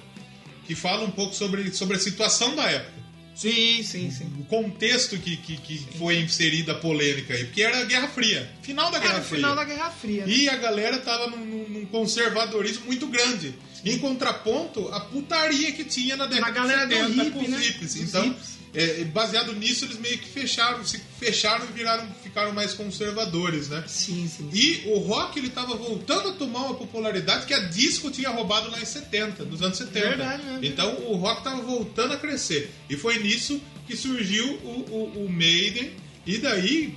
que 0.66 0.74
fala 0.74 1.05
um 1.05 1.11
pouco 1.11 1.35
sobre, 1.35 1.70
sobre 1.72 1.96
a 1.96 2.00
situação 2.00 2.57
da 2.57 2.64
época. 2.68 2.96
Sim, 3.37 3.83
sim, 3.83 4.11
sim. 4.11 4.33
O 4.40 4.44
contexto 4.46 5.18
que, 5.18 5.37
que, 5.37 5.59
que 5.59 5.79
foi 5.99 6.18
inserida 6.18 6.72
a 6.72 6.75
polêmica 6.77 7.35
aí, 7.35 7.44
porque 7.44 7.62
era 7.62 7.81
a 7.81 7.85
Guerra 7.85 8.09
Fria, 8.09 8.51
final 8.62 8.90
da 8.90 8.99
Guerra 8.99 9.12
Era 9.14 9.22
o 9.22 9.25
Fria. 9.27 9.37
final 9.40 9.55
da 9.55 9.64
Guerra 9.64 9.90
Fria. 9.90 10.27
né? 10.27 10.33
E 10.33 10.49
a 10.49 10.57
galera 10.57 10.99
tava 10.99 11.27
num, 11.29 11.68
num- 11.68 11.85
conservadorismo 11.87 12.87
muito 12.87 13.07
grande. 13.07 13.55
Em 13.85 13.99
contraponto, 13.99 14.88
a 14.88 15.01
putaria 15.01 15.70
que 15.72 15.85
tinha 15.85 16.16
na 16.16 16.25
década 16.27 16.46
Na 16.46 16.51
galera 16.51 16.87
de 16.87 16.94
do 16.94 17.01
70 17.09 17.22
hippie, 17.25 17.31
com 17.31 17.42
os 17.44 17.49
né? 17.51 17.59
hippies. 17.59 17.96
Então, 17.96 18.25
hippies. 18.25 18.56
É, 18.77 19.05
baseado 19.05 19.55
nisso, 19.55 19.87
eles 19.87 19.99
meio 19.99 20.19
que 20.19 20.29
fecharam, 20.29 20.85
se 20.85 21.01
fecharam 21.19 21.65
e 21.65 21.73
viraram, 21.73 22.07
ficaram 22.23 22.53
mais 22.53 22.75
conservadores, 22.75 23.71
né? 23.71 23.83
Sim, 23.87 24.29
sim. 24.29 24.51
E 24.53 24.83
o 24.87 24.99
rock 24.99 25.39
ele 25.39 25.49
tava 25.49 25.75
voltando 25.75 26.29
a 26.29 26.33
tomar 26.33 26.61
uma 26.67 26.75
popularidade 26.75 27.47
que 27.47 27.55
a 27.55 27.61
disco 27.61 28.11
tinha 28.11 28.29
roubado 28.29 28.71
lá 28.71 28.79
em 28.79 28.85
70, 28.85 29.45
nos 29.47 29.62
anos 29.62 29.79
70. 29.79 30.09
Verdade, 30.09 30.43
né? 30.43 30.59
Então 30.62 30.95
o 31.07 31.17
rock 31.17 31.43
tava 31.43 31.62
voltando 31.62 32.12
a 32.12 32.19
crescer. 32.19 32.71
E 32.91 32.97
foi 32.97 33.19
nisso 33.19 33.59
que 33.87 33.97
surgiu 33.97 34.47
o, 34.62 34.69
o, 34.91 35.25
o 35.25 35.31
Maiden. 35.33 35.93
E 36.27 36.37
daí, 36.37 36.95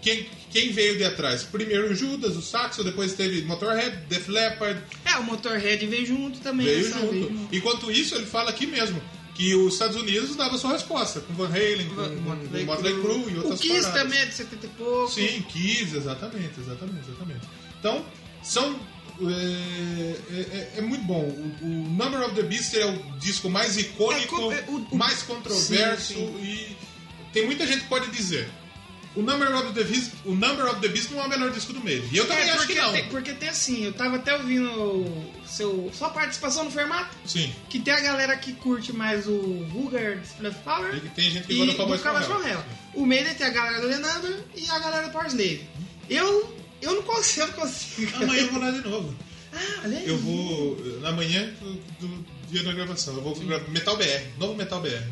quem, 0.00 0.26
quem 0.50 0.72
veio 0.72 0.96
de 0.96 1.04
atrás? 1.04 1.42
Primeiro 1.42 1.90
o 1.90 1.94
Judas, 1.94 2.34
o 2.34 2.40
Saxo, 2.40 2.82
depois 2.82 3.12
teve 3.12 3.42
Motorhead, 3.42 3.94
Def 4.08 4.26
Leppard, 4.28 4.80
É, 5.04 5.16
o 5.18 5.24
Motorhead 5.24 5.84
veio 5.86 6.06
junto 6.06 6.38
também. 6.38 6.64
veio 6.66 6.84
nessa 6.84 6.98
junto. 6.98 7.12
vez, 7.12 7.30
né? 7.30 7.48
Enquanto 7.52 7.90
isso, 7.90 8.14
ele 8.14 8.24
fala 8.24 8.48
aqui 8.48 8.66
mesmo 8.66 9.02
que 9.38 9.54
os 9.54 9.74
Estados 9.74 9.96
Unidos 9.96 10.34
davam 10.36 10.58
sua 10.58 10.72
resposta, 10.72 11.20
com 11.20 11.32
Van 11.32 11.46
Halen, 11.48 11.88
com, 11.90 11.94
com, 11.94 12.64
Motley 12.66 13.00
Crue 13.00 13.32
e 13.32 13.36
outras 13.38 13.60
O 13.60 13.62
Kiss 13.62 13.80
paradas. 13.82 14.02
também 14.02 14.18
é 14.18 14.26
de 14.26 14.34
70 14.34 14.66
e 14.66 14.68
pouco. 14.70 15.12
Sim, 15.14 15.42
Kiss, 15.48 15.96
exatamente, 15.96 16.58
exatamente, 16.60 17.08
exatamente. 17.08 17.46
Então, 17.78 18.04
são. 18.42 18.78
É, 19.20 20.16
é- 20.32 20.72
é 20.78 20.80
muito 20.80 21.04
bom. 21.04 21.22
O, 21.22 21.64
o 21.64 21.68
Number 21.68 22.20
of 22.24 22.34
the 22.34 22.42
Beast 22.42 22.74
é 22.74 22.86
o 22.86 22.98
disco 23.18 23.48
mais 23.48 23.76
icônico, 23.76 24.36
É, 24.36 24.38
co- 24.38 24.52
é, 24.52 24.64
o- 24.68 24.86
o- 24.92 24.96
mais 24.96 25.22
controverso 25.22 26.14
Sim, 26.14 26.36
e 26.40 26.76
tem 27.32 27.46
muita 27.46 27.66
gente 27.66 27.80
que 27.82 27.88
pode 27.88 28.10
dizer. 28.10 28.48
O 29.16 29.22
Number 29.22 29.52
of 29.56 29.72
the 29.72 29.82
Beast, 29.84 30.12
o 30.24 30.32
Number 30.34 30.66
of 30.66 30.80
the 30.80 30.88
Beast 30.88 31.10
não 31.10 31.22
é 31.22 31.26
o 31.26 31.28
melhor 31.28 31.50
disco 31.50 31.72
do 31.72 31.80
meio. 31.80 32.06
E 32.12 32.16
eu 32.16 32.26
também 32.28 32.44
É, 32.48 32.50
acho 32.52 32.66
que 32.66 32.74
não. 32.74 32.92
Tem, 32.92 33.08
porque 33.08 33.32
tem 33.32 33.48
assim, 33.48 33.84
eu 33.84 33.92
tava 33.92 34.16
até 34.16 34.34
ouvindo 34.36 35.06
seu, 35.46 35.90
sua 35.92 36.10
participação 36.10 36.64
no 36.64 36.70
formato, 36.70 37.16
Sim. 37.26 37.52
que 37.68 37.80
tem 37.80 37.94
a 37.94 38.00
galera 38.00 38.36
que 38.36 38.52
curte 38.52 38.92
mais 38.92 39.26
o 39.26 39.64
Vulgar 39.70 40.18
Display 40.18 40.50
of 40.50 40.60
Power 40.60 40.94
E 40.94 41.00
que 41.00 41.08
tem 41.08 41.30
gente 41.30 41.46
que 41.46 41.56
gosta 41.56 41.72
do 41.72 41.98
Cowboys 42.02 42.26
from 42.26 42.46
Hell. 42.46 42.64
O 42.94 43.04
Maiden 43.06 43.34
tem 43.34 43.46
a 43.46 43.50
galera 43.50 43.80
do 43.80 43.86
Lenander 43.88 44.38
e 44.54 44.68
a 44.70 44.78
galera 44.78 45.06
do 45.08 45.12
Power 45.12 45.26
Slave. 45.26 45.64
Eu, 46.08 46.56
eu 46.80 46.94
não 46.94 47.02
consigo, 47.02 47.46
eu 47.46 47.52
consigo. 47.54 48.22
Amanhã 48.22 48.42
eu 48.42 48.52
vou 48.52 48.60
lá 48.60 48.70
de 48.70 48.80
novo. 48.88 49.14
Ah, 49.52 49.80
olha 49.84 49.98
aí. 49.98 50.06
Eu 50.08 50.18
vou. 50.18 50.76
Na 51.00 51.10
manhã 51.12 51.50
do, 51.60 51.72
do 52.06 52.26
dia 52.50 52.62
da 52.62 52.72
gravação. 52.72 53.14
Eu 53.14 53.22
vou 53.22 53.34
gravar 53.34 53.68
Metal 53.68 53.96
BR, 53.96 54.04
novo 54.38 54.54
Metal 54.54 54.80
BR. 54.80 55.02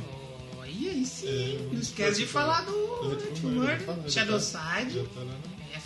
Olha 0.89 0.93
aí 0.93 1.07
sim. 1.07 1.27
É, 1.29 1.59
não 1.73 1.81
esquece 1.81 2.21
de 2.21 2.27
falar 2.27 2.63
do 2.63 2.73
vou 2.73 3.51
Murder, 3.51 3.81
falar, 3.83 4.03
já 4.09 4.09
Shadow 4.25 4.39
tá- 4.39 4.41
Side. 4.41 4.95
já 4.95 5.03
lá, 5.17 5.25
né? 5.25 5.35
É. 5.75 5.79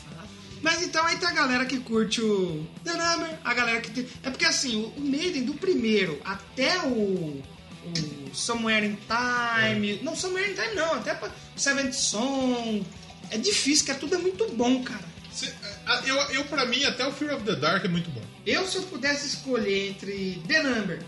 Mas 0.63 0.83
então 0.83 1.05
aí 1.07 1.17
tem 1.17 1.27
a 1.29 1.33
galera 1.33 1.65
que 1.65 1.79
curte 1.81 2.21
o 2.21 2.67
The 2.85 2.93
Number, 2.93 3.39
a 3.43 3.55
galera 3.55 3.81
que 3.81 3.91
tem... 3.91 4.07
É 4.23 4.29
porque 4.31 4.45
assim, 4.45 4.77
o 4.77 4.89
o 4.97 5.01
Maiden 5.01 5.45
do 5.45 5.55
primeiro 5.55 6.21
até 6.25 6.79
o, 6.83 7.43
o 7.87 8.31
Somewhere 8.35 8.85
in 8.87 8.99
Time... 9.09 10.01
Não, 10.03 10.15
Somewhere 10.15 10.51
in 10.51 10.55
Time 10.55 10.75
não, 10.75 10.95
até 10.95 11.15
pra 11.15 11.31
Seventh 11.57 11.95
Song... 11.95 12.85
É 13.31 13.39
difícil, 13.39 13.85
que 13.87 13.91
é 13.93 13.95
tudo 13.95 14.17
é 14.17 14.19
muito 14.19 14.47
bom, 14.55 14.83
cara. 14.83 15.05
Cê- 15.33 15.53
a- 15.87 16.03
Eu, 16.05 16.17
eu, 16.35 16.45
pra 16.47 16.67
mim, 16.67 16.83
até 16.85 17.07
o 17.07 17.13
Fear 17.13 17.37
of 17.37 17.45
the 17.45 17.55
Dark 17.55 17.85
é 17.85 17.89
muito 17.89 18.11
bom. 18.11 18.21
Eu, 18.45 18.67
se 18.67 18.77
eu 18.77 18.83
pudesse 18.83 19.29
escolher 19.29 19.89
entre 19.91 20.43
The 20.49 20.63
Number 20.63 21.03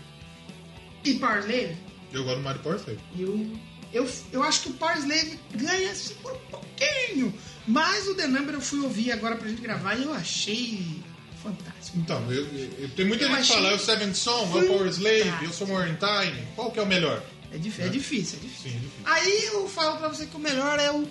e 1.03 1.11
Slave, 1.11 1.75
Eu 2.13 2.23
gosto 2.23 2.37
do 2.37 2.43
Mario 2.43 2.61
Slave. 2.63 2.97
eu, 3.19 3.51
eu, 3.93 4.09
eu 4.31 4.43
acho 4.43 4.61
que 4.61 4.69
o 4.69 4.73
Power 4.73 4.97
Slave 4.97 5.39
ganha 5.55 5.91
assim, 5.91 6.13
por 6.15 6.33
um 6.33 6.39
pouquinho. 6.49 7.33
Mas 7.67 8.07
o 8.07 8.15
The 8.15 8.27
Number 8.27 8.55
eu 8.55 8.61
fui 8.61 8.79
ouvir 8.81 9.11
agora 9.11 9.35
pra 9.37 9.47
gente 9.47 9.61
gravar 9.61 9.95
e 9.95 10.03
eu 10.03 10.13
achei 10.13 11.01
fantástico. 11.41 11.97
Então, 11.97 12.19
eu, 12.31 12.45
eu- 12.79 12.89
tem 12.89 13.05
muita 13.05 13.23
Eu 13.25 13.29
gente 13.29 13.47
que 13.47 13.53
fala, 13.53 13.69
é 13.71 13.75
o 13.75 13.79
Seventh 13.79 14.15
Song, 14.15 14.57
é 14.57 14.61
o 14.63 14.67
Power 14.67 14.87
Slave, 14.87 15.45
eu 15.45 15.51
sou 15.53 15.67
More 15.67 15.89
in 15.89 15.95
Time. 15.95 16.45
Qual 16.55 16.71
que 16.71 16.79
é 16.79 16.83
o 16.83 16.87
melhor? 16.87 17.23
É, 17.53 17.57
dif 17.57 17.81
é 17.81 17.87
difícil, 17.87 18.39
é 18.39 18.41
difícil. 18.47 18.71
Sim, 18.71 18.77
difícil. 18.79 19.01
Aí 19.05 19.45
eu 19.53 19.69
falo 19.69 19.97
pra 19.97 20.07
você 20.07 20.25
que 20.25 20.35
o 20.35 20.39
melhor 20.39 20.79
é 20.79 20.91
o 20.91 21.07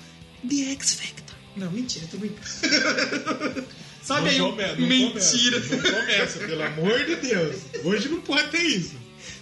The 0.49 0.73
X 0.73 0.95
Factor. 0.95 1.37
Não, 1.57 1.71
mentira, 1.71 2.07
tô 2.11 2.17
brincando. 2.19 2.43
Sabe 4.03 4.31
aí, 4.31 4.39
não 4.39 4.51
não 4.57 4.57
mentira. 4.89 5.61
Começa, 5.61 5.77
não 5.77 6.01
começa, 6.01 6.39
pelo 6.41 6.63
amor 6.63 7.05
de 7.05 7.17
Deus. 7.17 7.57
Hoje 7.85 8.09
não 8.09 8.21
pode 8.21 8.49
ter 8.51 8.63
isso. 8.63 8.97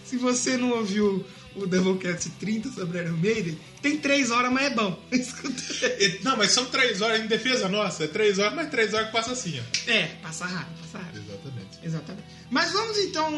Se 0.05 0.17
você 0.19 0.57
não 0.59 0.71
ouviu 0.73 1.25
o 1.57 1.67
Doublecast 1.67 2.31
30 2.39 2.71
sobre 2.73 2.99
Iron 3.03 3.17
Maiden, 3.17 3.59
tem 3.83 3.99
3 3.99 4.31
horas, 4.31 4.53
mas 4.53 4.65
é 4.65 4.71
bom. 4.71 5.03
Não, 6.23 6.37
mas 6.37 6.53
são 6.53 6.67
três 6.67 7.01
horas 7.01 7.21
em 7.23 7.27
defesa 7.27 7.69
nossa. 7.69 8.05
É 8.05 8.07
três 8.07 8.39
horas, 8.39 8.55
mas 8.55 8.71
três 8.71 8.93
horas 8.95 9.07
que 9.07 9.13
passa 9.13 9.33
assim, 9.33 9.59
ó. 9.59 9.91
É, 9.91 10.07
passa 10.23 10.45
rápido, 10.45 10.79
passa 10.83 10.99
rápido. 10.99 11.25
Exatamente. 11.27 11.71
Exatamente. 11.83 12.25
Mas 12.51 12.73
vamos 12.73 12.99
então 12.99 13.31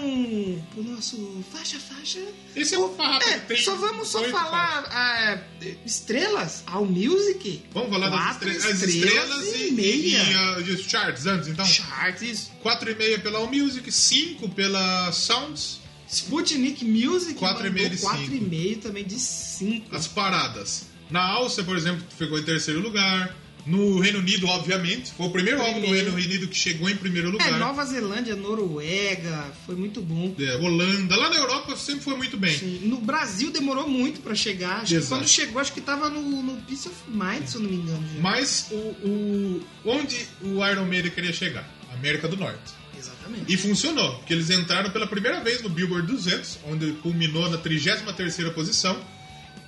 pro 0.75 0.83
nosso 0.83 1.45
faixa-faixa. 1.53 2.19
Esse 2.57 2.75
é 2.75 2.79
o 2.79 2.89
farrapo 2.95 3.29
É, 3.29 3.39
tem 3.41 3.57
só 3.63 3.77
vamos 3.77 4.09
só 4.09 4.23
falar 4.25 4.85
ah, 4.91 5.39
estrelas 5.87 6.63
ao 6.67 6.85
Music. 6.85 7.63
Vamos 7.73 7.91
falar 7.91 8.09
das 8.09 8.19
Quatro 8.21 8.49
estre- 8.51 8.73
as 8.73 8.83
estrelas, 8.83 9.45
estrelas 9.45 9.47
e, 9.61 9.69
e, 9.69 9.73
meia. 9.73 10.23
e, 10.23 10.35
ah, 10.35 10.61
e 10.67 10.71
os 10.73 10.81
charts 10.83 11.27
antes, 11.27 11.49
então. 11.49 11.65
Charts, 11.65 12.23
isso. 12.23 12.51
4,5 12.65 13.23
pela 13.23 13.39
Allmusic, 13.39 13.91
5 13.93 14.49
pela 14.51 15.13
Sounds, 15.13 15.79
Sputnik 16.13 16.85
Music. 16.85 17.35
Quatro 17.35 17.67
e 17.67 17.71
meio 17.71 17.89
de 17.91 17.97
cinco. 17.97 18.13
4,5 18.17 18.79
também 18.83 19.05
de 19.05 19.19
5. 19.19 19.97
as 19.97 20.07
paradas. 20.07 20.87
Na 21.11 21.23
Áustria, 21.23 21.65
por 21.65 21.77
exemplo, 21.77 22.05
ficou 22.19 22.39
em 22.39 22.43
terceiro 22.43 22.81
lugar. 22.81 23.35
No 23.65 24.01
Reino 24.01 24.19
Unido, 24.19 24.47
obviamente. 24.49 25.13
Foi 25.13 25.27
o 25.27 25.31
primeiro 25.31 25.63
álbum 25.63 25.81
do. 25.81 25.87
Reino 25.87 26.13
Unido 26.15 26.49
que 26.49 26.57
chegou 26.57 26.91
em 26.91 26.97
primeiro 26.97 27.29
É, 27.29 27.31
lugar. 27.33 27.59
Nova 27.61 27.85
Zelândia, 27.85 28.35
Noruega, 28.35 29.53
foi 29.65 29.77
muito 29.77 30.01
bom. 30.01 30.35
É, 30.39 30.57
Holanda. 30.57 31.15
Lá 31.17 31.31
na 31.31 31.37
Europa 31.37 31.77
sempre 31.77 32.03
foi 32.03 32.17
muito 32.17 32.37
bem. 32.37 32.59
Sim, 32.59 32.81
No 32.87 32.97
Brasil 32.97 33.53
demorou 33.53 33.89
muito 33.89 34.21
pra 34.21 34.35
chegar. 34.35 34.79
Acho 34.79 34.87
que 34.89 34.95
Exato. 34.97 35.15
quando 35.21 35.29
chegou, 35.29 35.61
acho 35.61 35.73
que 35.73 35.81
tava 35.81 36.11
no, 36.11 36.43
no 36.43 36.61
Peace 36.63 36.89
of 36.89 36.97
Mind, 37.09 37.47
se 37.47 37.55
eu 37.55 37.61
não 37.61 37.71
me 37.71 37.77
engano. 37.77 38.05
Já. 38.17 38.21
Mas 38.21 38.67
o, 38.73 38.75
o- 38.77 39.63
onde 39.85 40.27
o 40.43 40.67
Iron 40.67 40.85
Maiden 40.87 41.13
queria 41.13 41.33
chegar? 41.33 41.65
América 41.95 42.27
do 42.27 42.37
Norte. 42.37 42.82
Exatamente. 43.23 43.53
E 43.53 43.57
funcionou, 43.57 44.17
porque 44.17 44.33
eles 44.33 44.51
entraram 44.51 44.91
pela 44.91 45.07
primeira 45.07 45.41
vez 45.41 45.63
no 45.63 45.69
Billboard 45.69 46.07
200, 46.07 46.59
onde 46.69 46.93
culminou 46.95 47.49
na 47.51 47.59
33ª 47.59 48.53
posição, 48.53 48.99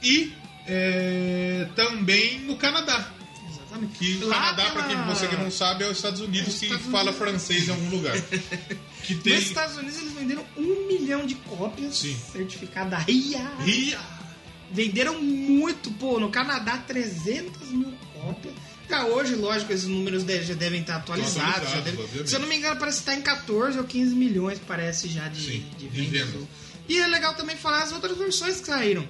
e 0.02 0.32
é, 0.66 1.68
também 1.76 2.40
no 2.40 2.56
Canadá. 2.56 3.10
Exatamente. 3.50 3.98
Que 3.98 4.24
o 4.24 4.28
Lá 4.28 4.36
Canadá, 4.36 4.70
pra 4.70 4.82
quem 4.84 4.96
pela- 4.96 5.14
você 5.14 5.26
que 5.28 5.36
não 5.36 5.50
sabe, 5.50 5.84
é 5.84 5.88
os 5.88 5.96
Estados 5.96 6.20
Unidos 6.20 6.58
que 6.58 6.66
Estados 6.66 6.86
fala 6.86 7.10
Unidos. 7.10 7.18
francês 7.18 7.68
em 7.68 7.70
algum 7.70 7.90
lugar. 7.90 8.14
Que 9.04 9.14
tem... 9.16 9.34
Nos 9.34 9.42
Estados 9.44 9.76
Unidos 9.76 9.98
eles 9.98 10.12
venderam 10.14 10.42
um 10.56 10.86
milhão 10.88 11.26
de 11.26 11.34
cópias 11.34 11.94
Sim. 11.98 12.16
certificada 12.32 12.96
RIA. 12.96 13.52
Ria. 13.60 14.00
Venderam 14.72 15.20
muito, 15.22 15.90
pô. 15.90 16.18
No 16.18 16.30
Canadá, 16.30 16.78
300 16.78 17.68
mil 17.68 17.92
cópias. 18.14 18.54
Já 18.88 19.04
hoje, 19.06 19.34
lógico, 19.34 19.72
esses 19.72 19.86
números 19.86 20.22
já 20.24 20.54
devem 20.54 20.80
estar 20.82 20.96
atualizados. 20.96 21.72
Obviamente. 21.72 22.28
se 22.28 22.36
eu 22.36 22.40
não 22.40 22.46
me 22.48 22.56
engano, 22.56 22.78
parece 22.78 22.98
que 22.98 23.02
está 23.10 23.14
em 23.14 23.22
14 23.22 23.78
ou 23.78 23.84
15 23.84 24.14
milhões, 24.14 24.58
parece 24.66 25.08
já 25.08 25.26
de, 25.28 25.40
Sim, 25.42 25.64
de 25.78 25.88
vendas. 25.88 26.30
vendas. 26.30 26.48
E 26.88 26.98
é 26.98 27.06
legal 27.06 27.34
também 27.34 27.56
falar 27.56 27.82
as 27.82 27.92
outras 27.92 28.16
versões 28.16 28.60
que 28.60 28.66
saíram. 28.66 29.08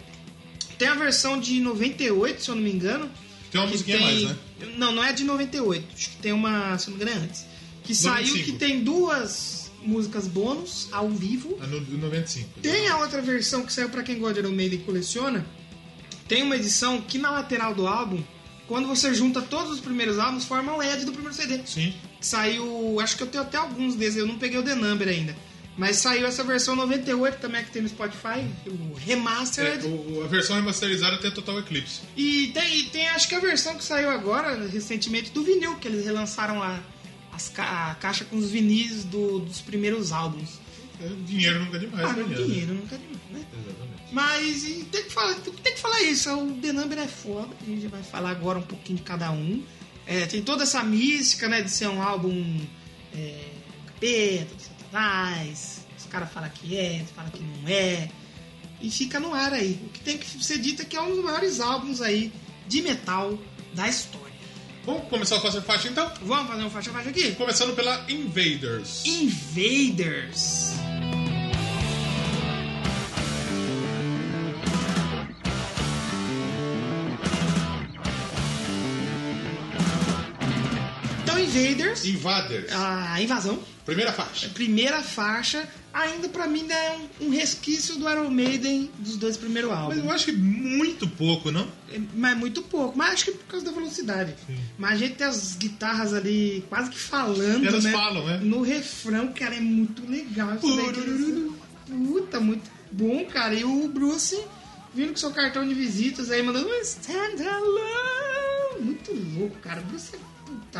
Tem 0.78 0.88
a 0.88 0.94
versão 0.94 1.38
de 1.40 1.60
98, 1.60 2.42
se 2.42 2.48
eu 2.48 2.54
não 2.54 2.62
me 2.62 2.72
engano. 2.72 3.10
Tem 3.50 3.60
uma 3.60 3.66
musiquinha 3.68 3.96
a 3.96 4.00
tem- 4.00 4.06
mais, 4.24 4.36
né? 4.36 4.36
Não, 4.76 4.92
não 4.92 5.04
é 5.04 5.12
de 5.12 5.24
98. 5.24 5.86
Acho 5.94 6.10
que 6.10 6.16
tem 6.16 6.32
uma, 6.32 6.78
se 6.78 6.88
eu 6.88 6.92
não 6.92 6.98
me 6.98 7.04
engano, 7.04 7.20
é 7.20 7.24
antes. 7.24 7.44
Que 7.82 7.94
saiu 7.94 8.26
95. 8.28 8.44
que 8.52 8.58
tem 8.58 8.82
duas 8.82 9.70
músicas 9.82 10.26
bônus 10.26 10.88
ao 10.92 11.10
vivo. 11.10 11.58
É 11.62 11.66
no, 11.66 11.80
no 11.80 11.98
95. 11.98 12.60
Tem 12.62 12.88
a 12.88 12.98
outra 12.98 13.20
versão 13.20 13.64
que 13.66 13.72
saiu 13.72 13.88
pra 13.90 14.02
quem 14.02 14.18
gosta 14.18 14.34
de 14.34 14.40
Iron 14.46 14.56
Maiden 14.56 14.78
e 14.78 14.82
coleciona. 14.82 15.44
Tem 16.26 16.42
uma 16.42 16.56
edição 16.56 17.00
que 17.02 17.18
na 17.18 17.30
lateral 17.30 17.74
do 17.74 17.86
álbum, 17.86 18.22
quando 18.66 18.86
você 18.88 19.14
junta 19.14 19.42
todos 19.42 19.72
os 19.72 19.80
primeiros 19.80 20.18
álbuns, 20.18 20.44
forma 20.44 20.72
um 20.72 20.78
LED 20.78 21.04
do 21.04 21.12
primeiro 21.12 21.34
CD. 21.34 21.60
Sim. 21.66 21.94
Que 22.20 22.26
saiu, 22.26 22.98
acho 23.00 23.16
que 23.16 23.22
eu 23.22 23.26
tenho 23.26 23.42
até 23.44 23.56
alguns 23.58 23.94
desses, 23.94 24.16
eu 24.16 24.26
não 24.26 24.38
peguei 24.38 24.58
o 24.58 24.62
The 24.62 24.74
Number 24.74 25.08
ainda. 25.08 25.36
Mas 25.76 25.96
saiu 25.96 26.24
essa 26.24 26.44
versão 26.44 26.76
98 26.76 27.38
também 27.40 27.64
que 27.64 27.70
tem 27.72 27.82
no 27.82 27.88
Spotify, 27.88 28.46
o 28.66 28.96
É, 28.96 29.00
Remastered. 29.06 29.84
o- 29.86 30.22
a 30.24 30.28
versão 30.28 30.54
remasterizada 30.54 31.18
tem 31.18 31.30
Total 31.32 31.58
Eclipse. 31.58 32.00
E 32.16 32.52
tem, 32.54 32.78
e 32.78 32.82
tem 32.84 33.08
acho 33.08 33.28
que 33.28 33.34
a 33.34 33.40
versão 33.40 33.74
que 33.76 33.82
saiu 33.82 34.08
agora, 34.08 34.68
recentemente, 34.68 35.32
do 35.32 35.42
vinil, 35.42 35.74
que 35.76 35.88
eles 35.88 36.04
relançaram 36.04 36.62
a, 36.62 36.78
as 37.32 37.52
a 37.58 37.96
caixa 38.00 38.24
com 38.24 38.36
os 38.36 38.50
vinis 38.52 39.02
do- 39.04 39.40
dos 39.40 39.60
primeiros 39.60 40.12
álbuns. 40.12 40.60
É, 41.02 41.08
dinheiro 41.26 41.58
nunca 41.64 41.76
é 41.76 41.80
demais, 41.80 42.08
Ah, 42.08 42.12
né? 42.12 42.22
dinheiro 42.36 42.72
nunca 42.74 42.94
é 42.94 42.98
demais, 42.98 43.20
né? 43.32 43.44
Exatamente. 43.52 43.83
Mas 44.14 44.62
tem, 44.62 45.02
que 45.02 45.10
falar, 45.10 45.34
tem 45.34 45.74
que 45.74 45.80
falar 45.80 46.00
isso, 46.02 46.32
o 46.32 46.52
The 46.60 46.72
Number 46.72 46.98
é 47.00 47.08
foda, 47.08 47.48
a 47.60 47.64
gente 47.64 47.88
vai 47.88 48.00
falar 48.00 48.30
agora 48.30 48.60
um 48.60 48.62
pouquinho 48.62 48.98
de 48.98 49.02
cada 49.02 49.32
um. 49.32 49.60
É, 50.06 50.24
tem 50.26 50.40
toda 50.40 50.62
essa 50.62 50.84
mística, 50.84 51.48
né, 51.48 51.62
de 51.62 51.70
ser 51.70 51.88
um 51.88 52.00
álbum 52.00 52.60
é, 53.12 53.48
capeta, 53.86 54.54
do 54.54 54.62
satanás, 54.62 55.80
os 55.98 56.06
caras 56.06 56.30
falam 56.32 56.48
que 56.50 56.76
é, 56.76 57.04
falam 57.12 57.30
que 57.32 57.42
não 57.42 57.68
é, 57.68 58.08
e 58.80 58.88
fica 58.88 59.18
no 59.18 59.34
ar 59.34 59.52
aí. 59.52 59.80
O 59.84 59.88
que 59.88 60.00
tem 60.00 60.16
que 60.16 60.44
ser 60.44 60.58
dito 60.58 60.82
é 60.82 60.84
que 60.84 60.96
é 60.96 61.02
um 61.02 61.10
dos 61.10 61.24
maiores 61.24 61.58
álbuns 61.58 62.00
aí 62.00 62.32
de 62.68 62.82
metal 62.82 63.36
da 63.74 63.88
história. 63.88 64.32
Vamos 64.84 65.08
começar 65.08 65.38
a 65.38 65.40
fazer 65.40 65.62
faixa 65.62 65.88
então? 65.88 66.08
Vamos 66.22 66.46
fazer 66.48 66.62
um 66.62 66.70
faixa-faixa 66.70 67.08
aqui? 67.08 67.32
Começando 67.32 67.74
pela 67.74 68.04
Invaders. 68.08 69.04
Invaders. 69.06 70.74
Invaders, 81.54 82.04
Invaders. 82.04 82.72
a 82.72 83.20
invasão, 83.22 83.58
Primeira 83.86 84.12
faixa. 84.12 84.48
primeira 84.48 85.02
faixa, 85.02 85.68
ainda 85.92 86.28
pra 86.28 86.46
mim 86.46 86.62
ainda 86.62 86.74
é 86.74 86.98
um, 87.20 87.26
um 87.26 87.30
resquício 87.30 87.96
do 87.96 88.08
Iron 88.10 88.30
Maiden 88.30 88.90
dos 88.98 89.16
dois 89.16 89.36
primeiros 89.36 89.70
Mas 89.70 89.78
álbuns. 89.80 89.98
eu 89.98 90.10
acho 90.10 90.24
que 90.24 90.32
muito 90.32 91.06
pouco, 91.06 91.50
não? 91.52 91.68
É, 91.92 92.00
Mas 92.14 92.36
muito 92.38 92.62
pouco, 92.62 92.96
mas 92.96 93.12
acho 93.14 93.24
que 93.26 93.32
por 93.32 93.44
causa 93.46 93.66
da 93.66 93.72
velocidade. 93.72 94.34
Mas 94.78 94.92
a 94.92 94.96
gente 94.96 95.14
tem 95.16 95.26
as 95.26 95.54
guitarras 95.56 96.12
ali 96.14 96.64
quase 96.68 96.90
que 96.90 96.98
falando, 96.98 97.66
Elas 97.66 97.84
né? 97.84 97.92
falam, 97.92 98.26
né? 98.26 98.40
No 98.42 98.62
refrão, 98.62 99.28
cara, 99.32 99.54
é 99.56 99.60
muito 99.60 100.08
legal. 100.10 100.56
Puta, 101.86 102.40
muito 102.40 102.70
bom, 102.90 103.24
cara. 103.26 103.54
E 103.54 103.64
o 103.64 103.88
Bruce 103.88 104.40
vindo 104.94 105.10
com 105.10 105.16
seu 105.16 105.30
cartão 105.32 105.66
de 105.66 105.74
visitas 105.74 106.30
aí, 106.30 106.42
mandando 106.42 106.68
um 106.68 106.80
stand 106.80 107.42
alone. 107.46 108.80
Muito 108.80 109.12
louco, 109.38 109.56
cara. 109.58 109.80
O 109.80 109.84
Bruce 109.84 110.14
é 110.14 110.18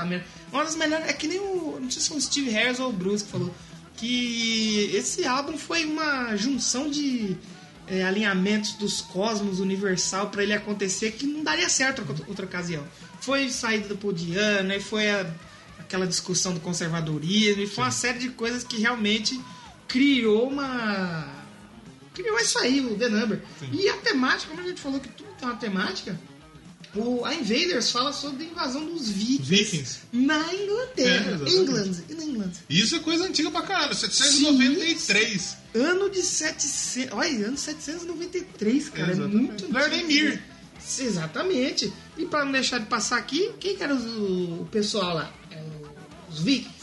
merda. 0.02 0.24
Uma 0.50 0.64
das 0.64 0.76
melhores. 0.76 1.06
É 1.06 1.12
que 1.12 1.28
nem 1.28 1.38
o. 1.40 1.78
Não 1.78 1.90
sei 1.90 2.00
se 2.00 2.08
foi 2.08 2.16
o 2.16 2.20
Steve 2.22 2.48
Harris 2.50 2.80
ou 2.80 2.88
o 2.88 2.92
Bruce 2.92 3.22
que 3.24 3.30
falou. 3.30 3.54
Que 3.96 4.90
esse 4.94 5.24
álbum 5.26 5.56
foi 5.58 5.84
uma 5.84 6.34
junção 6.36 6.90
de 6.90 7.36
é, 7.86 8.02
alinhamentos 8.02 8.72
dos 8.72 9.00
cosmos 9.02 9.60
universal 9.60 10.30
pra 10.30 10.42
ele 10.42 10.52
acontecer 10.54 11.12
que 11.12 11.26
não 11.26 11.44
daria 11.44 11.68
certo 11.68 12.00
outra, 12.08 12.24
outra 12.26 12.46
ocasião. 12.46 12.82
Foi 13.20 13.48
saída 13.50 13.88
do 13.88 13.96
Podiano, 13.96 14.72
aí 14.72 14.80
foi 14.80 15.10
a- 15.10 15.30
aquela 15.78 16.06
discussão 16.06 16.52
do 16.54 16.60
conservadorismo, 16.60 17.62
e 17.62 17.66
foi 17.66 17.84
uma 17.84 17.90
série 17.90 18.18
de 18.18 18.30
coisas 18.30 18.64
que 18.64 18.78
realmente 18.80 19.38
criou 19.86 20.48
uma. 20.48 21.28
Criou 22.14 22.38
isso 22.38 22.58
aí, 22.58 22.80
o 22.80 22.96
The 22.96 23.08
Number. 23.08 23.42
E 23.72 23.88
a 23.88 23.96
temática, 23.98 24.50
como 24.50 24.60
a 24.64 24.68
gente 24.68 24.80
falou 24.80 24.98
que 25.00 25.08
tudo 25.08 25.28
tem 25.38 25.48
uma 25.48 25.56
temática, 25.56 26.18
o, 26.96 27.24
a 27.24 27.34
Invaders 27.34 27.90
fala 27.90 28.12
sobre 28.12 28.44
a 28.44 28.48
invasão 28.48 28.84
dos 28.86 29.08
vikings, 29.08 29.42
Vikings. 29.50 29.98
na 30.12 30.38
É, 30.50 30.62
Inglaterra. 30.64 31.30
exatamente. 31.32 31.56
England, 31.56 31.92
England. 32.10 32.52
Isso 32.70 32.96
é 32.96 32.98
coisa 33.00 33.24
antiga 33.24 33.50
pra 33.50 33.62
caralho. 33.62 33.94
793. 33.94 35.56
Ano 35.74 36.08
de 36.10 36.22
700. 36.22 37.12
Olha, 37.12 37.46
ano 37.48 37.56
793, 37.58 38.88
cara. 38.90 39.08
É 39.08 39.12
Exatamente. 39.12 39.36
muito 39.36 39.64
antigo. 39.76 40.38
Exatamente. 41.00 41.92
E 42.16 42.26
pra 42.26 42.44
não 42.44 42.52
deixar 42.52 42.78
de 42.78 42.86
passar 42.86 43.16
aqui, 43.18 43.50
quem 43.58 43.76
que 43.76 43.82
era 43.82 43.94
os- 43.94 44.04
o, 44.04 44.68
pessoal 44.70 45.14
lá? 45.14 45.32
É, 45.50 45.62
Os 46.30 46.40
vikings. 46.40 46.74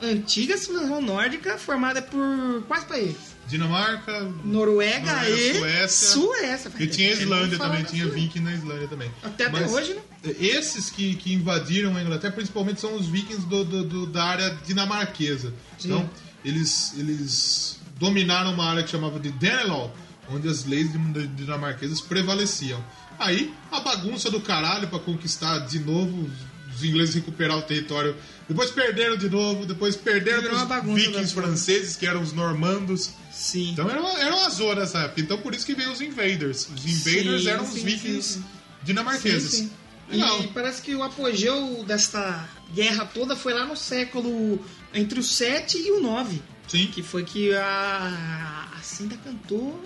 Antiga 0.00 0.56
civilização 0.56 1.00
nórdica 1.02 1.58
formada 1.58 2.00
por 2.00 2.62
quais 2.68 2.84
países? 2.84 3.27
Dinamarca. 3.48 4.20
Noruega, 4.44 5.12
Noruega, 5.12 5.30
e 5.30 5.54
Suécia. 5.58 6.08
Suécia. 6.08 6.72
E 6.78 6.86
tinha 6.86 7.12
Islândia 7.12 7.58
também, 7.58 7.82
tinha 7.84 8.06
viking 8.06 8.40
na 8.40 8.52
Islândia 8.54 8.88
também. 8.88 9.10
Até 9.22 9.46
até 9.46 9.66
hoje, 9.66 9.94
né? 9.94 10.00
Esses 10.38 10.90
que, 10.90 11.14
que 11.16 11.32
invadiram 11.32 11.96
a 11.96 12.02
Inglaterra, 12.02 12.32
principalmente, 12.34 12.80
são 12.80 12.94
os 12.94 13.06
vikings 13.06 13.46
do, 13.46 13.64
do- 13.64 13.84
do- 13.84 14.06
da 14.06 14.24
área 14.24 14.58
dinamarquesa. 14.66 15.52
Sim. 15.78 15.88
Então, 15.88 16.10
eles, 16.44 16.92
eles 16.98 17.78
dominaram 17.98 18.52
uma 18.52 18.64
área 18.70 18.82
que 18.82 18.90
chamava 18.90 19.18
de 19.18 19.30
Danelaw, 19.30 19.94
onde 20.30 20.48
as 20.48 20.64
leis 20.64 20.92
din- 20.92 21.30
dinamarquesas 21.34 22.00
prevaleciam. 22.00 22.82
Aí, 23.18 23.52
a 23.72 23.80
bagunça 23.80 24.30
do 24.30 24.40
caralho 24.40 24.86
pra 24.88 24.98
conquistar 24.98 25.58
de 25.60 25.78
novo, 25.80 26.30
os 26.74 26.84
ingleses 26.84 27.14
recuperar 27.16 27.56
o 27.58 27.62
território. 27.62 28.14
Depois 28.48 28.70
perderam 28.70 29.16
de 29.16 29.28
novo, 29.28 29.66
depois 29.66 29.96
perderam 29.96 30.66
bagunça 30.66 30.94
vikings 31.04 31.34
franceses, 31.34 31.96
que 31.96 32.06
eram 32.06 32.22
os 32.22 32.32
normandos. 32.32 33.10
Sim. 33.38 33.70
Então 33.70 33.88
era 33.88 34.00
uma, 34.00 34.20
era 34.20 34.34
uma 34.34 34.50
zona 34.50 34.80
nessa 34.80 34.98
época. 34.98 35.20
Então 35.20 35.38
por 35.38 35.54
isso 35.54 35.64
que 35.64 35.72
veio 35.72 35.92
os 35.92 36.00
invaders. 36.00 36.68
Os 36.74 36.84
invaders 36.84 37.44
Sim, 37.44 37.48
eram 37.48 37.62
os 37.62 37.70
sim, 37.70 37.84
vikings 37.84 38.34
sim, 38.34 38.44
dinamarqueses. 38.82 39.50
Sim. 39.52 39.70
Legal. 40.10 40.42
E 40.42 40.48
parece 40.48 40.82
que 40.82 40.92
o 40.94 41.04
apogeu 41.04 41.84
desta 41.84 42.48
guerra 42.74 43.04
toda 43.06 43.36
foi 43.36 43.54
lá 43.54 43.64
no 43.64 43.76
século 43.76 44.58
entre 44.92 45.20
o 45.20 45.22
7 45.22 45.78
e 45.78 45.92
o 45.92 46.00
9. 46.00 46.42
Sim. 46.66 46.88
Que 46.88 47.00
foi 47.00 47.24
que 47.24 47.54
a, 47.54 48.68
a 48.76 48.82
Cinda 48.82 49.16
cantou, 49.22 49.84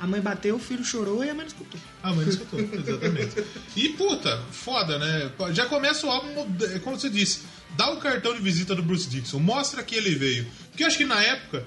a, 0.00 0.04
a 0.04 0.06
mãe 0.08 0.20
bateu, 0.20 0.56
o 0.56 0.58
filho 0.58 0.84
chorou 0.84 1.22
e 1.22 1.30
a 1.30 1.34
mãe 1.34 1.44
não 1.44 1.46
escutou. 1.46 1.80
Ah, 2.02 2.12
mas 2.12 2.28
escutou, 2.28 2.58
exatamente. 2.58 3.44
E 3.76 3.90
puta, 3.90 4.42
foda, 4.50 4.98
né? 4.98 5.30
Já 5.52 5.66
começa 5.66 6.04
o 6.06 6.10
álbum, 6.10 6.34
como 6.82 6.98
você 6.98 7.08
disse, 7.08 7.42
dá 7.76 7.88
o 7.92 7.98
cartão 7.98 8.34
de 8.34 8.40
visita 8.40 8.74
do 8.74 8.82
Bruce 8.82 9.08
Dixon, 9.08 9.38
mostra 9.38 9.84
que 9.84 9.94
ele 9.94 10.16
veio. 10.16 10.46
Porque 10.70 10.82
eu 10.82 10.88
acho 10.88 10.98
que 10.98 11.04
na 11.04 11.22
época, 11.22 11.64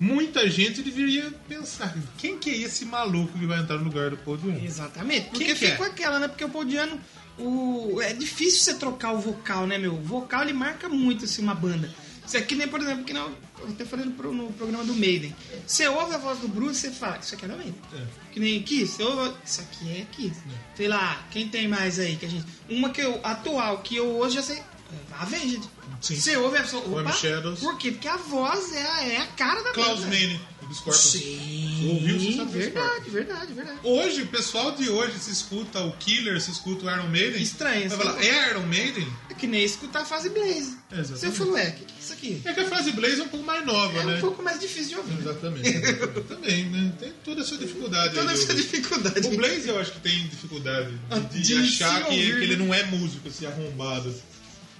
muita 0.00 0.48
gente 0.50 0.82
deveria 0.82 1.30
pensar: 1.48 1.94
quem 2.18 2.38
que 2.38 2.50
é 2.50 2.56
esse 2.56 2.84
maluco 2.86 3.38
que 3.38 3.46
vai 3.46 3.60
entrar 3.60 3.76
no 3.76 3.84
lugar 3.84 4.10
do 4.10 4.16
Paul 4.16 4.38
Diano? 4.38 4.64
Exatamente. 4.64 5.28
Porque 5.28 5.44
que 5.44 5.50
é? 5.66 5.70
ficou 5.72 5.86
aquela, 5.86 6.18
né? 6.18 6.26
Porque 6.26 6.44
o 6.44 6.48
Pauliano, 6.48 6.98
o... 7.38 8.00
é 8.02 8.12
difícil 8.12 8.60
você 8.60 8.74
trocar 8.74 9.12
o 9.12 9.18
vocal, 9.20 9.66
né, 9.66 9.78
meu? 9.78 9.94
O 9.94 10.02
vocal 10.02 10.42
ele 10.42 10.52
marca 10.54 10.88
muito 10.88 11.26
assim, 11.26 11.42
uma 11.42 11.54
banda. 11.54 11.92
Isso 12.26 12.36
aqui 12.36 12.54
nem, 12.54 12.68
por 12.68 12.80
exemplo, 12.80 13.02
que 13.02 13.12
não, 13.12 13.26
eu 13.58 13.68
até 13.70 13.84
falei 13.84 14.06
no, 14.06 14.12
pro- 14.12 14.32
no 14.32 14.52
programa 14.52 14.84
do 14.84 14.94
Maiden. 14.94 15.34
Você 15.66 15.88
ouve 15.88 16.14
a 16.14 16.18
voz 16.18 16.38
do 16.38 16.46
Bruce 16.46 16.86
e 16.86 16.90
você 16.90 16.94
fala, 16.96 17.18
isso 17.18 17.34
aqui 17.34 17.44
é 17.44 17.48
do 17.48 17.56
Maiden. 17.56 17.74
É. 17.92 18.02
Que 18.30 18.38
nem 18.38 18.62
Kiss, 18.62 18.92
você 18.94 19.02
ouve, 19.02 19.34
isso 19.44 19.60
aqui 19.60 19.90
é 19.90 20.06
Kiss. 20.12 20.40
Sei 20.76 20.86
lá, 20.86 21.26
quem 21.32 21.48
tem 21.48 21.66
mais 21.66 21.98
aí 21.98 22.14
que 22.14 22.26
a 22.26 22.28
gente. 22.28 22.46
Uma 22.68 22.90
que 22.90 23.00
eu, 23.00 23.18
atual, 23.24 23.78
que 23.78 23.96
eu 23.96 24.06
hoje 24.16 24.36
já 24.36 24.42
sei. 24.42 24.62
É 24.92 25.22
Avenged. 25.22 25.62
Sim. 26.00 26.16
Você 26.16 26.36
ouve 26.36 26.56
a 26.56 26.62
pessoa. 26.62 27.00
Opa, 27.00 27.12
Shadows. 27.12 27.60
Por 27.60 27.76
quê? 27.78 27.92
Porque 27.92 28.08
a 28.08 28.16
voz 28.16 28.72
é, 28.72 28.82
a- 28.82 29.02
é 29.08 29.16
a 29.18 29.26
cara 29.26 29.62
da 29.62 29.72
Klaus 29.72 30.00
banda. 30.00 30.06
Mane, 30.16 30.40
do 30.66 30.74
Scorpions. 30.74 30.96
Sim. 31.12 31.90
Ouviu, 31.94 32.18
você 32.18 32.32
sabe 32.36 32.50
do 32.52 32.58
verdade, 32.58 33.10
verdade, 33.10 33.52
verdade. 33.52 33.78
Hoje, 33.82 34.22
o 34.22 34.26
pessoal 34.28 34.72
de 34.72 34.88
hoje 34.88 35.18
se 35.18 35.30
escuta 35.30 35.80
o 35.80 35.92
Killer, 35.96 36.40
se 36.40 36.50
escuta 36.50 36.86
o 36.86 36.90
Iron 36.90 37.08
Maiden. 37.08 37.42
Estranho, 37.42 37.88
Vai 37.88 37.98
assim. 37.98 38.06
falar, 38.06 38.22
é 38.24 38.50
Iron 38.50 38.66
Maiden? 38.66 39.08
É 39.30 39.34
que 39.34 39.46
nem 39.46 39.62
escutar 39.64 40.02
a 40.02 40.04
fase 40.04 40.30
Blaze. 40.30 40.78
Exatamente. 40.92 41.18
Você 41.18 41.30
falou, 41.32 41.56
é, 41.58 41.68
o 41.68 41.72
que, 41.72 41.84
que 41.84 41.92
é 41.92 41.96
isso 42.00 42.12
aqui? 42.12 42.42
É 42.44 42.52
que 42.52 42.60
a 42.60 42.68
frase 42.68 42.92
Blaze 42.92 43.20
é 43.20 43.24
um 43.24 43.28
pouco 43.28 43.46
mais 43.46 43.64
nova, 43.66 43.98
É 43.98 44.04
né? 44.04 44.16
um 44.16 44.20
pouco 44.20 44.42
mais 44.42 44.58
difícil 44.60 44.88
de 44.90 44.96
ouvir. 44.96 45.18
Exatamente. 45.20 45.80
Também, 46.28 46.64
né? 46.66 46.92
Tem 46.98 47.12
toda 47.24 47.40
essa 47.42 47.56
dificuldade. 47.56 48.14
Toda 48.14 48.32
essa 48.32 48.42
ouvir. 48.52 48.56
dificuldade. 48.62 49.26
O 49.26 49.36
Blaze 49.36 49.68
eu 49.68 49.78
acho 49.78 49.92
que 49.92 50.00
tem 50.00 50.26
dificuldade 50.28 50.98
de, 51.30 51.40
de 51.40 51.42
De 51.42 51.54
achar 51.62 52.04
que, 52.04 52.10
ouvir, 52.10 52.36
que 52.38 52.42
ele 52.44 52.56
né? 52.56 52.64
não 52.64 52.74
é 52.74 52.84
músico, 52.84 53.28
assim, 53.28 53.46
arrombado. 53.46 54.14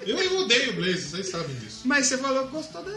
Eu, 0.06 0.38
odeio 0.40 0.70
o 0.72 0.76
Blaze, 0.76 1.02
vocês 1.10 1.28
sabem 1.28 1.54
disso. 1.56 1.82
Mas 1.84 2.06
você 2.06 2.18
falou 2.18 2.46
que 2.46 2.52
gostou 2.52 2.82
da 2.82 2.92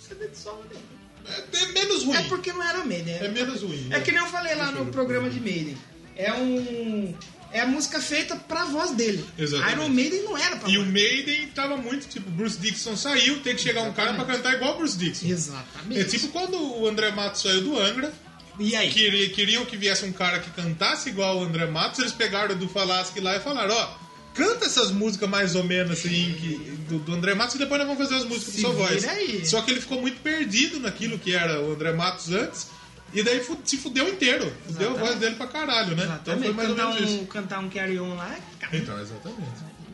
CD 0.00 0.28
de 0.28 0.36
solo 0.38 0.62
dele. 0.64 0.80
É, 1.28 1.56
é 1.64 1.66
menos 1.72 2.04
ruim. 2.04 2.16
É 2.16 2.22
porque 2.22 2.52
não 2.52 2.62
era 2.62 2.84
Maiden. 2.84 3.14
É 3.14 3.28
menos 3.28 3.62
ruim. 3.62 3.78
né? 3.88 3.96
É 3.98 4.00
que 4.00 4.12
nem 4.12 4.20
eu 4.20 4.26
falei 4.28 4.54
lá 4.54 4.70
no 4.70 4.86
programa 4.86 5.28
de 5.28 5.40
Maiden. 5.40 5.76
É 6.16 6.32
um... 6.32 7.14
É 7.52 7.60
a 7.60 7.66
música 7.66 8.00
feita 8.00 8.36
pra 8.36 8.64
voz 8.64 8.90
dele. 8.92 9.24
Exatamente. 9.38 9.72
Iron 9.76 9.88
Maiden 9.88 10.22
não 10.24 10.36
era 10.36 10.56
pra 10.56 10.68
E 10.68 10.78
o. 10.78 10.84
Maiden 10.84 11.46
tava 11.54 11.76
muito 11.76 12.06
tipo, 12.08 12.28
Bruce 12.30 12.58
Dixon 12.58 12.96
saiu, 12.96 13.40
tem 13.40 13.54
que 13.54 13.62
chegar 13.62 13.82
um 13.82 13.92
cara 13.92 14.14
pra 14.14 14.24
cantar 14.24 14.54
igual 14.54 14.74
o 14.74 14.78
Bruce 14.78 14.96
Dixon. 14.98 15.26
Exatamente. 15.26 16.00
É 16.00 16.04
tipo 16.04 16.28
quando 16.28 16.56
o 16.60 16.86
André 16.86 17.10
Matos 17.12 17.42
saiu 17.42 17.62
do 17.62 17.78
Angra, 17.78 18.12
E 18.58 18.74
aí? 18.74 18.90
queria- 18.90 19.30
queriam 19.30 19.64
que 19.64 19.76
viesse 19.76 20.04
um 20.04 20.12
cara 20.12 20.40
que 20.40 20.50
cantasse 20.50 21.08
igual 21.08 21.38
o 21.38 21.44
André 21.44 21.66
Matos, 21.66 22.00
eles 22.00 22.12
pegaram 22.12 22.54
o 22.54 22.58
do 22.58 22.68
Falaschi 22.68 23.20
lá 23.20 23.36
e 23.36 23.40
falaram, 23.40 23.74
ó, 23.74 23.88
canta 24.36 24.66
essas 24.66 24.90
músicas 24.90 25.28
mais 25.28 25.54
ou 25.54 25.64
menos 25.64 25.98
assim 25.98 26.34
que, 26.38 26.54
do, 26.88 26.98
do 26.98 27.12
André 27.14 27.34
Matos 27.34 27.54
e 27.54 27.58
depois 27.58 27.78
nós 27.80 27.88
vamos 27.88 28.02
fazer 28.04 28.20
as 28.20 28.28
músicas 28.28 28.54
Se 28.54 28.62
com 28.62 28.68
sua 28.68 28.76
voz. 28.86 29.04
aí. 29.08 29.44
Só 29.46 29.62
que 29.62 29.70
ele 29.70 29.80
ficou 29.80 30.00
muito 30.00 30.20
perdido 30.20 30.78
naquilo 30.80 31.18
que 31.18 31.34
era 31.34 31.60
o 31.60 31.72
André 31.72 31.92
Matos 31.92 32.30
antes, 32.32 32.68
e 33.14 33.22
daí 33.22 33.42
se 33.64 33.76
fudeu 33.78 34.08
inteiro. 34.08 34.52
Fudeu 34.66 34.88
a 34.88 34.90
Exatamente. 34.92 34.98
voz 35.08 35.18
dele 35.20 35.34
pra 35.36 35.46
caralho, 35.46 35.96
né? 35.96 36.18
Então 36.22 36.38
foi 36.38 36.48
Exatamente. 36.48 36.54
mais 36.54 36.68
ou 36.68 36.74
Cantar 36.76 36.94
menos 36.94 37.10
um, 37.10 37.16
isso. 37.16 37.26
cantar 37.26 37.58
um 37.60 37.70
Carry 37.70 37.98
On 38.00 38.14
lá. 38.14 38.36
cara. 38.60 38.76
Então, 38.76 39.00
exatamente. 39.00 39.42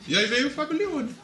E 0.08 0.16
aí 0.16 0.26
veio 0.26 0.48
o 0.48 0.50
Fábio 0.50 0.76
Leone. 0.76 1.14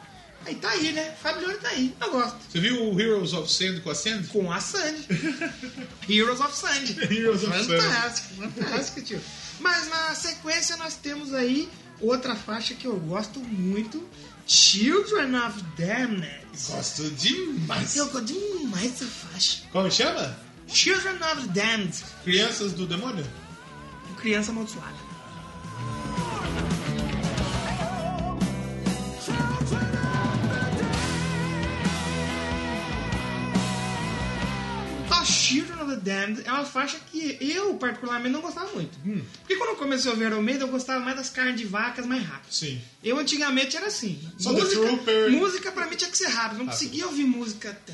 Aí 0.45 0.55
tá 0.55 0.69
aí, 0.69 0.93
né? 0.93 1.13
Fábio 1.21 1.41
Leone 1.47 1.59
tá 1.61 1.67
aí. 1.69 1.93
Eu 1.99 2.11
gosto. 2.11 2.37
Você 2.49 2.59
viu 2.61 2.81
o 2.93 2.99
Heroes 3.01 3.33
of 3.33 3.51
Sand 3.51 3.81
com 3.81 3.89
a 3.89 3.95
Sand? 3.95 4.23
Com 4.31 4.49
a 4.51 4.59
Sandy. 4.61 5.05
Heroes 6.09 6.39
of 6.39 6.55
Sandy. 6.55 6.97
Heroes 7.13 7.43
of 7.43 7.51
fantástico, 7.65 8.35
fantástico, 8.35 9.01
tio. 9.01 9.21
Mas 9.59 9.89
na 9.89 10.15
sequência 10.15 10.77
nós 10.77 10.95
temos 10.95 11.33
aí 11.33 11.67
outra 12.01 12.35
faixa 12.35 12.73
que 12.73 12.85
eu 12.85 12.97
gosto 12.99 13.39
muito. 13.39 14.03
Children 14.47 15.35
of 15.35 15.61
Damned. 15.77 16.27
Gosto 16.67 17.09
demais. 17.11 17.95
Eu 17.95 18.05
gosto 18.09 18.25
demais 18.25 18.91
dessa 18.91 19.05
faixa. 19.05 19.61
Como 19.71 19.91
chama? 19.91 20.37
Children 20.67 21.17
of 21.31 21.47
Damned. 21.49 22.03
Crianças 22.23 22.73
do 22.73 22.87
Demônio? 22.87 23.25
Criança 24.17 24.51
amaldiçoada. 24.51 25.08
The 35.89 35.95
Damned 35.97 36.43
é 36.45 36.51
uma 36.51 36.65
faixa 36.65 36.99
que 37.11 37.37
eu, 37.39 37.75
particularmente, 37.75 38.33
não 38.33 38.41
gostava 38.41 38.71
muito. 38.73 38.97
Porque 39.39 39.55
quando 39.55 39.69
eu 39.71 39.75
comecei 39.75 40.09
a 40.09 40.13
ouvir 40.13 40.25
Iron 40.25 40.41
Maiden, 40.41 40.61
eu 40.63 40.67
gostava 40.69 40.99
mais 41.03 41.17
das 41.17 41.29
carnes 41.29 41.59
de 41.59 41.65
vacas 41.65 42.05
mais 42.05 42.23
rápidas. 42.25 42.55
Sim. 42.55 42.81
Eu 43.03 43.17
antigamente 43.19 43.75
era 43.75 43.87
assim. 43.87 44.19
Só 44.37 44.53
The 44.53 44.65
Trooper. 44.65 45.31
música 45.31 45.71
pra 45.71 45.87
mim 45.87 45.95
tinha 45.95 46.09
que 46.09 46.17
ser 46.17 46.27
rápido. 46.27 46.59
Não 46.59 46.67
conseguia 46.67 47.05
ouvir 47.07 47.25
música. 47.25 47.73
tan, 47.85 47.93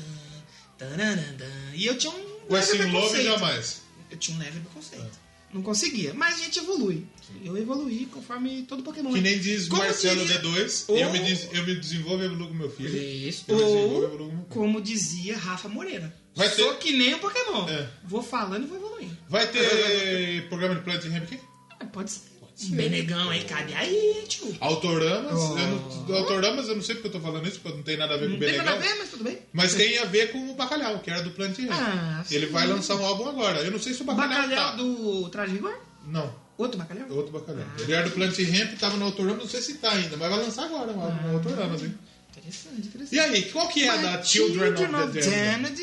tananana, 0.78 1.46
E 1.74 1.86
eu 1.86 1.96
tinha 1.96 2.12
um. 2.12 2.36
West 2.50 2.72
leve 2.72 2.88
in 2.88 2.92
Love 2.92 3.22
jamais. 3.22 3.82
Eu 4.10 4.16
tinha 4.18 4.36
um 4.36 4.40
leve 4.40 4.60
preconceito. 4.60 5.25
Não 5.52 5.62
conseguia. 5.62 6.12
Mas 6.14 6.34
a 6.34 6.38
gente 6.38 6.58
evolui. 6.58 7.04
Eu 7.44 7.56
evoluí 7.56 8.06
conforme 8.06 8.62
todo 8.68 8.82
Pokémon. 8.82 9.12
Que 9.12 9.20
nem 9.20 9.38
diz 9.38 9.68
Como 9.68 9.82
Marcelo 9.82 10.20
diria- 10.24 10.40
D2, 10.40 10.84
Ou- 10.88 10.98
eu, 10.98 11.12
me 11.12 11.18
des- 11.20 11.48
eu 11.52 11.64
me 11.66 11.74
desenvolvo 11.76 12.22
e 12.22 12.26
evoluo 12.26 12.48
com 12.48 12.54
meu 12.54 12.70
filho. 12.70 12.96
Isso. 12.96 13.44
Eu 13.48 13.56
me 13.56 13.62
desenvolvo 13.64 13.94
e 13.94 13.96
Ou, 13.96 14.04
evoluo 14.04 14.18
com 14.28 14.34
meu 14.34 14.42
filho. 14.44 14.46
como 14.48 14.80
dizia 14.82 15.36
Rafa 15.36 15.68
Moreira. 15.68 16.14
Vai 16.34 16.48
Sou 16.50 16.74
ter- 16.74 16.78
que 16.80 16.92
nem 16.96 17.14
um 17.14 17.18
Pokémon. 17.18 17.66
É. 17.68 17.88
Vou 18.04 18.22
falando 18.22 18.64
e 18.64 18.66
vou 18.66 18.76
evoluindo. 18.76 19.16
Vai 19.28 19.46
ter 19.50 20.46
programa 20.48 20.74
de 20.74 20.82
Plant 20.82 21.04
Ramp 21.04 21.22
aqui? 21.24 21.38
Ah, 21.80 21.86
Pode 21.86 22.10
ser. 22.10 22.20
Um 22.64 22.70
Benegão 22.74 23.28
aí, 23.28 23.44
cabe 23.44 23.74
aí, 23.74 24.24
tio. 24.26 24.56
Autoramas, 24.60 25.32
Oh. 25.34 25.58
eu 25.58 25.66
não, 26.08 26.16
Autoramas, 26.16 26.68
eu 26.68 26.74
não 26.76 26.82
sei 26.82 26.94
porque 26.94 27.08
eu 27.08 27.12
tô 27.12 27.20
falando 27.20 27.46
isso, 27.46 27.60
porque 27.60 27.76
não 27.76 27.84
tem 27.84 27.96
nada 27.98 28.14
a 28.14 28.16
ver 28.16 28.24
com 28.24 28.30
Não 28.30 28.36
o 28.36 28.40
tem 28.40 28.56
nada 28.56 28.70
a 28.70 28.72
Benegão. 28.76 28.92
ver, 28.94 28.98
mas 29.00 29.10
tudo 29.10 29.24
bem. 29.24 29.38
Mas 29.52 29.74
tem 29.74 29.98
a 29.98 30.04
ver 30.06 30.32
com 30.32 30.50
o 30.50 30.54
Bacalhau, 30.54 30.98
que 31.00 31.10
era 31.10 31.22
do 31.22 31.30
Plant 31.32 31.58
Ramp. 31.58 31.70
Ah, 31.72 32.24
Ele 32.30 32.46
sim. 32.46 32.52
vai 32.52 32.66
lançar 32.66 32.94
um 32.96 33.04
álbum 33.04 33.28
agora. 33.28 33.60
Eu 33.60 33.70
não 33.70 33.78
sei 33.78 33.92
se 33.92 34.00
o 34.00 34.04
Bacalhau, 34.04 34.42
Bacalhau 34.42 34.70
tá. 34.70 34.76
do 34.76 35.28
Traje 35.28 35.52
Rigor? 35.52 35.78
Não, 36.06 36.34
Outro 36.56 36.78
bacalhau? 36.78 37.10
outro 37.10 37.32
Bacalhau. 37.32 37.66
Ele 37.78 37.92
era 37.92 38.04
do 38.08 38.12
Plant 38.12 38.38
Ramp, 38.38 38.78
tava 38.78 38.96
no 38.96 39.04
Autoramas, 39.04 39.42
não 39.42 39.48
sei 39.50 39.60
se 39.60 39.74
tá 39.74 39.90
ainda, 39.92 40.16
mas 40.16 40.30
vai 40.30 40.38
lançar 40.42 40.64
agora 40.64 40.90
um 40.90 41.00
álbum 41.02 41.28
no 41.28 41.34
Autoramas, 41.34 41.82
hein? 41.82 41.94
Interessante, 42.38 42.86
interessante. 42.88 43.14
E 43.14 43.18
aí, 43.20 43.42
qual 43.50 43.68
que 43.68 43.82
é 43.84 43.88
a 43.90 43.96
da 43.96 44.10
Mas 44.12 44.30
Children, 44.30 44.72
of 44.72 45.12
the 45.12 45.20
Damned? 45.20 45.82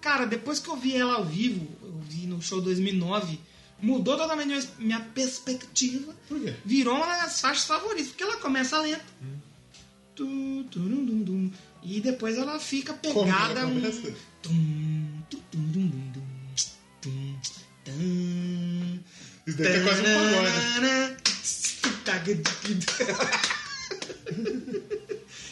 Cara, 0.00 0.24
depois 0.26 0.60
que 0.60 0.68
eu 0.70 0.76
vi 0.76 0.96
ela 0.96 1.14
ao 1.16 1.24
vivo, 1.24 1.66
eu 1.82 1.92
vi 2.08 2.26
no 2.26 2.40
show 2.40 2.60
2009, 2.62 3.38
mudou 3.84 4.16
totalmente 4.16 4.68
minha, 4.78 5.00
perspectiva. 5.00 6.14
Por 6.28 6.40
quê? 6.40 6.54
Virou 6.64 6.96
uma 6.96 7.06
das 7.06 7.40
faixas 7.40 7.64
favoritas, 7.64 8.08
porque 8.08 8.22
ela 8.24 8.36
começa 8.38 8.78
lenta. 8.80 9.04
Tu, 10.14 10.24
turum, 10.70 11.04
dum, 11.04 11.22
dum, 11.22 11.50
e 11.82 12.00
depois 12.00 12.38
ela 12.38 12.58
fica 12.60 12.94
Como 12.94 13.24
que 13.24 13.30
ela 13.30 13.48
pegada. 13.48 13.66
um- 13.66 13.74
começa? 13.80 14.00
tum, 14.42 15.22
tum, 15.30 15.38
tum, 15.50 15.60
dum, 15.72 15.88
dum, 15.88 16.10
dum, 16.12 16.22
tum, 17.02 17.36
tum. 17.84 19.00
Isso 19.46 19.58
daí 19.58 19.72
é 19.76 19.80
quase 19.82 20.00
um 20.00 20.04
pagode. 20.04 21.24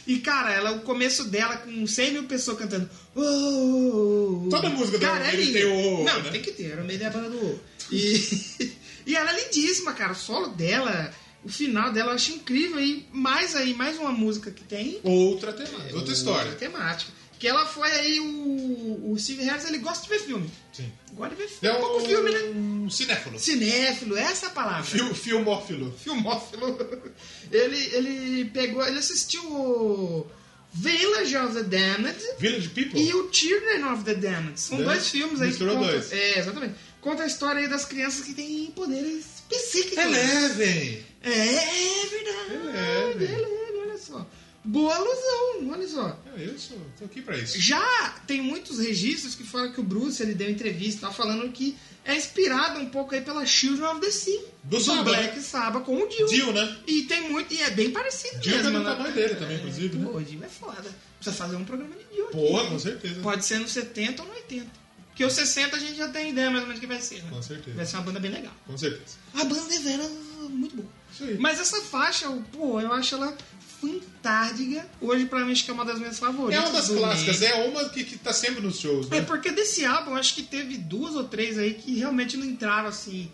E, 0.06 0.18
cara, 0.18 0.52
ela, 0.52 0.72
o 0.72 0.80
começo 0.80 1.24
dela 1.26 1.56
com 1.58 1.86
100 1.86 2.12
mil 2.12 2.24
pessoas 2.24 2.58
cantando. 2.58 2.88
"Oh, 3.14 3.20
oh, 3.22 4.42
oh". 4.46 4.48
Toda 4.50 4.68
música 4.68 4.98
da 4.98 5.06
cara, 5.06 5.24
é 5.28 5.32
Maiden 5.36 5.44
lindo. 5.46 5.58
tem 5.58 5.66
o, 5.66 6.04
Não, 6.04 6.22
né? 6.22 6.30
tem 6.30 6.42
que 6.42 6.50
ter. 6.52 6.72
Era 6.72 6.82
meio 6.82 7.06
a 7.06 7.10
banda 7.10 7.30
do. 7.30 7.60
E, 7.92 8.72
e 9.06 9.16
ela 9.16 9.30
é 9.32 9.44
lindíssima, 9.44 9.92
cara. 9.92 10.12
O 10.12 10.16
solo 10.16 10.48
dela, 10.48 11.12
o 11.44 11.48
final 11.48 11.92
dela 11.92 12.10
eu 12.12 12.14
acho 12.14 12.32
incrível. 12.32 12.80
E 12.80 13.06
mais 13.12 13.54
aí, 13.54 13.74
mais 13.74 13.98
uma 13.98 14.12
música 14.12 14.50
que 14.50 14.64
tem. 14.64 14.98
Outra 15.02 15.52
temática, 15.52 15.96
outra 15.96 16.12
história. 16.12 16.52
Temática. 16.52 17.12
Que 17.38 17.48
ela 17.48 17.66
foi 17.66 17.90
aí 17.90 18.20
o. 18.20 19.10
O 19.12 19.18
Steve 19.18 19.42
Harris, 19.42 19.64
ele 19.66 19.78
gosta 19.78 20.04
de 20.04 20.08
ver 20.10 20.20
filme. 20.20 20.48
Sim. 20.72 20.90
Gosta 21.12 21.34
de 21.34 21.42
ver 21.42 21.48
É 21.48 21.48
filme. 21.48 21.76
Um 21.76 21.80
pouco 21.80 22.00
filme, 22.06 22.30
né? 22.30 22.38
um 22.54 22.88
cinéfilo. 22.88 23.38
Cinéfilo, 23.38 24.16
essa 24.16 24.46
é 24.46 24.48
a 24.48 24.52
palavra. 24.52 24.84
Fil, 24.84 25.12
filmófilo. 25.14 25.92
filmófilo. 25.98 26.78
Ele, 27.50 27.76
ele 27.94 28.44
pegou, 28.46 28.82
ele 28.86 28.98
assistiu 28.98 29.42
o 29.44 30.26
Village 30.72 31.36
of 31.36 31.52
the 31.52 31.62
Damned 31.64 32.16
Village 32.38 32.68
People? 32.70 32.98
e 32.98 33.12
o 33.12 33.30
Children 33.30 33.84
of 33.92 34.04
the 34.04 34.14
Damned. 34.14 34.58
São 34.58 34.82
dois 34.82 35.08
filmes 35.10 35.42
aí 35.42 35.48
Misturou 35.48 35.76
dois. 35.76 36.10
É, 36.12 36.38
exatamente. 36.38 36.74
Conta 37.02 37.24
a 37.24 37.26
história 37.26 37.60
aí 37.60 37.68
das 37.68 37.84
crianças 37.84 38.24
que 38.24 38.32
têm 38.32 38.70
poderes 38.70 39.42
psíquicos. 39.48 39.98
Eleven! 39.98 41.04
É, 41.20 41.30
é 41.30 42.06
verdade. 42.06 42.54
Eleven. 42.54 43.38
Eleven, 43.38 43.80
olha 43.80 43.98
só. 43.98 44.26
Boa 44.64 44.94
alusão, 44.94 45.70
olha 45.72 45.88
só. 45.88 46.16
É 46.36 46.44
isso, 46.44 46.74
tô 46.96 47.04
aqui 47.04 47.20
pra 47.20 47.36
isso. 47.36 47.60
Já 47.60 48.10
tem 48.24 48.40
muitos 48.40 48.78
registros 48.78 49.34
que 49.34 49.42
falam 49.42 49.72
que 49.72 49.80
o 49.80 49.82
Bruce 49.82 50.22
ele 50.22 50.32
deu 50.34 50.48
entrevista 50.48 51.08
tá 51.08 51.12
falando 51.12 51.50
que 51.50 51.76
é 52.04 52.14
inspirado 52.14 52.78
um 52.78 52.86
pouco 52.86 53.12
aí 53.16 53.20
pela 53.20 53.44
Children 53.44 53.88
of 53.88 54.00
the 54.00 54.10
Sea. 54.12 54.40
Do 54.62 54.80
Sabbath, 54.80 55.04
Black 55.04 55.40
Sabbath 55.40 55.84
com 55.84 55.96
o 56.00 56.08
Dio. 56.08 56.28
Dio, 56.28 56.52
né? 56.52 56.76
E 56.86 57.02
tem 57.02 57.28
muito. 57.28 57.52
E 57.52 57.60
é 57.60 57.70
bem 57.70 57.90
parecido 57.90 58.38
Dio 58.38 58.54
é 58.54 58.58
mesmo. 58.58 58.78
do 58.78 58.84
né? 58.84 58.90
tamanho 58.94 59.12
dele 59.12 59.34
também, 59.34 59.56
inclusive, 59.56 59.98
né? 59.98 60.06
Pô, 60.06 60.18
o 60.18 60.22
Dio 60.22 60.44
é 60.44 60.48
foda. 60.48 60.88
Precisa 61.18 61.36
fazer 61.36 61.56
um 61.56 61.64
programa 61.64 61.96
de 61.96 62.04
Dio. 62.14 62.26
aqui. 62.26 62.32
Porra, 62.32 62.68
com 62.68 62.78
certeza. 62.78 63.20
Pode 63.20 63.44
ser 63.44 63.58
no 63.58 63.68
70 63.68 64.22
ou 64.22 64.28
no 64.28 64.34
80. 64.34 64.81
Porque 65.12 65.24
o 65.24 65.30
60 65.30 65.76
a 65.76 65.78
gente 65.78 65.94
já 65.96 66.08
tem 66.08 66.30
ideia 66.30 66.50
mais 66.50 66.62
ou 66.62 66.68
menos 66.68 66.80
do 66.80 66.80
que 66.80 66.86
vai 66.92 67.00
ser, 67.00 67.22
né? 67.22 67.30
Com 67.30 67.42
certeza. 67.42 67.76
Vai 67.76 67.84
ser 67.86 67.96
uma 67.96 68.02
banda 68.02 68.18
bem 68.18 68.30
legal. 68.30 68.52
Com 68.66 68.76
certeza. 68.78 69.16
A 69.34 69.44
banda 69.44 69.74
é 69.74 69.78
vera 69.78 70.08
muito 70.48 70.74
boa. 70.76 70.88
Isso 71.12 71.24
aí. 71.24 71.36
Mas 71.38 71.60
essa 71.60 71.82
faixa, 71.82 72.28
pô, 72.50 72.80
eu 72.80 72.90
acho 72.94 73.14
ela 73.14 73.36
fantástica. 73.80 74.86
Hoje, 75.00 75.26
pra 75.26 75.44
mim, 75.44 75.52
acho 75.52 75.64
que 75.64 75.70
é 75.70 75.74
uma 75.74 75.84
das 75.84 75.98
minhas 75.98 76.18
favoritas. 76.18 76.64
É 76.64 76.66
uma 76.66 76.72
das 76.78 76.88
clássicas, 76.88 77.40
Maiden. 77.40 77.58
é 77.60 77.68
uma 77.68 77.88
que, 77.88 78.04
que 78.04 78.16
tá 78.18 78.32
sempre 78.32 78.62
nos 78.62 78.78
shows, 78.78 79.08
né? 79.08 79.18
É 79.18 79.22
porque 79.22 79.50
desse 79.50 79.84
álbum, 79.84 80.14
acho 80.14 80.34
que 80.34 80.42
teve 80.42 80.78
duas 80.78 81.14
ou 81.14 81.24
três 81.24 81.58
aí 81.58 81.74
que 81.74 81.98
realmente 81.98 82.36
não 82.36 82.46
entraram 82.46 82.88
assim 82.88 83.30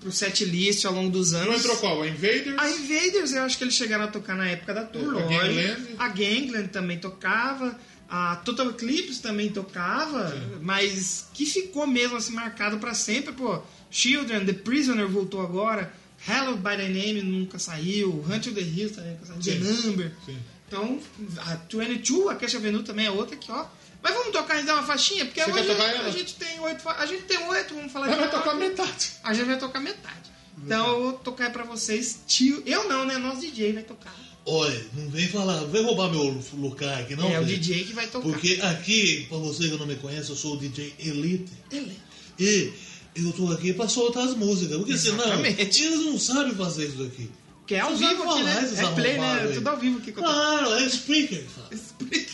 pro 0.00 0.10
set 0.10 0.44
list 0.46 0.84
ao 0.86 0.94
longo 0.94 1.10
dos 1.10 1.34
anos. 1.34 1.48
Não 1.48 1.54
entrou 1.56 1.76
qual? 1.76 2.02
A 2.02 2.08
Invaders? 2.08 2.58
A 2.58 2.70
Invaders, 2.70 3.32
eu 3.32 3.42
acho 3.42 3.58
que 3.58 3.64
eles 3.64 3.74
chegaram 3.74 4.04
a 4.04 4.08
tocar 4.08 4.34
na 4.34 4.48
época 4.48 4.72
da 4.74 4.84
tour, 4.84 5.16
É, 5.18 5.22
a. 5.22 5.26
Gangland. 5.28 5.88
A 5.98 6.08
Gangland 6.08 6.68
também 6.68 6.98
tocava. 6.98 7.78
A 8.10 8.36
Total 8.36 8.68
Eclipse 8.70 9.22
também 9.22 9.50
tocava. 9.50 10.34
Mas 10.60 11.28
que 11.32 11.46
ficou 11.46 11.86
mesmo 11.86 12.16
assim 12.16 12.32
marcado 12.32 12.78
pra 12.78 12.92
sempre, 12.92 13.32
pô. 13.32 13.62
Children, 13.90 14.44
The 14.44 14.52
Prisoner 14.52 15.06
voltou 15.06 15.40
agora. 15.40 15.92
Hallowed 16.26 16.60
by 16.60 16.76
the 16.76 16.88
Name 16.88 17.22
nunca 17.22 17.58
saiu. 17.58 18.24
Hunt 18.28 18.52
the 18.52 18.60
Hills 18.60 18.94
também 18.94 19.12
nunca 19.12 19.26
saiu. 19.26 19.42
Sim. 19.42 19.60
The 19.60 19.86
Number. 19.86 20.12
Sim. 20.26 20.38
Então, 20.66 21.00
a 21.38 21.56
22, 21.56 22.28
a 22.28 22.34
Cash 22.36 22.54
Avenue 22.54 22.82
também 22.82 23.06
é 23.06 23.10
outra 23.10 23.34
aqui, 23.34 23.50
ó. 23.50 23.66
Mas 24.02 24.14
vamos 24.14 24.32
tocar 24.32 24.54
ainda 24.54 24.74
uma 24.74 24.82
faixinha, 24.82 25.26
porque 25.26 25.42
Você 25.42 25.50
hoje 25.50 25.70
a, 25.70 26.10
gente 26.10 26.34
tem 26.34 26.60
oito. 26.60 26.88
A 26.88 27.06
gente 27.06 27.22
tem 27.24 27.38
oito, 27.48 27.74
vamos 27.74 27.92
falar 27.92 28.08
de 28.08 28.16
vai 28.16 28.30
tocar 28.30 28.54
metade. 28.54 29.12
A 29.22 29.34
gente 29.34 29.46
vai 29.46 29.58
tocar 29.58 29.80
metade. 29.80 30.30
Então 30.64 30.86
eu 30.86 31.02
vou 31.02 31.12
tocar 31.14 31.50
pra 31.50 31.64
vocês. 31.64 32.20
Tio, 32.26 32.62
eu 32.64 32.88
não, 32.88 33.04
né? 33.04 33.18
Nosso 33.18 33.40
DJ 33.40 33.72
vai 33.72 33.82
tocar. 33.82 34.14
Olha, 34.52 34.86
não 34.94 35.08
vem 35.10 35.28
falar, 35.28 35.60
não 35.60 35.68
vem 35.68 35.82
roubar 35.84 36.10
meu 36.10 36.40
lugar 36.54 37.00
aqui, 37.02 37.14
não. 37.14 37.30
é 37.30 37.38
o 37.38 37.44
velho. 37.44 37.58
DJ 37.58 37.84
que 37.84 37.92
vai 37.92 38.06
tocar. 38.08 38.20
Porque 38.28 38.58
aqui, 38.62 39.26
pra 39.28 39.38
você 39.38 39.68
que 39.68 39.76
não 39.76 39.86
me 39.86 39.94
conhece, 39.96 40.30
eu 40.30 40.36
sou 40.36 40.54
o 40.54 40.56
DJ 40.58 40.92
Elite. 40.98 41.52
Ele. 41.70 41.96
E 42.38 42.72
eu 43.16 43.32
tô 43.32 43.48
aqui 43.52 43.72
pra 43.72 43.86
soltar 43.88 44.24
as 44.26 44.34
músicas. 44.34 44.76
Porque 44.78 44.92
Exatamente. 44.92 45.74
senão, 45.74 45.92
eles 45.94 46.06
não 46.06 46.18
sabem 46.18 46.54
fazer 46.54 46.88
isso 46.88 46.96
daqui. 47.04 47.30
Que 47.66 47.74
é 47.76 47.80
ao 47.80 47.96
Você 47.96 48.08
vivo 48.08 48.22
aqui, 48.30 48.42
né? 48.42 48.74
É 48.76 48.94
play, 48.94 49.18
né? 49.18 49.24
arrombados 49.24 49.48
aí. 49.50 49.54
Tudo 49.54 49.68
ao 49.68 49.76
vivo 49.78 49.98
aqui. 49.98 50.12
tô- 50.12 50.20
Claro, 50.22 50.72
é 50.74 50.88
speaker. 50.88 51.44
sabe? 51.54 51.80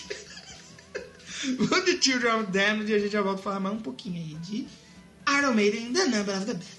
O 1.61 1.67
The 1.69 1.99
Children 2.01 2.35
of 2.41 2.51
Damned, 2.51 2.91
e 2.91 2.95
a 2.95 2.99
gente 2.99 3.13
já 3.13 3.23
volta 3.23 3.41
a 3.41 3.43
falar 3.45 3.61
mais 3.61 3.77
um 3.77 3.81
pouquinho 3.81 4.17
aí 4.17 4.35
de 4.43 4.67
Iron 5.39 5.53
Maiden, 5.55 5.93
The 5.93 6.07
Number 6.07 6.37
of 6.37 6.47
the 6.47 6.55
Beast. 6.55 6.77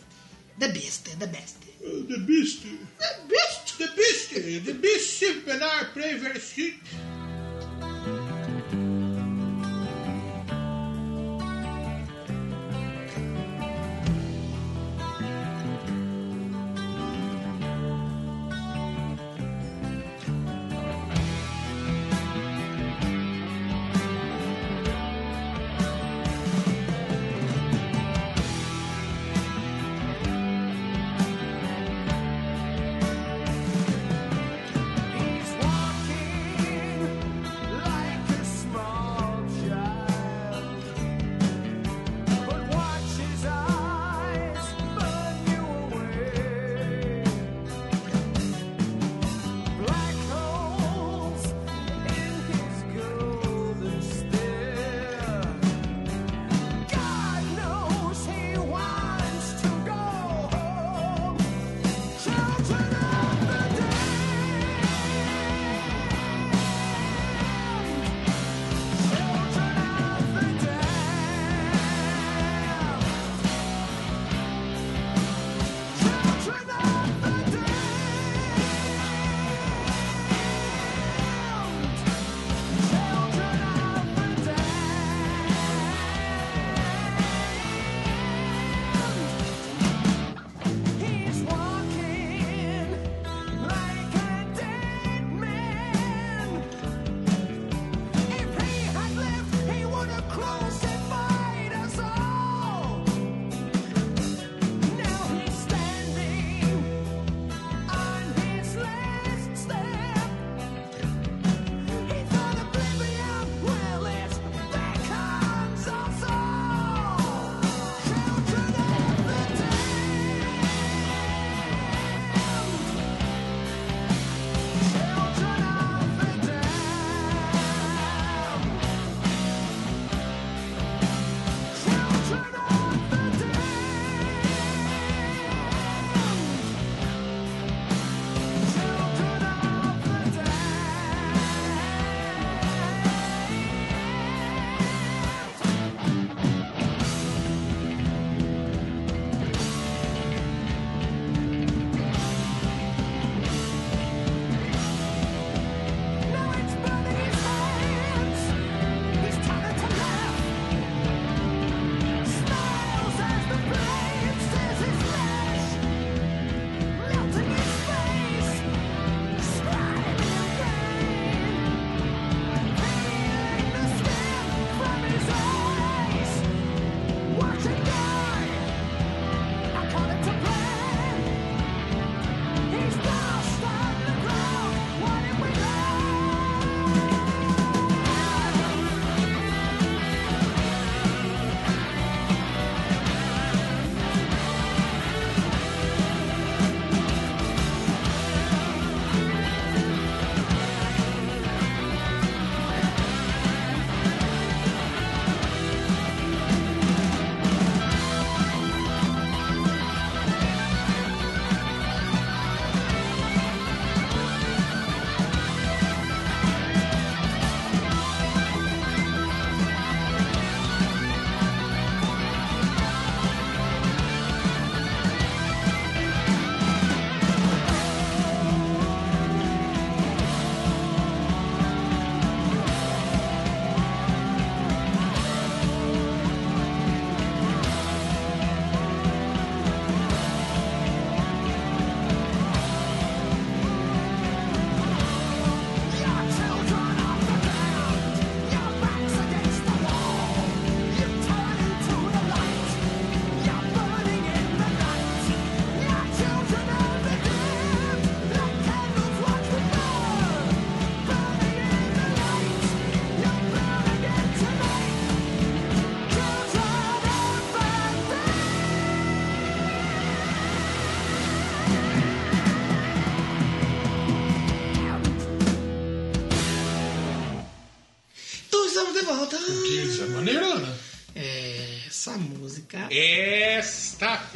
The 0.60 0.68
Beast, 0.70 1.04
The 1.20 1.28
Best. 1.28 1.56
The 1.88 2.18
Beast. 2.20 2.64
The 2.64 3.08
Beast. 3.30 3.78
The 3.80 3.88
Beast. 3.96 4.66
The 4.66 4.74
Beast. 4.74 5.24
And 5.48 5.64
I 5.64 5.84
play 5.94 6.18
very 6.18 6.40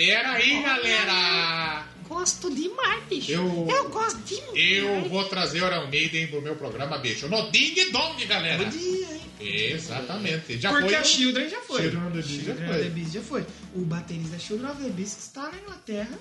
Fera 0.05 0.31
aí, 0.31 0.63
galera! 0.63 1.85
Gosto 2.09 2.49
demais, 2.49 3.03
bicho. 3.07 3.31
Eu- 3.31 3.67
Eu 3.69 3.89
gosto 3.89 4.17
demais. 4.23 4.51
Eu 4.55 5.07
vou 5.07 5.23
trazer 5.25 5.61
o 5.61 5.67
Iron 5.67 5.87
Maiden 5.87 6.25
pro 6.27 6.41
meu 6.41 6.55
programa, 6.55 6.97
bicho. 6.97 7.27
No 7.29 7.51
Ding 7.51 7.91
Dong, 7.91 8.25
galera! 8.25 8.63
Podia, 8.63 9.07
hein? 9.13 9.21
Exatamente. 9.39 10.57
Já 10.59 10.71
Porque 10.71 10.87
foi. 10.87 10.95
a 10.95 11.03
Children 11.03 11.49
já 11.49 11.61
foi. 11.61 11.81
Children 11.83 12.07
of 12.07 12.11
the 12.11 12.21
Beast 12.23 12.29
já 12.29 12.43
Children 12.55 12.67
foi. 12.67 12.89
Beast 12.89 13.13
já 13.13 13.21
foi. 13.21 13.45
O 13.75 13.81
baterista 13.85 14.31
da 14.31 14.39
Children 14.39 14.71
of 14.71 14.83
the 14.83 14.89
Beast 14.89 15.19
está 15.19 15.51
na 15.51 15.57
Inglaterra. 15.59 16.19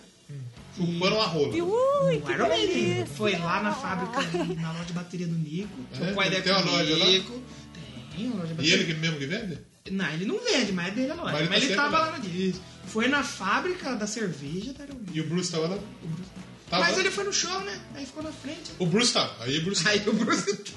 Chupando 0.77 1.19
a 1.19 1.25
rola. 1.25 1.49
Ui, 1.49 2.17
O 2.17 2.21
que 2.21 2.33
Iron 2.33 2.49
Maiden 2.49 3.07
foi 3.07 3.33
lá 3.37 3.61
na 3.63 3.73
fábrica, 3.75 4.23
na 4.61 4.73
loja 4.73 4.85
de 4.85 4.93
bateria 4.93 5.27
do 5.27 5.35
Nico. 5.37 5.69
É? 5.95 5.97
Trocou 6.05 6.23
a 6.23 6.27
ideia 6.29 6.43
com 6.43 6.51
o? 6.51 7.07
Nico. 7.11 7.43
Tem 8.17 8.27
uma 8.27 8.37
loja 8.43 8.55
E 8.59 8.73
ele 8.73 8.85
que 8.85 8.95
mesmo 8.95 9.19
que 9.19 9.27
vende? 9.27 9.59
Não, 9.91 10.13
ele 10.13 10.25
não 10.27 10.39
vende, 10.39 10.73
mas 10.73 10.89
é 10.89 10.91
dele 10.91 11.13
a 11.13 11.15
loja. 11.15 11.33
Mas 11.33 11.41
ele 11.41 11.49
Mas 11.51 11.61
tá 11.61 11.67
ele, 11.67 11.75
tava 11.75 11.99
lá. 11.99 12.07
lá 12.07 12.19
no 12.19 12.29
dia. 12.29 12.53
Foi 12.87 13.09
na 13.09 13.23
fábrica 13.23 13.95
da 13.97 14.07
cerveja 14.07 14.73
da 14.73 14.85
Iron 14.85 14.95
Maiden. 14.95 15.15
E 15.15 15.21
o 15.21 15.25
Bruce 15.29 15.51
tava 15.51 15.69
lá? 15.69 15.79
Tava 16.69 16.85
Mas 16.85 16.95
lá? 16.95 17.01
ele 17.01 17.11
foi 17.11 17.25
no 17.25 17.33
show, 17.33 17.61
né? 17.63 17.81
Aí 17.95 18.07
ficou 18.07 18.23
na 18.23 18.31
frente. 18.31 18.71
O 18.79 18.87
Bruce 18.87 19.13
tava. 19.13 19.35
Aí 19.43 19.59
o 19.59 19.63
Bruce 19.63 19.89
Aí 19.89 20.03
o 20.07 20.13
Bruce. 20.13 20.59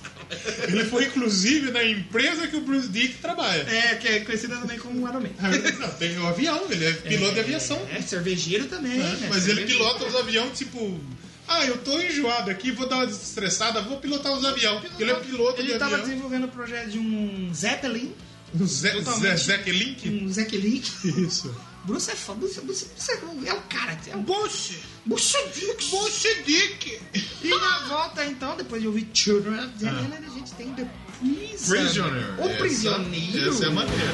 Ele 0.67 0.85
foi, 0.85 1.05
inclusive, 1.05 1.69
na 1.69 1.83
empresa 1.83 2.47
que 2.47 2.55
o 2.55 2.61
Bruce 2.61 2.87
Dick 2.87 3.15
trabalha. 3.19 3.61
É, 3.69 3.95
que 3.97 4.07
é 4.07 4.19
conhecida 4.21 4.55
também 4.55 4.79
como 4.79 5.07
Iron 5.07 5.19
Man. 5.21 5.29
Não, 5.79 5.89
tem 5.91 6.17
o 6.17 6.25
avião, 6.25 6.63
ele 6.71 6.85
é 6.85 6.91
piloto 6.93 7.35
de 7.35 7.39
aviação. 7.41 7.79
É, 7.91 8.01
cervejeiro 8.01 8.65
também. 8.65 8.97
né? 8.97 9.17
né? 9.19 9.27
Mas 9.29 9.47
ele 9.47 9.57
Cervejeiro. 9.57 9.67
pilota 9.67 10.05
os 10.05 10.15
aviões, 10.15 10.57
tipo... 10.57 10.99
Ah, 11.47 11.65
eu 11.65 11.77
tô 11.79 11.99
enjoado 11.99 12.49
aqui, 12.49 12.71
vou 12.71 12.87
dar 12.87 12.97
uma 12.97 13.07
desestressada, 13.07 13.81
vou 13.81 13.97
pilotar 13.99 14.31
os 14.33 14.43
aviões. 14.45 14.83
Ele 14.99 15.11
é 15.11 15.15
piloto 15.15 15.59
Ele 15.61 15.73
de 15.73 15.79
tava 15.79 15.95
avião. 15.95 16.07
desenvolvendo 16.09 16.45
o 16.45 16.47
projeto 16.47 16.89
de 16.89 16.99
um 16.99 17.53
Zeppelin. 17.53 18.13
Totalmente- 18.57 19.37
Zé 19.37 19.57
Link? 19.65 20.09
Um 20.09 20.31
Zeppelin. 20.31 20.83
Isso. 21.03 21.53
Bruce 21.85 22.09
é 22.11 22.15
foda. 22.15 22.39
Bruce, 22.39 22.61
Bruce, 22.61 22.85
Bruce 22.85 23.11
é, 23.45 23.49
é 23.49 23.53
o 23.53 23.61
cara. 23.63 23.97
É 24.07 24.15
o 24.15 24.19
Bush! 24.21 24.77
Bruce 25.05 25.35
Dick. 25.53 25.85
Bush 25.89 26.23
Dick! 26.45 26.99
E 27.43 27.49
na 27.49 27.79
volta, 27.89 28.23
então, 28.25 28.55
depois 28.55 28.81
de 28.81 28.87
ouvir 28.87 29.09
Children 29.13 29.59
of 29.59 29.67
the 29.79 29.87
Island, 29.87 30.25
a 30.25 30.29
gente 30.33 30.51
tem 30.53 30.73
The 30.73 30.87
Prisoner. 31.19 31.81
Prisoner. 31.83 32.39
O 32.39 32.43
Essa- 32.47 32.57
Prisioneiro. 32.59 33.49
Essa 33.49 33.65
é 33.65 33.67
a 33.67 33.71
maneira. 33.71 34.13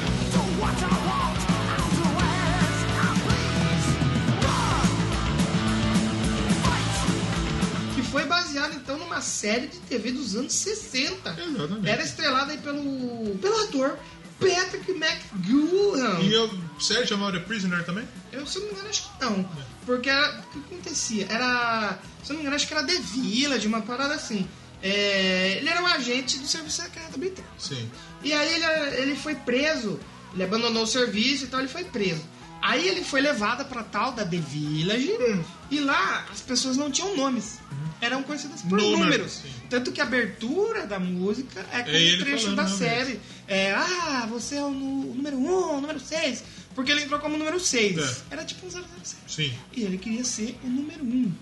Foi 8.10 8.24
baseado, 8.24 8.74
então, 8.74 8.98
numa 8.98 9.20
série 9.20 9.68
de 9.68 9.78
TV 9.80 10.12
dos 10.12 10.34
anos 10.36 10.52
60. 10.52 11.30
Exatamente. 11.30 11.88
Era 11.88 12.02
estrelada 12.02 12.52
aí 12.52 12.58
pelo, 12.58 13.36
pelo 13.36 13.56
ator 13.62 13.98
Patrick 14.40 14.90
McGowan. 14.90 16.20
E 16.22 16.36
o 16.36 16.80
série 16.80 17.06
chamava 17.06 17.32
The 17.32 17.40
Prisoner 17.40 17.84
também? 17.84 18.08
Eu, 18.32 18.46
se 18.46 18.58
não 18.58 18.66
me 18.66 18.72
engano, 18.72 18.88
acho 18.88 19.02
que 19.02 19.24
não. 19.24 19.48
Porque 19.84 20.08
era, 20.08 20.40
o 20.40 20.42
que 20.50 20.58
acontecia? 20.58 21.26
Era. 21.28 21.98
Se 22.24 22.32
eu 22.32 22.34
não 22.34 22.36
me 22.36 22.40
engano, 22.42 22.56
acho 22.56 22.66
que 22.66 22.74
era 22.74 22.84
The 22.84 22.98
Village, 22.98 23.66
uma 23.66 23.82
parada 23.82 24.14
assim. 24.14 24.48
É, 24.82 25.58
ele 25.58 25.68
era 25.68 25.82
um 25.82 25.86
agente 25.86 26.38
do 26.38 26.46
serviço 26.46 26.82
secreto 26.82 27.18
britânico. 27.18 27.54
Sim. 27.58 27.90
E 28.22 28.32
aí 28.32 28.54
ele, 28.54 29.02
ele 29.02 29.16
foi 29.16 29.34
preso, 29.34 30.00
ele 30.32 30.42
abandonou 30.42 30.84
o 30.84 30.86
serviço 30.86 31.44
e 31.44 31.46
tal, 31.48 31.60
ele 31.60 31.68
foi 31.68 31.84
preso. 31.84 32.22
Aí 32.62 32.86
ele 32.88 33.02
foi 33.02 33.20
levado 33.20 33.64
pra 33.64 33.82
tal 33.82 34.12
da 34.12 34.24
The 34.24 34.36
Village 34.38 35.12
Hum. 35.12 35.42
e 35.70 35.80
lá 35.80 36.26
as 36.30 36.40
pessoas 36.40 36.76
não 36.76 36.90
tinham 36.90 37.16
nomes. 37.16 37.58
Eram 38.02 38.22
conhecidas 38.22 38.62
por 38.62 38.78
Números, 38.78 38.98
números. 39.00 39.32
sim. 39.32 39.50
Tanto 39.68 39.92
que 39.92 40.00
a 40.00 40.04
abertura 40.04 40.86
da 40.86 40.98
música 40.98 41.64
é 41.72 41.82
com 41.82 41.90
É 41.90 42.00
ele 42.02 42.16
um 42.22 42.24
trecho 42.24 42.54
da 42.56 42.66
série. 42.66 43.20
É, 43.48 43.72
ah, 43.72 44.26
você 44.28 44.56
é 44.56 44.62
o, 44.62 44.66
o 44.68 45.12
número 45.16 45.36
1, 45.38 45.40
um, 45.50 45.76
o 45.78 45.80
número 45.80 46.00
6. 46.00 46.42
Porque 46.74 46.90
ele 46.92 47.02
entrou 47.02 47.18
como 47.20 47.36
número 47.36 47.58
6. 47.60 47.98
É. 47.98 48.16
Era 48.30 48.44
tipo 48.44 48.66
um 48.66 48.70
007. 48.70 48.84
Sim. 49.26 49.52
E 49.72 49.82
ele 49.82 49.98
queria 49.98 50.24
ser 50.24 50.58
o 50.64 50.68
número 50.68 51.04
1. 51.04 51.08
Um. 51.08 51.32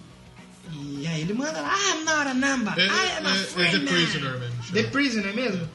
E 1.00 1.06
aí 1.06 1.20
ele 1.22 1.32
manda 1.32 1.60
lá, 1.60 1.74
I'm 1.76 2.04
not 2.04 2.28
a 2.28 2.34
number, 2.34 2.74
É- 2.78 2.86
I 2.86 3.18
am 3.18 3.26
a 3.26 3.36
é- 3.36 3.40
é 3.40 3.44
free 3.44 3.70
The 3.70 3.78
man." 3.78 3.84
Prisoner 3.86 4.38
mesmo. 4.38 4.62
The 4.72 4.82
Prisoner 4.84 5.34
mesmo? 5.34 5.68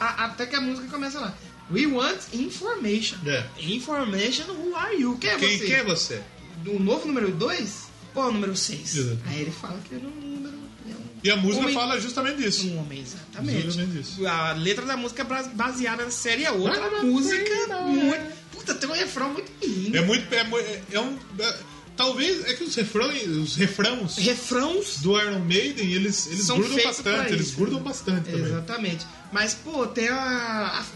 A- 0.00 0.24
até 0.24 0.46
que 0.46 0.56
a 0.56 0.60
música 0.60 0.88
começa 0.88 1.20
lá. 1.20 1.32
We 1.70 1.86
want 1.86 2.18
information. 2.32 3.18
É. 3.26 3.44
Information, 3.58 4.44
who 4.52 4.74
are 4.76 4.94
you? 4.96 5.16
Quem 5.18 5.30
é 5.30 5.36
Quem, 5.36 5.58
você? 5.58 5.66
quem 5.66 5.74
é 5.74 5.84
você? 5.84 6.22
O 6.66 6.78
novo 6.78 7.06
número 7.06 7.30
2 7.32 7.86
ou 8.14 8.24
o 8.24 8.32
número 8.32 8.56
6? 8.56 8.96
Exato. 8.96 9.18
Aí 9.26 9.40
ele 9.42 9.50
fala 9.50 9.78
que 9.88 9.94
era 9.94 10.04
um 10.06 10.10
número... 10.10 10.54
é 10.88 10.92
um- 10.92 10.96
E 11.24 11.30
a 11.30 11.36
música 11.36 11.62
Homem- 11.64 11.74
fala 11.74 12.00
justamente 12.00 12.38
disso. 12.42 12.68
Um 12.68 12.78
homem, 12.78 13.00
exatamente. 13.02 13.98
Isso. 14.00 14.26
A 14.26 14.52
letra 14.52 14.84
da 14.86 14.96
música 14.96 15.22
é 15.22 15.42
baseada 15.54 16.04
na 16.04 16.10
série 16.10 16.44
é 16.44 16.50
outra 16.52 17.02
música 17.02 17.78
muito... 17.82 18.36
Puta, 18.52 18.74
tem 18.74 18.88
um 18.88 18.92
refrão 18.92 19.32
muito 19.32 19.50
lindo. 19.62 19.96
É 19.96 20.00
muito. 20.02 20.32
É, 20.34 20.38
é- 20.40 20.82
é 20.92 21.00
um. 21.00 21.16
é- 21.38 21.58
talvez. 21.96 22.44
É 22.44 22.54
que 22.54 22.64
os 22.64 22.74
refrões. 22.74 23.26
Os 23.28 23.56
refrãos 23.56 24.16
Refrãos 24.16 24.98
do 25.00 25.18
Iron 25.20 25.40
Maiden, 25.40 25.90
eles, 25.92 26.26
eles 26.26 26.46
grudam 26.48 26.82
bastante. 26.84 27.32
Eles 27.32 27.50
grudam 27.54 27.80
bastante 27.82 28.24
também. 28.30 28.42
Exatamente. 28.44 29.06
Mas, 29.32 29.54
pô, 29.54 29.86
tem 29.88 30.08
a, 30.08 30.14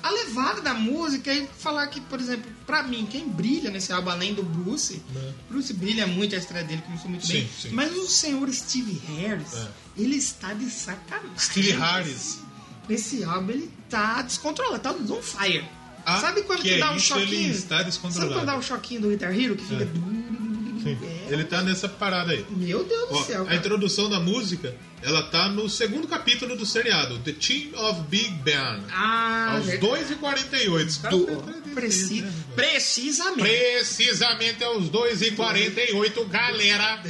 a, 0.02 0.08
a 0.08 0.10
levada 0.12 0.60
da 0.60 0.72
música 0.74 1.32
e 1.34 1.48
falar 1.58 1.86
que, 1.88 2.00
por 2.02 2.20
exemplo, 2.20 2.50
pra 2.64 2.82
mim, 2.82 3.06
quem 3.10 3.28
brilha 3.28 3.70
nesse 3.70 3.92
álbum, 3.92 4.10
além 4.10 4.34
do 4.34 4.42
Bruce, 4.42 5.02
Bruce 5.48 5.72
brilha 5.72 6.06
muito 6.06 6.34
a 6.34 6.38
estreia 6.38 6.64
dele, 6.64 6.80
começou 6.82 7.10
muito 7.10 7.26
Sim, 7.26 7.32
bem. 7.34 7.48
sim. 7.60 7.70
Mas 7.72 7.92
o 7.96 8.06
senhor 8.06 8.48
Steve 8.52 9.00
Harris, 9.08 9.52
É. 9.54 9.68
ele 9.98 10.16
está 10.16 10.54
de 10.54 10.70
sacanagem. 10.70 11.30
Steve 11.38 11.72
Harris. 11.72 12.38
Nesse 12.88 13.22
álbum, 13.24 13.50
ele 13.50 13.70
tá 13.88 14.22
descontrolado, 14.22 14.78
tá 14.80 14.92
on 14.92 15.22
fire. 15.22 15.64
Ah, 16.06 16.18
Sabe 16.20 16.42
quando 16.42 16.62
que 16.62 16.68
que 16.68 16.74
é 16.74 16.78
dá 16.78 16.92
um 16.92 16.96
isso, 16.96 17.06
choquinho? 17.08 17.28
ele 17.32 17.50
está 17.50 17.82
descontrolado. 17.82 18.30
Sabe 18.32 18.40
quando 18.40 18.46
dá 18.46 18.56
um 18.58 18.62
choquinho 18.62 19.00
do 19.02 19.08
Guitar 19.10 19.38
Hero 19.38 19.54
que 19.54 19.64
fica. 19.64 19.84
Sim. 20.82 20.98
É, 21.28 21.32
Ele 21.32 21.44
tá 21.44 21.62
nessa 21.62 21.88
parada 21.88 22.32
aí. 22.32 22.44
Meu 22.50 22.84
Deus 22.84 23.08
do 23.08 23.14
Ó, 23.16 23.22
céu. 23.24 23.42
a 23.42 23.44
cara. 23.46 23.56
introdução 23.56 24.08
da 24.10 24.18
música, 24.20 24.74
ela 25.02 25.22
tá 25.24 25.48
no 25.48 25.68
segundo 25.68 26.06
capítulo 26.08 26.56
do 26.56 26.64
seriado, 26.66 27.18
The 27.20 27.32
Team 27.32 27.70
of 27.74 28.02
Big 28.08 28.30
Ben. 28.42 28.54
Ah, 28.92 29.54
aos 29.56 29.66
verdade. 29.66 30.14
2h48. 30.14 30.86
Os 30.86 30.96
caras 30.98 31.18
Do- 31.18 31.60
Preci- 31.74 32.22
né, 32.22 32.32
precisamente. 32.56 33.48
Precisamente 33.48 34.64
aos 34.64 34.88
2h48, 34.90 36.24
galera. 36.28 37.00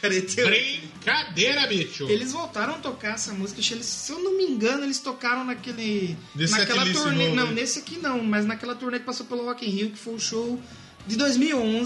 48. 0.00 0.46
Brincadeira, 0.46 1.66
bicho. 1.66 2.04
Eles 2.08 2.32
voltaram 2.32 2.74
a 2.74 2.78
tocar 2.78 3.14
essa 3.14 3.32
música. 3.32 3.60
eles- 3.72 3.86
Se 3.86 4.12
eu 4.12 4.18
não 4.22 4.36
me 4.36 4.44
engano, 4.44 4.84
eles 4.84 4.98
tocaram 4.98 5.44
naquele. 5.44 6.16
Nesse 6.34 6.52
naquela 6.58 6.84
turnê. 6.84 7.24
novo, 7.24 7.34
não, 7.36 7.46
né? 7.46 7.52
nesse 7.54 7.78
aqui 7.78 7.98
não, 7.98 8.22
mas 8.22 8.44
naquela 8.44 8.74
turnê 8.74 8.98
que 8.98 9.06
passou 9.06 9.24
pelo 9.26 9.44
Rock 9.46 9.64
in 9.66 9.70
Rio, 9.70 9.90
que 9.90 9.98
foi 9.98 10.14
o 10.14 10.20
show 10.20 10.60
de 11.06 11.16
2011. 11.16 11.84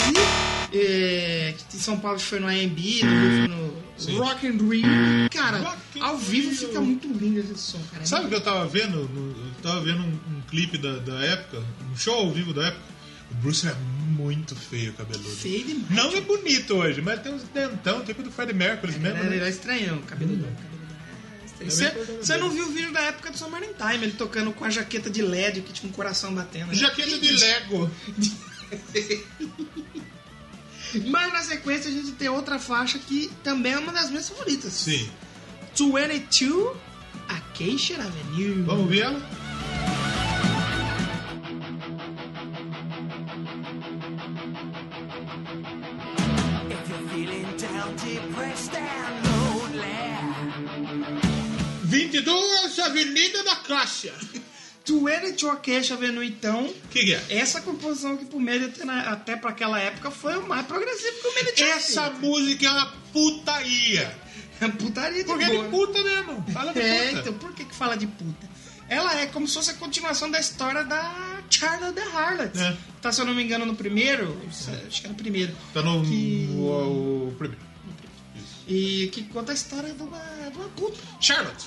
é, 0.72 1.54
que 1.68 1.76
em 1.76 1.80
São 1.80 1.98
Paulo 1.98 2.18
foi 2.18 2.40
no 2.40 2.46
AMB, 2.48 2.78
no 2.78 2.78
Rio 2.78 3.74
foi 3.96 4.06
Sim. 4.06 4.12
no 4.14 4.24
Rock 4.24 4.46
in 4.46 4.50
Rio. 4.58 5.30
Cara, 5.30 5.76
ao 6.00 6.18
vivo 6.18 6.48
Rio. 6.50 6.58
fica 6.58 6.80
muito 6.80 7.06
lindo 7.06 7.38
esse 7.40 7.56
som, 7.56 7.80
cara. 7.90 8.02
É 8.02 8.06
Sabe 8.06 8.26
o 8.26 8.28
que 8.28 8.34
eu 8.34 8.40
tava 8.40 8.66
vendo? 8.66 9.08
No- 9.08 9.30
Eu 9.30 9.62
tava 9.62 9.80
vendo 9.82 10.00
um, 10.02 10.18
um 10.36 10.40
clipe 10.50 10.76
da, 10.78 10.96
da 10.98 11.20
época, 11.24 11.62
um 11.92 11.96
show 11.96 12.14
ao 12.14 12.32
vivo 12.32 12.52
da 12.52 12.66
época. 12.66 12.94
O 13.30 13.34
Bruce 13.36 13.66
é 13.66 13.74
muito 14.08 14.54
feio 14.54 14.92
cabeludo. 14.94 15.28
Feio 15.30 15.64
demais. 15.64 15.90
Não 15.90 16.14
é 16.16 16.20
bonito 16.20 16.74
hoje, 16.74 17.00
mas 17.00 17.20
tem 17.22 17.32
uns 17.32 17.42
dentão, 17.44 18.04
tipo 18.04 18.22
do 18.22 18.30
Freddie 18.30 18.54
Mercury 18.54 18.92
mesmo. 18.98 19.18
Era, 19.18 19.30
né? 19.30 19.36
era 19.36 19.48
estranhão, 19.48 19.98
cabeludão. 20.02 20.48
cabeludão. 20.52 20.96
É 21.60 21.64
estranho. 21.64 21.70
Você, 21.70 21.90
bem 21.90 22.16
você 22.20 22.36
não 22.36 22.50
viu 22.50 22.64
o 22.66 22.70
vídeo 22.72 22.92
da 22.92 23.00
época 23.00 23.30
do 23.30 23.38
Summer 23.38 23.62
in 23.62 23.72
Time, 23.74 24.04
ele 24.04 24.12
tocando 24.12 24.52
com 24.52 24.64
a 24.64 24.70
jaqueta 24.70 25.08
de 25.08 25.22
LED 25.22 25.62
que 25.62 25.72
tinha 25.72 25.88
um 25.88 25.92
coração 25.92 26.34
batendo. 26.34 26.66
né? 26.68 26.74
Jaqueta 26.74 27.16
de 27.18 27.32
Lego. 27.32 27.90
Mas 31.06 31.32
na 31.32 31.42
sequência 31.42 31.90
a 31.90 31.94
gente 31.94 32.12
tem 32.12 32.28
outra 32.28 32.58
faixa 32.58 32.98
que 32.98 33.30
também 33.42 33.72
é 33.72 33.78
uma 33.78 33.92
das 33.92 34.10
minhas 34.10 34.28
favoritas. 34.28 34.72
Sim. 34.72 35.10
22 35.76 36.76
Acacia 37.28 37.96
Avenue. 37.96 38.62
Vamos 38.62 38.88
ver 38.88 39.00
ela? 39.00 39.20
If 46.70 46.88
you're 46.88 47.08
feeling 47.10 47.56
down, 47.56 47.94
depressed 47.96 48.74
and 48.76 49.24
lonely. 49.24 49.84
22 51.88 52.78
Avenida 52.80 53.42
da 53.44 53.56
Caixa. 53.56 54.12
22 54.86 55.44
Acacia 55.50 55.94
Avenue, 55.96 56.26
então. 56.28 56.66
O 56.66 56.88
que, 56.90 57.04
que 57.04 57.14
é? 57.14 57.24
Essa 57.30 57.60
composição 57.62 58.16
que 58.16 58.24
pro 58.26 58.38
médio 58.38 58.68
até, 58.68 58.84
na- 58.84 59.10
até 59.10 59.36
pra 59.36 59.50
aquela 59.50 59.80
época 59.80 60.10
foi 60.10 60.36
o 60.36 60.46
mais 60.46 60.66
progressivo 60.66 61.12
que 61.22 61.26
o 61.50 61.54
tinha 61.54 61.68
Essa 61.74 62.02
feito. 62.10 62.20
música 62.20 62.66
é 62.66 62.70
uma 62.70 62.92
putaria. 63.12 64.16
É 64.60 64.68
putaria 64.68 65.18
de 65.18 65.24
Porque 65.24 65.44
é 65.44 65.48
boa. 65.48 65.64
de 65.64 65.70
puta 65.70 66.02
mesmo. 66.02 66.44
Fala 66.52 66.72
de 66.72 66.80
É, 66.80 67.06
puta. 67.08 67.20
então 67.20 67.32
por 67.34 67.52
que 67.54 67.64
que 67.64 67.74
fala 67.74 67.96
de 67.96 68.06
puta? 68.06 68.48
Ela 68.88 69.18
é 69.20 69.26
como 69.26 69.48
se 69.48 69.54
fosse 69.54 69.70
a 69.70 69.74
continuação 69.74 70.30
da 70.30 70.38
história 70.38 70.84
da 70.84 71.40
Charlotte 71.48 71.94
the 71.94 72.02
Harlot. 72.02 72.58
É. 72.58 72.76
Tá, 73.00 73.10
se 73.10 73.20
eu 73.20 73.24
não 73.24 73.34
me 73.34 73.42
engano, 73.42 73.64
no 73.64 73.74
primeiro. 73.74 74.38
Acho 74.48 75.00
que 75.00 75.06
era 75.06 75.08
no 75.08 75.14
primeiro. 75.14 75.56
Tá 75.72 75.80
no, 75.82 76.02
Que- 76.04 76.48
o, 76.52 77.28
o 77.28 77.34
primeiro. 77.38 77.64
E 78.66 79.08
que 79.12 79.22
conta 79.24 79.52
a 79.52 79.54
história 79.54 79.92
de 79.92 80.02
uma, 80.02 80.18
de 80.50 80.56
uma 80.56 80.68
puta. 80.70 80.96
Charlotte. 81.20 81.66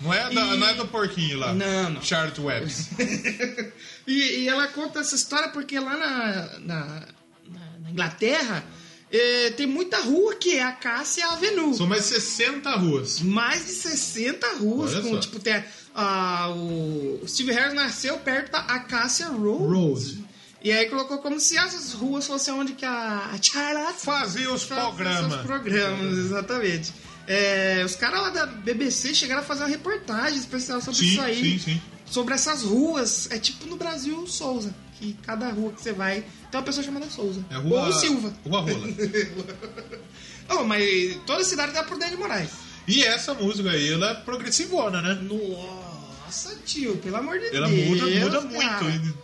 Não 0.00 0.14
é, 0.14 0.32
da- 0.32 0.54
E- 0.54 0.56
não 0.58 0.68
é 0.68 0.74
do 0.74 0.86
porquinho 0.86 1.38
lá. 1.38 1.52
Não, 1.52 1.90
não. 1.90 2.02
Charlotte 2.02 2.40
Webbs. 2.40 2.88
E, 4.06 4.40
e 4.44 4.48
ela 4.48 4.68
conta 4.68 5.00
essa 5.00 5.14
história 5.14 5.48
porque 5.50 5.78
lá 5.78 5.94
na, 5.94 6.58
na, 6.60 7.06
na- 7.50 7.90
Inglaterra 7.90 8.64
eh, 9.12 9.50
tem 9.56 9.66
muita 9.66 9.98
rua 10.00 10.34
que 10.36 10.56
é 10.56 10.62
a 10.62 10.72
Cássia 10.72 11.26
Avenue. 11.26 11.74
São 11.76 11.86
mais 11.86 12.04
60 12.04 12.70
ruas. 12.76 13.20
Mais 13.20 13.66
de 13.66 13.72
60 13.72 14.46
ruas. 14.54 14.94
Olha 14.94 15.02
Com, 15.02 15.10
só. 15.10 15.18
tipo, 15.20 15.38
tem 15.40 15.62
a- 15.94 16.48
o, 16.56 17.20
o 17.22 17.28
Steve 17.28 17.52
Harris 17.52 17.74
nasceu 17.74 18.16
perto 18.20 18.52
da 18.52 18.60
Acacia 18.60 19.26
Road. 19.28 19.74
Road. 19.74 20.24
E 20.62 20.72
aí 20.72 20.86
colocou 20.86 21.18
como 21.18 21.38
se 21.38 21.56
essas 21.56 21.92
ruas 21.92 22.26
fossem 22.26 22.52
onde 22.52 22.72
que 22.72 22.84
a, 22.84 23.30
Charlotte 23.40 24.00
Fazia 24.00 24.52
os 24.52 24.64
programas. 24.64 25.32
seus 25.32 25.42
programas, 25.46 26.18
exatamente. 26.18 26.92
É, 27.28 27.82
os 27.84 27.94
caras 27.94 28.20
lá 28.22 28.30
da 28.30 28.46
BBC 28.46 29.14
chegaram 29.14 29.42
a 29.42 29.44
fazer 29.44 29.62
uma 29.62 29.68
reportagem 29.68 30.38
especial 30.38 30.80
sobre 30.80 30.98
Sim, 30.98 31.06
isso 31.12 31.20
aí. 31.20 31.40
sim, 31.40 31.58
sim. 31.74 31.82
Sobre 32.06 32.34
essas 32.34 32.62
ruas. 32.62 33.30
É 33.30 33.38
tipo 33.38 33.66
no 33.66 33.76
Brasil, 33.76 34.26
Souza. 34.26 34.74
Que 34.98 35.12
cada 35.22 35.48
rua 35.50 35.70
que 35.72 35.80
você 35.80 35.92
vai 35.92 36.22
tem 36.50 36.58
uma 36.58 36.62
pessoa 36.62 36.82
chamada 36.84 37.06
Souza. 37.08 37.44
É 37.50 37.54
rua, 37.56 37.86
Ou 37.86 37.92
Silva. 37.92 38.32
Rua 38.44 38.60
Rola. 38.62 38.88
Oh, 40.50 40.64
mas 40.64 41.18
toda 41.26 41.44
cidade 41.44 41.72
dá 41.72 41.84
por 41.84 41.98
Dani 41.98 42.16
Moraes. 42.16 42.48
E 42.86 43.04
essa 43.04 43.34
música 43.34 43.70
aí, 43.70 43.92
ela 43.92 44.12
é 44.12 44.14
progressivona, 44.14 45.02
né? 45.02 45.12
Nossa, 45.20 46.56
tio, 46.64 46.96
pelo 46.96 47.16
amor 47.16 47.38
de 47.38 47.54
Ela 47.54 47.68
Deus. 47.68 47.86
muda, 48.00 48.40
muda 48.40 48.58
cara. 48.58 48.84
muito. 48.84 49.18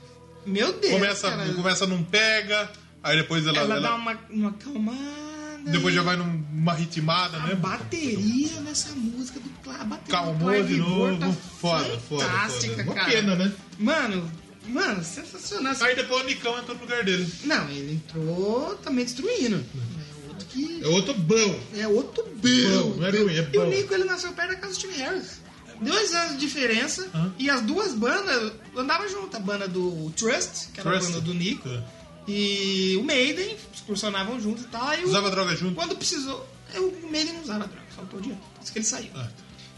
Meu 0.47 0.73
Deus. 0.75 0.93
Começa, 0.95 1.31
cara. 1.31 1.53
começa 1.55 1.87
não 1.87 2.03
pega, 2.05 2.71
aí 3.03 3.17
depois 3.17 3.47
ela, 3.47 3.59
Ela, 3.59 3.77
ela- 3.77 3.89
dá 3.89 3.95
uma, 3.95 4.19
uma 4.31 4.51
acalmada. 4.51 5.71
depois 5.71 5.95
já 5.95 6.03
vai 6.03 6.17
numa 6.17 6.73
ritmada, 6.75 7.37
A 7.39 7.47
né? 7.47 7.55
bateria 7.55 8.61
nessa 8.61 8.91
música 8.95 9.41
do 9.41 9.49
do 9.49 10.11
Calmou 10.11 10.51
Clive 10.51 10.75
de 10.75 10.81
novo. 10.81 11.19
tá 11.19 11.33
foda, 11.33 11.99
foda, 12.01 12.25
fantástica, 12.25 12.77
foda. 12.77 12.83
Uma 12.85 12.95
cara. 12.95 13.11
pena, 13.11 13.35
né? 13.37 13.53
Mano, 13.79 14.31
mano, 14.69 15.03
sensacional. 15.03 15.75
Aí 15.81 15.97
depois 15.97 16.23
o 16.23 16.27
Nicão 16.27 16.59
entrou 16.59 16.77
no 16.77 16.83
lugar 16.83 17.03
dele. 17.03 17.27
Não, 17.45 17.69
ele 17.71 17.95
entrou 17.95 18.75
também 18.83 19.05
destruindo. 19.07 19.65
É 19.65 20.29
outro 20.29 20.47
que. 20.49 20.81
É 20.83 20.87
outro 20.89 21.15
bom. 21.15 21.61
É 21.77 21.89
outro 21.89 22.25
Bom, 22.25 22.91
bom. 22.91 22.97
não 23.01 23.07
é 23.07 23.11
ruim, 23.11 23.35
é 23.37 23.49
E 23.53 23.59
o 23.59 23.63
bom. 23.65 23.71
Nico, 23.71 23.95
ele 23.95 24.05
nasceu 24.05 24.33
perto 24.33 24.51
da 24.51 24.57
casa 24.57 24.73
do 24.75 24.79
Steve 24.79 24.99
Harris. 24.99 25.41
Dois 25.81 26.15
anos 26.15 26.33
de 26.35 26.39
diferença. 26.47 27.09
Hã? 27.15 27.33
E 27.39 27.49
as 27.51 27.61
duas 27.63 27.95
bandas 27.95 28.53
andavam 28.77 29.09
juntas. 29.09 29.35
A 29.35 29.43
banda 29.43 29.67
do 29.69 30.11
Trust, 30.17 30.69
que 30.73 30.81
era 30.81 30.91
Trust. 30.91 31.07
a 31.09 31.13
banda 31.13 31.21
do 31.25 31.35
Nico. 31.35 31.69
É. 31.69 31.83
E 32.27 32.97
o 32.99 33.05
Maiden, 33.05 33.57
excursionavam 33.75 34.41
juntos 34.41 34.65
e 34.65 34.69
tal. 34.69 34.89
O- 34.99 35.05
Usava 35.05 35.31
droga 35.31 35.55
junto. 35.57 35.75
Quando 35.75 35.95
precisou. 35.97 36.47
eu- 36.73 36.89
O 36.89 37.11
Maiden 37.11 37.35
não 37.35 37.43
usava 37.43 37.67
droga, 37.67 37.87
só 37.95 38.03
podia. 38.03 38.35
Por 38.35 38.63
isso 38.63 38.73
que 38.73 38.79
ele 38.79 38.87
saiu. 38.87 39.11
Ah, 39.15 39.29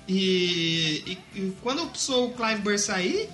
E, 0.08 1.02
e- 1.06 1.18
e 1.40 1.56
quando 1.62 1.84
precisou 1.90 2.28
o 2.28 2.32
Clive 2.34 2.60
Burr 2.60 2.78
sair, 2.78 3.28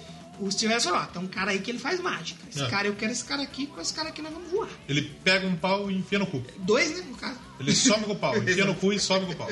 o 0.45 0.51
Steve 0.51 0.69
Harris 0.69 0.85
falou: 0.85 1.01
ó, 1.01 1.05
tem 1.07 1.23
um 1.23 1.27
cara 1.27 1.51
aí 1.53 1.61
que 1.61 1.71
ele 1.71 1.79
faz 1.79 2.01
mágica. 2.01 2.41
Esse 2.51 2.63
É. 2.63 2.69
cara, 2.69 2.87
eu 2.89 2.95
quero 2.95 3.13
esse 3.13 3.25
cara 3.25 3.43
aqui, 3.43 3.67
com 3.67 3.81
esse 3.81 3.95
cara 3.95 4.09
aqui 4.09 4.21
nós 4.23 4.33
vamos 4.33 4.51
voar. 4.51 4.69
Ele 4.89 5.03
pega 5.25 5.47
um 5.47 5.57
pau 5.57 5.91
e 5.91 5.95
enfia 5.97 6.19
no 6.19 6.27
cu. 6.27 6.43
Dois, 6.59 6.91
né, 6.91 7.05
no 7.09 7.17
caso. 7.17 7.39
Ele 7.61 7.75
some 7.75 8.05
com 8.05 8.13
o 8.13 8.17
pau, 8.17 8.37
enfia 8.43 8.65
no 8.65 8.75
cu 8.75 8.93
e 8.93 8.99
some 8.99 9.25
com 9.27 9.33
o 9.33 9.37
pau. 9.37 9.51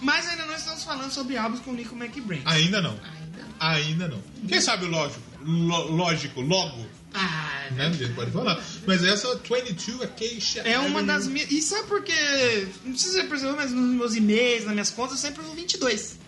Mas 0.00 0.26
ainda 0.28 0.44
não 0.46 0.54
estamos 0.54 0.82
falando 0.82 1.10
sobre 1.12 1.36
álbuns 1.36 1.60
com 1.60 1.70
o 1.70 1.74
Nico 1.74 1.94
McBrain. 1.96 2.42
Ainda 2.44 2.80
não. 2.82 2.90
Ainda 2.90 3.42
não. 3.42 3.68
Ainda 3.68 4.08
não. 4.08 4.22
Quem 4.48 4.60
sabe 4.60 4.84
o 4.86 4.88
lógico? 4.88 5.20
Lógico, 5.44 6.40
logo. 6.40 6.86
Ah, 7.14 7.68
Né? 7.72 7.86
A 7.86 7.90
gente 7.92 8.12
pode 8.14 8.30
falar. 8.30 8.62
Mas 8.86 9.04
essa 9.04 9.34
22 9.36 10.02
Acacia 10.02 10.62
É 10.62 10.78
uma 10.78 11.02
das 11.02 11.26
minhas. 11.26 11.50
E 11.50 11.60
sabe 11.62 11.86
por 11.88 12.02
quê? 12.02 12.66
Não 12.84 12.92
precisa 12.92 13.20
ser 13.20 13.28
perceber, 13.28 13.52
mas 13.52 13.70
nos 13.70 13.94
meus 13.94 14.14
e-mails, 14.14 14.64
nas 14.64 14.72
minhas 14.72 14.90
contas, 14.90 15.12
eu 15.12 15.18
sempre 15.28 15.42
uso 15.42 15.52
22. 15.52 16.18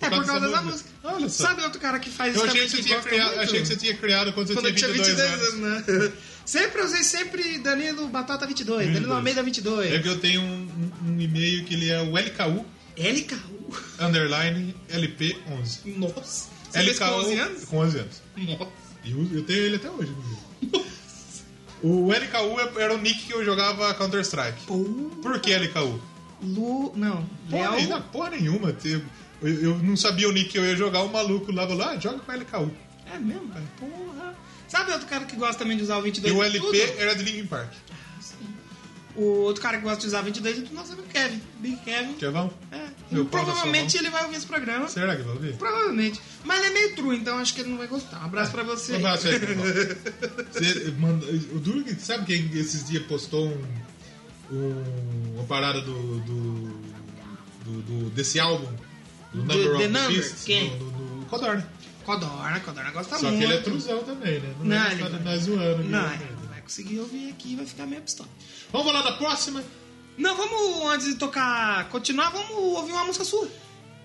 é 0.00 0.10
por 0.10 0.24
causa 0.26 0.48
da 0.48 0.62
música. 0.62 0.90
Olha 1.04 1.28
só. 1.28 1.44
Sabe 1.48 1.62
outro 1.62 1.80
cara 1.80 1.98
que 1.98 2.10
faz 2.10 2.34
Eu 2.34 2.42
isso 2.44 2.50
achei 2.50 2.60
também 2.66 2.68
que, 2.70 2.76
você 2.76 2.82
tinha 2.82 2.96
gosta 2.96 3.10
criado, 3.10 3.38
achei 3.40 3.60
que 3.60 3.66
você 3.66 3.76
tinha 3.76 3.96
criado 3.96 4.32
quando 4.32 4.46
você 4.48 4.54
Quando 4.54 4.66
eu 4.66 4.74
tinha 4.74 4.92
tinha 4.92 5.04
22, 5.04 5.30
22 5.30 5.54
anos. 5.54 5.88
anos, 5.88 6.04
né? 6.04 6.12
Sempre 6.44 6.82
usei 6.82 7.02
sempre 7.02 7.58
Danilo 7.58 8.06
Batata 8.08 8.46
22, 8.46 8.76
Danilo 8.80 8.94
22. 8.96 9.16
Almeida 9.16 9.42
22. 9.42 9.92
É 9.92 9.98
que 9.98 10.08
eu 10.08 10.18
tenho 10.20 10.42
um, 10.42 10.90
um- 11.06 11.18
e-mail 11.20 11.64
que 11.64 11.72
ele 11.72 11.88
é 11.90 12.02
o 12.02 12.18
LKU, 12.18 12.66
LKU. 12.98 13.76
underline 13.98 14.74
LP11. 14.90 15.78
Nossa. 15.96 16.48
Você 16.70 16.80
fez 16.84 16.98
com 16.98 17.04
11 17.06 17.34
anos? 17.38 17.64
Com 17.64 17.78
11 17.78 17.98
anos. 17.98 18.22
Nossa. 18.36 18.83
E 19.04 19.10
eu, 19.10 19.44
tenho 19.44 19.58
ele 19.60 19.76
até 19.76 19.90
hoje. 19.90 20.12
O 21.82 22.08
LKU 22.10 22.80
era 22.80 22.94
o 22.94 22.98
nick 22.98 23.26
que 23.26 23.34
eu 23.34 23.44
jogava 23.44 23.92
Counter-Strike. 23.92 24.62
Por 25.20 25.38
que 25.38 25.54
LKU? 25.54 26.00
Lu... 26.42 26.90
Não. 26.96 27.28
Porra, 27.50 27.70
Léo... 27.70 27.76
nenhuma, 27.76 28.00
porra 28.00 28.30
nenhuma. 28.30 28.76
Eu, 29.42 29.62
eu 29.62 29.78
não 29.80 29.94
sabia 29.94 30.26
o 30.26 30.32
nick 30.32 30.48
que 30.48 30.58
eu 30.58 30.64
ia 30.64 30.74
jogar, 30.74 31.02
o 31.02 31.12
maluco 31.12 31.52
lá 31.52 31.66
falou, 31.68 31.84
ah, 31.84 31.98
joga 31.98 32.20
com 32.20 32.32
LKU. 32.32 32.70
É 33.12 33.18
mesmo, 33.18 33.48
cara? 33.48 33.64
Porra. 33.78 34.34
Sabe 34.66 34.92
outro 34.92 35.06
cara 35.06 35.26
que 35.26 35.36
gosta 35.36 35.58
também 35.58 35.76
de 35.76 35.82
usar 35.82 35.98
o 35.98 36.02
22 36.02 36.34
E 36.34 36.36
o 36.38 36.42
LP 36.42 36.86
tudo? 36.86 37.00
era 37.00 37.14
de 37.14 37.22
Linkin 37.22 37.46
Park. 37.46 37.70
O 39.16 39.42
outro 39.42 39.62
cara 39.62 39.76
que 39.78 39.84
gosta 39.84 40.00
de 40.00 40.06
usar 40.08 40.22
22 40.22 40.58
é 40.58 40.60
do 40.62 40.74
nosso 40.74 40.92
amigo 40.92 41.06
Kevin. 41.08 41.40
Big 41.60 41.76
Kevin. 41.84 42.14
Kevão? 42.14 42.52
É. 42.72 42.88
Meu 43.12 43.24
provavelmente 43.26 43.96
ele 43.96 44.10
vai 44.10 44.24
ouvir 44.24 44.36
esse 44.36 44.46
programa. 44.46 44.88
Será 44.88 45.14
que 45.14 45.22
vai 45.22 45.34
ouvir? 45.34 45.54
Provavelmente. 45.56 46.20
Mas 46.44 46.58
ele 46.58 46.66
é 46.66 46.70
meio 46.70 46.96
true, 46.96 47.16
então 47.16 47.38
acho 47.38 47.54
que 47.54 47.60
ele 47.60 47.70
não 47.70 47.78
vai 47.78 47.86
gostar. 47.86 48.20
Um 48.22 48.24
abraço 48.24 48.50
pra 48.50 48.64
você. 48.64 48.94
Um 48.94 48.96
abraço 48.96 49.28
aí. 49.28 49.38
Você 50.52 50.90
manda- 50.98 51.26
O 51.26 51.60
Duro, 51.60 51.84
que- 51.84 51.94
sabe 51.94 52.24
quem 52.26 52.58
esses 52.58 52.84
dias 52.88 53.04
postou 53.06 53.46
um, 53.46 53.64
um- 54.52 55.34
uma 55.36 55.44
parada 55.44 55.80
do, 55.80 56.18
do, 56.20 56.52
do- 57.64 57.82
do- 57.82 58.10
desse 58.10 58.38
álbum? 58.40 58.66
Do 59.32 59.42
Do- 59.42 59.46
Number 59.54 59.70
of 59.74 59.78
The 59.78 59.88
Number, 59.88 60.08
Beast? 60.20 60.44
quem? 60.44 60.70
Do, 60.78 60.84
do, 60.90 61.20
do 61.20 61.26
Codorna. 61.26 61.68
Codorna, 62.04 62.60
Codorna 62.60 62.90
gosta 62.90 63.16
Só 63.18 63.26
muito. 63.30 63.38
que 63.38 63.44
ele 63.44 63.54
é 63.54 63.60
truzão 63.62 64.02
também, 64.04 64.38
né? 64.40 64.54
Não, 64.60 64.76
é 64.76 64.92
ele 64.92 65.02
só 65.02 65.08
vai- 65.18 65.38
zoando. 65.38 65.84
Não, 65.84 66.02
né? 66.02 66.18
ele 66.20 66.40
não 66.42 66.48
vai 66.48 66.60
conseguir 66.60 66.98
ouvir 67.00 67.30
aqui 67.30 67.52
e 67.52 67.56
vai 67.56 67.66
ficar 67.66 67.86
meio 67.86 68.02
pistola. 68.02 68.28
Vamos 68.74 68.88
falar 68.90 69.02
da 69.02 69.12
próxima? 69.12 69.62
Não, 70.18 70.36
vamos, 70.36 70.92
antes 70.92 71.06
de 71.06 71.14
tocar, 71.14 71.88
continuar, 71.90 72.30
vamos 72.30 72.50
ouvir 72.50 72.90
uma 72.90 73.04
música 73.04 73.24
sua. 73.24 73.48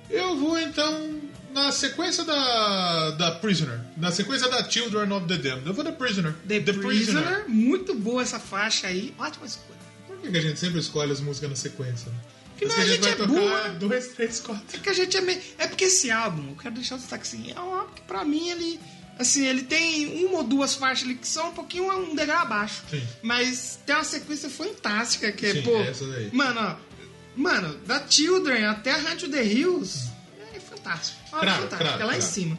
Eu 0.08 0.38
vou 0.38 0.60
então 0.60 1.20
na 1.52 1.72
sequência 1.72 2.24
da, 2.24 3.10
da 3.12 3.32
Prisoner. 3.32 3.80
Na 3.98 4.12
sequência 4.12 4.48
da 4.48 4.70
Children 4.70 5.12
of 5.12 5.26
the 5.26 5.38
Damned. 5.38 5.66
Eu 5.66 5.74
vou 5.74 5.84
da 5.84 5.92
Prisoner. 5.92 6.36
The, 6.48 6.60
Prisoner. 6.60 7.46
Muito 7.50 7.96
boa 7.96 8.22
essa 8.22 8.40
faixa 8.40 8.86
aí. 8.86 9.12
Ótima 9.18 9.48
escolha. 9.48 9.80
Por 10.06 10.18
que 10.20 10.30
que 10.30 10.38
a 10.38 10.42
gente 10.42 10.60
sempre 10.60 10.80
escolhe 10.80 11.14
as 11.14 11.20
músicas 11.20 11.50
na 11.50 11.56
sequência? 11.56 12.12
né? 12.12 12.18
Que 12.56 12.68
Parece 12.68 12.78
não, 12.78 12.86
a 12.86 12.90
gente 12.94 13.02
vai 13.02 13.12
é 13.12 13.16
tocar 13.16 13.28
burro. 13.28 13.80
dois, 13.80 14.08
três, 14.10 14.40
quatro. 14.40 14.78
É 14.78 14.78
que 14.78 14.90
a 14.90 14.94
gente 14.94 15.18
é 15.18 15.22
meio... 15.22 15.42
É 15.58 15.66
porque 15.66 15.86
esse 15.86 16.12
álbum, 16.12 16.48
eu 16.48 16.56
quero 16.56 16.76
deixar 16.76 16.94
o 16.94 17.00
destaque 17.00 17.24
assim, 17.24 17.52
é 17.56 17.60
um 17.60 17.74
álbum 17.74 17.94
que 17.96 18.02
pra 18.04 18.24
mim 18.24 18.50
ele... 18.52 18.80
Assim, 19.20 19.46
ele 19.46 19.64
tem 19.64 20.26
uma 20.26 20.38
ou 20.38 20.44
duas 20.44 20.76
faixas 20.76 21.04
ali 21.04 21.16
que 21.16 21.28
são 21.28 21.50
um 21.50 21.54
pouquinho 21.54 21.92
um 21.92 22.16
degrau 22.16 22.42
abaixo. 22.42 22.84
Sim. 22.90 23.04
Mas 23.22 23.78
tem 23.86 23.94
uma 23.94 24.04
sequência 24.06 24.50
fantástica 24.50 25.30
que 25.32 25.46
é, 25.46 25.54
Sim, 25.56 25.62
pô... 25.64 25.78
essa 25.82 26.08
daí. 26.08 26.30
Mano, 26.32 26.62
ó, 26.62 26.90
Mano, 27.36 27.78
da 27.86 28.06
Children 28.08 28.66
até 28.66 28.96
Hunt 28.98 29.20
to 29.20 29.30
the 29.30 29.44
Hills 29.44 30.10
é 30.56 30.60
fantástico. 30.60 31.20
É 31.28 31.40
Cravo, 31.40 31.62
fantástico. 31.64 31.78
cravo, 31.78 32.02
é 32.02 32.06
lá 32.06 32.18
em 32.18 32.22
cima. 32.22 32.58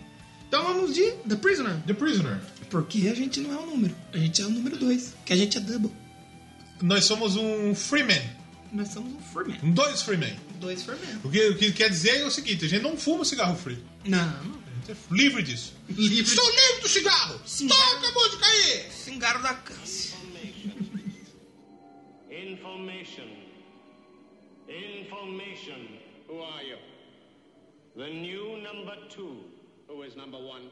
Então 0.49 0.65
vamos 0.65 0.95
de 0.95 1.11
The 1.29 1.37
Prisoner. 1.37 1.77
The 1.87 1.95
Prisoner. 1.95 2.41
Porque 2.69 3.09
a 3.09 3.15
gente 3.15 3.41
não 3.41 3.53
é 3.53 3.57
o 3.57 3.67
número. 3.67 3.95
A 4.13 4.19
gente 4.19 4.41
é 4.43 4.47
o 4.47 4.51
número 4.51 4.77
2. 4.77 5.15
Que 5.25 5.33
a 5.33 5.37
gente 5.37 5.57
é 5.57 5.61
double. 5.61 5.91
Nós 6.83 7.05
somos 7.05 7.37
um 7.37 7.75
Freeman. 7.75 8.23
Nós 8.73 8.89
somos 8.89 9.13
um 9.13 9.21
Freeman. 9.21 9.59
Um 9.63 9.73
dois 9.73 10.03
Freeman. 10.03 10.37
Dois 10.61 10.83
Freeman. 10.83 11.21
O 11.25 11.31
que, 11.31 11.49
o 11.49 11.57
que 11.57 11.73
quer 11.73 11.91
dizer 11.91 12.19
é 12.21 12.25
o 12.25 12.31
seguinte: 12.31 12.65
a 12.65 12.69
gente 12.69 12.83
não 12.83 12.97
fuma 12.97 13.25
cigarro 13.25 13.57
free. 13.57 13.79
Não. 14.05 14.61
Livre 15.11 15.43
disso. 15.43 15.75
Livre. 15.89 16.21
Estou 16.23 16.45
livre 16.45 16.81
do 16.83 16.89
cigarro! 16.89 17.41
Cigarro. 17.47 18.01
Toca 18.01 18.09
a 18.09 18.13
música 18.13 18.47
aí! 18.47 18.91
Cingaro 18.91 19.43
da 19.43 19.55
câncer. 19.55 20.15
Information. 22.31 23.29
Information. 24.69 25.99
Who 26.29 26.43
are 26.43 26.65
you? 26.65 26.79
The 27.97 28.09
new 28.09 28.57
number 28.63 28.97
two. 29.09 29.45
Who 29.89 30.03
is 30.05 30.15
number 30.17 30.39
one? 30.39 30.71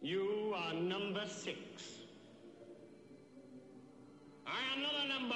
You 0.00 0.54
are 0.54 0.74
number 0.74 1.26
six. 1.26 1.58
I 4.46 4.60
am 4.74 4.82
not 4.82 4.94
a 4.94 5.08
number. 5.08 5.34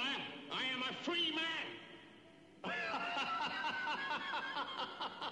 I 0.51 0.65
am 0.73 0.83
a 0.83 0.93
free 1.03 1.31
man. 1.35 1.67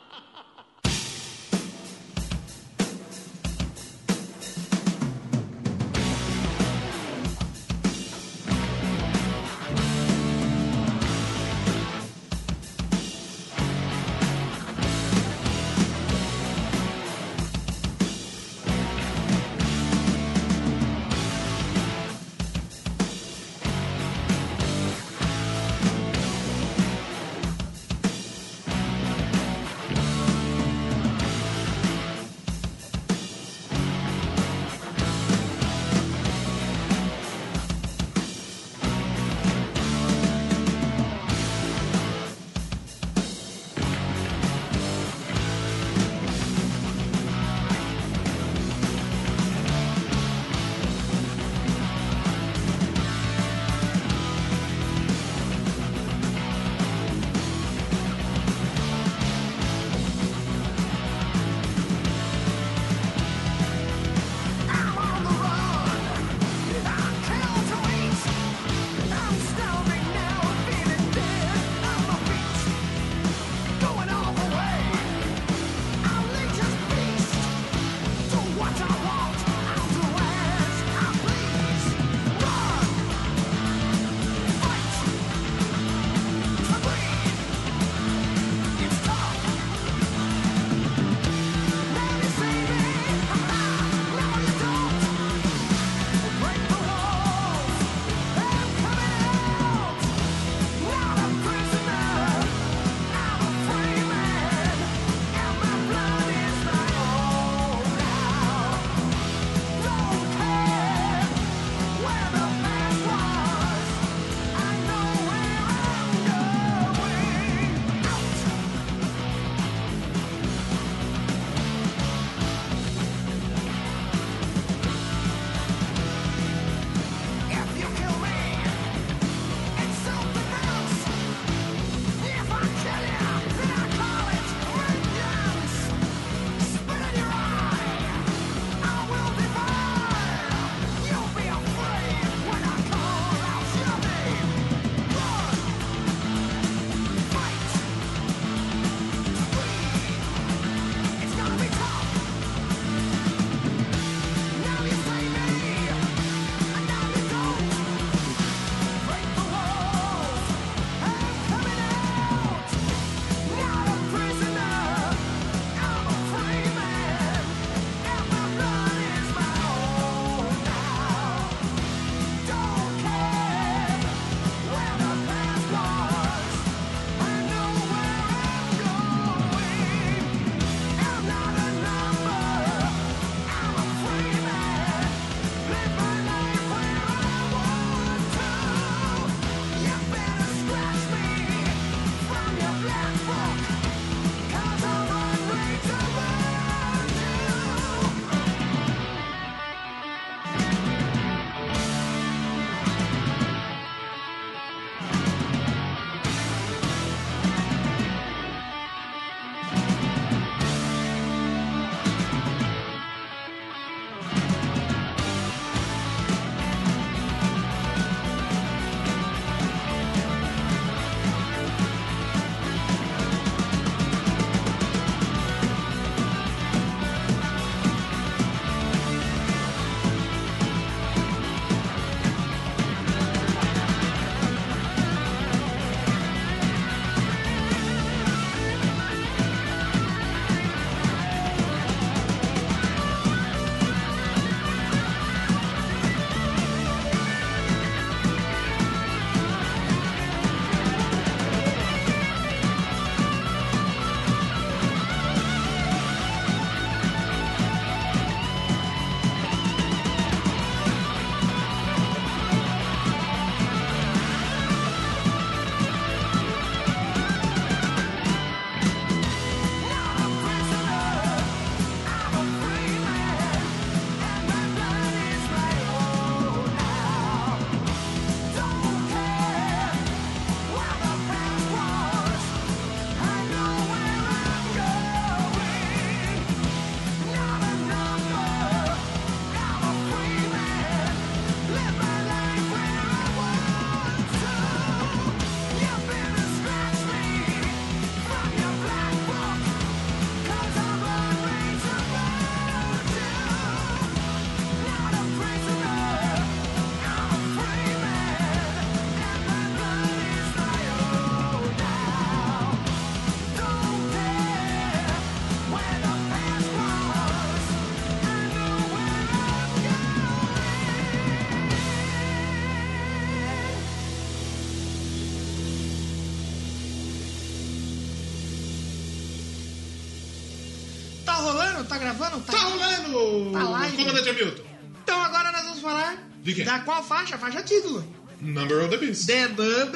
Tá 331.91 331.97
gravando? 331.97 332.39
Tá 332.41 332.57
rolando! 332.57 333.51
Tá 333.51 333.63
live. 333.69 333.97
Comandante 333.97 334.29
Hamilton. 334.29 334.63
Então 335.03 335.21
agora 335.21 335.51
nós 335.51 335.63
vamos 335.63 335.79
falar 335.81 336.31
De 336.41 336.53
quê? 336.55 336.63
da 336.63 336.79
qual 336.79 337.03
faixa? 337.03 337.35
A 337.35 337.37
faixa 337.37 337.61
título. 337.61 338.01
Number 338.39 338.77
of 338.85 338.89
the 338.89 338.97
Beast. 338.97 339.25
The 339.27 339.47
Number 339.49 339.89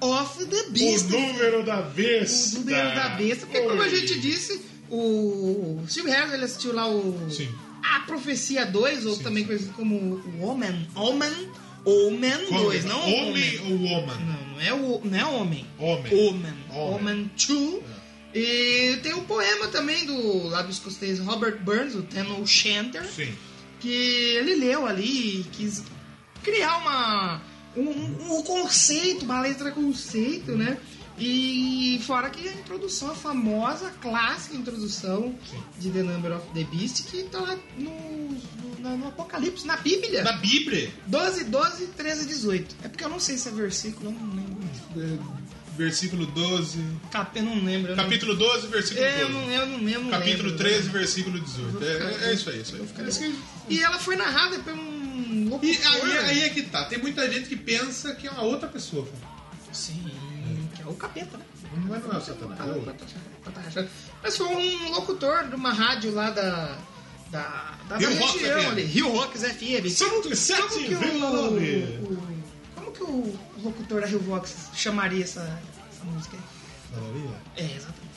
of 0.00 0.44
the 0.46 0.62
O 0.66 0.70
Beast. 0.72 1.08
número 1.08 1.62
da 1.64 1.82
besta. 1.82 2.56
O 2.56 2.60
número 2.64 2.94
da 2.96 3.08
besta. 3.10 3.46
Porque 3.46 3.60
como 3.60 3.80
a 3.80 3.84
Oi. 3.84 3.90
gente 3.90 4.18
disse, 4.18 4.60
o 4.90 5.80
Steve 5.88 6.10
Harris 6.10 6.32
ele 6.32 6.44
assistiu 6.44 6.74
lá 6.74 6.88
o 6.88 7.30
Sim. 7.30 7.48
A 7.82 8.00
Profecia 8.00 8.66
2, 8.66 9.06
ou 9.06 9.14
Sim, 9.14 9.22
também 9.22 9.44
conhecido 9.44 9.72
como 9.74 9.94
o 9.96 10.44
Omen. 10.48 10.88
Omen. 10.96 11.48
Omen 11.84 12.46
Como? 12.48 12.64
2, 12.64 12.84
não 12.84 13.00
Homem 13.00 13.30
Omen. 13.30 13.60
ou 13.62 13.78
woman? 13.78 14.16
Não, 14.16 14.46
não 14.52 14.60
é, 14.60 14.74
o, 14.74 15.00
não 15.04 15.18
é 15.18 15.24
homem. 15.24 15.66
Homem. 15.78 16.28
Omen. 16.28 16.54
Omen 16.74 17.30
2. 17.48 17.82
E 18.34 18.98
tem 19.02 19.14
o 19.14 19.22
poema 19.22 19.68
também 19.68 20.06
do 20.06 20.48
lábio 20.48 20.70
escocês 20.70 21.18
Robert 21.18 21.58
Burns, 21.62 21.94
o 21.94 22.02
Ten 22.02 22.30
O'Shanter, 22.40 23.04
Sim. 23.06 23.34
que 23.80 23.88
ele 23.92 24.54
leu 24.54 24.86
ali 24.86 25.40
e 25.40 25.44
quis 25.52 25.82
criar 26.42 26.76
uma 26.78 27.42
um, 27.76 27.82
um- 27.88 28.38
um 28.38 28.42
conceito, 28.42 29.24
uma 29.24 29.40
letra 29.40 29.70
conceito, 29.70 30.52
né? 30.56 30.76
E 31.18 32.00
fora 32.06 32.30
que 32.30 32.48
a 32.48 32.52
introdução, 32.52 33.10
a 33.10 33.14
famosa, 33.14 33.90
clássica 34.00 34.56
introdução 34.56 35.34
de 35.78 35.90
The 35.90 36.02
Number 36.02 36.32
of 36.36 36.46
the 36.54 36.64
Beast, 36.64 37.02
que 37.04 37.24
tá 37.24 37.38
lá 37.40 37.58
no, 37.76 37.90
no, 37.90 38.80
na- 38.80 38.96
no 38.96 39.08
Apocalipse, 39.08 39.66
na 39.66 39.76
Bíblia. 39.76 40.22
Da 40.24 40.32
Bíblia. 40.32 40.90
12, 41.06 41.44
12, 41.44 41.86
13, 41.88 42.26
18. 42.26 42.74
É 42.82 42.88
porque 42.88 43.04
eu 43.04 43.08
não 43.10 43.20
sei 43.20 43.36
se 43.36 43.48
é 43.48 43.52
versículo, 43.52 44.06
eu 44.06 44.12
não 44.12 44.34
lembro. 44.34 45.39
É, 45.80 45.84
Versículo 45.84 46.26
12. 46.26 46.78
Cap, 47.10 47.38
eu 47.38 47.44
não 47.44 47.64
lembro. 47.64 47.92
eu 47.92 47.96
Capítulo 47.96 48.34
12, 48.36 48.66
versículo 48.66 49.06
Eu 49.06 49.28
12. 49.28 49.32
não, 49.32 49.50
eu 49.50 49.66
não 49.66 49.78
lembro. 49.84 50.10
Capítulo 50.10 50.48
lembro. 50.50 50.58
13, 50.58 50.88
versículo 50.90 51.40
18. 51.40 51.84
É, 51.84 52.28
é 52.30 52.34
isso 52.34 52.50
aí, 52.50 52.60
isso 52.60 52.76
aí. 52.76 52.86
Que- 52.86 53.38
E 53.68 53.82
ela 53.82 53.98
foi 53.98 54.16
narrada 54.16 54.58
por 54.58 54.72
um 54.74 55.48
locutor. 55.48 55.70
E 55.74 55.78
aí, 55.86 56.18
aí 56.18 56.40
é 56.42 56.48
que 56.50 56.62
tá. 56.62 56.84
Tem 56.84 56.98
muita 56.98 57.30
gente 57.32 57.48
que 57.48 57.56
pensa 57.56 58.14
que 58.14 58.26
é 58.26 58.30
uma 58.30 58.42
outra 58.42 58.68
pessoa. 58.68 59.08
Sim, 59.72 60.04
que 60.74 60.82
é 60.82 60.86
o 60.86 60.94
capeta, 60.94 61.38
né? 61.38 61.44
Não 61.86 61.94
é, 61.94 61.98
não 62.00 62.12
é 62.12 62.16
o 62.16 62.20
Satanás. 62.20 62.60
é 62.60 62.64
outro. 62.72 63.88
Mas 64.22 64.36
foi 64.36 64.46
um 64.48 64.90
locutor 64.90 65.48
de 65.48 65.54
uma 65.54 65.72
rádio 65.72 66.12
lá 66.12 66.30
da. 66.30 66.76
Da, 67.30 67.78
da, 67.88 67.96
Rio 67.96 68.08
região 68.10 68.70
ali, 68.70 68.82
Rio 68.82 69.08
Rocks 69.12 69.42
FM. 69.42 69.86
Como, 69.96 70.10
como 70.10 70.22
que 70.22 70.28
o, 70.28 70.32
107,9. 70.32 72.00
o- 72.02 72.18
Como 72.74 72.90
que 72.92 73.02
o 73.04 73.38
locutor 73.62 74.00
da 74.00 74.06
Rio 74.08 74.18
Rocks 74.18 74.56
chamaria 74.74 75.22
essa, 75.22 75.60
essa 76.00 76.04
música 76.06 76.36
aí? 76.36 76.60
É, 77.56 77.76
exatamente. 77.76 78.10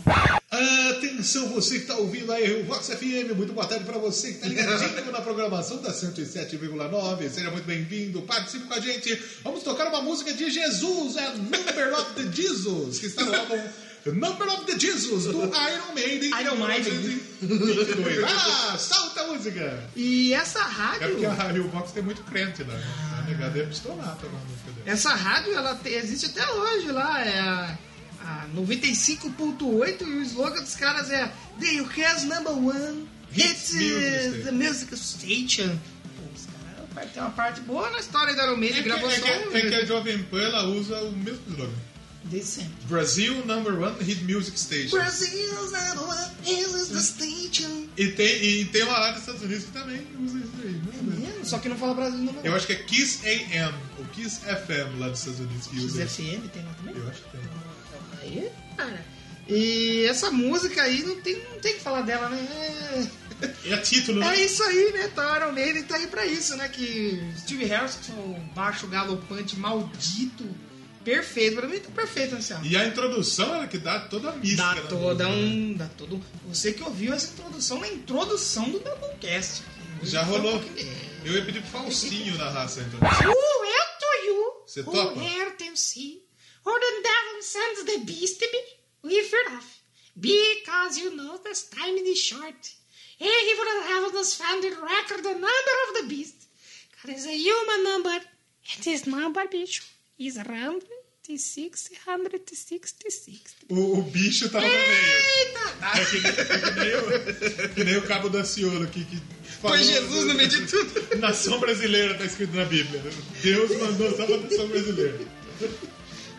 Atenção, 0.97 1.49
você 1.49 1.75
que 1.75 1.81
está 1.81 1.95
ouvindo 1.97 2.31
aí 2.31 2.61
o 2.61 2.65
Vox 2.65 2.87
FM, 2.87 3.35
muito 3.35 3.53
boa 3.53 3.67
tarde 3.67 3.85
para 3.85 3.97
você 3.99 4.29
que 4.29 4.33
está 4.35 4.47
ligadinho 4.47 5.11
na 5.11 5.21
programação 5.21 5.77
da 5.77 5.91
107,9. 5.91 7.29
Seja 7.29 7.51
muito 7.51 7.65
bem-vindo, 7.65 8.21
participe 8.23 8.65
com 8.65 8.73
a 8.73 8.79
gente. 8.79 9.15
Vamos 9.43 9.61
tocar 9.61 9.87
uma 9.89 10.01
música 10.01 10.33
de 10.33 10.49
Jesus, 10.49 11.17
é 11.17 11.35
Number 11.35 11.93
of 11.99 12.13
the 12.15 12.31
Jesus, 12.31 12.99
que 12.99 13.07
está 13.07 13.23
no 13.23 13.35
álbum 13.35 13.61
Number 14.05 14.47
of 14.49 14.65
the 14.65 14.77
Jesus, 14.77 15.25
do 15.25 15.43
Iron 15.45 15.93
Maiden. 15.95 16.19
de 16.19 16.41
Iron 16.41 16.55
Maiden. 16.57 16.93
1922. 17.41 18.23
Ah, 18.25 18.77
solta 18.77 19.21
a 19.21 19.27
música! 19.27 19.89
E 19.95 20.33
essa 20.33 20.59
É 20.59 20.63
rádio. 20.63 21.09
porque 21.11 21.25
a 21.25 21.61
Vox 21.71 21.91
tem 21.91 22.03
muito 22.03 22.21
crente 22.23 22.63
né? 22.63 22.73
A 23.17 23.21
negada 23.21 23.57
é 23.59 23.65
pistolata 23.65 24.25
na 24.25 24.39
música 24.39 24.71
dele. 24.75 24.83
Essa 24.89 25.13
rádio 25.13 25.53
ela 25.55 25.75
te- 25.75 25.89
existe 25.89 26.25
até 26.27 26.45
hoje 26.51 26.91
lá, 26.91 27.25
é 27.25 27.39
a, 27.39 27.77
a 28.21 28.45
95.8 28.55 30.01
e 30.01 30.03
o 30.05 30.21
slogan 30.23 30.61
dos 30.61 30.75
caras 30.75 31.09
é 31.09 31.31
The 31.59 31.81
UK's 31.81 32.23
number 32.25 32.51
one 32.53 33.07
Hits 33.35 33.73
hits 33.73 34.43
the 34.43 34.51
music 34.51 34.95
station. 34.97 35.69
Pô, 36.17 36.23
os 36.35 36.45
caras 36.93 37.11
tem 37.11 37.21
uma 37.23 37.31
parte 37.31 37.61
boa 37.61 37.89
na 37.89 37.99
história 37.99 38.35
da 38.35 38.43
Iron 38.45 38.57
Maiden, 38.57 38.79
É 38.79 38.83
que, 38.83 38.89
gravou 38.89 39.09
é, 39.09 39.15
só 39.19 39.25
que, 39.25 39.57
é 39.57 39.61
que 39.69 39.75
a 39.75 39.85
Jovem 39.85 40.19
Pan 40.23 40.41
ela 40.41 40.65
usa 40.65 41.01
o 41.03 41.11
mesmo 41.13 41.39
slogan. 41.49 41.73
Desde 42.25 42.49
sempre. 42.49 42.73
Brasil 42.87 43.45
Number 43.45 43.79
One 43.79 44.03
Hit 44.03 44.23
Music 44.23 44.59
Station. 44.59 44.97
Brazil's 44.97 45.71
number 45.71 46.03
one 46.07 46.31
hits 46.45 46.87
the 46.89 46.99
station. 46.99 47.87
E 47.97 48.07
tem, 48.09 48.43
e 48.43 48.65
tem 48.65 48.83
uma 48.83 48.93
área 48.97 49.13
dos 49.13 49.21
Estados 49.21 49.41
Unidos 49.41 49.65
que 49.65 49.71
também 49.71 50.07
usa 50.23 50.37
isso 50.39 50.51
aí. 50.63 50.71
né? 50.71 51.27
Mesmo, 51.27 51.45
Só 51.45 51.59
que 51.59 51.69
não 51.69 51.77
fala 51.77 51.93
Brasil 51.93 52.17
número 52.19 52.39
Eu 52.45 52.55
acho 52.55 52.65
que 52.67 52.73
é 52.73 52.75
Kiss 52.77 53.19
AM, 53.27 53.75
ou 53.99 54.05
Kiss 54.05 54.39
FM 54.41 54.99
lá 54.99 55.09
dos 55.09 55.19
Estados 55.19 55.39
Unidos 55.41 55.67
que 55.67 55.77
usa 55.77 56.01
X 56.03 56.19
isso. 56.19 56.21
FM 56.21 56.47
tem 56.51 56.63
lá 56.63 56.73
também? 56.77 56.95
Eu 56.95 57.09
acho 57.09 57.21
que 57.21 57.29
tem. 57.29 57.41
Aí, 58.21 58.51
cara. 58.77 59.05
E 59.47 60.05
essa 60.05 60.31
música 60.31 60.81
aí 60.83 61.03
não 61.03 61.19
tem, 61.19 61.37
não 61.51 61.59
tem 61.59 61.73
que 61.73 61.81
falar 61.81 62.01
dela, 62.01 62.29
né? 62.29 62.39
É... 62.41 63.23
É 63.65 63.77
título, 63.77 64.21
né? 64.21 64.37
É 64.37 64.45
isso 64.45 64.63
aí, 64.63 64.91
né? 64.93 65.09
Então, 65.11 65.35
Iron 65.35 65.51
Maiden 65.51 65.83
tá 65.83 65.97
aí 65.97 66.07
pra 66.07 66.25
isso, 66.25 66.55
né? 66.55 66.69
Que 66.69 67.21
Steve 67.39 67.65
Harris, 67.65 67.95
que 68.01 68.09
é 68.11 68.15
o 68.15 68.39
baixo 68.55 68.87
galopante 68.87 69.57
maldito, 69.59 70.45
perfeito. 71.03 71.55
Pra 71.57 71.67
mim 71.67 71.79
tá 71.79 71.89
perfeito 71.89 72.35
nesse 72.35 72.53
álbum. 72.53 72.65
E 72.65 72.75
a 72.75 72.85
introdução 72.85 73.53
era 73.55 73.67
que 73.67 73.77
dá 73.77 73.99
toda 74.01 74.29
a 74.29 74.35
mística. 74.35 74.63
Dá 74.63 74.73
da 74.73 74.81
toda 74.87 75.27
música, 75.27 75.29
né? 75.29 75.35
um. 75.35 75.77
Dá 75.77 75.89
todo. 75.97 76.25
Você 76.47 76.73
que 76.73 76.83
ouviu 76.83 77.13
essa 77.13 77.33
introdução 77.33 77.79
na 77.79 77.87
introdução 77.87 78.69
do 78.69 78.79
Doublecast. 78.79 79.63
Já 80.03 80.23
um 80.23 80.25
rolou. 80.25 80.61
É. 80.77 81.13
Eu 81.25 81.33
ia 81.33 81.45
pedir 81.45 81.61
pro 81.61 81.71
Faustinho 81.71 82.37
na 82.37 82.49
raça 82.49 82.81
a 82.81 82.83
introdução. 82.83 83.27
Who 83.27 83.61
well 83.61 83.87
to 83.99 84.25
you? 84.25 84.63
Você 84.65 84.83
topa? 84.83 85.19
here 85.19 85.51
to 85.51 85.77
see? 85.77 86.23
Or 86.65 86.79
the 86.79 87.01
devil 87.01 87.41
sends 87.41 87.83
the 87.85 87.97
beast 88.05 88.39
to 88.39 88.47
be? 88.51 88.83
Off. 89.55 89.83
Because 90.15 90.97
you 90.97 91.15
know 91.15 91.37
this 91.39 91.69
time 91.69 91.97
is 91.97 92.17
short. 92.17 92.75
And 93.19 93.29
he 93.29 93.55
would 93.57 93.67
have 93.89 94.15
us 94.15 94.35
found 94.35 94.63
the 94.63 94.69
record 94.69 95.23
the 95.23 95.33
number 95.33 95.75
of 95.87 96.01
the 96.01 96.07
beast. 96.07 96.47
God 97.03 97.15
is 97.15 97.25
a 97.25 97.35
human 97.35 97.83
number. 97.83 98.09
And 98.09 98.85
his 98.85 99.05
number, 99.05 99.45
bicho, 99.47 99.83
is 100.17 100.37
around 100.37 100.83
166. 101.25 103.41
O, 103.69 103.99
o 103.99 104.01
bicho 104.03 104.49
tava 104.49 104.65
no 104.65 104.71
meio. 104.71 104.83
Eita! 105.39 105.59
É 105.99 106.05
que, 106.05 106.19
nem- 106.19 106.31
é 106.31 106.59
que 106.59 106.71
nem 106.79 106.95
o, 106.95 107.03
que 107.75 107.83
nem 107.83 107.97
o 107.97 108.01
cabo 108.03 108.29
da 108.29 108.43
Ciolo 108.43 108.83
aqui 108.83 109.05
que 109.05 109.17
falou. 109.61 109.77
Foi 109.77 109.85
Jesus 109.85 110.25
no 110.25 110.33
meio 110.33 110.49
de 110.49 110.65
tudo. 110.67 111.17
Nação 111.19 111.59
brasileira 111.59 112.15
tá 112.17 112.25
escrito 112.25 112.55
na 112.55 112.65
Bíblia. 112.65 113.01
Deus 113.41 113.71
mandou 113.79 114.09
só 114.15 114.25
pra 114.25 114.37
nação 114.37 114.67
brasileira. 114.67 115.19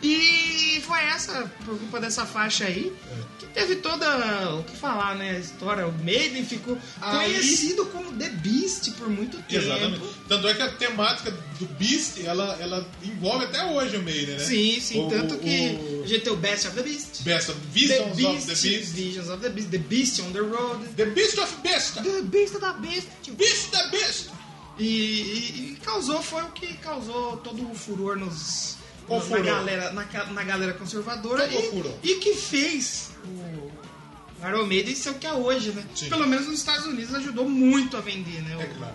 E 0.07 0.81
foi 0.83 0.99
essa, 1.05 1.51
por 1.65 1.79
culpa 1.79 1.99
dessa 1.99 2.27
faixa 2.27 2.65
aí, 2.67 2.93
que 3.39 3.47
teve 3.47 3.77
toda 3.77 4.55
o 4.57 4.63
que 4.65 4.77
falar, 4.77 5.15
né? 5.15 5.31
A 5.31 5.39
história. 5.39 5.87
O 5.87 5.93
Maiden 6.05 6.45
ficou 6.45 6.77
Aí- 7.01 7.33
conhecido 7.33 7.87
como 7.87 8.13
The 8.13 8.29
Beast 8.29 8.91
por 8.99 9.09
muito 9.09 9.39
tempo. 9.45 9.65
Exatamente. 9.65 10.05
Tanto 10.29 10.47
é 10.49 10.55
que 10.55 10.63
a 10.63 10.71
temática 10.73 11.31
do 11.59 11.65
Beast, 11.79 12.19
ela, 12.23 12.55
ela 12.61 12.87
envolve 13.03 13.47
até 13.47 13.65
hoje 13.65 13.97
o 13.97 14.03
Maiden, 14.03 14.37
né? 14.37 14.45
Sim, 14.45 14.79
sim. 14.79 15.01
O- 15.07 15.09
tanto 15.09 15.39
que 15.39 15.79
o- 15.81 16.03
a 16.05 16.07
gente 16.07 16.21
tem 16.21 16.33
o 16.33 16.37
Best 16.37 16.67
of 16.67 16.77
the 16.77 16.83
Beast. 16.83 17.23
Best 17.23 17.51
of 17.51 17.59
The 17.61 17.67
Visions 17.73 18.01
of 18.11 18.17
Beast, 18.17 18.47
the 18.47 18.69
Beast. 18.69 18.93
Visions 18.93 19.29
of 19.31 19.41
the 19.43 19.49
Beast. 19.49 19.71
The 19.71 19.79
Beast 19.79 20.21
on 20.21 20.33
the 20.33 20.41
Road. 20.41 20.87
The 20.97 21.07
Beast 21.07 21.39
of 21.39 21.57
Beast. 21.63 21.95
The 22.03 22.23
Beast 22.23 22.59
da 22.61 22.73
Beast. 22.75 23.09
tio. 23.23 23.35
Beast 23.35 23.71
da 23.73 23.87
Beast. 23.89 24.29
E, 24.79 24.85
e- 24.85 25.73
e 25.73 25.79
causou, 25.83 26.21
foi 26.23 26.43
o 26.43 26.49
que 26.51 26.75
causou 26.75 27.37
todo 27.39 27.71
o 27.71 27.75
furor 27.75 28.17
nos. 28.17 28.77
Na, 29.09 29.39
galera, 29.41 29.93
na, 29.93 30.05
na 30.33 30.45
galera 30.45 30.73
conservadora 30.75 31.47
e, 31.47 32.11
e 32.11 32.15
que 32.21 32.35
fez 32.35 33.11
o 33.25 33.71
Iron 34.49 34.67
Maiden 34.67 34.95
ser 34.95 35.11
o 35.11 35.15
que 35.15 35.27
é 35.27 35.33
hoje, 35.33 35.71
né? 35.73 35.85
Sim. 35.95 36.09
Pelo 36.09 36.27
menos 36.27 36.47
nos 36.47 36.59
Estados 36.59 36.87
Unidos 36.87 37.15
ajudou 37.15 37.49
muito 37.49 37.97
a 37.97 38.01
vender, 38.01 38.43
né? 38.43 38.53
É 38.59 38.65
o, 38.65 38.79
claro. 38.79 38.95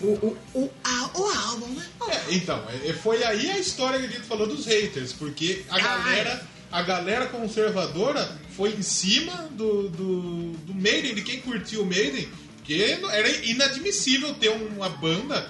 o, 0.00 0.06
o, 0.06 0.38
o, 0.64 0.70
a- 0.84 1.10
o 1.14 1.24
álbum, 1.24 1.66
né? 1.74 1.86
É, 2.08 2.34
então, 2.34 2.62
é, 2.84 2.92
foi 2.92 3.22
aí 3.24 3.50
a 3.50 3.58
história 3.58 3.98
que 3.98 4.06
a 4.06 4.10
gente 4.10 4.26
falou 4.26 4.46
dos 4.46 4.66
haters, 4.66 5.12
porque 5.12 5.64
a 5.68 5.76
Ah, 5.76 5.80
galera, 5.80 6.46
a 6.70 6.82
galera 6.82 7.26
conservadora 7.26 8.38
foi 8.56 8.72
em 8.74 8.82
cima 8.82 9.48
do, 9.52 9.88
do, 9.88 10.50
do 10.52 10.74
Maiden, 10.74 11.14
de 11.14 11.22
quem 11.22 11.40
curtiu 11.40 11.82
o 11.82 11.86
Maiden, 11.86 12.28
porque 12.56 12.98
era 13.10 13.28
inadmissível 13.46 14.34
ter 14.34 14.48
uma 14.50 14.88
banda 14.90 15.48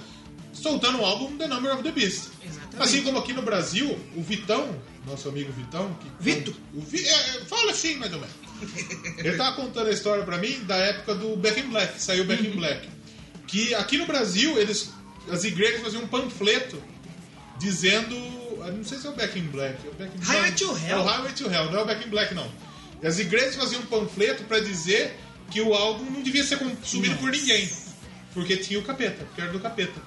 soltando 0.53 0.99
um 0.99 1.05
álbum 1.05 1.37
The 1.37 1.47
Number 1.49 1.73
of 1.75 1.83
the 1.83 1.91
Beast. 1.93 2.29
Assim 2.79 3.03
como 3.03 3.19
aqui 3.19 3.33
no 3.33 3.43
Brasil, 3.43 3.99
o 4.17 4.23
Vitão, 4.23 4.77
nosso 5.07 5.29
amigo 5.29 5.53
Vitão, 5.53 5.93
que 6.01 6.09
Vito. 6.21 6.55
o 6.75 6.81
Vi- 6.81 7.05
é, 7.07 7.13
é, 7.13 7.45
fala 7.47 7.71
assim 7.73 7.97
mais 7.97 8.13
ou 8.13 8.21
menos. 8.21 8.35
Ele 9.19 9.37
tava 9.37 9.57
contando 9.57 9.89
a 9.89 9.93
história 9.93 10.25
pra 10.25 10.39
mim 10.39 10.61
da 10.65 10.77
época 10.77 11.15
do 11.15 11.37
Back 11.37 11.61
in 11.61 11.69
Black, 11.71 11.95
que 11.95 12.03
saiu 12.03 12.25
Back 12.25 12.43
Uhum. 12.47 12.53
in 12.53 12.57
Black. 12.57 12.89
Que 13.47 13.75
aqui 13.75 13.97
no 13.99 14.07
Brasil, 14.07 14.59
eles, 14.59 14.91
as 15.31 15.45
igrejas 15.45 15.81
faziam 15.83 16.03
um 16.03 16.07
panfleto 16.09 16.81
dizendo. 17.59 18.15
eu 18.15 18.73
Não 18.73 18.85
sei 18.85 18.99
se 18.99 19.07
é 19.07 19.11
o 19.11 19.15
Back 19.15 19.39
in 19.39 19.45
Black. 19.45 19.79
É 19.87 19.91
o 19.91 19.95
Back 19.95 20.17
in 20.17 20.21
Highway 20.21 20.51
Black. 20.51 20.65
to 20.65 20.77
É 20.87 20.91
Hell. 20.91 20.99
o 20.99 21.05
Highway 21.05 21.33
to 21.33 21.45
Hell, 21.51 21.65
não 21.71 21.79
é 21.79 21.83
o 21.83 21.87
Back 21.87 22.07
in 22.07 22.11
Black, 22.11 22.35
não. 22.35 22.51
As 23.03 23.19
igrejas 23.19 23.57
faziam 23.57 23.81
um 23.83 23.87
panfleto 23.87 24.43
pra 24.45 24.61
dizer 24.61 25.17
que 25.51 25.61
o 25.61 25.73
álbum 25.73 26.05
não 26.11 26.21
devia 26.23 26.45
ser 26.45 26.59
consumido 26.59 27.17
por 27.19 27.31
ninguém. 27.31 27.69
Porque 28.35 28.57
tinha 28.57 28.79
o 28.79 28.83
capeta, 28.83 29.25
porque 29.25 29.41
era 29.41 29.51
do 29.53 29.61
capeta. 29.61 30.01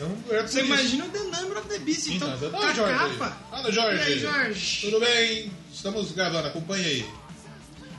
Então 0.00 0.46
Você 0.48 0.62
imagina 0.62 1.04
o 1.04 1.08
The 1.10 1.18
Number 1.18 1.58
of 1.58 1.68
the 1.68 1.78
Beast, 1.80 2.08
então, 2.08 2.34
Então, 2.34 2.50
com 2.50 2.56
Fala, 2.58 2.70
a 2.70 2.74
Jorge. 2.74 2.98
capa. 3.18 3.36
Fala, 3.50 3.72
Jorge. 3.72 3.96
E 3.98 4.00
aí, 4.02 4.18
Jorge? 4.18 4.80
Tudo 4.86 5.00
bem? 5.00 5.52
Estamos 5.72 6.12
gravando, 6.12 6.48
acompanha 6.48 6.86
aí. 6.86 7.06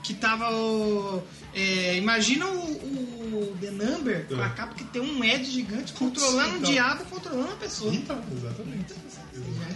que 0.04 0.16
tava 0.16 0.52
o. 0.52 1.22
é, 1.54 1.96
imagina 1.98 2.48
o, 2.48 2.72
o 2.72 3.58
The 3.62 3.70
Number 3.72 4.28
com 4.28 4.42
a 4.42 4.50
capa 4.50 4.74
que 4.74 4.84
tem 4.86 5.02
um 5.02 5.24
Ed 5.24 5.46
gigante 5.46 5.94
controlando 5.94 6.54
um 6.56 6.58
então. 6.58 6.72
diabo 6.72 7.06
controlando 7.06 7.52
a 7.54 7.56
pessoa. 7.58 7.94
Então, 7.94 8.20
exatamente. 8.36 8.94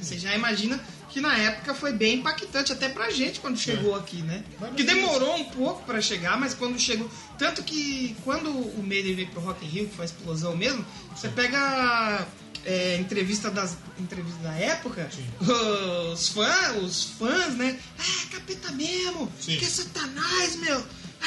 Você 0.01 0.17
já 0.17 0.35
imagina 0.35 0.79
que 1.09 1.21
na 1.21 1.37
época 1.37 1.73
foi 1.73 1.93
bem 1.93 2.15
impactante, 2.19 2.73
até 2.73 2.89
pra 2.89 3.09
gente 3.09 3.39
quando 3.39 3.57
chegou 3.57 3.95
aqui, 3.95 4.17
né? 4.17 4.43
Que 4.75 4.81
é 4.81 4.85
demorou 4.85 5.35
um 5.35 5.45
pouco 5.45 5.83
pra 5.83 6.01
chegar, 6.01 6.37
mas 6.37 6.53
quando 6.53 6.77
chegou. 6.79 7.09
Tanto 7.37 7.63
que 7.63 8.15
quando 8.23 8.49
o 8.49 8.83
Maiden 8.83 9.15
veio 9.15 9.29
pro 9.29 9.41
Rock 9.41 9.65
in 9.65 9.69
Rio, 9.69 9.87
que 9.87 9.95
foi 9.95 10.03
a 10.03 10.07
explosão 10.07 10.55
mesmo, 10.55 10.85
você 11.15 11.29
pega. 11.29 12.27
é, 12.65 12.97
entrevista 12.97 13.49
das 13.49 13.77
entrevista 13.99 14.39
da 14.41 14.53
época, 14.55 15.09
os 16.11 16.29
fãs, 16.29 16.83
os 16.83 17.03
fãs, 17.17 17.55
né? 17.55 17.79
Ah, 17.97 18.25
capeta 18.31 18.71
mesmo, 18.71 19.31
Sim. 19.39 19.57
que 19.57 19.65
é 19.65 19.69
satanás, 19.69 20.55
meu, 20.57 20.83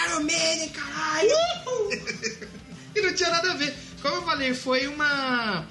Iron 0.06 0.24
Maiden, 0.24 0.68
caralho! 0.70 1.30
e 2.94 3.00
não 3.00 3.14
tinha 3.14 3.30
nada 3.30 3.52
a 3.52 3.56
ver. 3.56 3.74
Como 4.02 4.16
eu 4.16 4.22
falei, 4.22 4.54
foi 4.54 4.86
uma. 4.86 5.66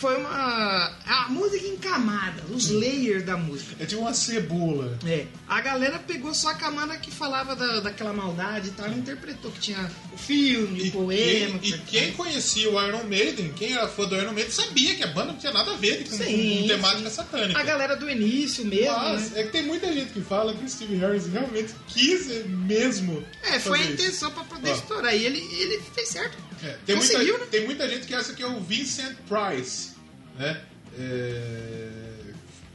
Foi 0.00 0.16
uma. 0.16 0.96
A 1.06 1.28
música 1.28 1.66
em 1.66 1.76
camada, 1.76 2.42
os 2.50 2.70
layers 2.70 3.22
da 3.26 3.36
música. 3.36 3.76
É 3.78 3.84
tipo 3.84 4.00
uma 4.00 4.14
cebola. 4.14 4.98
É. 5.06 5.26
A 5.46 5.60
galera 5.60 5.98
pegou 5.98 6.32
só 6.32 6.48
a 6.50 6.54
camada 6.54 6.96
que 6.96 7.10
falava 7.10 7.54
da, 7.54 7.80
daquela 7.80 8.12
maldade 8.12 8.68
e 8.68 8.70
tal, 8.72 8.88
e 8.88 8.94
interpretou 8.94 9.50
que 9.50 9.60
tinha 9.60 9.90
o 10.12 10.16
filme, 10.16 10.88
o 10.88 10.92
poema. 10.92 11.58
quem, 11.58 11.70
e 11.70 11.72
que- 11.72 11.78
quem 11.86 12.12
conhecia 12.12 12.70
o 12.70 12.82
Iron 12.86 13.04
Maiden, 13.04 13.52
quem 13.52 13.74
era 13.74 13.86
fã 13.88 14.06
do 14.06 14.16
Iron 14.16 14.32
Maiden, 14.32 14.50
sabia 14.50 14.94
que 14.94 15.02
a 15.04 15.08
banda 15.08 15.32
não 15.32 15.38
tinha 15.38 15.52
nada 15.52 15.72
a 15.72 15.76
ver 15.76 16.08
com, 16.08 16.16
Sim, 16.16 16.60
com 16.62 16.68
temática 16.68 17.10
sim. 17.10 17.16
satânica. 17.16 17.60
A 17.60 17.62
galera 17.62 17.94
do 17.94 18.08
início 18.08 18.64
mesmo, 18.64 18.96
Mas 18.96 19.30
né? 19.32 19.40
é 19.40 19.44
que 19.44 19.50
tem 19.52 19.64
muita 19.66 19.92
gente 19.92 20.12
que 20.12 20.22
fala 20.22 20.54
que 20.54 20.64
o 20.64 20.68
Steve 20.68 20.96
Harris 20.96 21.26
realmente 21.26 21.74
quis 21.88 22.26
mesmo. 22.46 23.22
É, 23.42 23.58
foi 23.58 23.80
a 23.80 23.84
intenção 23.84 24.30
pra 24.30 24.44
poder 24.44 24.70
Ó. 24.70 24.74
estourar. 24.74 25.14
E 25.14 25.26
ele, 25.26 25.40
ele 25.60 25.78
fez 25.94 26.08
certo. 26.08 26.38
É, 26.62 26.76
tem, 26.86 26.96
Conseguiu, 26.96 27.38
muita, 27.38 27.44
né? 27.44 27.48
tem 27.50 27.64
muita 27.66 27.88
gente 27.88 28.06
que 28.06 28.14
acha 28.14 28.32
que 28.34 28.42
é 28.42 28.46
o 28.46 28.60
Vincent 28.60 29.16
Price, 29.28 29.90
né? 30.38 30.60
É, 30.98 31.88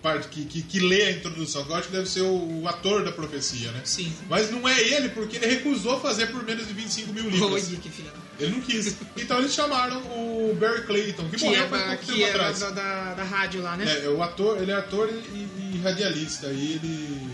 parte 0.01 0.27
que, 0.27 0.45
que, 0.45 0.61
que 0.61 0.79
lê 0.79 1.01
a 1.07 1.11
introdução, 1.11 1.63
que 1.65 1.71
eu 1.71 1.75
acho 1.75 1.87
que 1.87 1.93
deve 1.95 2.07
ser 2.07 2.21
o, 2.21 2.61
o 2.61 2.67
ator 2.67 3.03
da 3.03 3.11
profecia, 3.11 3.71
né? 3.71 3.81
Sim. 3.83 4.13
Mas 4.29 4.51
não 4.51 4.67
é 4.67 4.79
ele, 4.79 5.09
porque 5.09 5.37
ele 5.37 5.47
recusou 5.47 5.99
fazer 5.99 6.27
por 6.27 6.43
menos 6.43 6.67
de 6.67 6.73
25 6.73 7.11
mil 7.11 7.23
libras. 7.29 7.67
Olha 7.69 7.77
que 7.77 7.89
filha. 7.89 8.11
Ele 8.39 8.51
não 8.51 8.61
quis. 8.61 8.95
Então 9.17 9.39
eles 9.39 9.53
chamaram 9.53 9.97
o 10.01 10.55
Barry 10.59 10.83
Clayton, 10.85 11.27
que, 11.29 11.37
Que 11.37 11.45
morreu 11.45 11.63
é, 11.63 11.67
faz 11.67 11.81
da, 11.83 11.87
pouco 11.97 12.05
tempo 12.05 12.21
é 12.21 12.29
atrás. 12.29 12.59
da, 12.59 12.69
da- 12.69 13.13
da 13.15 13.23
rádio 13.23 13.61
lá, 13.63 13.75
né? 13.77 14.03
É, 14.05 14.09
o 14.09 14.21
ator, 14.21 14.61
ele 14.61 14.71
é 14.71 14.75
ator 14.75 15.09
e, 15.09 15.37
e 15.75 15.81
radialista. 15.83 16.47
E 16.47 16.73
ele 16.73 17.27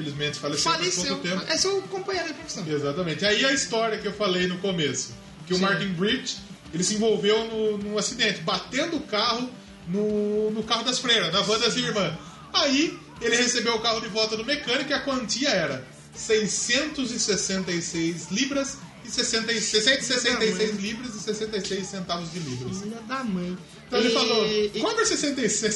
infelizmente 0.00 0.38
faleceu 0.38 0.72
faz 0.72 0.94
pouco 0.96 1.16
tempo. 1.22 1.42
É 1.48 1.56
seu 1.56 1.80
companheiro 1.82 2.28
de 2.28 2.34
profissão. 2.34 2.64
Exatamente. 2.66 3.24
Aí 3.24 3.44
a 3.44 3.52
história 3.52 3.98
que 3.98 4.06
eu 4.08 4.12
falei 4.12 4.46
no 4.46 4.58
começo, 4.58 5.14
que 5.46 5.52
o 5.52 5.56
Sim. 5.56 5.62
Martin 5.62 5.88
Bridge, 5.88 6.36
ele 6.72 6.84
se 6.84 6.94
envolveu 6.94 7.44
no, 7.46 7.78
num 7.78 7.98
acidente, 7.98 8.40
batendo 8.40 8.96
o 8.96 9.00
carro 9.00 9.50
no, 9.88 10.50
no 10.50 10.62
carro 10.62 10.84
das 10.84 10.98
freiras, 10.98 11.32
na 11.32 11.40
van 11.42 11.58
das 11.58 11.76
irmãs. 11.76 12.14
Aí 12.52 12.98
ele 13.20 13.36
recebeu 13.36 13.74
o 13.74 13.80
carro 13.80 14.00
de 14.00 14.08
volta 14.08 14.36
do 14.36 14.44
mecânico 14.44 14.90
e 14.90 14.94
a 14.94 15.00
quantia 15.00 15.48
era 15.50 15.84
666 16.14 18.30
libras 18.30 18.78
e 19.04 19.10
60, 19.10 19.52
666 19.52 20.76
libras 20.80 21.14
e 21.14 21.20
66 21.20 21.86
centavos 21.86 22.30
de 22.32 22.38
libras. 22.38 22.80
Filha 22.82 23.00
da 23.08 23.24
mãe. 23.24 23.56
Então 23.86 23.98
ele 23.98 24.08
E- 24.08 24.12
falou, 24.14 24.46
e- 24.46 24.70
compra 24.80 25.04
66, 25.04 25.74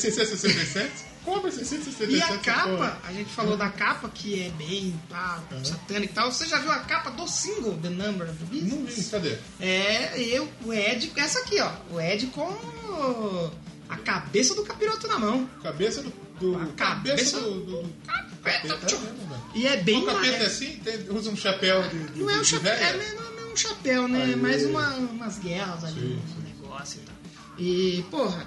667, 1.24 1.26
compra 1.26 1.50
667. 1.50 2.12
E 2.12 2.22
a 2.22 2.38
capa, 2.38 2.68
porra. 2.70 2.98
a 3.04 3.12
gente 3.12 3.30
falou 3.30 3.56
da 3.56 3.68
capa 3.70 4.08
que 4.12 4.42
é 4.42 4.50
bem 4.50 4.94
pá, 5.08 5.42
satânica 5.64 6.12
e 6.12 6.14
tal. 6.14 6.30
Você 6.30 6.46
já 6.46 6.58
viu 6.58 6.70
a 6.70 6.80
capa 6.80 7.10
do 7.10 7.26
single 7.28 7.76
The 7.78 7.88
Number 7.90 8.28
of 8.28 8.38
the 8.38 8.44
Beast? 8.46 8.66
Não 8.68 8.84
vi, 8.84 9.04
cadê? 9.04 9.38
É, 9.60 10.20
eu, 10.20 10.48
o 10.64 10.72
Ed, 10.72 11.12
essa 11.16 11.40
aqui, 11.40 11.60
ó. 11.60 11.70
O 11.90 12.00
Ed 12.00 12.26
com 12.28 13.50
a 13.88 13.96
cabeça 13.98 14.54
do 14.54 14.64
capiroto 14.64 15.06
na 15.08 15.18
mão. 15.18 15.48
Cabeça 15.62 16.02
do. 16.02 16.12
do 16.40 16.56
A 16.56 16.66
cabeça, 16.66 16.76
cabeça 16.76 17.40
do. 17.40 17.60
do, 17.60 17.82
do 17.82 17.94
Capeta, 18.06 18.68
capeta, 18.68 18.94
é 18.94 18.98
mesmo, 18.98 19.28
velho. 19.28 19.42
E 19.54 19.66
é 19.66 19.76
bem 19.78 20.02
O 20.02 20.06
capeta 20.06 20.36
é 20.36 20.46
assim? 20.46 20.76
Tem- 20.84 21.08
usa 21.10 21.30
um 21.30 21.36
chapéu 21.36 21.82
de. 21.88 21.98
de 22.08 22.20
Não 22.20 22.30
é 22.30 22.38
um 22.38 22.44
chapéu, 22.44 22.72
é, 22.72 23.14
não 23.14 23.48
é 23.48 23.52
um 23.52 23.56
chapéu, 23.56 24.08
né? 24.08 24.22
Aí. 24.24 24.32
É 24.32 24.36
mais 24.36 24.64
uma, 24.66 24.88
umas 24.96 25.38
guerras 25.38 25.84
ali, 25.84 26.00
Sim, 26.00 26.22
um 26.38 26.42
negócio 26.42 27.00
e 27.00 27.04
tal. 27.04 27.14
E, 27.56 28.04
porra, 28.10 28.46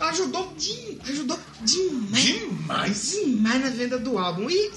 ajudou, 0.00 0.52
de, 0.56 0.98
ajudou 1.08 1.38
demais. 1.62 2.24
Demais. 2.24 3.10
Demais 3.10 3.60
na 3.62 3.70
venda 3.70 3.98
do 3.98 4.18
álbum. 4.18 4.48
E, 4.50 4.70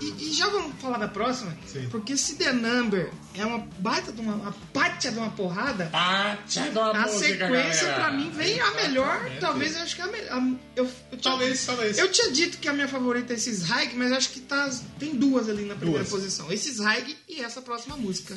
e, 0.00 0.14
e 0.28 0.32
já 0.32 0.48
vamos 0.48 0.72
falar 0.80 0.98
da 0.98 1.08
próxima? 1.08 1.56
Sim. 1.70 1.88
Porque 1.90 2.16
se 2.16 2.36
The 2.36 2.52
Number 2.52 3.10
é 3.34 3.44
uma 3.44 3.58
baita 3.78 4.12
de 4.12 4.20
uma, 4.20 4.34
uma 4.34 4.52
pátia 4.72 5.10
de 5.12 5.18
uma 5.18 5.30
porrada, 5.30 5.86
Pátia 5.92 6.62
de 6.70 6.78
uma 6.78 6.90
a 6.90 7.02
música, 7.02 7.18
sequência 7.26 7.48
galera. 7.88 7.94
pra 7.94 8.12
mim 8.12 8.30
vem 8.30 8.60
a 8.60 8.70
melhor, 8.74 9.30
talvez 9.40 9.74
eu 9.76 9.82
acho 9.82 9.96
que 9.96 10.02
é 10.02 10.04
a 10.04 10.08
melhor. 10.08 10.42
Eu, 10.76 10.84
eu 10.84 10.90
tinha- 11.18 11.20
Talvez, 11.22 11.66
talvez. 11.66 11.98
eu 11.98 12.10
tinha 12.10 12.30
dito 12.32 12.58
que 12.58 12.68
a 12.68 12.72
minha 12.72 12.88
favorita 12.88 13.32
é 13.32 13.36
esses 13.36 13.68
Hike, 13.68 13.96
mas 13.96 14.12
acho 14.12 14.30
que 14.30 14.40
tá, 14.40 14.70
tem 14.98 15.14
duas 15.14 15.48
ali 15.48 15.64
na 15.64 15.74
primeira 15.74 16.04
Duas. 16.04 16.10
posição. 16.10 16.50
Esses 16.52 16.78
Hike 16.78 17.16
e 17.28 17.40
essa 17.42 17.60
próxima 17.60 17.96
música. 17.96 18.34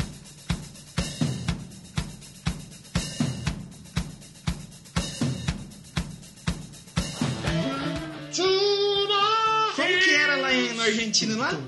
Lá 10.48 10.54
em, 10.54 10.74
na 10.74 10.84
Argentina, 10.84 11.36
lá? 11.36 11.62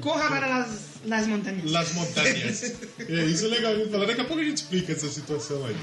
Corra 0.00 0.28
para 0.28 0.46
las, 0.46 0.68
las 1.04 1.26
montanhas. 1.26 1.70
Las 1.70 1.92
Montanhas. 1.92 2.62
é, 3.08 3.24
isso 3.24 3.46
é 3.46 3.48
legal 3.48 3.72
a 3.72 3.76
gente 3.76 3.90
falar. 3.90 4.06
Daqui 4.06 4.20
a 4.20 4.24
pouco 4.24 4.42
a 4.42 4.44
gente 4.44 4.58
explica 4.58 4.92
essa 4.92 5.08
situação 5.08 5.64
aí. 5.66 5.76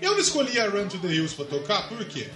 Eu 0.00 0.12
não 0.12 0.20
escolhi 0.20 0.58
a 0.58 0.68
Run 0.68 0.88
to 0.88 0.98
the 0.98 1.08
Hills 1.08 1.34
pra 1.34 1.44
tocar, 1.44 1.88
por 1.88 2.02
quê? 2.06 2.28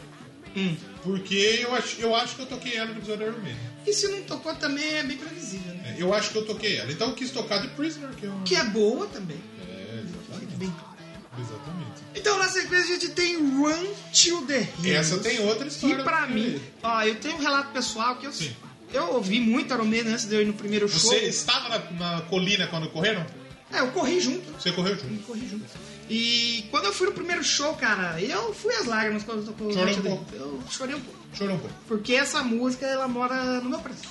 Hum. 0.56 0.76
Porque 1.02 1.60
eu 1.62 1.74
acho, 1.74 2.00
eu 2.00 2.14
acho 2.14 2.36
que 2.36 2.42
eu 2.42 2.46
toquei 2.46 2.76
ela 2.76 2.90
no 2.92 2.98
episódio 2.98 3.26
da 3.26 3.32
Iron 3.32 3.42
Man. 3.42 3.56
E 3.86 3.92
se 3.92 4.08
não 4.08 4.22
tocou 4.22 4.54
também 4.54 4.96
é 4.96 5.02
bem 5.02 5.16
previsível, 5.16 5.74
né? 5.74 5.96
É, 5.98 6.02
Eu 6.02 6.14
acho 6.14 6.30
que 6.30 6.38
eu 6.38 6.46
toquei 6.46 6.76
ela. 6.76 6.92
Então 6.92 7.08
eu 7.08 7.14
quis 7.14 7.30
tocar 7.30 7.60
The 7.60 7.68
Prisoner, 7.68 8.10
que 8.10 8.26
é 8.26 8.30
um... 8.30 8.42
Que 8.44 8.56
é 8.56 8.64
boa 8.64 9.06
também. 9.08 9.38
É, 9.68 10.02
exatamente. 10.04 10.56
bem 10.56 10.70
claro. 10.70 10.94
Exatamente. 11.36 12.02
Então 12.14 12.38
na 12.38 12.48
sequência 12.48 12.94
a 12.96 12.98
gente 12.98 13.10
tem 13.10 13.36
Run 13.36 13.86
to 14.12 14.46
the 14.46 14.68
Hills. 14.78 14.90
Essa 14.94 15.18
tem 15.18 15.40
outra 15.40 15.66
história. 15.66 15.96
Que 15.96 16.02
pra 16.02 16.26
mim, 16.28 16.60
ó, 16.82 17.02
eu 17.02 17.16
tenho 17.16 17.34
um 17.34 17.40
relato 17.40 17.72
pessoal 17.72 18.16
que 18.16 18.26
eu, 18.26 18.32
Sim. 18.32 18.54
Eu 18.94 19.14
ouvi 19.14 19.40
muito 19.40 19.74
Iron 19.74 19.84
Man 19.84 20.12
antes 20.12 20.24
de 20.24 20.34
eu 20.34 20.42
ir 20.42 20.46
no 20.46 20.52
primeiro 20.54 20.88
show. 20.88 21.10
Você 21.10 21.24
estava 21.24 21.68
na, 21.68 21.90
na 21.90 22.20
colina 22.22 22.66
quando 22.68 22.88
correram? 22.90 23.26
É, 23.72 23.80
eu 23.80 23.90
corri 23.90 24.20
junto. 24.20 24.52
Você 24.52 24.70
correu 24.70 24.94
junto. 24.94 25.12
Eu 25.12 25.22
corri 25.26 25.48
junto. 25.48 25.64
E 26.08 26.66
quando 26.70 26.84
eu 26.84 26.92
fui 26.92 27.06
no 27.08 27.12
primeiro 27.12 27.42
show, 27.42 27.74
cara, 27.74 28.20
eu 28.20 28.54
fui 28.54 28.74
às 28.74 28.86
lágrimas 28.86 29.24
quando 29.24 29.44
tocou 29.44 29.72
Chorou 29.72 29.86
Run 29.86 29.94
to 29.94 30.00
um 30.00 30.02
pouco. 30.02 30.34
Eu 30.34 30.62
chorei 30.70 30.94
um 30.94 31.00
pouco. 31.00 31.18
Chorou 31.32 31.56
um 31.56 31.58
pouco. 31.58 31.74
Porque 31.88 32.14
essa 32.14 32.42
música, 32.42 32.86
ela 32.86 33.08
mora 33.08 33.60
no 33.60 33.70
meu 33.70 33.78
preço. 33.80 34.02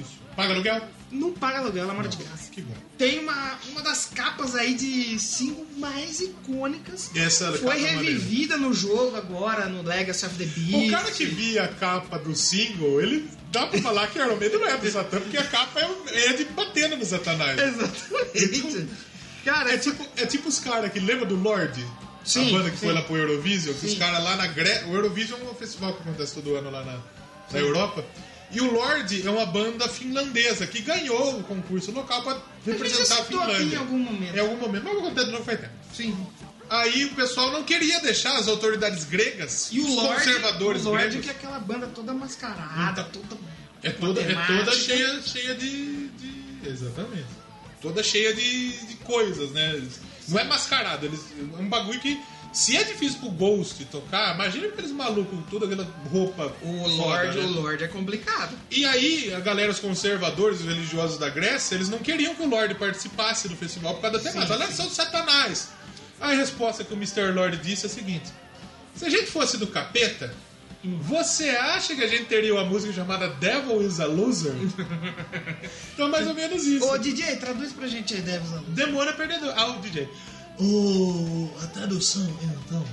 Isso. 0.00 0.18
Paga 0.34 0.54
aluguel? 0.54 0.80
Não 1.10 1.32
paga 1.32 1.58
aluguel, 1.58 1.84
ela 1.84 1.94
mora 1.94 2.08
de 2.08 2.16
graça. 2.16 2.50
Que 2.50 2.62
bom. 2.62 2.74
Tem 2.96 3.18
uma, 3.18 3.58
uma 3.70 3.82
das 3.82 4.06
capas 4.06 4.56
aí 4.56 4.74
de 4.74 5.18
single 5.20 5.66
mais 5.76 6.20
icônicas. 6.20 7.10
Essa 7.14 7.52
Foi 7.52 7.60
capa 7.60 7.76
é 7.76 7.94
maneira. 7.96 8.02
revivida 8.02 8.56
no 8.56 8.72
jogo 8.72 9.14
agora, 9.16 9.66
no 9.66 9.82
Legacy 9.82 10.24
of 10.24 10.34
the 10.36 10.46
Beast. 10.46 10.88
O 10.88 10.90
cara 10.90 11.10
que 11.10 11.26
via 11.26 11.64
a 11.64 11.68
capa 11.68 12.18
do 12.18 12.34
single, 12.34 13.00
ele 13.00 13.28
dá 13.52 13.66
pra 13.66 13.80
falar 13.80 14.06
que 14.08 14.18
Iron 14.18 14.36
Man 14.36 14.48
não 14.48 14.66
é 14.66 14.76
do 14.76 14.90
Satã, 14.90 15.20
porque 15.20 15.36
a 15.36 15.44
capa 15.44 15.80
é, 15.80 16.26
é 16.26 16.32
de 16.32 16.44
batendo 16.46 16.96
no 16.96 17.04
Satanás. 17.04 17.60
Exatamente. 17.60 18.88
Cara, 19.44 19.72
É 19.72 19.78
tipo, 19.78 20.06
é 20.16 20.26
tipo 20.26 20.48
os 20.48 20.58
caras 20.58 20.90
que 20.92 20.98
lembra 20.98 21.26
do 21.26 21.36
Lorde? 21.36 21.84
Sim, 22.24 22.48
a 22.48 22.58
banda 22.58 22.70
que 22.70 22.76
sim. 22.78 22.86
foi 22.86 22.94
lá 22.94 23.02
pro 23.02 23.16
Eurovision, 23.16 23.74
que 23.74 23.86
os 23.86 23.94
caras 23.94 24.22
lá 24.22 24.36
na 24.36 24.46
Grécia. 24.46 24.86
O 24.86 24.94
Eurovision 24.94 25.40
é 25.40 25.44
um 25.50 25.54
festival 25.54 25.92
que 25.94 26.02
acontece 26.02 26.34
todo 26.34 26.54
ano 26.54 26.70
lá 26.70 26.84
na, 26.84 26.98
na 27.50 27.58
Europa. 27.58 28.04
E 28.52 28.60
o 28.60 28.72
Lorde 28.72 29.26
é 29.26 29.30
uma 29.30 29.46
banda 29.46 29.88
finlandesa 29.88 30.66
que 30.66 30.80
ganhou 30.82 31.38
o 31.40 31.42
concurso 31.42 31.90
local 31.90 32.22
pra 32.22 32.40
representar 32.64 33.20
a 33.20 33.24
citou 33.24 33.40
aqui 33.42 33.54
Finlândia. 33.56 33.76
em 33.76 33.78
algum 33.78 33.98
momento. 33.98 34.36
Em 34.36 34.40
algum 34.40 34.56
momento, 34.56 34.84
mas 34.84 35.24
de 35.24 35.30
novo 35.32 35.44
faz 35.44 35.60
tempo. 35.60 35.72
sim. 35.92 36.26
Aí 36.74 37.04
o 37.04 37.14
pessoal 37.14 37.50
não 37.52 37.64
queria 37.64 38.00
deixar 38.00 38.34
as 38.38 38.48
autoridades 38.48 39.04
gregas, 39.04 39.68
E 39.72 39.78
os 39.80 39.90
Lorde, 39.94 40.24
conservadores 40.24 40.82
o 40.86 40.88
Lorde 40.88 41.04
gregos. 41.08 41.24
que 41.24 41.28
é 41.30 41.32
aquela 41.32 41.58
banda 41.58 41.86
toda 41.88 42.14
mascarada, 42.14 43.04
toda 43.04 43.36
É 43.82 43.90
toda, 43.90 44.20
é 44.22 44.34
toda 44.46 44.72
cheia, 44.72 45.20
cheia 45.22 45.54
de, 45.54 46.08
de- 46.08 46.68
Exatamente. 46.68 47.26
Toda 47.82 48.02
cheia 48.02 48.32
de, 48.32 48.72
de 48.86 48.94
coisas, 48.96 49.50
né? 49.50 49.82
Não 50.28 50.38
é 50.38 50.44
mascarado, 50.44 51.04
eles, 51.04 51.20
é 51.58 51.60
um 51.60 51.68
bagulho 51.68 52.00
que. 52.00 52.18
Se 52.54 52.76
é 52.76 52.84
difícil 52.84 53.18
pro 53.18 53.30
Ghost 53.30 53.82
tocar, 53.86 54.34
imagina 54.34 54.66
aqueles 54.68 54.90
malucos 54.92 55.30
com 55.38 55.42
toda 55.50 55.64
aquela 55.66 55.84
roupa. 56.10 56.54
O 56.62 56.86
Lorde, 56.86 57.38
né? 57.38 57.44
o 57.44 57.48
Lorde 57.50 57.84
é 57.84 57.88
complicado. 57.88 58.54
E 58.70 58.84
aí, 58.84 59.32
a 59.34 59.40
galera, 59.40 59.70
os 59.72 59.78
conservadores, 59.80 60.60
os 60.60 60.66
religiosos 60.66 61.18
da 61.18 61.30
Grécia, 61.30 61.74
eles 61.74 61.88
não 61.88 61.98
queriam 61.98 62.34
que 62.34 62.42
o 62.42 62.48
Lorde 62.48 62.74
participasse 62.74 63.48
do 63.48 63.56
festival 63.56 63.94
por 63.94 64.02
causa 64.02 64.18
da 64.18 64.22
temática. 64.30 64.54
Olha 64.54 64.70
só 64.70 64.84
do 64.84 64.90
Satanás. 64.90 65.68
A 66.22 66.32
resposta 66.34 66.84
que 66.84 66.94
o 66.94 66.96
Mr. 66.96 67.32
Lorde 67.32 67.56
disse 67.58 67.84
é 67.84 67.88
a 67.88 67.92
seguinte: 67.92 68.30
se 68.94 69.04
a 69.04 69.10
gente 69.10 69.26
fosse 69.26 69.58
do 69.58 69.66
capeta, 69.66 70.32
Você 70.84 71.50
acha 71.50 71.94
que 71.94 72.02
a 72.02 72.08
gente 72.08 72.24
teria 72.24 72.54
uma 72.54 72.64
música 72.64 72.92
chamada 72.92 73.28
Devil 73.28 73.86
is 73.86 74.00
a 74.00 74.06
Loser? 74.06 74.52
então, 75.94 76.08
mais 76.08 76.26
ou 76.26 76.34
menos 76.34 76.64
isso. 76.64 76.84
Ô, 76.84 76.98
DJ, 76.98 77.36
traduz 77.36 77.72
pra 77.72 77.86
gente 77.86 78.14
aí, 78.14 78.20
Devils 78.20 78.52
Alone. 78.52 78.66
Demônio 78.74 79.10
é 79.10 79.12
perdedor. 79.12 79.52
Ah, 79.56 79.66
o 79.66 79.80
DJ. 79.80 80.08
O, 80.58 81.50
a 81.62 81.66
tradução, 81.68 82.26
então, 82.42 82.84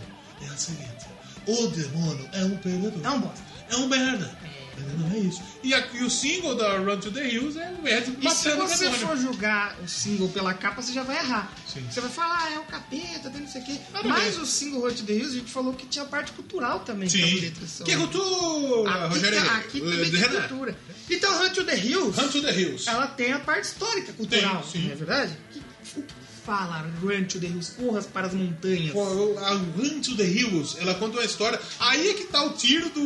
é 0.41 0.45
a 0.45 0.57
seguinte: 0.57 1.06
O 1.47 1.68
demônio 1.68 2.30
é 2.34 2.43
um 2.45 2.57
perdedor. 2.57 2.99
É 3.03 3.10
um 3.10 3.22
bosta. 3.22 3.41
É 3.72 3.76
um 3.76 3.88
merda. 3.88 4.38
Entendeu? 4.80 5.18
É 5.18 5.19
isso. 5.19 5.41
E, 5.64 5.73
a- 5.73 5.88
e 5.93 6.03
o 6.03 6.10
single 6.10 6.56
da 6.56 6.77
Run 6.77 6.97
to 6.99 7.11
the 7.11 7.27
Hills 7.27 7.60
é 7.60 7.72
o 7.81 7.88
Ed 7.88 8.10
E 8.22 8.30
se 8.31 8.49
matando 8.49 8.64
o 8.64 8.68
você 8.68 8.89
for 8.91 9.18
julgar 9.18 9.77
o 9.84 9.88
single 9.88 10.30
pela 10.30 10.53
capa, 10.53 10.81
você 10.81 10.93
já 10.93 11.03
vai 11.03 11.18
errar. 11.18 11.51
Sim. 11.68 11.85
Você 11.89 11.99
vai 12.01 12.10
falar, 12.10 12.45
ah, 12.45 12.53
é 12.53 12.60
o 12.60 12.64
capeta, 12.64 13.30
tem 13.30 13.41
não 13.41 13.47
sei 13.47 13.61
o 13.61 13.65
quê. 13.65 13.77
Nada 13.91 14.07
Mas 14.07 14.34
bem. 14.35 14.43
o 14.43 14.45
single 14.45 14.84
Hot 14.85 15.03
the 15.03 15.14
Hills, 15.14 15.35
a 15.35 15.39
gente 15.39 15.51
falou 15.51 15.73
que 15.73 15.85
tinha 15.88 16.06
parte 16.06 16.31
cultural 16.31 16.80
também. 16.81 17.10
que 17.10 17.18
Sim. 17.18 17.39
letras 17.41 17.69
são- 17.72 17.85
Que 17.85 17.95
cultura, 17.97 18.91
Aqui, 19.06 19.14
Rogério. 19.15 19.45
tá- 19.45 19.56
aqui 19.57 19.77
Eh, 19.77 19.81
também 19.81 20.11
tem 20.11 20.19
Renan. 20.19 20.39
cultura. 20.47 20.77
Então, 21.10 21.43
Hunt 21.43 21.53
to 21.53 21.64
the 21.65 21.76
Hills, 21.77 22.19
Run 22.22 22.27
to 22.30 22.41
the 22.41 22.60
Hills. 22.60 22.89
ela 22.89 23.07
tem 23.07 23.34
a 23.34 23.39
parte 23.39 23.65
histórica, 23.65 24.14
cultural, 24.14 24.61
Tem, 24.61 24.81
sim. 24.81 24.85
não 24.88 24.91
é 24.93 24.95
verdade? 24.95 25.34
Que, 25.51 25.60
o 25.99 26.03
que 26.03 26.14
fala 26.49 26.85
Run 27.01 27.26
to 27.26 27.39
the 27.39 27.45
Hills? 27.47 27.71
Corras 27.77 28.05
para 28.07 28.27
as 28.27 28.34
montanhas. 28.34 28.91
Pô, 28.91 29.38
A 29.39 29.51
Run 29.53 30.01
to 30.01 30.15
the 30.15 30.23
Hills, 30.23 30.77
ela 30.80 30.95
conta 30.95 31.17
uma 31.17 31.26
história. 31.26 31.59
Aí 31.80 32.09
é 32.09 32.13
que 32.15 32.26
tá 32.26 32.43
o 32.43 32.51
tiro 32.53 32.89
do, 32.89 33.01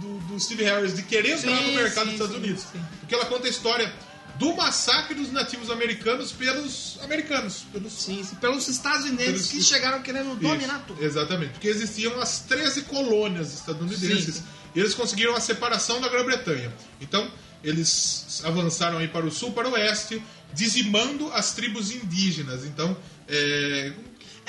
do, 0.00 0.18
do 0.28 0.40
Steve 0.40 0.64
Harris 0.64 0.94
de 0.96 1.02
querer 1.02 1.38
entrar 1.38 1.56
Sim, 1.56 1.66
no 1.68 1.72
mercado 1.74 2.10
sim, 2.10 2.16
dos 2.16 2.20
Estados 2.26 2.34
sim, 2.34 2.42
Unidos. 2.42 2.64
Porque 3.00 3.14
ela 3.14 3.24
conta 3.26 3.46
a 3.46 3.50
história 3.50 3.92
do 4.38 4.54
massacre 4.56 5.14
dos 5.14 5.32
nativos 5.32 5.70
americanos 5.70 6.32
pelos 6.32 6.98
americanos. 7.02 7.64
Pelos 7.72 7.92
Sim, 7.92 8.22
sim, 8.24 8.36
pelos 8.36 8.66
estadunidenses 8.68 9.48
Pelos- 9.48 9.50
que 9.50 9.62
chegaram 9.62 10.02
querendo 10.02 10.36
dominar 10.38 10.84
tudo. 10.86 11.02
Exatamente, 11.04 11.52
porque 11.52 11.68
existiam 11.68 12.20
as 12.20 12.40
13 12.40 12.82
colônias 12.82 13.52
estadunidenses 13.54 14.24
Sim, 14.36 14.40
sim. 14.40 14.44
e 14.74 14.80
eles 14.80 14.94
conseguiram 14.94 15.34
a 15.34 15.40
separação 15.40 16.00
da 16.00 16.08
Grã-Bretanha. 16.08 16.72
Então, 17.00 17.28
eles 17.62 18.40
avançaram 18.44 18.98
aí 18.98 19.08
para 19.08 19.26
o 19.26 19.30
sul, 19.30 19.52
para 19.52 19.68
o 19.68 19.72
oeste, 19.72 20.22
dizimando 20.54 21.30
as 21.32 21.52
tribos 21.54 21.90
indígenas. 21.90 22.64
Então, 22.64 22.96
é, 23.28 23.92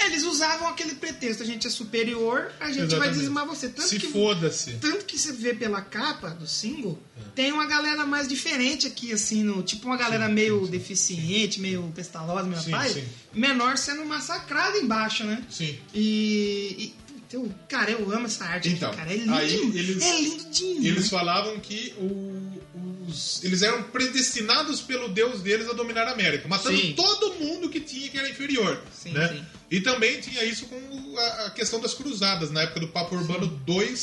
É, 0.02 0.06
Eles 0.06 0.24
usavam 0.24 0.70
aquele 0.70 0.96
pretexto, 0.96 1.44
a 1.44 1.46
gente 1.46 1.68
é 1.68 1.70
superior, 1.70 2.54
a 2.62 2.68
gente 2.68 2.78
vai 2.78 2.86
Exatamente. 2.86 3.14
dizimar 3.18 3.46
você. 3.46 3.68
Tanto 3.68 3.90
se 3.90 4.00
que, 4.00 4.08
foda-se. 4.08 4.72
Tanto 4.76 5.04
que 5.04 5.18
você 5.20 5.34
vê 5.34 5.54
pela 5.54 5.82
capa 5.82 6.30
do 6.30 6.48
single, 6.48 6.98
É. 7.18 7.22
tem 7.36 7.52
uma 7.52 7.66
galera 7.66 8.06
mais 8.06 8.26
diferente 8.26 8.88
aqui, 8.88 9.12
assim, 9.12 9.44
no, 9.44 9.62
tipo 9.62 9.88
uma 9.88 9.98
galera 9.98 10.30
meio 10.30 10.66
deficiente, 10.68 11.60
meio 11.60 11.92
pestalosa, 11.94 12.48
meu 12.48 12.58
Sim, 12.62 12.72
pai, 12.72 12.88
sim. 12.94 13.04
menor 13.34 13.78
sendo 13.78 14.06
massacrada 14.06 14.78
embaixo, 14.78 15.26
né? 15.26 15.44
Sim. 15.50 15.78
E, 15.94 16.76
e 16.80 16.96
então, 17.28 17.54
cara, 17.68 17.92
eu 17.92 18.10
amo 18.12 18.26
essa 18.26 18.46
arte 18.46 18.70
Então, 18.70 18.90
aqui, 18.92 18.98
cara. 19.00 19.14
É 19.14 19.18
lindo, 19.18 19.34
aí 19.34 19.54
eles- 19.54 20.02
é 20.02 20.22
lindo 20.22 20.50
demais. 20.50 20.86
Eles 20.86 21.10
falavam 21.10 21.60
que 21.60 21.94
o- 21.98 22.62
os, 23.10 23.44
eles 23.44 23.62
eram 23.62 23.84
predestinados 23.84 24.82
pelo 24.82 25.10
Deus 25.10 25.42
deles 25.42 25.70
a 25.70 25.74
dominar 25.74 26.08
a 26.08 26.12
América, 26.12 26.48
matando 26.48 26.78
Sim. 26.78 26.94
todo 26.94 27.36
mundo 27.36 27.70
que 27.70 27.80
tinha 27.80 28.10
que 28.10 28.18
era 28.18 28.30
inferior. 28.30 28.82
Sim, 28.94 29.12
né? 29.12 29.28
sim. 29.28 29.46
E 29.72 29.82
também 29.82 30.20
tinha 30.20 30.44
isso 30.44 30.66
com 30.66 31.18
a, 31.18 31.46
a 31.46 31.50
questão 31.52 31.80
das 31.80 31.94
cruzadas, 31.94 32.52
na 32.52 32.62
época 32.62 32.80
do 32.80 32.88
Papa 32.88 33.16
Urbano 33.16 33.62
II, 33.68 33.96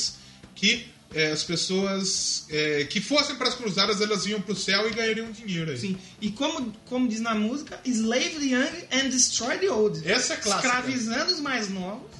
que 0.55 0.87
é, 1.13 1.31
as 1.31 1.43
pessoas 1.43 2.45
é, 2.49 2.83
que 2.85 2.99
fossem 2.99 3.35
para 3.35 3.47
as 3.47 3.55
cruzadas 3.55 4.01
elas 4.01 4.25
iam 4.25 4.41
para 4.41 4.53
o 4.53 4.55
céu 4.55 4.87
e 4.89 4.93
ganhariam 4.93 5.31
dinheiro 5.31 5.71
aí. 5.71 5.77
Sim. 5.77 5.97
E 6.21 6.31
como, 6.31 6.73
como 6.85 7.07
diz 7.07 7.21
na 7.21 7.33
música, 7.33 7.79
slave 7.85 8.35
the 8.39 8.45
young 8.45 8.87
and 8.91 9.09
destroy 9.09 9.57
the 9.57 9.69
old. 9.69 9.99
Essa 10.07 10.33
é 10.33 10.37
clássica. 10.37 10.67
Escravizando 10.67 11.33
os 11.33 11.39
mais 11.39 11.69
novos 11.69 12.17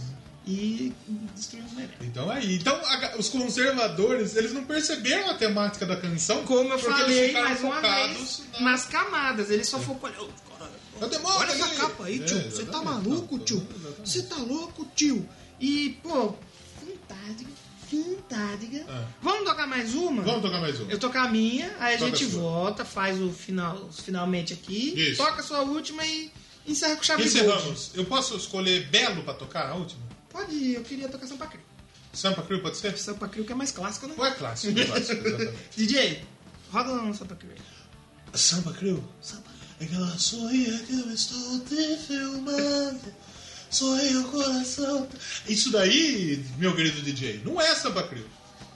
e 0.47 0.93
destruindo 1.35 1.67
os 1.67 1.73
mais 1.73 1.87
velhos. 1.89 2.05
Então 2.07 2.29
aí, 2.31 2.55
então 2.55 2.73
a- 2.75 3.15
os 3.17 3.27
conservadores 3.29 4.35
eles 4.35 4.53
não 4.53 4.63
perceberam 4.63 5.29
a 5.29 5.33
temática 5.33 5.85
da 5.85 5.97
canção, 5.97 6.43
Como 6.45 6.69
eu 6.69 6.79
eles 6.79 6.85
falei 6.85 7.31
mais 7.33 7.61
uma 7.61 7.81
vez, 7.81 8.43
na- 8.53 8.61
nas 8.61 8.85
camadas. 8.85 9.49
Ele 9.51 9.63
só 9.65 9.77
focou. 9.79 10.09
"Ô, 10.09 10.29
cara, 10.57 10.71
É 11.01 11.05
o 11.05 11.07
demônio 11.09 11.37
Olha 11.39 11.51
essa 11.51 11.65
ali." 11.65 11.75
capa 11.75 12.05
aí, 12.05 12.21
É, 12.21 12.25
tio. 12.25 12.37
Você 12.37 12.43
tá 12.65 12.79
exatamente. 12.79 12.85
maluco, 13.09 13.39
tio? 13.39 13.67
Você 14.03 14.23
tá 14.23 14.35
louco, 14.37 14.87
tio? 14.95 15.27
E, 15.59 15.99
pô, 16.01 16.33
fantástica, 16.79 17.51
fantástica. 17.89 18.77
É. 18.77 19.05
Vamos 19.21 19.43
tocar 19.49 19.67
mais 19.67 19.93
uma? 19.95 20.21
Vamos 20.23 20.41
tocar 20.41 20.59
mais 20.61 20.79
um. 20.79 20.89
Eu 20.89 20.97
tocar 20.97 21.25
a 21.25 21.29
minha, 21.29 21.75
aí 21.79 21.95
a 21.95 21.97
Toca 21.97 22.15
gente 22.15 22.25
a 22.25 22.39
volta, 22.39 22.85
faz 22.85 23.19
o 23.19 23.31
final, 23.31 23.89
finalmente 23.91 24.53
aqui, 24.53 24.93
Isso. 24.97 25.17
toca 25.17 25.41
a 25.41 25.43
sua 25.43 25.61
última 25.61 26.05
e 26.05 26.31
encerra 26.65 26.95
com 26.95 27.03
chave. 27.03 27.23
Encerramos. 27.25 27.91
Eu 27.93 28.05
posso 28.05 28.35
escolher 28.37 28.87
Belo 28.87 29.23
pra 29.23 29.33
tocar 29.33 29.69
a 29.69 29.75
última? 29.75 30.07
Pode 30.37 30.53
ir, 30.53 30.75
eu 30.75 30.83
queria 30.83 31.09
tocar 31.09 31.25
Sampa 31.25 31.47
Crio. 31.47 31.63
Sampa 32.13 32.43
Crew 32.43 32.61
pode 32.61 32.77
ser? 32.77 32.95
Sampa 32.95 33.27
Crio 33.27 33.43
que 33.43 33.51
é 33.51 33.55
mais 33.55 33.71
clássico, 33.71 34.05
né? 34.05 34.13
Ou 34.15 34.23
é 34.23 34.31
clássico? 34.35 34.71
clássico, 34.85 35.27
exatamente. 35.27 35.57
DJ, 35.75 36.23
roda 36.71 36.93
no 36.93 37.15
Sampa 37.15 37.35
Crio 37.35 37.53
aí. 37.53 38.37
Samba 38.37 38.71
Crew. 38.73 39.03
Aquela 39.81 40.15
sorria 40.19 40.77
que 40.77 40.93
eu 40.93 41.11
estou 41.11 41.59
te 41.61 41.97
filmando. 42.05 43.15
Sorria 43.71 44.19
o 44.19 44.25
coração. 44.25 45.07
Isso 45.47 45.71
daí, 45.71 46.45
meu 46.59 46.75
querido 46.75 47.01
DJ, 47.01 47.41
não 47.43 47.59
é 47.59 47.73
Sampa 47.73 48.03
Crew. 48.03 48.25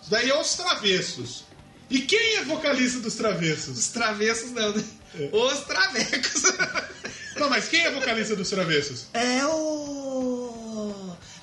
Isso 0.02 0.10
daí 0.10 0.32
é 0.32 0.42
os 0.42 0.56
Travessos. 0.56 1.44
E 1.92 2.00
quem 2.00 2.38
é 2.38 2.44
vocalista 2.44 3.00
dos 3.02 3.14
Travessos? 3.14 3.78
Os 3.78 3.88
travessos 3.90 4.50
não, 4.50 4.74
né? 4.74 4.84
É. 5.14 5.30
Os 5.32 5.60
travecos. 5.60 6.44
Não, 7.36 7.50
mas 7.50 7.68
quem 7.68 7.84
é 7.84 7.92
vocalista 7.92 8.36
dos 8.36 8.50
Travessos? 8.50 9.06
É 9.14 9.46
o. 9.46 10.11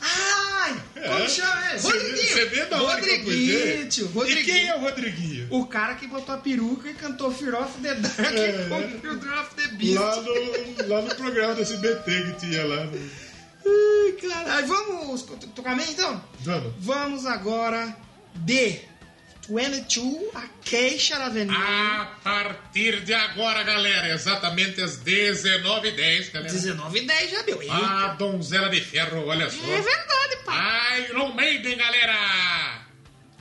Ai! 0.00 0.80
Como 0.94 1.24
É. 1.24 1.28
chama 1.28 1.70
ele? 1.70 1.78
Você 1.80 1.92
vê- 1.92 1.98
Rodriguinho! 1.98 2.28
Você 2.34 2.44
vê 2.46 2.64
da 2.66 2.82
hora 2.82 2.94
Rodriguinho, 3.00 3.88
tio. 3.88 4.04
E 4.06 4.08
Rodriguinho. 4.12 4.44
quem 4.44 4.68
é 4.68 4.76
o 4.76 4.80
Rodriguinho? 4.80 5.46
O 5.50 5.66
cara 5.66 5.94
que 5.94 6.06
botou 6.06 6.34
a 6.34 6.38
peruca 6.38 6.88
e 6.90 6.94
cantou 6.94 7.32
Fear 7.32 7.60
of 7.62 7.72
the 7.80 7.94
Dark 7.94 8.18
É. 8.34 8.66
com 8.68 9.00
Children 9.00 9.38
of 9.40 9.54
the 9.56 9.66
Beast. 9.68 9.94
Lá 9.98 10.16
no, 10.22 10.88
lá 10.88 11.02
no 11.02 11.14
programa 11.14 11.54
do 11.54 11.62
SBT 11.62 12.22
que 12.22 12.46
tinha 12.46 12.64
lá. 12.66 12.84
No... 12.84 13.10
Ai, 13.66 14.12
caralho. 14.12 14.66
Vamos 14.66 15.22
tocar 15.54 15.76
bem 15.76 15.86
então? 15.90 16.22
Vamos. 16.40 16.72
Vamos 16.78 17.26
agora 17.26 17.96
de 18.34 18.80
22 19.48 20.28
Acacia 20.34 21.16
Avenue. 21.16 21.56
A 21.56 22.14
partir 22.22 23.00
de 23.02 23.14
agora, 23.14 23.62
galera, 23.62 24.12
exatamente 24.12 24.80
às 24.82 24.98
19h10, 24.98 26.32
galera. 26.32 26.52
19 26.52 26.98
e 26.98 27.06
10 27.06 27.30
já 27.30 27.42
deu. 27.42 27.60
A 27.72 28.08
donzela 28.18 28.68
de 28.68 28.80
ferro, 28.80 29.26
olha 29.26 29.48
só. 29.50 29.62
É 29.62 29.80
verdade, 29.80 30.36
pai. 30.44 31.06
Iron 31.10 31.32
Maiden, 31.34 31.76
galera! 31.76 32.82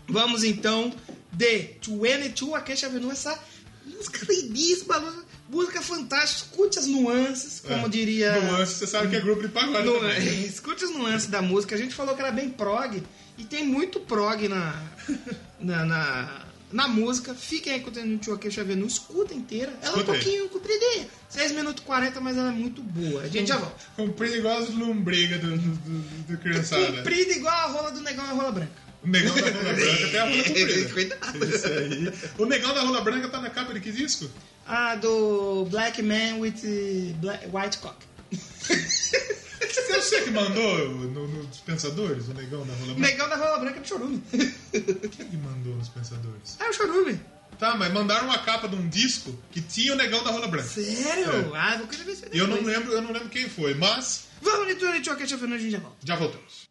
Vamos 0.07 0.43
então 0.43 0.93
de 1.33 1.75
22 1.81 2.53
Acacia 2.53 2.87
Avenue, 2.87 3.11
essa 3.11 3.37
música 3.85 4.25
lindíssima, 4.31 5.25
música 5.49 5.81
fantástica. 5.81 6.49
Escute 6.51 6.79
as 6.79 6.87
nuances, 6.87 7.59
como 7.59 7.85
É. 7.85 7.89
diria. 7.89 8.39
Nuance, 8.39 8.75
você 8.75 8.87
sabe 8.87 9.09
que 9.09 9.15
é 9.17 9.19
grupo 9.19 9.41
de 9.41 9.49
pagode 9.49 9.85
Nu-? 9.85 10.07
Escute 10.47 10.85
as 10.85 10.91
nuances 10.91 11.27
da 11.27 11.41
música. 11.41 11.75
A 11.75 11.77
gente 11.77 11.93
falou 11.93 12.15
que 12.15 12.21
era 12.21 12.31
bem 12.31 12.49
prog 12.49 13.03
e 13.37 13.43
tem 13.43 13.65
muito 13.65 13.99
prog 13.99 14.47
na, 14.47 14.73
na, 15.59 15.85
na, 15.85 16.45
na 16.71 16.87
música. 16.87 17.33
Fiquem 17.33 17.73
aí 17.73 17.79
com 17.79 17.89
o 17.89 18.17
Tio 18.17 18.33
Acacia 18.33 18.63
Avenue, 18.63 18.87
escuta 18.87 19.33
inteira. 19.33 19.73
Ela 19.81 19.97
é 19.97 20.01
um 20.01 20.05
pouquinho 20.05 20.49
compridinha, 20.49 21.07
6 21.29 21.51
minutos 21.53 21.83
e 21.83 21.85
40, 21.85 22.19
mas 22.21 22.37
ela 22.37 22.49
é 22.49 22.55
muito 22.55 22.81
boa. 22.81 23.21
A 23.23 23.27
gente 23.27 23.47
já 23.47 23.57
volta. 23.57 23.75
Comprido 23.95 24.35
igual 24.35 24.59
as 24.59 24.69
lombrigas 24.73 25.39
do, 25.39 25.57
do, 25.57 25.57
do, 25.57 26.23
do 26.23 26.37
criançada. 26.37 26.97
Comprida 26.97 27.33
igual 27.33 27.53
a 27.55 27.67
rola 27.67 27.91
do 27.91 28.01
negão 28.01 28.25
e 28.25 28.29
a 28.29 28.33
rola 28.33 28.51
branca. 28.51 28.87
O 29.03 29.07
negão 29.07 29.35
da 29.35 29.41
rola 29.41 29.73
branca 29.73 30.07
tem 30.09 30.19
a 30.19 30.25
rola 30.25 30.43
comprida. 30.43 30.93
Cuidado. 30.93 31.45
Isso 31.45 31.67
aí. 31.67 32.13
O 32.37 32.45
negão 32.45 32.73
da 32.73 32.81
rola 32.81 33.01
branca 33.01 33.29
tá 33.29 33.39
na 33.39 33.49
capa 33.49 33.73
de 33.73 33.79
que 33.79 33.91
disco? 33.91 34.29
Ah, 34.65 34.95
do 34.95 35.65
Black 35.65 36.01
Man 36.01 36.39
with 36.39 37.15
Black, 37.21 37.47
White 37.53 37.77
Cock. 37.77 37.95
Eu 39.59 40.01
sei 40.01 40.23
que 40.23 40.31
mandou 40.31 40.89
no, 40.89 41.27
no 41.27 41.45
Dispensadores, 41.47 42.27
o 42.27 42.33
negão 42.33 42.65
da 42.65 42.73
rola 42.73 42.91
O 42.91 42.95
branca. 42.95 42.99
negão 43.11 43.29
da 43.29 43.35
rola 43.35 43.57
branca 43.59 43.77
é 43.77 43.81
do 43.81 43.87
chorume. 43.87 44.23
Quem 44.31 45.29
que 45.29 45.37
mandou 45.37 45.73
nos 45.75 45.85
Dispensadores? 45.87 46.57
É 46.59 46.69
o 46.69 46.73
chorume. 46.73 47.19
Tá, 47.57 47.75
mas 47.75 47.91
mandaram 47.91 48.25
uma 48.27 48.37
capa 48.37 48.67
de 48.67 48.75
um 48.75 48.87
disco 48.87 49.35
que 49.51 49.59
tinha 49.61 49.93
o 49.93 49.95
negão 49.95 50.23
da 50.23 50.29
rola 50.29 50.47
branca. 50.47 50.67
Sério? 50.67 51.31
É. 51.31 51.57
Ah, 51.57 51.77
vou 51.77 51.87
querer 51.87 52.03
ver 52.03 52.15
se 52.15 52.25
Eu 52.31 52.47
não 52.47 52.61
lembro, 52.61 52.91
eu 52.93 53.01
não 53.01 53.11
lembro 53.11 53.29
quem 53.29 53.49
foi, 53.49 53.73
mas 53.73 54.27
Vamos, 54.41 54.67
Nitor 54.67 54.93
e 54.95 55.01
Tio 55.01 55.13
Avenue, 55.13 55.55
a 55.55 55.57
gente 55.57 55.71
já 55.71 55.79
volta. 55.79 55.97
já 56.03 56.15
voltamos. 56.15 56.67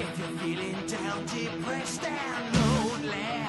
If 0.00 0.18
you're 0.18 0.38
feeling 0.38 0.76
down, 0.86 1.24
depressed 1.26 2.04
and 2.04 2.52
lonely, 2.54 3.42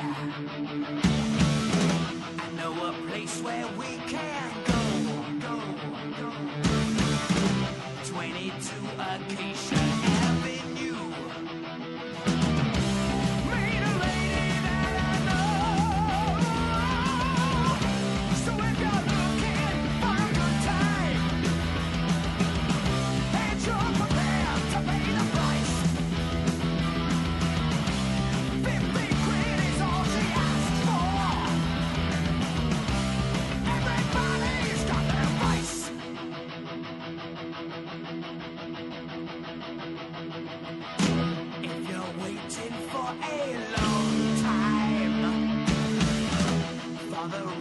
place 3.26 3.42
where 3.42 3.68
we 3.78 3.98
can 4.08 4.63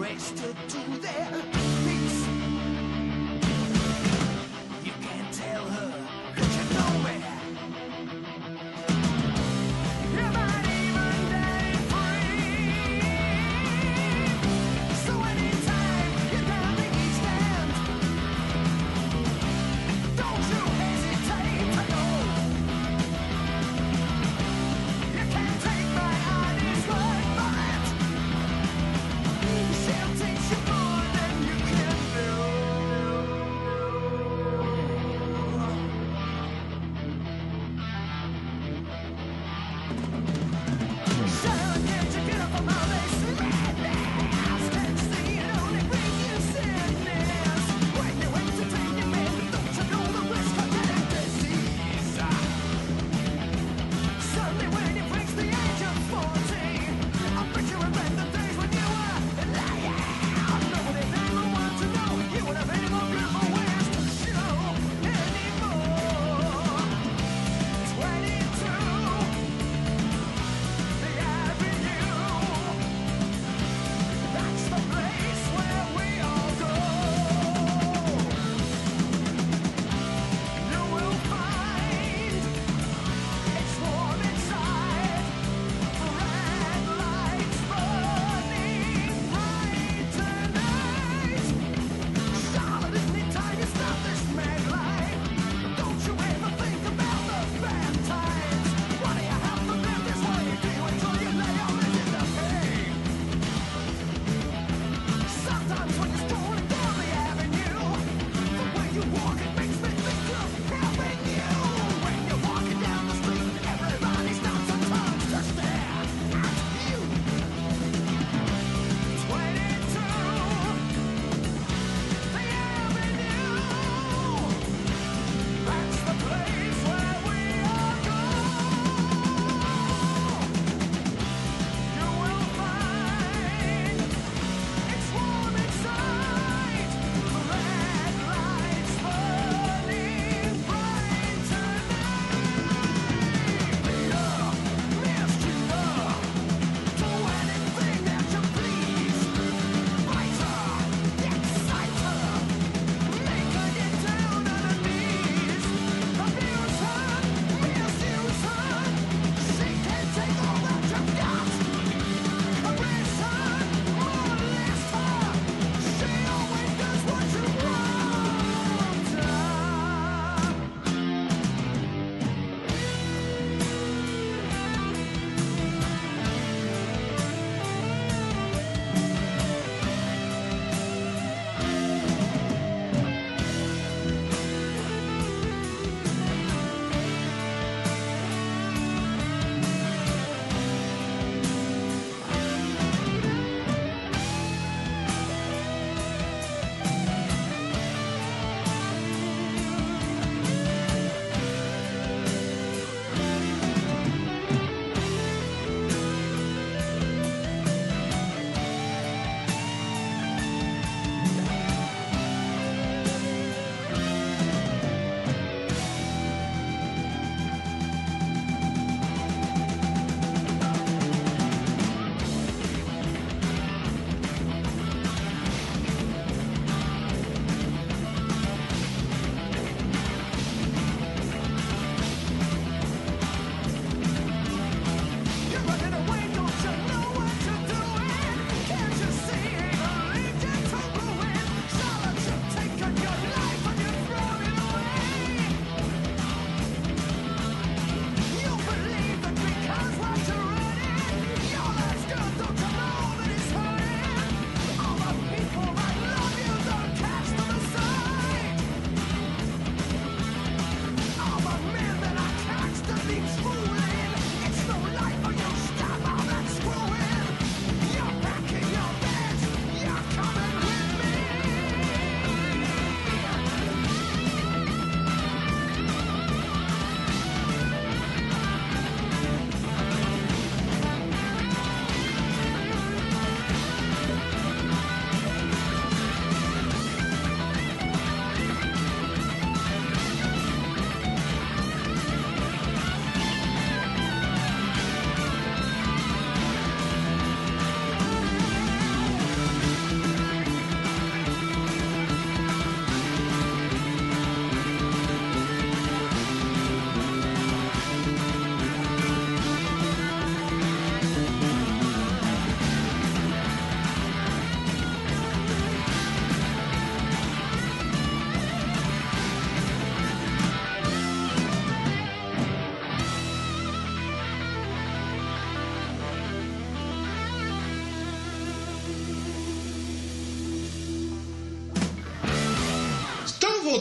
rich 0.03 0.29
to 0.35 0.55
do 0.69 0.97
their 0.99 1.62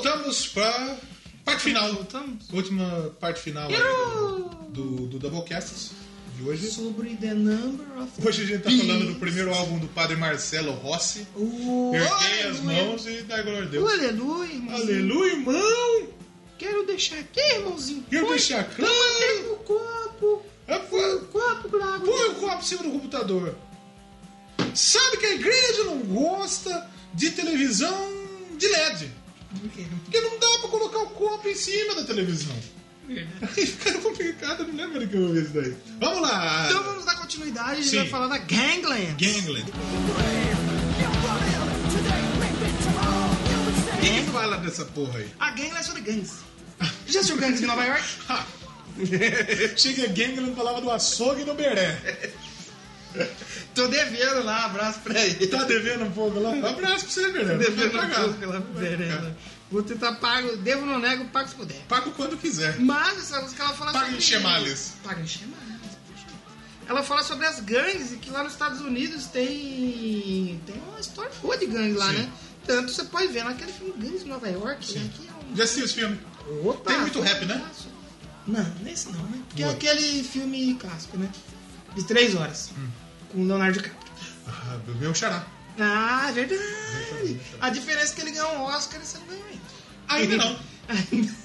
voltamos 0.01 0.47
pra 0.47 0.97
parte 1.45 1.61
final. 1.63 1.93
Voltamos. 1.93 2.49
Última 2.51 3.11
parte 3.19 3.39
final 3.41 3.69
do, 4.69 5.07
do 5.07 5.19
Doublecast 5.19 5.91
de 6.37 6.43
hoje. 6.47 6.71
Sobre 6.71 7.15
The 7.15 7.33
Number 7.33 7.85
of 7.99 8.27
Hoje 8.27 8.43
a 8.43 8.45
gente 8.45 8.63
tá 8.63 8.69
Beast. 8.69 8.85
falando 8.87 9.07
do 9.13 9.15
primeiro 9.19 9.53
álbum 9.53 9.77
do 9.79 9.87
padre 9.87 10.15
Marcelo 10.17 10.71
Rossi. 10.73 11.27
Uh, 11.35 11.91
Erguei 11.95 12.43
as 12.49 12.59
mãos 12.61 13.05
e 13.05 13.21
dá 13.23 13.41
glória 13.43 13.63
a 13.63 13.65
Deus. 13.65 13.91
aleluia, 13.91 14.51
irmãozinho. 14.53 14.75
Aleluia, 14.83 15.31
irmão! 15.33 16.07
Quero 16.57 16.85
deixar 16.85 17.17
aqui, 17.19 17.39
irmãozinho. 17.39 18.03
Quero 18.09 18.25
Põe- 18.27 18.37
deixar 18.37 18.63
claro. 18.63 18.93
Põe 18.93 19.51
o 19.51 19.55
copo. 19.57 20.45
Ah, 20.67 20.79
Põe 20.79 21.13
o 21.15 21.19
copo 21.25 21.69
com 21.69 21.77
água. 21.83 21.99
Põe 22.07 22.29
o 22.29 22.35
copo 22.35 22.61
em 22.61 22.65
cima 22.65 22.83
do 22.83 22.91
computador. 22.91 23.55
Sabe 24.73 25.17
que 25.17 25.25
a 25.25 25.33
igreja 25.33 25.83
não 25.85 25.99
gosta 25.99 26.87
de 27.13 27.31
televisão 27.31 28.09
de 28.57 28.67
LED. 28.67 29.11
Porque 29.59 30.21
não 30.21 30.39
dá 30.39 30.59
pra 30.59 30.69
colocar 30.69 30.99
o 30.99 31.07
copo 31.09 31.47
em 31.47 31.55
cima 31.55 31.95
da 31.95 32.03
televisão. 32.03 32.55
Aí 33.09 33.65
fica 33.65 33.99
complicado, 33.99 34.65
não 34.65 34.75
lembro 34.75 35.05
que 35.07 35.15
eu 35.15 35.23
ouvi 35.23 35.41
isso 35.41 35.51
daí. 35.53 35.75
Vamos 35.99 36.21
lá! 36.21 36.67
Então 36.69 36.83
vamos 36.83 37.05
dar 37.05 37.15
continuidade. 37.17 37.71
A 37.71 37.75
gente 37.75 37.89
Sim. 37.89 37.97
vai 37.97 38.07
falar 38.07 38.27
da 38.27 38.37
Gangland. 38.37 39.15
Gangland. 39.17 39.73
Quem 43.99 44.25
que 44.25 44.31
fala 44.31 44.57
dessa 44.57 44.85
porra 44.85 45.19
aí? 45.19 45.29
A 45.39 45.51
Gangland 45.51 45.79
é 45.79 45.83
sobre 45.83 46.01
gangues. 46.01 46.33
Já 47.07 47.19
assistiu 47.19 47.37
Gangues 47.37 47.59
de 47.59 47.67
Nova 47.67 47.83
York? 47.83 48.03
Chega 49.77 50.07
Gangland 50.07 50.55
falava 50.55 50.81
do 50.81 50.89
açougue 50.89 51.41
e 51.41 51.45
do 51.45 51.53
beré. 51.53 51.99
Tô 53.75 53.87
devendo 53.87 54.43
lá, 54.43 54.65
abraço 54.65 54.99
pra 54.99 55.19
ele. 55.19 55.47
Tá 55.47 55.63
devendo 55.63 56.05
um 56.05 56.11
pouco 56.11 56.39
lá? 56.39 56.49
Um 56.49 56.65
abraço 56.65 57.05
pra 57.05 57.13
você, 57.13 57.31
beré. 57.31 57.57
devendo 57.57 57.91
Vai 57.91 58.07
um 58.07 58.61
pouco 58.61 58.79
Verena. 58.79 59.35
Vou 59.71 59.81
tentar 59.81 60.13
pago, 60.15 60.57
devo, 60.57 60.85
não 60.85 60.99
nego, 60.99 61.25
pago 61.25 61.47
se 61.47 61.55
puder. 61.55 61.77
Pago 61.87 62.11
quando 62.11 62.37
quiser. 62.37 62.77
Mas 62.79 63.17
essa 63.17 63.41
música 63.41 63.63
ela 63.63 63.73
fala 63.73 63.93
Paga 63.93 64.05
sobre... 64.05 64.19
em 64.19 64.21
chemales. 64.21 64.93
Paga 65.01 65.21
em 65.21 65.27
chemales. 65.27 65.63
poxa. 66.07 66.25
Ela 66.89 67.03
fala 67.03 67.23
sobre 67.23 67.45
as 67.45 67.61
gangues 67.61 68.11
e 68.11 68.17
que 68.17 68.29
lá 68.29 68.43
nos 68.43 68.51
Estados 68.51 68.81
Unidos 68.81 69.27
tem 69.27 70.61
tem 70.65 70.75
uma 70.89 70.99
história 70.99 71.31
boa 71.41 71.57
de 71.57 71.67
gangue 71.67 71.93
lá, 71.93 72.09
Sim. 72.09 72.17
né? 72.17 72.29
Tanto 72.65 72.91
você 72.91 73.05
pode 73.05 73.27
ver 73.29 73.43
naquele 73.43 73.71
filme 73.71 73.93
Gangues 73.97 74.23
de 74.23 74.29
Nova 74.29 74.47
York, 74.47 74.93
né? 74.93 75.09
Que 75.15 75.27
é 75.27 75.31
um... 75.31 75.55
Já 75.55 75.63
assistiu 75.63 75.85
esse 75.85 75.93
filme? 75.95 76.19
Opa, 76.63 76.91
Tem 76.91 76.99
muito 76.99 77.21
rap, 77.21 77.45
né? 77.45 77.63
Não, 78.47 78.63
nesse 78.81 79.09
não, 79.09 79.23
né? 79.23 79.41
Porque 79.47 79.63
é 79.63 79.65
Boa. 79.65 79.77
aquele 79.77 80.23
filme 80.23 80.75
clássico, 80.75 81.17
né? 81.17 81.29
De 81.95 82.03
três 82.03 82.35
horas. 82.35 82.71
Hum. 82.77 82.87
Com 83.31 83.41
o 83.41 83.47
Leonardo 83.47 83.77
DiCaprio. 83.79 84.11
Ah, 84.47 84.77
meu 84.99 85.13
xará. 85.13 85.45
Ah, 85.79 86.27
é 86.29 86.31
verdade. 86.33 87.39
A 87.61 87.69
diferença 87.69 88.11
é 88.11 88.15
que 88.15 88.21
ele 88.21 88.31
ganhou 88.31 88.51
um 88.57 88.61
Oscar 88.63 88.99
e 89.01 89.05
você 89.05 89.17
não 89.19 89.25
ganhou 89.27 89.45
ainda. 89.47 89.61
Ainda 90.09 90.37
não. 90.37 90.59
Ainda. 90.89 91.41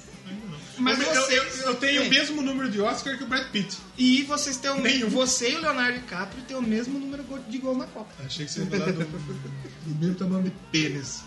Mas 0.78 1.00
eu, 1.00 1.06
vocês... 1.14 1.60
eu, 1.60 1.66
eu 1.68 1.74
tenho 1.76 2.02
É. 2.02 2.06
o 2.06 2.10
mesmo 2.10 2.42
número 2.42 2.70
de 2.70 2.80
Oscar 2.80 3.16
que 3.16 3.24
o 3.24 3.26
Brad 3.26 3.46
Pitt. 3.50 3.78
E 3.96 4.22
vocês 4.24 4.56
têm 4.58 4.70
o 4.72 4.80
Nenhum. 4.80 5.08
Você 5.08 5.52
e 5.52 5.54
o 5.54 5.60
Leonardo 5.60 5.98
DiCaprio 6.00 6.42
têm 6.42 6.56
o 6.56 6.60
mesmo 6.62 6.98
número 6.98 7.24
de 7.48 7.58
gol 7.58 7.76
na 7.78 7.86
Copa. 7.86 8.10
Achei 8.24 8.44
que 8.44 8.52
você 8.52 8.60
ia 8.60 8.66
falar 8.66 8.92
do, 8.92 9.04
do 9.04 9.94
mesmo 10.00 10.14
tamanho 10.16 10.42
de 10.44 10.50
pênis. 10.70 11.22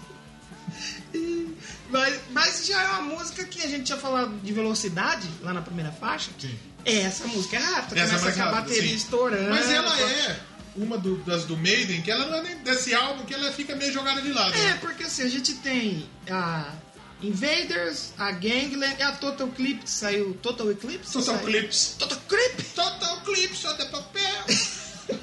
Mas, 1.90 2.20
mas 2.32 2.66
já 2.68 2.82
é 2.84 2.88
uma 2.90 3.16
música 3.16 3.44
que 3.44 3.64
a 3.64 3.68
gente 3.68 3.86
tinha 3.86 3.98
falado 3.98 4.40
de 4.44 4.54
velocidade 4.54 5.28
lá 5.42 5.52
na 5.54 5.62
primeira 5.62 5.92
faixa. 5.92 6.30
Sim. 6.38 6.56
Essa 6.98 7.28
música 7.28 7.58
é 7.58 7.60
rápida, 7.60 8.02
Essa 8.02 8.16
é 8.16 8.20
começa 8.20 8.36
com 8.36 8.42
a 8.42 8.46
rápida, 8.46 8.62
bateria 8.62 8.90
sim. 8.90 8.96
estourando. 8.96 9.50
Mas 9.50 9.70
ela 9.70 10.00
é 10.02 10.40
uma 10.76 10.98
do- 10.98 11.18
das 11.24 11.46
do 11.46 11.58
Maiden, 11.58 12.02
que 12.02 12.10
ela 12.12 12.26
não 12.28 12.38
é 12.38 12.42
nem 12.44 12.58
desse 12.60 12.94
álbum, 12.94 13.26
que 13.26 13.34
ela 13.34 13.52
fica 13.52 13.76
meio 13.76 13.92
jogada 13.92 14.22
de 14.22 14.32
lado. 14.32 14.54
É, 14.56 14.58
né? 14.58 14.78
porque 14.82 15.04
assim, 15.04 15.24
a 15.24 15.30
gente 15.30 15.54
tem 15.56 16.08
a 16.30 16.74
Invaders, 17.22 18.14
a 18.18 18.32
Gangland 18.32 18.96
e 18.98 19.04
a 19.04 19.12
Total 19.12 19.48
Eclipse, 19.50 19.84
que 19.84 19.90
saiu 19.90 20.34
Total 20.42 20.72
Eclipse? 20.72 21.12
Total 21.12 21.36
saiu- 21.36 21.50
Eclipse. 21.50 21.96
Total 21.98 22.18
Eclipse! 22.18 22.74
Total 22.76 23.22
Clip, 23.22 23.56
só 23.58 23.74
de 23.74 23.86
papel. 23.88 24.46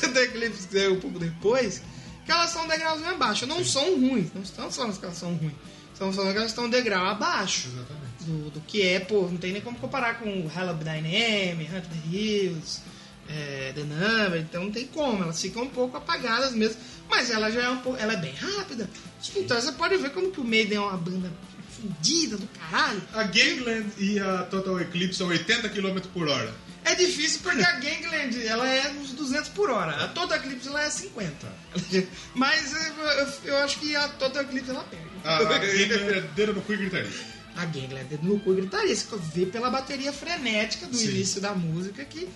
Total 0.00 0.22
Eclipse 0.22 0.66
que 0.68 0.72
saiu 0.74 0.94
um 0.94 1.00
pouco 1.00 1.18
depois, 1.18 1.82
que 2.24 2.30
elas 2.32 2.50
são 2.50 2.66
degrauzinho 2.68 3.10
abaixo. 3.10 3.46
Não 3.46 3.64
são 3.64 3.84
ruins, 3.98 4.28
não 4.34 4.42
estão 4.42 4.70
falando 4.70 4.98
que 4.98 5.04
elas 5.04 5.16
são 5.18 5.34
ruins. 5.34 5.52
Estão 5.92 6.12
falando 6.12 6.32
que 6.32 6.38
elas 6.38 6.50
estão 6.50 6.70
degrau 6.70 7.04
abaixo. 7.06 7.68
Exatamente. 7.68 8.07
Do, 8.28 8.50
do 8.50 8.60
que 8.60 8.82
é, 8.82 9.00
pô, 9.00 9.22
não 9.22 9.36
tem 9.38 9.52
nem 9.52 9.62
como 9.62 9.78
comparar 9.78 10.18
com 10.18 10.28
o 10.28 10.50
Hell 10.54 10.70
of 10.74 10.84
Dyname, 10.84 11.64
Hunt 11.72 11.84
the 11.84 12.16
Hills, 12.16 12.80
é, 13.28 13.72
The 13.74 13.82
Number, 13.82 14.40
então 14.40 14.64
não 14.64 14.70
tem 14.72 14.86
como, 14.86 15.22
elas 15.24 15.40
ficam 15.40 15.62
um 15.64 15.68
pouco 15.68 15.96
apagadas 15.96 16.52
mesmo, 16.52 16.80
mas 17.08 17.30
ela 17.30 17.50
já 17.50 17.62
é 17.62 17.68
um 17.68 17.78
pouco, 17.78 17.98
ela 18.00 18.12
é 18.12 18.16
bem 18.16 18.34
rápida. 18.34 18.88
Então 19.36 19.60
você 19.60 19.72
pode 19.72 19.96
ver 19.96 20.10
como 20.10 20.30
que 20.30 20.40
o 20.40 20.44
Maiden 20.44 20.78
é 20.78 20.80
uma 20.80 20.96
banda 20.96 21.32
fudida 21.70 22.36
do 22.36 22.46
caralho. 22.48 23.02
A 23.14 23.22
Gangland 23.24 23.86
e 23.98 24.18
a 24.18 24.42
Total 24.44 24.80
Eclipse 24.80 25.18
são 25.18 25.28
80 25.28 25.68
km 25.70 25.98
por 26.12 26.28
hora. 26.28 26.52
É 26.84 26.94
difícil 26.94 27.40
porque 27.42 27.62
a 27.62 27.72
Gangland, 27.72 28.46
ela 28.46 28.66
é 28.66 28.90
uns 28.92 29.12
200 29.12 29.48
por 29.50 29.68
hora, 29.68 30.04
a 30.04 30.08
Total 30.08 30.38
Eclipse 30.38 30.68
ela 30.68 30.82
é 30.82 30.88
50. 30.90 31.30
Mas 32.34 32.72
eu, 32.72 33.04
eu- 33.04 33.28
eu 33.44 33.56
acho 33.58 33.78
que 33.78 33.94
a 33.94 34.08
Total 34.08 34.42
Eclipse 34.44 34.70
ela 34.70 34.84
perde. 34.84 35.04
A, 35.24 35.36
a 35.36 35.58
Gangland 35.58 36.16
é 36.16 36.20
dedo 36.34 36.54
no 36.54 36.62
cu 36.62 36.72
e 36.72 36.76
gritaria. 36.78 37.10
A 37.58 37.64
é 37.64 38.38
cu 38.44 38.52
e 38.52 38.56
gritaria. 38.56 38.94
Você 38.94 39.06
vê 39.34 39.44
pela 39.44 39.68
bateria 39.68 40.12
frenética 40.12 40.86
do 40.86 40.96
Sim. 40.96 41.08
início 41.08 41.40
da 41.40 41.52
música 41.54 42.04
que 42.04 42.28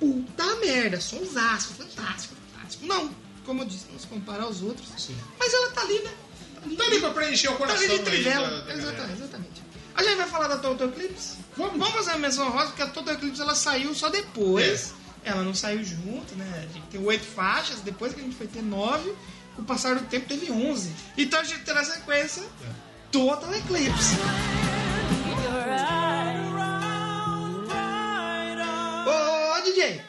puta 0.00 0.56
merda, 0.56 1.00
sonsaço, 1.00 1.74
fantástico, 1.74 2.34
fantástico. 2.52 2.84
Não, 2.84 3.08
como 3.44 3.62
eu 3.62 3.66
disse, 3.66 3.84
não 3.92 3.98
se 3.98 4.08
compara 4.08 4.42
aos 4.42 4.62
outros. 4.62 4.88
Sim. 4.98 5.16
Mas 5.38 5.54
ela 5.54 5.70
tá 5.70 5.82
ali, 5.82 6.00
né? 6.00 6.10
Tá 6.76 6.84
ali 6.84 6.98
pra 6.98 7.10
preencher 7.10 7.48
o 7.48 7.52
Tá 7.52 7.58
coração 7.58 7.84
ali 7.84 7.98
de 7.98 8.04
trivela. 8.04 8.48
da, 8.50 8.60
da 8.64 8.74
exatamente, 8.74 9.12
exatamente. 9.22 9.62
A 9.94 10.02
gente 10.02 10.16
vai 10.16 10.26
falar 10.28 10.48
da 10.48 10.58
Total 10.58 10.88
Eclipse? 10.88 11.36
Vamos. 11.56 11.78
Vamos 11.78 11.94
fazer 11.94 12.10
a 12.10 12.18
menção 12.18 12.50
rosa, 12.50 12.66
porque 12.66 12.82
a 12.82 12.88
Total 12.88 13.14
Eclipse 13.14 13.40
ela 13.40 13.54
saiu 13.54 13.94
só 13.94 14.08
depois. 14.08 14.94
Ela 15.22 15.42
não 15.44 15.54
saiu 15.54 15.84
junto, 15.84 16.34
né? 16.34 16.66
A 16.68 16.72
gente 16.72 16.86
tem 16.88 17.00
oito 17.04 17.24
faixas, 17.24 17.80
depois 17.82 18.12
que 18.12 18.20
a 18.20 18.24
gente 18.24 18.34
foi 18.34 18.48
ter 18.48 18.62
nove, 18.62 19.12
com 19.54 19.62
o 19.62 19.64
passar 19.64 19.94
do 19.94 20.04
tempo 20.06 20.26
teve 20.28 20.50
onze. 20.50 20.90
Então 21.16 21.38
a 21.40 21.44
gente 21.44 21.60
terá 21.60 21.84
sequência 21.84 22.42
Total 23.16 23.54
Eclipse. 23.54 24.14
Ô, 29.06 29.62
DJ, 29.62 30.02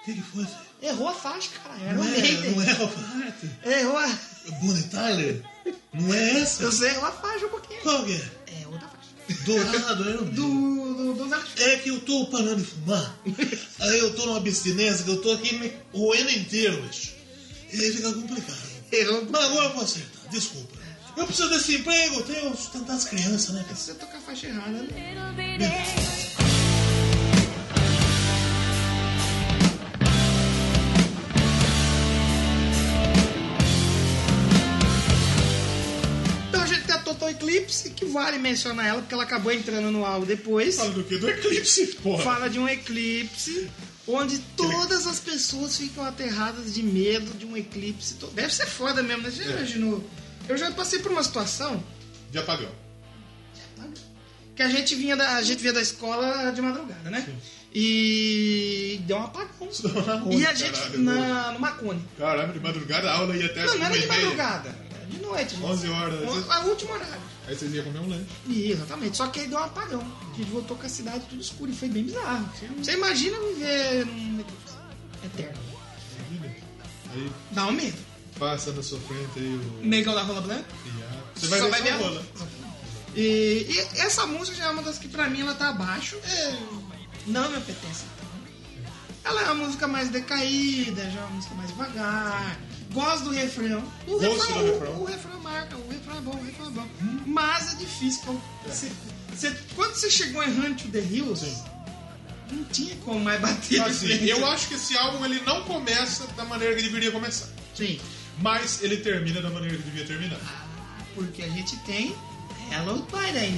O 0.00 0.04
que, 0.06 0.14
que 0.14 0.22
foi, 0.22 0.46
errou 0.80 1.08
a 1.08 1.12
faixa, 1.12 1.50
cara. 1.62 1.78
Era 1.78 1.92
Não 1.92 2.04
é, 2.04 2.50
não 2.50 2.62
é 2.62 2.70
a 2.70 2.76
parte? 2.76 3.50
Errou 3.66 3.98
a... 3.98 4.18
Bonnie 4.62 4.82
Tyler? 4.84 5.42
Não 5.92 6.14
é 6.14 6.40
essa? 6.40 6.64
Você 6.70 6.86
errou 6.86 7.04
a 7.04 7.12
faixa 7.12 7.44
um 7.44 7.50
pouquinho. 7.50 7.82
Qual 7.82 8.02
que 8.02 8.12
é? 8.14 8.62
É 8.62 8.66
outra 8.66 8.88
faixa. 8.88 9.44
Dourado, 9.44 10.08
é 10.08 10.14
o 10.14 10.24
Do, 10.24 10.32
do, 10.32 11.14
do 11.14 11.28
Zé 11.28 11.64
É 11.64 11.76
que 11.76 11.90
eu 11.90 12.00
tô 12.00 12.26
parando 12.28 12.56
de 12.56 12.64
fumar. 12.64 13.14
Aí 13.80 13.98
eu 13.98 14.14
tô 14.16 14.24
numa 14.24 14.38
abstinência 14.38 15.04
que 15.04 15.10
eu 15.10 15.20
tô 15.20 15.32
aqui 15.32 15.54
me 15.58 15.70
roendo 15.92 16.30
inteiro, 16.30 16.80
bicho. 16.82 17.12
E 17.74 17.78
aí 17.78 17.92
fica 17.92 18.10
complicado. 18.10 18.58
Errou. 18.90 19.26
Mas 19.30 19.44
agora 19.44 19.66
eu 19.66 19.74
vou 19.74 19.84
acertar, 19.84 20.30
desculpa. 20.30 20.73
Eu 21.16 21.26
preciso 21.26 21.48
desse 21.50 21.76
emprego, 21.76 22.16
eu 22.16 22.22
tenho 22.24 22.50
que 22.50 22.56
sustentar 22.56 22.94
as 22.96 23.04
crianças, 23.04 23.50
né? 23.54 23.62
cara? 23.62 23.76
Se 23.76 23.84
você 23.86 23.94
tocar 23.94 24.18
a 24.18 24.20
faixa 24.20 24.46
errada, 24.48 24.82
né? 24.82 24.88
Então 36.48 36.62
a 36.62 36.66
gente 36.66 36.82
tem 36.84 36.94
a 36.94 36.98
Total 36.98 37.30
Eclipse, 37.30 37.90
que 37.90 38.04
vale 38.04 38.38
mencionar 38.38 38.86
ela, 38.86 39.00
porque 39.00 39.14
ela 39.14 39.24
acabou 39.24 39.52
entrando 39.52 39.90
no 39.90 40.04
álbum 40.04 40.26
depois. 40.26 40.76
Fala 40.76 40.90
do 40.90 41.04
que? 41.04 41.16
Do 41.18 41.28
Eclipse, 41.28 41.86
porra. 42.02 42.22
Fala 42.22 42.48
de 42.50 42.58
um 42.58 42.68
eclipse 42.68 43.68
onde 44.06 44.38
todas 44.56 45.06
as 45.06 45.18
pessoas 45.18 45.76
ficam 45.78 46.04
aterradas 46.04 46.74
de 46.74 46.82
medo 46.82 47.36
de 47.38 47.46
um 47.46 47.56
eclipse. 47.56 48.16
Deve 48.34 48.52
ser 48.54 48.66
foda 48.66 49.02
mesmo, 49.02 49.22
né? 49.22 49.30
Você 49.30 49.42
já 49.44 49.50
É. 49.50 49.56
imaginou? 49.56 50.04
Eu 50.48 50.56
já 50.56 50.70
passei 50.72 50.98
por 50.98 51.10
uma 51.12 51.22
situação 51.22 51.82
De 52.30 52.38
apagão. 52.38 52.70
que 54.54 54.62
a 54.62 54.68
gente 54.68 54.94
vinha 54.94 55.16
da, 55.16 55.36
a 55.36 55.42
gente 55.42 55.60
vinha 55.60 55.72
da 55.72 55.80
escola 55.80 56.50
de 56.52 56.60
madrugada, 56.60 57.10
né? 57.10 57.26
E 57.74 59.00
deu 59.06 59.16
um 59.16 59.22
apagão. 59.24 59.50
Onde, 60.26 60.36
E 60.36 60.46
a 60.46 60.54
gente 60.54 60.72
caralho? 60.78 60.98
na, 61.00 61.52
no 61.52 61.58
Macone. 61.60 62.04
Caramba, 62.16 62.52
de 62.52 62.60
madrugada 62.60 63.10
a 63.10 63.14
aula 63.18 63.36
ia 63.36 63.46
até 63.46 63.64
Não, 63.66 63.76
não 63.78 63.84
era 63.86 63.98
de 63.98 64.06
madrugada, 64.06 64.68
era 64.94 65.06
de 65.06 65.18
noite. 65.20 65.56
né? 65.56 65.66
11 65.66 65.88
horas. 65.88 66.20
O- 66.46 66.52
A 66.52 66.60
última 66.66 66.92
horário. 66.94 67.20
Aí 67.48 67.54
vocês 67.56 67.74
iam 67.74 67.84
comer 67.84 67.98
um 67.98 68.08
lanche. 68.08 68.26
Exatamente. 68.48 69.16
Só 69.16 69.26
que 69.26 69.40
aí 69.40 69.48
deu 69.48 69.58
um 69.58 69.64
apagão. 69.64 70.00
A 70.32 70.36
gente 70.36 70.50
voltou 70.50 70.76
com 70.76 70.86
a 70.86 70.88
cidade 70.88 71.24
tudo 71.28 71.40
escuro 71.42 71.70
e 71.70 71.74
foi 71.74 71.88
bem 71.88 72.04
bizarro. 72.04 72.48
Você 72.78 72.92
imagina 72.92 73.36
viver 73.40 74.06
num 74.06 74.44
eterno. 75.24 75.58
Aí 77.12 77.30
Dá 77.50 77.66
um 77.66 77.72
medo. 77.72 77.98
Passa 78.38 78.72
na 78.72 78.82
sua 78.82 78.98
frente 79.00 79.30
aí 79.38 79.54
o. 79.82 79.84
Negão 79.86 80.14
da 80.14 80.22
rola 80.22 80.40
branca. 80.40 80.64
Iá. 80.98 81.08
Você 81.34 81.46
vai 81.48 81.58
Só 81.58 81.64
ver 81.66 81.70
vai 81.70 81.82
ver 81.82 81.90
a 81.90 81.96
rola. 81.96 82.22
E, 83.16 83.66
e 83.68 83.78
essa 84.00 84.26
música 84.26 84.56
já 84.56 84.64
é 84.66 84.70
uma 84.70 84.82
das 84.82 84.98
que 84.98 85.08
pra 85.08 85.28
mim 85.28 85.40
ela 85.42 85.54
tá 85.54 85.68
abaixo. 85.68 86.16
É, 86.24 86.56
não 87.26 87.48
me 87.50 87.56
apetece 87.56 88.04
tanto. 88.18 88.24
Ela 89.24 89.40
é 89.42 89.44
uma 89.50 89.66
música 89.66 89.86
mais 89.86 90.08
decaída, 90.10 91.02
já 91.10 91.20
é 91.20 91.24
uma 91.24 91.30
música 91.36 91.54
mais 91.54 91.68
devagar. 91.70 92.58
Gosto 92.92 93.24
do 93.24 93.30
refrão. 93.30 93.82
O 94.06 94.18
Gosto 94.18 94.30
refrão, 94.30 94.58
do 94.58 94.64
o- 94.64 94.72
refrão. 94.72 95.00
O, 95.00 95.04
refrão 95.04 95.40
marca, 95.40 95.76
o 95.76 95.88
refrão 95.88 96.16
é 96.16 96.20
bom, 96.20 96.30
o 96.38 96.44
refrão 96.44 96.66
é 96.66 96.70
bom. 96.70 96.88
Mas 97.26 97.72
é 97.72 97.76
difícil. 97.76 98.40
Você, 98.66 98.90
você- 99.34 99.56
quando 99.74 99.94
você 99.94 100.10
chegou 100.10 100.42
em 100.42 100.48
Hunt 100.50 100.82
to 100.82 100.88
the 100.88 101.00
Hills, 101.00 101.44
não 102.52 102.64
tinha 102.64 102.94
como 102.96 103.20
mais 103.20 103.40
bater 103.40 103.80
Assim, 103.82 104.08
eu 104.26 104.44
acho 104.46 104.68
que 104.68 104.74
esse 104.74 104.96
álbum 104.96 105.24
ele 105.24 105.40
não 105.40 105.62
começa 105.64 106.26
da 106.36 106.44
maneira 106.44 106.74
que 106.76 106.82
deveria 106.82 107.10
começar. 107.10 107.48
Sim. 107.74 107.98
Mas 108.40 108.82
ele 108.82 108.98
termina 108.98 109.40
da 109.40 109.50
maneira 109.50 109.76
que 109.76 109.82
devia 109.82 110.04
terminar. 110.04 110.40
Porque 111.14 111.42
a 111.42 111.48
gente 111.48 111.76
tem 111.84 112.14
Hello 112.70 113.02
by 113.02 113.32
the 113.32 113.50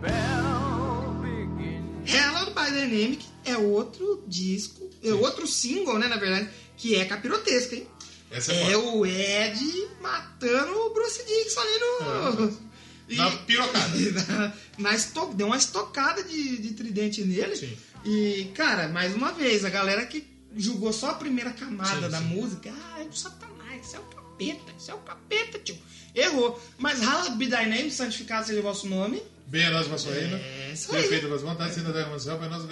bell 0.00 1.14
begins. 1.20 1.84
Hello 2.06 2.50
by 2.54 2.70
the 2.70 2.86
Name 2.86 3.16
que 3.16 3.26
é 3.44 3.56
outro 3.56 4.22
disco, 4.26 4.88
é 5.02 5.12
outro 5.12 5.46
single, 5.46 5.98
né, 5.98 6.08
na 6.08 6.16
verdade, 6.16 6.48
que 6.76 6.96
é 6.96 7.04
capirotesca, 7.04 7.76
hein? 7.76 7.86
Essa 8.30 8.52
é, 8.52 8.72
É 8.72 8.76
o 8.76 9.04
Ed 9.04 9.60
matando 10.00 10.72
o 10.72 10.94
Bruce 10.94 11.22
Dixon 11.24 11.60
ali 11.60 11.78
no. 11.78 12.73
E- 13.08 13.16
Na 13.16 13.30
pirocada. 13.30 13.88
na, 14.28 14.52
na 14.78 14.94
esto- 14.94 15.32
deu 15.34 15.46
uma 15.48 15.56
estocada 15.56 16.22
de, 16.22 16.56
de 16.58 16.70
tridente 16.74 17.22
nele. 17.22 17.54
Sim. 17.56 17.76
E, 18.04 18.50
cara, 18.54 18.88
mais 18.88 19.14
uma 19.14 19.32
vez, 19.32 19.64
a 19.64 19.70
galera 19.70 20.04
que 20.06 20.26
julgou 20.56 20.92
só 20.92 21.10
a 21.10 21.14
primeira 21.14 21.50
camada 21.52 22.06
Sim, 22.06 22.10
da 22.10 22.18
sim. 22.18 22.24
música, 22.24 22.72
ah, 22.72 23.00
é 23.02 23.04
o 23.04 23.12
Satanás, 23.12 23.86
isso 23.86 23.96
é 23.96 23.98
o 23.98 24.02
capeta, 24.04 24.72
isso 24.78 24.90
é 24.90 24.94
o 24.94 24.98
capeta, 24.98 25.58
tio. 25.58 25.76
Errou. 26.14 26.62
Mas 26.78 27.00
Hallowed 27.00 27.36
Be 27.36 27.46
Thy 27.48 27.66
Name, 27.66 27.90
santificado 27.90 28.46
seja 28.46 28.60
o 28.60 28.62
vosso 28.62 28.86
nome. 28.86 29.20
Bem 29.46 29.66
a 29.66 29.70
nós, 29.70 29.86
vosso 29.86 30.08
reino. 30.10 30.36
É. 30.36 30.74
Perfeito 30.90 31.28
das 31.28 31.42
vontades, 31.42 31.76
ainda 31.78 31.92
da 31.92 32.02
emoção, 32.02 32.38
para 32.38 32.48
nós. 32.48 32.62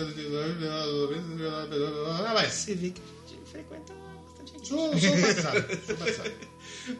Mas, 2.34 2.52
Você 2.52 2.74
vê 2.74 2.90
que 2.90 3.00
a 3.00 3.28
gente 3.28 3.50
frequenta 3.50 3.92
bastante 3.94 4.52
gente. 4.52 4.68
sou, 4.68 4.98
sou 4.98 5.10
batizado. 5.20 5.86
Sou 5.86 5.96
batizado. 5.96 6.32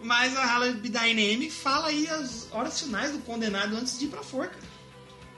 Mas 0.03 0.37
a 0.37 0.61
Thy 0.73 1.15
Name 1.15 1.51
fala 1.51 1.89
aí 1.89 2.07
as 2.09 2.49
horas 2.53 2.81
finais 2.81 3.13
do 3.13 3.19
condenado 3.21 3.77
antes 3.77 3.99
de 3.99 4.05
ir 4.07 4.09
pra 4.09 4.23
forca. 4.23 4.57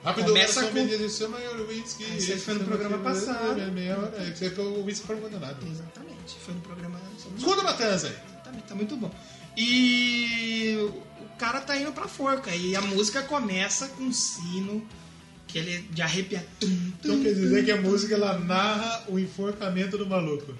Rápido, 0.03 0.27
Começa 0.27 0.65
com- 0.67 0.85
de 0.85 1.09
seu 1.09 1.29
maior 1.29 1.59
whisky. 1.67 2.03
Isso 2.17 2.37
foi 2.37 2.53
no 2.55 2.63
programa 2.65 2.97
passado. 2.99 3.59
É 3.59 3.71
meia 3.71 3.97
hora. 3.97 4.15
É 4.27 4.31
que 4.31 4.37
ficou 4.49 4.65
o 4.65 4.85
whisky 4.85 5.07
para 5.07 5.15
condenado. 5.15 5.57
Exatamente. 5.67 6.35
Foi 6.45 6.53
no 6.53 6.61
programa. 6.61 7.01
Escuta, 7.37 7.63
Matanza 7.63 8.07
aí. 8.07 8.13
Exatamente, 8.31 8.63
tá 8.65 8.75
muito 8.75 8.95
bom. 8.97 9.11
E 9.57 10.77
o 11.23 11.37
cara 11.39 11.59
tá 11.61 11.75
indo 11.75 11.91
pra 11.91 12.07
forca. 12.07 12.55
E 12.55 12.75
a 12.75 12.81
música 12.81 13.23
começa 13.23 13.87
com 13.89 14.03
um 14.03 14.13
sino 14.13 14.87
que 15.47 15.57
ele 15.57 15.73
é 15.75 15.77
de 15.89 16.01
arrepiar. 16.01 16.43
Tum, 16.59 16.67
tum, 16.67 16.91
Então 17.13 17.23
quer 17.23 17.33
dizer 17.33 17.65
que 17.65 17.71
a 17.71 17.81
música 17.81 18.13
ela 18.15 18.37
narra 18.39 19.05
o 19.07 19.17
enforcamento 19.17 19.97
do 19.97 20.05
maluco. 20.05 20.53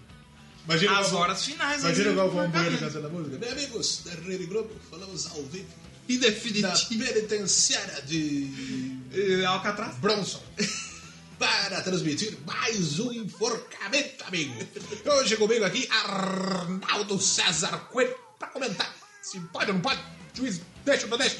Imagina 0.66 1.00
As 1.00 1.14
horas 1.14 1.46
finais. 1.46 1.82
Imagina 1.84 2.10
igual 2.12 2.28
o 2.28 2.30
do 2.32 2.36
Van 2.38 2.50
Bueno 2.50 2.78
cantando 2.80 3.08
a 3.08 3.10
música. 3.10 3.38
Bem, 3.38 3.52
amigos 3.52 4.02
da 4.04 4.12
Rede 4.12 4.46
Globo, 4.48 4.72
falamos 4.90 5.28
ao 5.28 5.44
vivo 5.44 5.68
E 6.08 6.18
da 6.18 6.28
definitivo. 6.28 7.04
penitenciária 7.06 8.02
de 8.04 9.44
Alcatraz. 9.48 9.96
Bronson. 9.98 10.42
Para 11.38 11.82
transmitir 11.82 12.38
mais 12.46 12.98
um 13.00 13.12
enforcamento, 13.12 14.24
amigo. 14.26 14.56
Hoje 15.06 15.36
comigo 15.36 15.66
aqui, 15.66 15.86
Arnaldo 15.92 17.20
César 17.20 17.78
Coelho, 17.92 18.16
para 18.40 18.48
comentar 18.48 18.96
se 19.22 19.40
pode 19.42 19.70
ou 19.70 19.74
não 19.74 19.82
pode. 19.82 20.00
Juiz, 20.34 20.62
deixa 20.86 21.04
ou 21.04 21.10
não 21.10 21.18
deixa. 21.18 21.36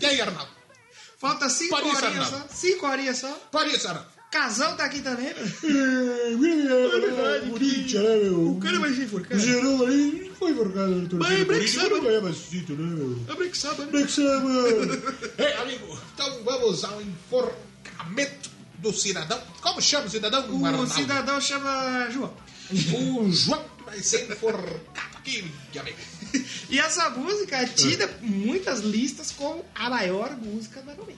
E 0.00 0.06
aí, 0.06 0.18
Arnaldo? 0.20 0.50
Falta 1.18 1.48
cinco 1.50 1.70
Pode 1.76 1.88
horinhas 1.94 2.28
só. 2.28 2.46
Cinco 2.54 2.86
horinhas 2.86 3.18
só. 3.18 3.32
Pode 3.52 3.74
isso, 3.76 3.88
Arnaldo. 3.88 4.08
Casão 4.30 4.76
tá 4.76 4.84
aqui 4.84 5.00
também. 5.00 5.26
né? 5.26 5.34
O 8.30 8.56
O 8.56 8.60
cara 8.60 8.78
vai 8.78 8.92
ser 8.92 9.04
enforcado. 9.04 9.40
Gerou 9.40 9.86
ali, 9.86 10.30
foi 10.38 10.50
enforcado. 10.50 11.18
Vai, 11.18 11.36
Black 11.36 11.46
Corinthians, 11.46 11.70
Sabbath. 11.74 11.92
não 11.92 12.04
ganhava 12.04 12.30
esse 12.30 12.50
título, 12.50 12.86
né, 12.86 12.96
meu? 12.96 13.18
É 13.48 13.54
Sabbath. 13.54 13.90
Black 13.90 14.12
Sabbath. 14.12 15.38
Ei, 15.38 15.52
amigo, 15.54 15.98
então 16.14 16.44
vamos 16.44 16.84
ao 16.84 17.00
enforcamento 17.00 18.50
do 18.78 18.92
cidadão. 18.92 19.40
Como 19.60 19.80
chama 19.80 20.06
o 20.06 20.10
cidadão, 20.10 20.40
O 20.50 20.64
Arnaldo? 20.66 20.92
cidadão 20.92 21.40
chama 21.40 22.08
João. 22.10 22.32
O 22.70 23.32
João 23.32 23.64
vai 23.84 23.98
ser 24.00 24.30
enforcado 24.30 25.16
aqui, 25.16 25.50
amigo. 25.78 25.96
E 26.68 26.78
essa 26.78 27.08
música 27.08 27.56
é 27.56 27.64
tida 27.66 28.06
muitas 28.20 28.80
listas 28.80 29.30
como 29.30 29.64
a 29.74 29.88
maior 29.88 30.36
música 30.36 30.82
da 30.82 30.92
noite. 30.94 31.16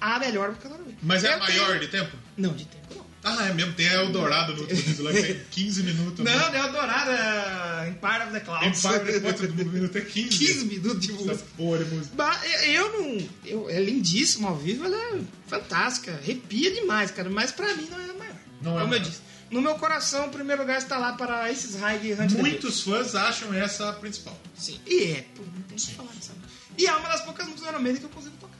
A 0.00 0.18
melhor 0.18 0.54
da 0.54 0.68
noite. 0.70 0.96
Mas 1.02 1.24
é 1.24 1.32
a 1.34 1.38
maior 1.38 1.66
tenho- 1.68 1.80
de 1.80 1.88
tempo? 1.88 2.16
Não, 2.36 2.52
de 2.54 2.64
tempo 2.66 2.94
não. 2.94 3.08
Ah, 3.24 3.46
é 3.48 3.52
mesmo. 3.52 3.72
Tem 3.74 3.88
a 3.88 3.94
Eldorado 3.94 4.54
no 4.54 4.60
último 4.62 4.80
disco 4.80 5.02
lá, 5.02 5.12
que 5.12 5.22
tem 5.22 5.40
15 5.50 5.82
minutos. 5.82 6.24
né? 6.24 6.34
Não, 6.36 6.52
não 6.52 6.54
é 6.58 6.64
o 6.68 6.72
Dourado, 6.72 7.10
é 7.10 7.88
Empire 7.88 8.22
of 8.22 8.32
the 8.32 8.40
Clouds. 8.40 8.84
Empire 8.84 9.12
depois 9.20 9.52
do 9.52 9.64
minuto 9.66 9.98
é 9.98 10.00
15. 10.00 10.28
15 10.38 10.64
minutos 10.66 11.00
de 11.00 11.12
Essa 11.12 11.24
música. 11.24 11.48
porra 11.56 11.84
de 11.84 11.94
música. 11.94 12.14
Mas 12.16 12.64
eu 12.68 12.92
não. 13.02 13.28
Eu, 13.44 13.68
é 13.70 13.82
lindíssimo 13.82 14.46
ao 14.46 14.56
vivo, 14.56 14.84
ela 14.84 14.96
é 14.96 15.20
fantástica, 15.48 16.12
arrepia 16.12 16.70
demais, 16.72 17.10
cara. 17.10 17.28
Mas 17.28 17.50
pra 17.50 17.74
mim 17.74 17.88
não 17.90 17.98
é 18.00 18.04
a 18.10 18.14
maior. 18.14 18.34
Não 18.62 18.78
é 18.78 18.82
Como 18.82 18.94
eu 18.94 19.00
disse. 19.00 19.20
No 19.50 19.62
meu 19.62 19.74
coração, 19.76 20.26
o 20.26 20.30
primeiro 20.30 20.60
lugar 20.62 20.78
está 20.78 20.96
lá 20.98 21.14
para 21.14 21.50
esses 21.50 21.74
High 21.74 22.12
Hunt 22.20 22.32
Muitos 22.32 22.82
fãs 22.82 23.14
acham 23.14 23.52
essa 23.54 23.88
a 23.88 23.92
principal. 23.94 24.38
Sim. 24.56 24.78
E 24.86 25.04
é, 25.12 25.24
pô, 25.34 25.42
não 25.42 25.62
tem 25.62 25.76
o 25.76 25.80
que 25.80 25.94
falar 25.94 26.12
disso. 26.12 26.32
E 26.76 26.86
é 26.86 26.94
uma 26.94 27.08
das 27.08 27.22
poucas 27.22 27.46
músicas 27.46 27.64
do 27.66 27.70
Iron 27.74 27.82
Maiden 27.82 28.00
que 28.00 28.06
eu 28.06 28.10
consigo 28.10 28.36
tocar. 28.38 28.57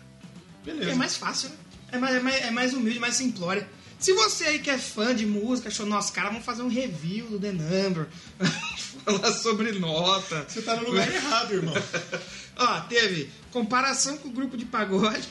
Beleza. 0.73 0.90
É 0.93 0.95
mais 0.95 1.16
fácil, 1.16 1.49
né? 1.51 1.57
É 1.93 1.99
mais, 1.99 2.15
é 2.16 2.20
mais, 2.20 2.45
é 2.45 2.51
mais 2.51 2.74
humilde, 2.74 2.99
mais 2.99 3.15
simplória. 3.15 3.69
Se 3.99 4.12
você 4.12 4.45
aí 4.45 4.59
que 4.61 4.70
é 4.70 4.78
fã 4.78 5.15
de 5.15 5.27
música, 5.27 5.69
achou, 5.69 5.85
nossa, 5.86 6.12
cara, 6.12 6.28
vamos 6.28 6.45
fazer 6.45 6.62
um 6.62 6.69
review 6.69 7.27
do 7.27 7.39
The 7.40 7.51
Number, 7.53 8.07
falar 9.05 9.32
sobre 9.32 9.73
nota. 9.73 10.45
Você 10.49 10.62
tá 10.62 10.77
no 10.77 10.85
lugar 10.89 11.12
errado, 11.12 11.53
irmão. 11.55 11.74
Ó, 12.57 12.81
teve 12.82 13.31
comparação 13.51 14.16
com 14.19 14.28
o 14.28 14.32
grupo 14.32 14.57
de 14.57 14.65
pagode. 14.65 15.27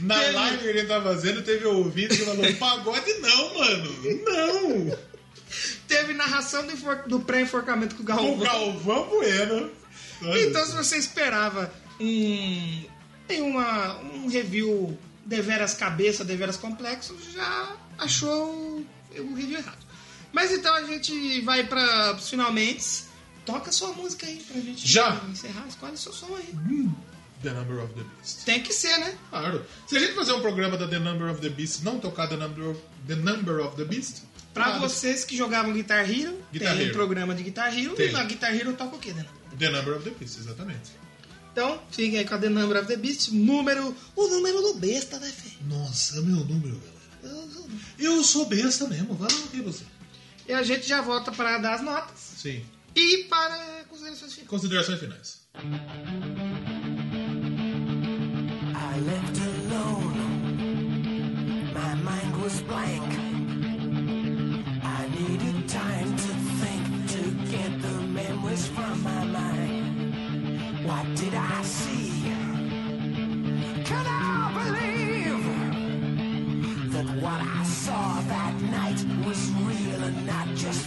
Na 0.00 0.18
Teve- 0.18 0.32
live 0.32 0.58
que 0.58 0.66
ele 0.66 0.84
tá 0.84 1.00
fazendo, 1.02 1.42
teve 1.42 1.66
ouvinte 1.66 2.16
que 2.16 2.24
falou: 2.24 2.54
pagode 2.54 3.12
não, 3.20 3.54
mano. 3.58 3.92
Não. 4.24 4.98
Teve 5.86 6.14
narração 6.14 6.66
do, 6.66 7.08
do 7.08 7.20
pré-enforcamento 7.20 7.94
com 7.94 8.00
o 8.00 8.04
O 8.04 8.06
Galvão. 8.06 8.38
Galvão 8.38 9.08
Bueno. 9.08 9.70
Então, 10.48 10.64
se 10.66 10.72
você 10.72 10.96
esperava 10.96 11.72
um, 12.00 12.84
em 13.28 13.42
uma, 13.42 13.96
um 13.98 14.28
review 14.28 14.98
deveras 15.24 15.74
cabeça, 15.74 16.24
deveras 16.24 16.56
complexo, 16.56 17.16
já 17.32 17.76
achou 17.98 18.50
o, 18.52 18.86
o 19.18 19.34
review 19.34 19.58
errado. 19.58 19.84
Mas 20.32 20.50
então 20.52 20.74
a 20.74 20.82
gente 20.82 21.40
vai 21.42 21.64
para 21.64 22.14
os 22.16 22.28
finalmente. 22.28 23.04
Toca 23.46 23.70
sua 23.70 23.92
música 23.92 24.26
aí 24.26 24.36
pra 24.40 24.58
gente 24.60 24.88
Já. 24.90 25.20
encerrar. 25.30 25.66
Escolhe 25.68 25.96
seu 25.98 26.12
som 26.14 26.34
aí. 26.34 26.48
The 27.42 27.50
Number 27.50 27.84
of 27.84 27.92
the 27.92 28.00
Beast. 28.02 28.44
Tem 28.46 28.62
que 28.62 28.72
ser, 28.72 28.96
né? 28.98 29.14
Claro. 29.28 29.64
Se 29.86 29.96
a 29.96 30.00
gente 30.00 30.14
fazer 30.14 30.32
um 30.32 30.40
programa 30.40 30.78
da 30.78 30.88
The 30.88 30.98
Number 30.98 31.30
of 31.30 31.42
the 31.42 31.50
Beast 31.50 31.82
não 31.82 32.00
tocar 32.00 32.26
The 32.26 32.36
Number 32.36 32.70
of 32.70 32.80
the, 33.06 33.14
Number 33.16 33.60
of 33.66 33.76
the 33.76 33.84
Beast, 33.84 34.22
Pra 34.54 34.68
nada. 34.68 34.78
vocês 34.78 35.24
que 35.26 35.36
jogavam 35.36 35.72
Guitar 35.74 36.08
Hero, 36.10 36.38
Guitar 36.52 36.70
tem 36.72 36.78
um 36.78 36.86
Hero. 36.86 36.92
programa 36.94 37.34
de 37.34 37.42
Guitar 37.42 37.76
Hero 37.78 37.94
Tem. 37.94 38.08
e 38.08 38.12
na 38.12 38.24
Guitar 38.24 38.54
Hero 38.54 38.72
toca 38.72 38.96
o 38.96 38.98
quê, 38.98 39.12
né? 39.12 39.26
The 39.58 39.68
Number 39.68 39.94
of 39.96 40.04
the 40.04 40.10
Beast, 40.18 40.38
exatamente. 40.38 40.92
Então, 41.54 41.80
fiquem 41.88 42.18
aí 42.18 42.24
com 42.26 42.34
a 42.34 42.38
The 42.38 42.48
Number 42.48 42.76
of 42.78 42.88
the 42.88 42.96
Beast, 42.96 43.30
número. 43.30 43.94
O 44.16 44.26
número 44.26 44.60
do 44.60 44.74
besta, 44.74 45.20
né, 45.20 45.28
Fê? 45.28 45.50
Nossa, 45.68 46.18
é 46.18 46.20
meu 46.20 46.44
número, 46.44 46.80
galera. 47.22 47.44
Eu 47.96 48.24
sou 48.24 48.46
besta 48.46 48.88
mesmo, 48.88 49.14
vai 49.14 49.30
lá 49.30 49.38
que 49.52 49.60
você. 49.62 49.84
E 50.48 50.52
a 50.52 50.64
gente 50.64 50.84
já 50.84 51.00
volta 51.00 51.30
para 51.30 51.58
dar 51.58 51.74
as 51.74 51.80
notas 51.80 52.18
Sim. 52.18 52.60
e 52.96 53.18
para 53.30 53.84
considerações 53.88 54.32
finais. 54.32 54.48
Considerações 54.50 54.98
finais. 54.98 55.38
I 58.74 59.00
left 59.06 59.40
alone. 59.40 60.18
My 61.72 61.94
mind 62.02 62.42
was 62.42 62.60
blank. 62.62 63.14
I 64.82 65.08
needed 65.16 65.68
time 65.68 66.16
to 66.16 66.33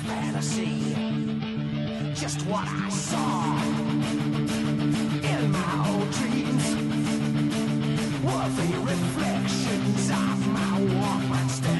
fantasy? 0.08 0.96
Just 2.14 2.42
what 2.48 2.66
I 2.68 2.90
saw 2.90 3.62
in 5.34 5.52
my 5.52 5.74
old 5.90 6.10
dreams 6.20 6.66
were 8.26 8.50
the 8.60 8.70
reflections 8.92 10.10
of 10.10 10.38
my 10.58 10.74
Walkman 11.00 11.50
staring 11.50 11.77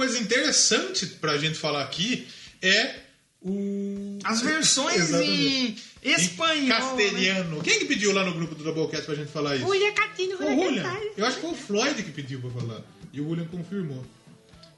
coisa 0.00 0.18
interessante 0.18 1.06
pra 1.06 1.36
gente 1.36 1.58
falar 1.58 1.82
aqui 1.82 2.26
é 2.62 2.94
o. 3.42 4.18
As 4.24 4.40
versões 4.40 5.10
em 5.12 5.76
Em 6.02 6.14
espanhol. 6.14 6.56
né? 6.68 6.74
castelhano. 6.74 7.60
Quem 7.62 7.78
que 7.80 7.84
pediu 7.84 8.12
lá 8.12 8.24
no 8.24 8.32
grupo 8.32 8.54
do 8.54 8.64
Doublecast 8.64 9.04
pra 9.04 9.14
gente 9.14 9.30
falar 9.30 9.56
isso? 9.56 9.66
William 9.68 9.92
Catino, 9.92 10.36
Foi 10.38 10.46
o 10.54 10.58
William. 10.60 10.96
Eu 11.18 11.26
acho 11.26 11.36
que 11.36 11.42
foi 11.42 11.50
o 11.50 11.54
Floyd 11.54 12.02
que 12.02 12.12
pediu 12.12 12.40
pra 12.40 12.50
falar. 12.50 12.80
E 13.12 13.20
o 13.20 13.28
William 13.28 13.46
confirmou. 13.46 14.02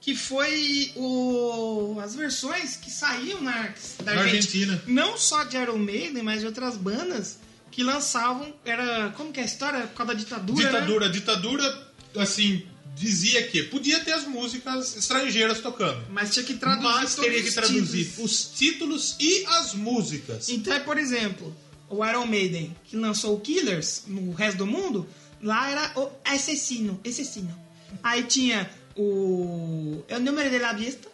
que 0.00 0.14
foi 0.16 0.90
o, 0.96 1.96
as 2.02 2.16
versões 2.16 2.74
que 2.76 2.90
saíam 2.90 3.40
na, 3.40 3.72
da 4.02 4.14
Na 4.14 4.20
Argentina. 4.22 4.72
Argentina. 4.72 4.82
Não 4.88 5.16
só 5.16 5.44
de 5.44 5.56
Iron 5.56 5.78
Maiden, 5.78 6.22
mas 6.24 6.40
de 6.40 6.46
outras 6.46 6.76
bandas 6.76 7.38
que 7.70 7.84
lançavam. 7.84 8.52
Era. 8.64 9.10
Como 9.16 9.32
que 9.32 9.38
é 9.38 9.44
a 9.44 9.46
história? 9.46 9.80
Por 9.86 9.94
causa 9.98 10.12
da 10.14 10.18
ditadura. 10.18 10.64
né? 10.64 10.70
Ditadura, 10.80 11.08
ditadura, 11.08 11.88
assim, 12.16 12.66
dizia 12.94 13.46
que 13.46 13.62
podia 13.64 14.00
ter 14.00 14.12
as 14.12 14.26
músicas 14.26 14.96
estrangeiras 14.96 15.60
tocando. 15.60 16.04
Mas 16.10 16.32
tinha 16.32 16.44
que 16.44 16.54
traduzir. 16.54 16.84
Mas 16.84 17.14
teria 17.14 17.42
que 17.42 17.48
os 17.48 17.54
traduzir 17.54 18.04
títulos. 18.04 18.30
os 18.30 18.44
títulos 18.58 19.16
e 19.18 19.44
as 19.46 19.74
músicas. 19.74 20.48
Então, 20.48 20.72
é, 20.72 20.80
por 20.80 20.98
exemplo, 20.98 21.54
o 21.88 22.04
Iron 22.04 22.26
Maiden, 22.26 22.74
que 22.84 22.96
lançou 22.96 23.36
o 23.36 23.40
Killers 23.40 24.04
no 24.06 24.32
resto 24.32 24.58
do 24.58 24.66
mundo, 24.66 25.06
lá 25.42 25.70
era 25.70 25.92
o 25.96 26.10
Assassino. 26.24 27.00
Assassino. 27.06 27.56
Aí 28.02 28.22
tinha 28.24 28.70
o. 28.96 30.02
É 30.08 30.16
o 30.16 30.20
número 30.20 30.50
de 30.50 30.58
la 30.58 30.72
Vista. 30.72 31.11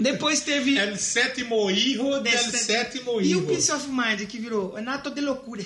Depois 0.00 0.40
teve. 0.40 0.76
El 0.78 0.98
sétimo 0.98 1.70
hijo 1.70 2.20
del 2.20 2.32
Desse- 2.32 2.58
sétimo 2.58 3.20
E 3.20 3.34
o 3.34 3.38
hijo. 3.40 3.42
Peace 3.46 3.70
of 3.72 3.86
Mind, 3.88 4.26
que 4.26 4.38
virou 4.38 4.76
Anato 4.76 5.10
de 5.10 5.20
Loucura. 5.20 5.62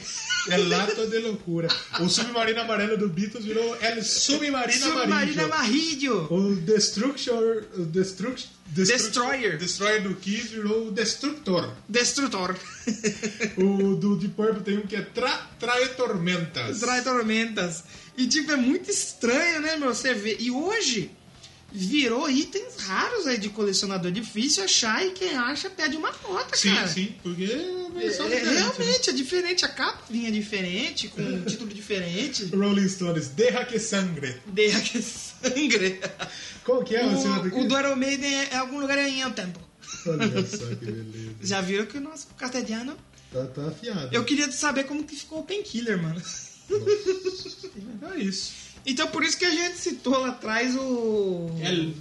El 0.51 0.69
lato 0.69 1.07
de 1.07 1.21
loucura. 1.21 1.69
O 2.01 2.09
submarino 2.09 2.61
amarelo 2.61 2.99
do 2.99 3.09
Beatles 3.09 3.45
virou 3.45 3.77
El 3.81 4.03
submarino 4.05 4.87
Submarino 4.87 5.45
amarillo. 5.45 6.27
O 6.31 6.55
Destruction, 6.57 7.39
o 7.79 7.85
Destruct, 7.87 8.49
Destroyer. 8.67 9.57
Destroyer 9.57 10.03
do 10.03 10.15
Kiss 10.17 10.49
virou 10.49 10.89
o 10.89 10.91
Destructor. 10.91 11.71
Destrutor. 11.89 12.57
O 13.57 13.95
do 13.95 14.17
Deep 14.17 14.35
Purple 14.35 14.63
tem 14.63 14.79
um 14.79 14.83
que 14.87 14.97
é 14.97 15.03
tra, 15.03 15.31
Trae 15.59 15.89
Tormentas. 15.91 16.81
Trai 16.81 17.03
tormentas. 17.03 17.85
E 18.17 18.27
tipo, 18.27 18.51
é 18.53 18.57
muito 18.57 18.91
estranho, 18.91 19.61
né, 19.61 19.77
meu? 19.77 19.95
Você 19.95 20.13
vê. 20.15 20.37
E 20.41 20.51
hoje 20.51 21.11
virou 21.77 22.31
itens 22.31 22.77
raros 22.79 23.27
aí 23.27 23.37
de 23.37 23.49
colecionador. 23.49 24.13
Difícil 24.13 24.63
achar 24.63 25.05
e 25.05 25.11
quem 25.11 25.35
acha 25.37 25.69
pede 25.69 25.97
uma 25.97 26.13
nota, 26.23 26.57
Sim, 26.57 26.73
cara. 26.73 26.87
sim, 26.87 27.15
porque 27.21 27.43
é 27.43 28.07
É, 28.07 28.45
né? 28.45 28.53
realmente 28.61 29.11
é 29.11 29.13
diferente. 29.13 29.65
A 29.65 29.69
capa 29.69 30.05
vinha 30.09 30.31
diferente, 30.31 31.09
com 31.09 31.21
um 31.21 31.43
título 31.45 31.75
diferente. 31.75 32.45
Rolling 32.55 32.89
Stones, 32.89 33.29
Deja 33.29 33.65
que 33.65 33.81
Sangre. 33.81 34.37
Deja 34.47 34.81
que 34.81 35.03
sangre. 35.03 36.01
Qual 36.65 36.85
que 36.85 36.95
é 36.95 37.05
o, 37.05 37.21
senhor 37.21 37.45
O, 37.53 37.61
o 37.63 37.69
do 37.69 37.77
Iron 37.79 37.97
Maiden 37.97 38.33
é, 38.33 38.49
é 38.53 38.57
algum 38.57 38.79
lugar 38.79 38.97
em 38.99 39.21
El 39.21 39.33
Tempo. 39.33 39.59
Olha 40.07 40.47
só 40.47 40.67
que 40.69 40.75
beleza. 40.77 41.35
Já 41.43 41.61
viram 41.61 41.87
que 41.87 41.99
o 41.99 42.01
nosso 42.01 42.29
castelhano. 42.39 42.97
Tá, 43.33 43.45
tá 43.47 43.67
afiado. 43.67 44.15
Eu 44.15 44.25
queria 44.25 44.51
saber 44.53 44.85
como 44.85 45.03
que 45.03 45.17
ficou 45.17 45.41
o 45.41 45.43
Painkiller, 45.45 46.01
mano. 46.01 46.23
É 48.15 48.19
isso. 48.21 48.53
Então 48.87 49.07
por 49.09 49.25
isso 49.25 49.39
que 49.39 49.45
a 49.45 49.51
gente 49.51 49.79
citou 49.79 50.19
lá 50.21 50.29
atrás 50.29 50.75
o. 50.77 51.51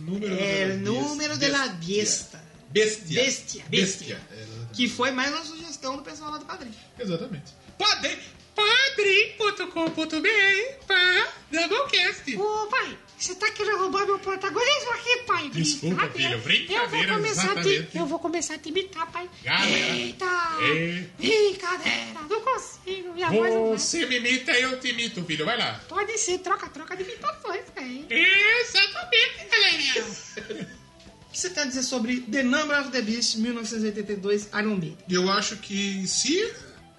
Número 0.02 0.34
É, 0.34 0.66
o 0.66 0.70
la 0.70 0.76
número 0.76 1.38
de 1.38 1.48
la 1.48 1.68
besta. 1.70 2.44
Bestia. 2.70 3.24
Bestia, 3.24 3.64
bestia. 3.70 3.70
Bestia. 3.70 4.22
É, 4.32 4.46
Que 4.74 4.90
foi 4.90 5.12
mais 5.12 5.32
uma 5.34 5.46
sugestão 5.46 5.96
do 5.96 6.02
pessoal 6.02 6.32
lá 6.32 6.38
do 6.40 6.46
padrinho. 6.46 6.74
Exatamente. 7.00 7.54
Padre, 7.78 8.18
padrim.com.br 8.56 10.86
para 10.88 11.28
Doublecast. 11.68 12.36
Ô, 12.38 12.68
pai, 12.68 12.98
você 13.24 13.36
tá 13.36 13.50
querendo 13.52 13.78
roubar 13.80 14.06
meu 14.06 14.20
protagonismo 14.20 14.92
aqui, 14.92 15.18
pai? 15.26 15.50
Desculpa, 15.50 16.08
filho, 16.10 16.40
brincadeira, 16.40 16.84
Eu 16.84 16.90
vou 16.90 17.16
começar 17.18 17.42
a 17.42 17.46
exatamente. 17.46 17.84
te, 17.92 17.98
Eu 17.98 18.06
vou 18.06 18.20
começar 18.20 18.54
a 18.56 18.58
te 18.58 18.70
imitar, 18.70 19.12
pai. 19.12 19.30
Galera. 19.44 19.96
Eita! 19.96 20.26
É. 20.62 21.04
Brincadeira, 21.18 22.22
não 22.30 22.42
consigo, 22.42 23.14
minha 23.14 23.30
voz 23.30 23.54
não 23.54 23.70
vai. 23.70 23.78
Você 23.78 24.06
me 24.06 24.18
imita, 24.18 24.52
eu 24.52 24.80
te 24.80 24.90
imito, 24.90 25.24
filho. 25.24 25.46
Vai 25.46 25.58
lá. 25.58 25.80
Pode 25.88 26.18
ser 26.18 26.40
troca-troca 26.40 26.96
de 26.98 27.04
imitações, 27.04 27.64
velho. 27.76 28.06
Exatamente, 28.10 29.48
galerinha. 29.50 30.04
O 30.04 31.32
que 31.34 31.40
você 31.40 31.50
tem 31.50 31.64
a 31.64 31.66
dizer 31.66 31.84
sobre 31.84 32.20
The 32.22 32.44
Number 32.44 32.80
of 32.80 32.92
the 32.92 33.02
Beast, 33.02 33.38
1982, 33.38 34.50
Iron 34.54 34.76
Maiden? 34.76 34.98
Eu 35.10 35.32
acho 35.32 35.58
que 35.58 36.06
se... 36.08 36.54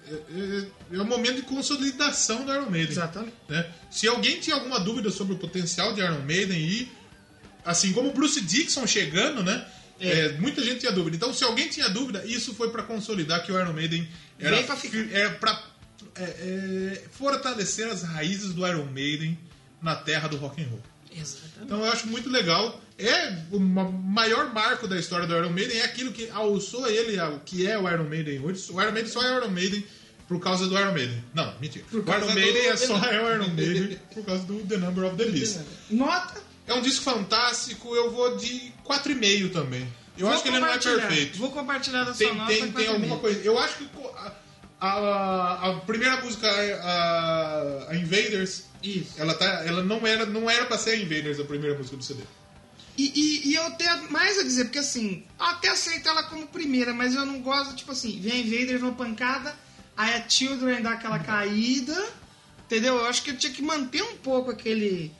É, 0.07 0.13
é- 0.93 0.97
é 0.97 1.01
o 1.01 1.05
momento 1.05 1.37
de 1.37 1.41
consolidação 1.43 2.45
do 2.45 2.53
Iron 2.53 2.69
Maiden. 2.69 2.91
Exatamente. 2.91 3.33
né? 3.49 3.65
Se 3.89 4.07
alguém 4.07 4.39
tinha 4.39 4.55
alguma 4.55 4.79
dúvida 4.79 5.09
sobre 5.09 5.33
o 5.33 5.37
potencial 5.37 5.93
de 5.93 6.01
Iron 6.01 6.21
Maiden 6.21 6.57
e 6.59 6.91
assim 7.63 7.91
como 7.93 8.09
o 8.09 8.13
Bruce 8.13 8.39
Dixon 8.41 8.85
chegando, 8.85 9.43
né? 9.43 9.65
É. 9.99 10.07
é, 10.25 10.31
muita 10.33 10.61
gente 10.63 10.81
tinha 10.81 10.91
dúvida. 10.91 11.15
Então, 11.15 11.33
se 11.33 11.43
alguém 11.43 11.69
tinha 11.69 11.89
dúvida, 11.89 12.23
isso 12.25 12.53
foi 12.53 12.69
pra 12.69 12.83
consolidar 12.83 13.43
que 13.43 13.51
o 13.51 13.59
Iron 13.59 13.73
Maiden 13.73 14.07
era 14.39 14.57
era 15.11 15.29
pra 15.31 15.63
é, 16.15 16.23
é, 16.23 17.03
fortalecer 17.11 17.87
as 17.89 18.03
raízes 18.03 18.53
do 18.53 18.67
Iron 18.67 18.85
Maiden 18.85 19.37
na 19.81 19.95
terra 19.95 20.27
do 20.27 20.37
rock 20.37 20.61
and 20.61 20.67
roll. 20.67 20.83
Exatamente. 21.11 21.59
Então 21.63 21.83
eu 21.85 21.91
acho 21.91 22.07
muito 22.07 22.29
legal. 22.29 22.81
É 22.97 23.35
o 23.51 23.59
ma- 23.59 23.89
maior 23.91 24.53
marco 24.53 24.87
da 24.87 24.97
história 24.97 25.27
do 25.27 25.35
Iron 25.35 25.49
Maiden, 25.49 25.79
é 25.79 25.83
aquilo 25.83 26.11
que 26.13 26.29
alçou 26.29 26.87
ele 26.87 27.19
ao 27.19 27.39
que 27.41 27.67
é 27.67 27.77
o 27.77 27.89
Iron 27.91 28.05
Maiden 28.05 28.39
hoje. 28.39 28.65
O 28.71 28.81
Iron 28.81 28.91
Maiden 28.93 29.11
só 29.11 29.21
é 29.21 29.35
Iron 29.35 29.49
Maiden 29.49 29.85
por 30.27 30.39
causa 30.39 30.65
do 30.67 30.79
Iron 30.79 30.93
Maiden. 30.93 31.23
Não, 31.33 31.53
mentira. 31.59 31.83
O 31.91 31.97
Iron 31.97 32.19
do 32.27 32.33
Maiden 32.33 32.65
é 32.67 32.71
The 32.71 32.77
só 32.87 32.97
é 33.05 33.21
o 33.21 33.33
Iron 33.35 33.49
Maiden 33.49 33.99
por 34.13 34.23
causa 34.25 34.43
do 34.45 34.59
The 34.65 34.77
Number 34.77 35.03
of 35.05 35.17
the 35.17 35.25
Beast. 35.25 35.59
Nota. 35.89 36.41
É 36.67 36.73
um 36.73 36.81
disco 36.81 37.03
fantástico, 37.03 37.93
eu 37.95 38.09
vou 38.11 38.37
de 38.37 38.71
4,5 38.85 39.51
também. 39.51 39.87
Eu 40.17 40.27
Vou 40.27 40.33
acho 40.33 40.43
que 40.43 40.49
ele 40.49 40.59
não 40.59 40.67
é 40.69 40.77
perfeito. 40.79 41.37
Vou 41.37 41.51
compartilhar 41.51 42.05
da 42.05 42.13
sua 42.13 42.25
Tem, 42.27 42.33
nota. 42.35 42.47
tem, 42.53 42.71
tem 42.71 42.87
alguma 42.87 43.17
coisa. 43.19 43.39
Eu 43.41 43.59
acho 43.59 43.77
que 43.77 43.89
a, 44.79 44.87
a, 44.87 45.69
a 45.69 45.73
primeira 45.81 46.21
música, 46.21 46.47
a, 46.49 47.87
a 47.91 47.95
Invaders, 47.97 48.63
Isso. 48.81 49.11
ela, 49.17 49.33
tá, 49.33 49.63
ela 49.65 49.83
não 49.83 50.07
era 50.07 50.25
não 50.25 50.49
era 50.49 50.65
pra 50.65 50.77
ser 50.77 50.91
a 50.91 50.95
Invaders, 50.95 51.39
a 51.39 51.43
primeira 51.43 51.77
música 51.77 51.97
do 51.97 52.03
CD. 52.03 52.21
E, 52.97 53.11
e, 53.13 53.49
e 53.49 53.55
eu 53.55 53.71
tenho 53.71 54.11
mais 54.11 54.39
a 54.39 54.43
dizer, 54.43 54.65
porque 54.65 54.79
assim, 54.79 55.23
eu 55.37 55.45
até 55.45 55.69
aceito 55.69 56.07
ela 56.07 56.23
como 56.23 56.47
primeira, 56.47 56.93
mas 56.93 57.13
eu 57.13 57.25
não 57.25 57.41
gosto, 57.41 57.75
tipo 57.75 57.91
assim, 57.91 58.19
vem 58.21 58.33
a 58.33 58.37
Invaders 58.37 58.81
uma 58.81 58.93
pancada, 58.93 59.53
aí 59.97 60.13
a 60.13 60.29
Children 60.29 60.81
dá 60.81 60.91
aquela 60.91 61.19
caída, 61.19 62.09
entendeu? 62.65 62.95
Eu 62.95 63.05
acho 63.07 63.21
que 63.21 63.31
eu 63.31 63.37
tinha 63.37 63.51
que 63.51 63.61
manter 63.61 64.01
um 64.01 64.17
pouco 64.17 64.51
aquele. 64.51 65.11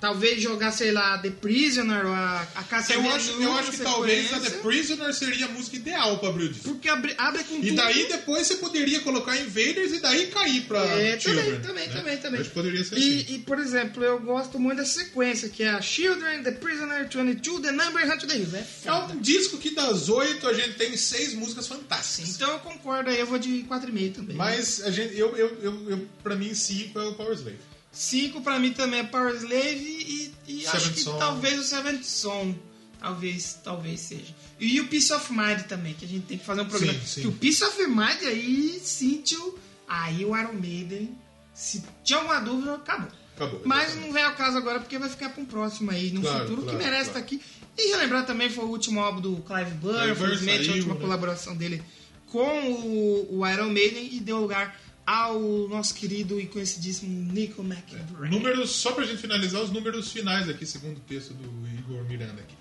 Talvez 0.00 0.40
jogar, 0.40 0.70
sei 0.70 0.92
lá, 0.92 1.18
The 1.18 1.30
Prisoner 1.30 2.06
ou 2.06 2.12
a, 2.12 2.46
a 2.54 2.62
Caça 2.62 2.94
Eu 2.94 3.10
acho, 3.10 3.32
eu 3.42 3.52
acho 3.54 3.72
que 3.72 3.78
talvez 3.78 4.32
a 4.32 4.38
The 4.38 4.50
Prisoner 4.58 5.12
seria 5.12 5.46
a 5.46 5.48
música 5.48 5.74
ideal 5.74 6.18
pra 6.18 6.28
abrir 6.28 6.44
o 6.44 6.48
disco. 6.50 6.68
Porque 6.68 6.88
abre, 6.88 7.14
abre 7.18 7.42
com 7.42 7.56
E 7.56 7.62
tudo. 7.70 7.74
daí 7.74 8.06
depois 8.06 8.46
você 8.46 8.54
poderia 8.58 9.00
colocar 9.00 9.36
Invaders 9.36 9.92
e 9.92 10.00
daí 10.00 10.28
cair 10.28 10.60
pra 10.66 10.84
É, 10.84 11.18
Children. 11.18 11.44
também, 11.44 11.60
também, 11.62 11.88
né? 11.88 11.92
também, 11.96 12.16
também. 12.18 12.40
Acho 12.40 12.48
que 12.50 12.54
poderia 12.54 12.84
ser 12.84 12.96
e, 12.96 13.22
assim. 13.22 13.34
e, 13.34 13.38
por 13.40 13.58
exemplo, 13.58 14.04
eu 14.04 14.20
gosto 14.20 14.56
muito 14.58 14.76
dessa 14.78 15.00
sequência, 15.00 15.48
que 15.48 15.64
é 15.64 15.70
a 15.70 15.82
Children, 15.82 16.44
The 16.44 16.52
Prisoner, 16.52 17.08
22, 17.12 17.60
The 17.62 17.72
Number, 17.72 18.08
Hunt 18.08 18.24
the 18.24 18.36
Hills. 18.36 18.56
É 18.56 18.64
É 18.88 18.92
um 18.92 19.16
disco 19.20 19.58
que 19.58 19.74
das 19.74 20.08
oito 20.08 20.46
a 20.46 20.54
gente 20.54 20.74
tem 20.74 20.96
seis 20.96 21.34
músicas 21.34 21.66
fantásticas. 21.66 22.36
Então 22.36 22.48
eu 22.52 22.60
concordo 22.60 23.10
aí, 23.10 23.18
eu 23.18 23.26
vou 23.26 23.38
de 23.38 23.64
4,5 23.68 24.14
também. 24.14 24.36
Mas 24.36 24.80
a 24.84 24.92
gente, 24.92 25.18
eu, 25.18 25.36
eu, 25.36 25.58
eu, 25.60 25.90
eu, 25.90 26.08
pra 26.22 26.36
mim, 26.36 26.54
cinco 26.54 27.00
é 27.00 27.04
o 27.08 27.14
Power 27.14 27.34
Slave. 27.34 27.58
5 27.98 28.40
pra 28.42 28.60
mim 28.60 28.72
também 28.72 29.00
é 29.00 29.02
Power 29.04 29.34
Slave 29.34 29.74
e, 29.74 30.32
e 30.46 30.66
acho 30.68 30.92
que 30.92 31.00
Son. 31.00 31.18
talvez 31.18 31.58
o 31.58 31.64
Seventh 31.64 32.04
Son. 32.04 32.54
Talvez, 33.00 33.58
talvez 33.62 34.00
seja. 34.00 34.34
E 34.58 34.80
o 34.80 34.86
Peace 34.88 35.12
of 35.12 35.32
Mind 35.32 35.62
também, 35.62 35.94
que 35.94 36.04
a 36.04 36.08
gente 36.08 36.26
tem 36.26 36.38
que 36.38 36.44
fazer 36.44 36.60
um 36.60 36.66
programa. 36.66 36.92
Sim, 37.00 37.06
sim. 37.06 37.20
Que 37.22 37.26
o 37.26 37.32
Peace 37.32 37.62
of 37.64 37.86
Mind 37.86 38.22
aí, 38.22 38.80
sim, 38.82 39.20
tio, 39.22 39.58
aí 39.88 40.24
o 40.24 40.36
Iron 40.36 40.52
Maiden, 40.52 41.16
se 41.52 41.82
tinha 42.04 42.18
alguma 42.20 42.40
dúvida, 42.40 42.74
acabou. 42.74 43.10
Acabou. 43.36 43.62
Mas 43.64 43.96
não 43.96 44.12
vem 44.12 44.22
ao 44.22 44.34
caso 44.34 44.56
agora 44.58 44.78
porque 44.80 44.98
vai 44.98 45.08
ficar 45.08 45.30
para 45.30 45.42
um 45.42 45.46
próximo 45.46 45.90
aí, 45.90 46.10
no 46.12 46.20
Claro, 46.20 46.40
futuro, 46.40 46.62
claro, 46.62 46.78
que 46.78 46.84
merece 46.84 47.10
claro. 47.10 47.18
estar 47.24 47.36
aqui. 47.36 47.42
E 47.76 47.90
relembrar 47.92 48.26
também 48.26 48.48
foi 48.50 48.64
o 48.64 48.68
último 48.68 49.00
álbum 49.00 49.20
do 49.20 49.36
Clive 49.42 49.70
Burr, 49.72 50.10
infelizmente 50.10 50.70
a 50.70 50.72
última 50.74 50.94
né? 50.94 51.00
colaboração 51.00 51.56
dele 51.56 51.82
com 52.26 52.72
o, 52.72 53.38
o 53.38 53.46
Iron 53.48 53.70
Maiden 53.70 54.08
e 54.12 54.20
deu 54.20 54.38
lugar 54.40 54.76
ao 55.10 55.40
nosso 55.68 55.94
querido 55.94 56.38
e 56.38 56.46
conhecidíssimo 56.46 57.32
Nico 57.32 57.62
McBrain. 57.62 58.30
Números, 58.30 58.72
só 58.72 58.92
pra 58.92 59.06
gente 59.06 59.22
finalizar, 59.22 59.62
os 59.62 59.70
números 59.70 60.12
finais 60.12 60.48
aqui, 60.50 60.66
segundo 60.66 60.98
o 60.98 61.00
texto 61.00 61.32
do 61.32 61.48
Igor 61.78 62.04
Miranda 62.04 62.42
aqui. 62.42 62.54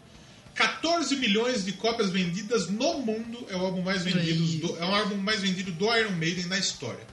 14 0.55 1.17
milhões 1.17 1.65
de 1.65 1.73
cópias 1.73 2.09
vendidas 2.09 2.69
no 2.69 2.99
mundo 2.99 3.45
é 3.49 3.55
o 3.57 3.59
álbum 3.59 3.81
mais 3.81 4.03
vendido, 4.03 4.67
do, 4.67 4.77
é 4.77 4.85
o 4.85 4.95
álbum 4.95 5.17
mais 5.17 5.41
vendido 5.41 5.71
do 5.73 5.93
Iron 5.95 6.11
Maiden 6.11 6.45
na 6.45 6.57
história. 6.57 7.05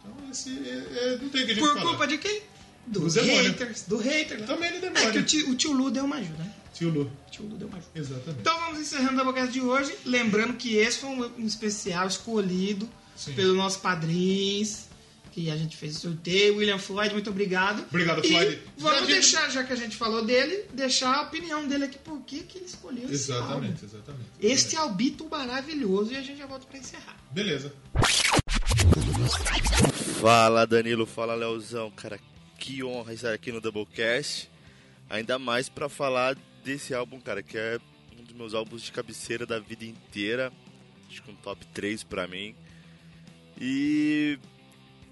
Então 0.00 0.30
esse 0.30 0.50
é- 0.50 1.12
é- 1.14 1.18
não 1.20 1.28
tem 1.28 1.42
o 1.42 1.46
que 1.46 1.52
a 1.52 1.54
gente 1.54 1.58
Por 1.58 1.74
falar. 1.74 1.82
culpa 1.90 2.06
de 2.06 2.16
quem? 2.18 2.40
Dos 2.86 3.14
Do 3.14 3.20
haters. 3.22 3.82
Do 3.82 3.98
hater. 3.98 4.40
né? 4.40 4.46
Também 4.46 4.70
do 4.70 4.76
É 4.78 4.80
demônio. 4.90 5.12
que 5.12 5.18
o 5.18 5.22
tio, 5.22 5.50
o 5.50 5.54
tio 5.54 5.72
Lu 5.72 5.90
deu 5.90 6.06
uma 6.06 6.16
ajuda, 6.16 6.42
né? 6.42 6.52
Tio 6.72 6.88
Lu. 6.88 7.12
Tio 7.30 7.44
Lu 7.46 7.56
deu 7.58 7.68
uma 7.68 7.76
ajuda. 7.76 7.92
Exatamente. 7.94 8.40
Então 8.40 8.58
vamos 8.60 8.80
encerrando 8.80 9.12
o 9.12 9.16
Doublecast 9.24 9.52
de 9.52 9.60
hoje. 9.60 9.94
Lembrando 10.06 10.54
que 10.54 10.76
esse 10.76 10.98
foi 10.98 11.10
um 11.10 11.46
especial 11.46 12.08
escolhido 12.08 12.88
Sim. 13.18 13.34
pelos 13.34 13.56
nossos 13.56 13.80
padrinhos. 13.80 14.86
que 15.30 15.50
a 15.50 15.56
gente 15.56 15.76
fez 15.76 15.96
o 15.96 16.00
sorteio. 16.00 16.56
William 16.56 16.78
Floyd, 16.78 17.12
muito 17.12 17.30
obrigado. 17.30 17.82
Obrigado, 17.90 18.24
E 18.24 18.28
Floyd. 18.28 18.58
Vamos 18.78 19.06
deixar, 19.06 19.48
já 19.50 19.62
que 19.62 19.72
a 19.72 19.76
gente 19.76 19.94
falou 19.96 20.24
dele, 20.24 20.64
deixar 20.72 21.14
a 21.14 21.22
opinião 21.22 21.68
dele 21.68 21.84
aqui, 21.84 21.98
por 21.98 22.20
que 22.22 22.40
que 22.40 22.58
ele 22.58 22.64
escolheu 22.64 23.08
esse 23.12 23.30
álbum. 23.30 23.44
Exatamente, 23.46 23.84
exatamente. 23.84 24.30
Este 24.40 24.74
é 24.74 24.82
o 24.82 24.88
Bito 24.90 25.28
maravilhoso 25.28 26.12
e 26.12 26.16
a 26.16 26.22
gente 26.22 26.38
já 26.38 26.46
volta 26.46 26.66
pra 26.66 26.78
encerrar. 26.78 27.16
Beleza. 27.30 27.72
Fala 30.20 30.66
Danilo, 30.66 31.06
fala 31.06 31.34
Leozão, 31.34 31.90
cara, 31.90 32.18
que 32.58 32.82
honra 32.82 33.12
estar 33.14 33.32
aqui 33.32 33.52
no 33.52 33.60
Doublecast, 33.60 34.50
ainda 35.08 35.38
mais 35.38 35.68
pra 35.68 35.88
falar 35.88 36.36
desse 36.64 36.94
álbum, 36.94 37.20
cara, 37.20 37.42
que 37.42 37.56
é 37.56 37.78
um 38.18 38.24
dos 38.24 38.34
meus 38.34 38.54
álbuns 38.54 38.82
de 38.82 38.90
cabeceira 38.90 39.46
da 39.46 39.58
vida 39.60 39.84
inteira, 39.84 40.52
acho 41.08 41.22
que 41.22 41.30
um 41.30 41.36
top 41.36 41.64
3 41.68 42.02
pra 42.02 42.26
mim, 42.26 42.54
e 43.60 44.38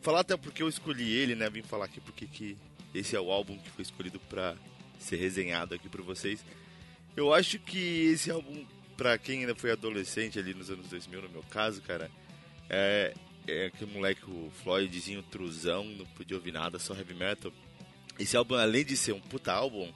falar 0.01 0.20
até 0.20 0.36
porque 0.36 0.62
eu 0.62 0.68
escolhi 0.68 1.12
ele, 1.12 1.35
né, 1.35 1.51
vim 1.51 1.62
falar 1.62 1.86
aqui 1.86 2.01
porque 2.01 2.27
que 2.27 2.56
esse 2.94 3.16
é 3.16 3.20
o 3.20 3.31
álbum 3.31 3.59
que 3.59 3.70
foi 3.70 3.82
escolhido 3.82 4.20
pra 4.20 4.56
ser 4.98 5.16
resenhado 5.16 5.74
aqui 5.74 5.89
pra 5.89 6.02
vocês, 6.02 6.44
eu 7.16 7.32
acho 7.32 7.59
que 7.59 7.78
esse 7.78 8.31
álbum, 8.31 8.64
pra 8.97 9.18
quem 9.18 9.40
ainda 9.40 9.55
foi 9.55 9.73
adolescente 9.73 10.39
ali 10.39 10.55
nos 10.55 10.70
anos 10.70 10.86
2000, 10.89 11.23
no 11.23 11.28
meu 11.31 11.43
caso, 11.44 11.81
cara, 11.82 12.10
é, 12.68 13.14
é 13.47 13.66
aquele 13.66 13.93
moleque, 13.93 14.23
o 14.28 14.51
Floydzinho, 14.62 15.23
truzão, 15.23 15.85
não 15.85 16.06
podia 16.06 16.36
ouvir 16.36 16.52
nada, 16.52 16.78
só 16.78 16.94
heavy 16.94 17.14
metal. 17.14 17.52
Esse 18.18 18.36
álbum, 18.36 18.55
além 18.55 18.85
de 18.85 18.97
ser 18.97 19.12
um 19.12 19.20
puta 19.20 19.52
álbum, 19.52 19.90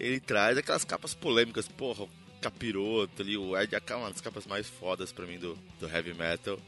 ele 0.00 0.18
traz 0.18 0.58
aquelas 0.58 0.84
capas 0.84 1.14
polêmicas, 1.14 1.68
porra, 1.68 2.04
o 2.04 2.10
Capiroto 2.40 3.22
ali, 3.22 3.36
o 3.36 3.56
Ed, 3.56 3.74
é 3.74 3.94
uma 3.94 4.10
das 4.10 4.20
capas 4.20 4.46
mais 4.46 4.68
fodas 4.68 5.12
pra 5.12 5.26
mim 5.26 5.38
do, 5.38 5.56
do 5.78 5.88
heavy 5.88 6.12
metal, 6.12 6.58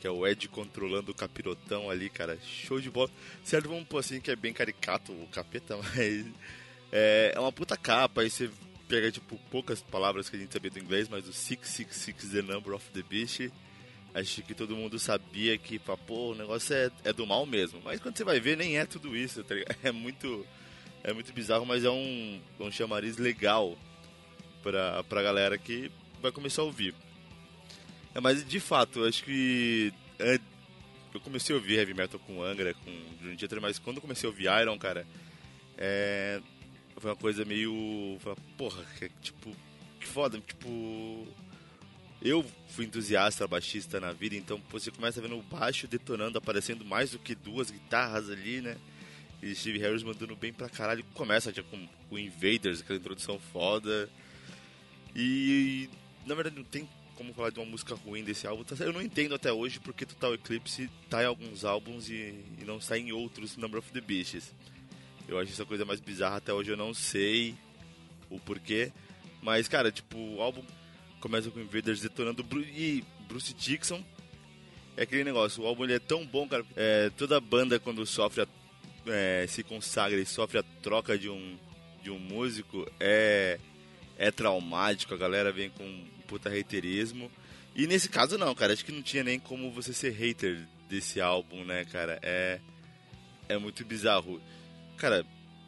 que 0.00 0.06
é 0.06 0.10
o 0.10 0.26
Ed 0.26 0.48
controlando 0.48 1.12
o 1.12 1.14
capirotão 1.14 1.90
ali, 1.90 2.08
cara, 2.08 2.38
show 2.42 2.80
de 2.80 2.90
bola. 2.90 3.10
Certo, 3.44 3.68
vamos 3.68 3.86
pôr 3.86 3.98
assim 3.98 4.20
que 4.20 4.30
é 4.30 4.36
bem 4.36 4.52
caricato 4.52 5.12
o 5.12 5.28
capeta, 5.28 5.76
mas 5.94 6.26
é, 6.90 7.32
é 7.34 7.38
uma 7.38 7.52
puta 7.52 7.76
capa, 7.76 8.22
aí 8.22 8.30
você 8.30 8.50
pega, 8.88 9.12
tipo, 9.12 9.38
poucas 9.50 9.82
palavras 9.82 10.28
que 10.28 10.36
a 10.36 10.38
gente 10.38 10.52
sabia 10.52 10.70
do 10.70 10.78
inglês, 10.78 11.08
mas 11.08 11.28
o 11.28 11.32
666 11.32 12.32
The 12.32 12.42
Number 12.42 12.74
of 12.74 12.84
the 12.92 13.02
Beast, 13.02 13.50
acho 14.14 14.42
que 14.42 14.54
todo 14.54 14.74
mundo 14.74 14.98
sabia 14.98 15.56
que, 15.58 15.78
pô, 15.78 16.32
o 16.32 16.34
negócio 16.34 16.74
é, 16.74 16.90
é 17.04 17.12
do 17.12 17.26
mal 17.26 17.44
mesmo. 17.46 17.80
Mas 17.84 18.00
quando 18.00 18.16
você 18.16 18.24
vai 18.24 18.40
ver, 18.40 18.56
nem 18.56 18.78
é 18.78 18.86
tudo 18.86 19.16
isso, 19.16 19.44
tá 19.44 19.54
ligado? 19.54 19.76
É 19.84 19.92
muito, 19.92 20.44
é 21.04 21.12
muito 21.12 21.32
bizarro, 21.32 21.64
mas 21.66 21.84
é 21.84 21.90
um, 21.90 22.40
um 22.58 22.70
chamariz 22.72 23.18
legal 23.18 23.78
pra, 24.62 25.04
pra 25.04 25.22
galera 25.22 25.56
que 25.56 25.92
vai 26.20 26.32
começar 26.32 26.62
a 26.62 26.64
ouvir. 26.64 26.94
É, 28.14 28.20
mas 28.20 28.44
de 28.44 28.60
fato, 28.60 29.04
acho 29.04 29.24
que 29.24 29.92
é, 30.18 30.38
eu 31.14 31.20
comecei 31.20 31.54
a 31.54 31.58
ouvir 31.58 31.78
heavy 31.78 31.94
metal 31.94 32.20
com 32.20 32.42
Angra, 32.42 32.74
com 32.74 32.90
Dream 33.20 33.36
Theater, 33.36 33.60
mas 33.60 33.78
quando 33.78 33.96
eu 33.96 34.02
comecei 34.02 34.26
a 34.26 34.30
ouvir 34.30 34.48
Iron, 34.60 34.78
cara, 34.78 35.06
é, 35.76 36.40
foi 36.96 37.10
uma 37.10 37.16
coisa 37.16 37.44
meio. 37.44 38.16
falei, 38.20 38.38
Porra, 38.56 38.84
que, 38.98 39.08
tipo, 39.20 39.56
que 39.98 40.06
foda, 40.06 40.38
tipo. 40.40 41.26
Eu 42.22 42.44
fui 42.68 42.84
entusiasta 42.84 43.48
baixista 43.48 43.98
na 43.98 44.12
vida, 44.12 44.36
então 44.36 44.60
você 44.70 44.90
começa 44.90 45.22
vendo 45.22 45.38
o 45.38 45.42
baixo 45.42 45.88
detonando, 45.88 46.36
aparecendo 46.36 46.84
mais 46.84 47.12
do 47.12 47.18
que 47.18 47.34
duas 47.34 47.70
guitarras 47.70 48.28
ali, 48.28 48.60
né? 48.60 48.76
E 49.42 49.54
Steve 49.54 49.78
Harris 49.78 50.02
mandando 50.02 50.36
bem 50.36 50.52
pra 50.52 50.68
caralho. 50.68 51.02
Começa 51.14 51.50
já 51.50 51.62
com 51.62 51.88
o 52.10 52.18
Invaders, 52.18 52.82
aquela 52.82 52.98
introdução 52.98 53.38
foda. 53.38 54.10
E 55.16 55.88
na 56.26 56.34
verdade 56.34 56.56
não 56.56 56.64
tem 56.64 56.86
como 57.20 57.34
falar 57.34 57.50
de 57.50 57.58
uma 57.58 57.66
música 57.66 57.94
ruim 57.94 58.24
desse 58.24 58.46
álbum. 58.46 58.64
Tá- 58.64 58.82
Eu 58.82 58.94
não 58.94 59.02
entendo 59.02 59.34
até 59.34 59.52
hoje 59.52 59.78
porque 59.78 60.06
Total 60.06 60.32
Eclipse 60.32 60.88
tá 61.10 61.22
em 61.22 61.26
alguns 61.26 61.66
álbuns 61.66 62.08
e, 62.08 62.34
e 62.58 62.64
não 62.64 62.78
está 62.78 62.96
em 62.96 63.12
outros 63.12 63.58
Number 63.58 63.78
of 63.78 63.92
the 63.92 64.00
Beasts. 64.00 64.54
Eu 65.28 65.38
acho 65.38 65.52
essa 65.52 65.66
coisa 65.66 65.84
mais 65.84 66.00
bizarra 66.00 66.38
até 66.38 66.50
hoje, 66.50 66.70
eu 66.70 66.78
não 66.78 66.94
sei 66.94 67.54
o 68.30 68.40
porquê. 68.40 68.90
Mas, 69.42 69.68
cara, 69.68 69.92
tipo, 69.92 70.16
o 70.16 70.40
álbum 70.40 70.64
começa 71.20 71.50
com 71.50 71.60
Invaders 71.60 72.00
detonando 72.00 72.42
Bru 72.42 72.62
e 72.62 73.04
Bruce 73.28 73.52
Dixon. 73.52 74.02
É 74.96 75.02
aquele 75.02 75.22
negócio, 75.22 75.62
o 75.62 75.66
álbum 75.66 75.84
ele 75.84 75.92
é 75.92 75.98
tão 75.98 76.24
bom, 76.24 76.48
cara. 76.48 76.64
É, 76.74 77.10
toda 77.18 77.38
banda 77.38 77.78
quando 77.78 78.06
sofre 78.06 78.44
a, 78.44 78.48
é, 79.06 79.44
se 79.46 79.62
consagra 79.62 80.18
e 80.18 80.24
sofre 80.24 80.56
a 80.56 80.62
troca 80.80 81.18
de 81.18 81.28
um, 81.28 81.58
de 82.02 82.10
um 82.10 82.18
músico 82.18 82.90
é, 82.98 83.60
é 84.16 84.30
traumático, 84.30 85.12
a 85.12 85.18
galera 85.18 85.52
vem 85.52 85.68
com 85.68 86.06
puta 86.30 86.48
haterismo. 86.48 87.28
E 87.74 87.88
nesse 87.88 88.08
caso 88.08 88.38
não, 88.38 88.54
cara, 88.54 88.72
acho 88.72 88.84
que 88.84 88.92
não 88.92 89.02
tinha 89.02 89.24
nem 89.24 89.40
como 89.40 89.72
você 89.72 89.92
ser 89.92 90.10
hater 90.12 90.64
desse 90.88 91.20
álbum, 91.20 91.64
né, 91.64 91.84
cara? 91.84 92.20
É, 92.22 92.60
é 93.48 93.58
muito 93.58 93.84
bizarro. 93.84 94.40
Cara, 94.96 95.26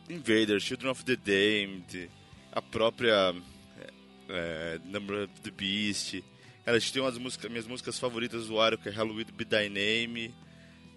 Invaders, 0.09 0.63
Children 0.63 0.93
of 0.93 1.05
the 1.05 1.17
Damned, 1.17 2.09
a 2.53 2.63
própria 2.63 3.35
é, 4.29 4.81
Number 4.85 5.25
of 5.25 5.41
the 5.41 5.51
Beast. 5.51 6.23
Cara, 6.65 6.77
a 6.77 6.81
gente 6.81 6.93
tem 6.93 7.03
umas 7.03 7.19
músicas, 7.19 7.51
minhas 7.51 7.67
músicas 7.67 7.99
favoritas 7.99 8.47
do 8.47 8.61
Ario, 8.61 8.79
que 8.79 8.89
é 8.89 8.93
Halloween 8.93 9.27
Be 9.35 9.45
Thy 9.45 9.69
Name. 9.69 10.33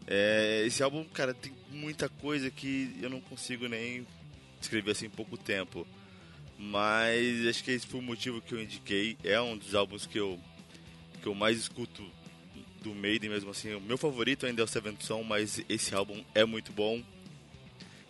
É, 0.05 0.63
esse 0.65 0.83
álbum, 0.83 1.03
cara, 1.05 1.33
tem 1.33 1.51
muita 1.71 2.07
coisa 2.07 2.51
que 2.51 2.95
eu 3.01 3.09
não 3.09 3.19
consigo 3.19 3.67
nem 3.67 4.05
descrever 4.59 4.91
assim 4.91 5.07
em 5.07 5.09
pouco 5.09 5.37
tempo. 5.37 5.87
Mas 6.57 7.45
acho 7.48 7.64
que 7.64 7.72
esse 7.72 7.86
foi 7.86 7.99
o 7.99 8.03
motivo 8.03 8.41
que 8.41 8.53
eu 8.53 8.61
indiquei. 8.61 9.18
É 9.23 9.40
um 9.40 9.57
dos 9.57 9.76
álbuns 9.76 10.06
que 10.06 10.18
eu, 10.18 10.40
que 11.22 11.27
eu 11.27 11.36
mais 11.36 11.57
escuto 11.57 12.03
do 12.82 12.94
Maiden 12.94 13.30
mesmo 13.30 13.52
assim. 13.52 13.73
O 13.73 13.82
meu 13.82 13.98
favorito 13.98 14.45
ainda 14.45 14.61
é 14.61 14.65
o 14.65 14.68
Seventh 14.68 15.02
Son, 15.02 15.23
mas 15.23 15.61
esse 15.68 15.94
álbum 15.94 16.23
é 16.34 16.45
muito 16.45 16.72
bom. 16.72 17.03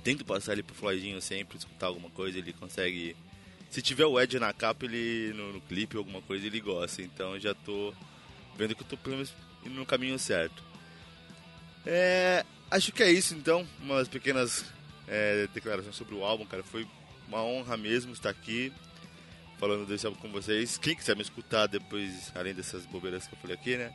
Tento 0.04 0.24
passar 0.24 0.54
ele 0.54 0.64
pro 0.64 0.76
Floydinho 0.76 1.20
sempre, 1.22 1.58
escutar 1.58 1.88
alguma 1.88 2.10
coisa, 2.12 2.38
ele 2.38 2.54
consegue. 2.54 3.16
Se 3.72 3.82
tiver 3.82 4.06
o 4.06 4.20
Ed 4.20 4.38
na 4.38 4.54
capa, 4.54 4.86
ele 4.86 5.34
no, 5.34 5.54
no 5.54 5.62
clipe 5.62 5.98
alguma 5.98 6.22
coisa, 6.22 6.46
ele 6.46 6.60
gosta. 6.60 7.02
Então 7.02 7.40
já 7.40 7.56
tô 7.56 7.94
vendo 8.56 8.76
que 8.76 8.84
eu 8.84 8.88
tô 8.88 8.98
pelo 8.98 9.16
menos 9.16 9.34
indo 9.66 9.76
no 9.76 9.86
caminho 9.86 10.20
certo. 10.20 10.64
É, 11.86 12.46
acho 12.70 12.92
que 12.92 13.02
é 13.02 13.12
isso 13.12 13.34
então, 13.36 13.68
umas 13.82 14.08
pequenas 14.08 14.66
é, 15.08 15.48
declarações 15.54 15.96
sobre 15.96 16.16
o 16.16 16.24
álbum, 16.24 16.46
cara. 16.46 16.64
Foi 16.64 16.86
uma 17.28 17.44
honra 17.44 17.78
mesmo 17.78 18.14
estar 18.14 18.30
aqui 18.30 18.72
falando 19.58 19.86
desse 19.86 20.06
álbum 20.06 20.20
com 20.20 20.30
vocês. 20.30 20.78
Quem 20.78 20.96
quiser 20.96 21.16
me 21.16 21.22
escutar 21.22 21.68
depois, 21.68 22.32
além 22.36 22.54
dessas 22.54 22.86
bobeiras 22.86 23.28
que 23.28 23.34
eu 23.34 23.40
falei 23.40 23.56
aqui, 23.56 23.78
né? 23.78 23.94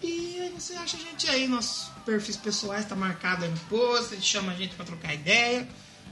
E 0.00 0.38
aí 0.40 0.54
você 0.56 0.74
acha 0.74 0.96
a 0.96 1.00
gente 1.00 1.28
aí, 1.28 1.48
nossos 1.48 1.88
perfis 2.06 2.36
pessoais 2.36 2.84
tá 2.84 2.94
marcado 2.94 3.44
aí 3.44 3.50
no 3.50 3.58
post, 3.68 4.12
a 4.12 4.16
gente 4.16 4.28
chama 4.28 4.52
a 4.52 4.54
gente 4.54 4.76
pra 4.76 4.84
trocar 4.84 5.12
ideia. 5.12 5.66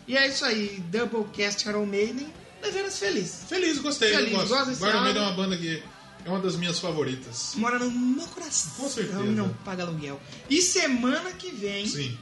E 0.09 0.17
é 0.17 0.27
isso 0.27 0.45
aí, 0.45 0.83
Doublecast 0.91 1.69
Iron 1.69 1.87
Maiden, 1.87 2.27
deveras 2.61 2.99
feliz. 2.99 3.45
Feliz, 3.49 3.79
gostei. 3.79 4.13
Feliz, 4.13 4.33
gosto. 4.33 4.49
gosto 4.49 4.73
Iron 4.89 5.03
Maiden 5.03 5.23
é 5.23 5.27
uma 5.27 5.37
banda 5.37 5.57
que 5.57 5.81
é 6.27 6.31
uma 6.31 6.41
das 6.41 6.57
minhas 6.57 6.79
favoritas. 6.81 7.53
Mora 7.55 7.79
no 7.79 7.91
meu 7.91 8.27
coração. 8.29 8.73
Com 8.77 8.89
certeza. 8.91 9.21
E 9.21 9.29
não 9.31 9.49
paga 9.65 9.85
aluguel. 9.85 10.21
E 10.51 10.61
semana 10.61 11.31
que 11.33 11.51
vem 11.53 11.87
Sim. 11.87 12.19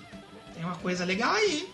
tem 0.55 0.63
uma 0.65 0.77
coisa 0.77 1.05
legal 1.05 1.33
aí. 1.35 1.69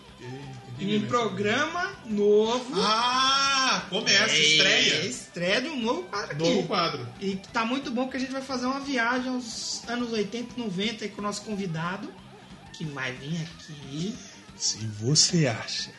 Que- 0.79 0.97
Um 0.97 1.05
programa 1.07 1.93
novo. 2.05 2.73
Ah, 2.81 3.85
começa, 3.89 4.33
É, 4.33 4.39
estreia. 4.39 5.05
Estreia 5.05 5.61
de 5.61 5.67
um 5.69 5.79
novo 5.81 6.03
quadro 6.03 6.31
aqui. 6.31 6.43
Novo 6.43 6.67
quadro. 6.67 7.07
E 7.19 7.35
tá 7.53 7.63
muito 7.65 7.91
bom 7.91 8.07
que 8.07 8.17
a 8.17 8.19
gente 8.19 8.31
vai 8.31 8.41
fazer 8.41 8.65
uma 8.65 8.79
viagem 8.79 9.29
aos 9.29 9.87
anos 9.87 10.11
80 10.11 10.53
e 10.57 10.59
90 10.63 11.03
aí 11.05 11.11
com 11.11 11.19
o 11.21 11.23
nosso 11.23 11.41
convidado, 11.43 12.11
que 12.73 12.83
vai 12.85 13.11
vir 13.11 13.41
aqui. 13.43 14.15
Se 14.57 14.77
você 14.99 15.45
acha 15.47 15.91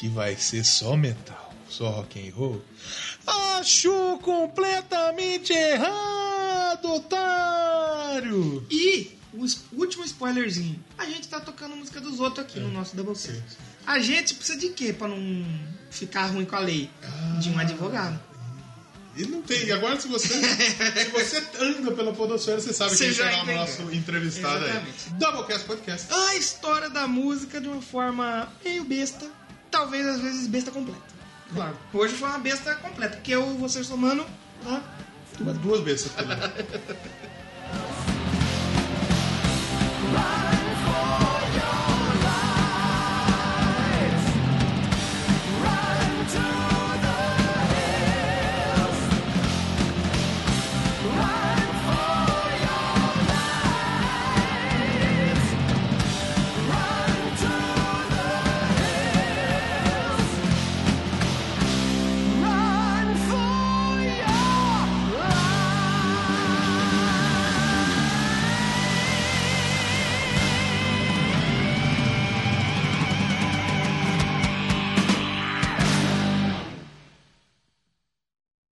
que 0.00 0.08
vai 0.08 0.34
ser 0.36 0.64
só 0.64 0.96
metal, 0.96 1.47
só 1.68 1.90
rock 1.90 2.18
and 2.20 2.34
roll, 2.34 2.62
achou 3.26 4.18
completamente 4.18 5.52
errado, 5.52 6.92
otário! 6.94 8.66
E 8.70 9.18
o 9.34 9.46
último 9.76 10.04
spoilerzinho. 10.04 10.82
A 10.96 11.04
gente 11.06 11.28
tá 11.28 11.40
tocando 11.40 11.76
música 11.76 12.00
dos 12.00 12.18
outros 12.20 12.44
aqui 12.46 12.58
no 12.58 12.70
nosso 12.70 12.96
Doublecast. 12.96 13.30
É. 13.30 13.34
Sim, 13.34 13.42
sim. 13.48 13.56
A 13.86 13.98
gente 14.00 14.34
precisa 14.34 14.58
de 14.58 14.68
quê 14.70 14.92
pra 14.92 15.08
não 15.08 15.46
ficar 15.90 16.26
ruim 16.26 16.44
com 16.44 16.56
a 16.56 16.60
lei? 16.60 16.90
De 17.40 17.50
um 17.50 17.58
advogado. 17.58 18.18
E 19.16 19.26
não 19.26 19.42
tem. 19.42 19.64
E 19.64 19.72
agora, 19.72 19.98
se 20.00 20.06
você, 20.06 20.28
se 20.28 21.04
você 21.10 21.42
anda 21.60 21.90
pela 21.92 22.12
Podosfera, 22.12 22.60
você 22.60 22.72
sabe 22.72 22.94
Você 22.94 23.06
quem 23.06 23.14
será 23.14 23.42
o 23.42 23.46
nosso 23.46 23.82
entrevistado 23.92 24.64
Exatamente. 24.64 25.08
aí. 25.08 25.18
Doublecast 25.18 25.66
Podcast. 25.66 26.06
A 26.12 26.36
história 26.36 26.88
da 26.88 27.08
música 27.08 27.60
de 27.60 27.66
uma 27.68 27.82
forma 27.82 28.48
meio 28.64 28.84
besta, 28.84 29.26
talvez 29.70 30.06
às 30.06 30.20
vezes 30.20 30.46
besta 30.46 30.70
completa. 30.70 31.17
Claro. 31.54 31.76
Hoje 31.92 32.14
foi 32.14 32.28
uma 32.28 32.38
besta 32.38 32.74
completa, 32.76 33.16
porque 33.16 33.34
eu 33.34 33.54
e 33.54 33.56
você 33.56 33.82
somando, 33.82 34.24
tá? 34.62 34.82
Duas 35.62 35.80
vezes. 35.82 36.12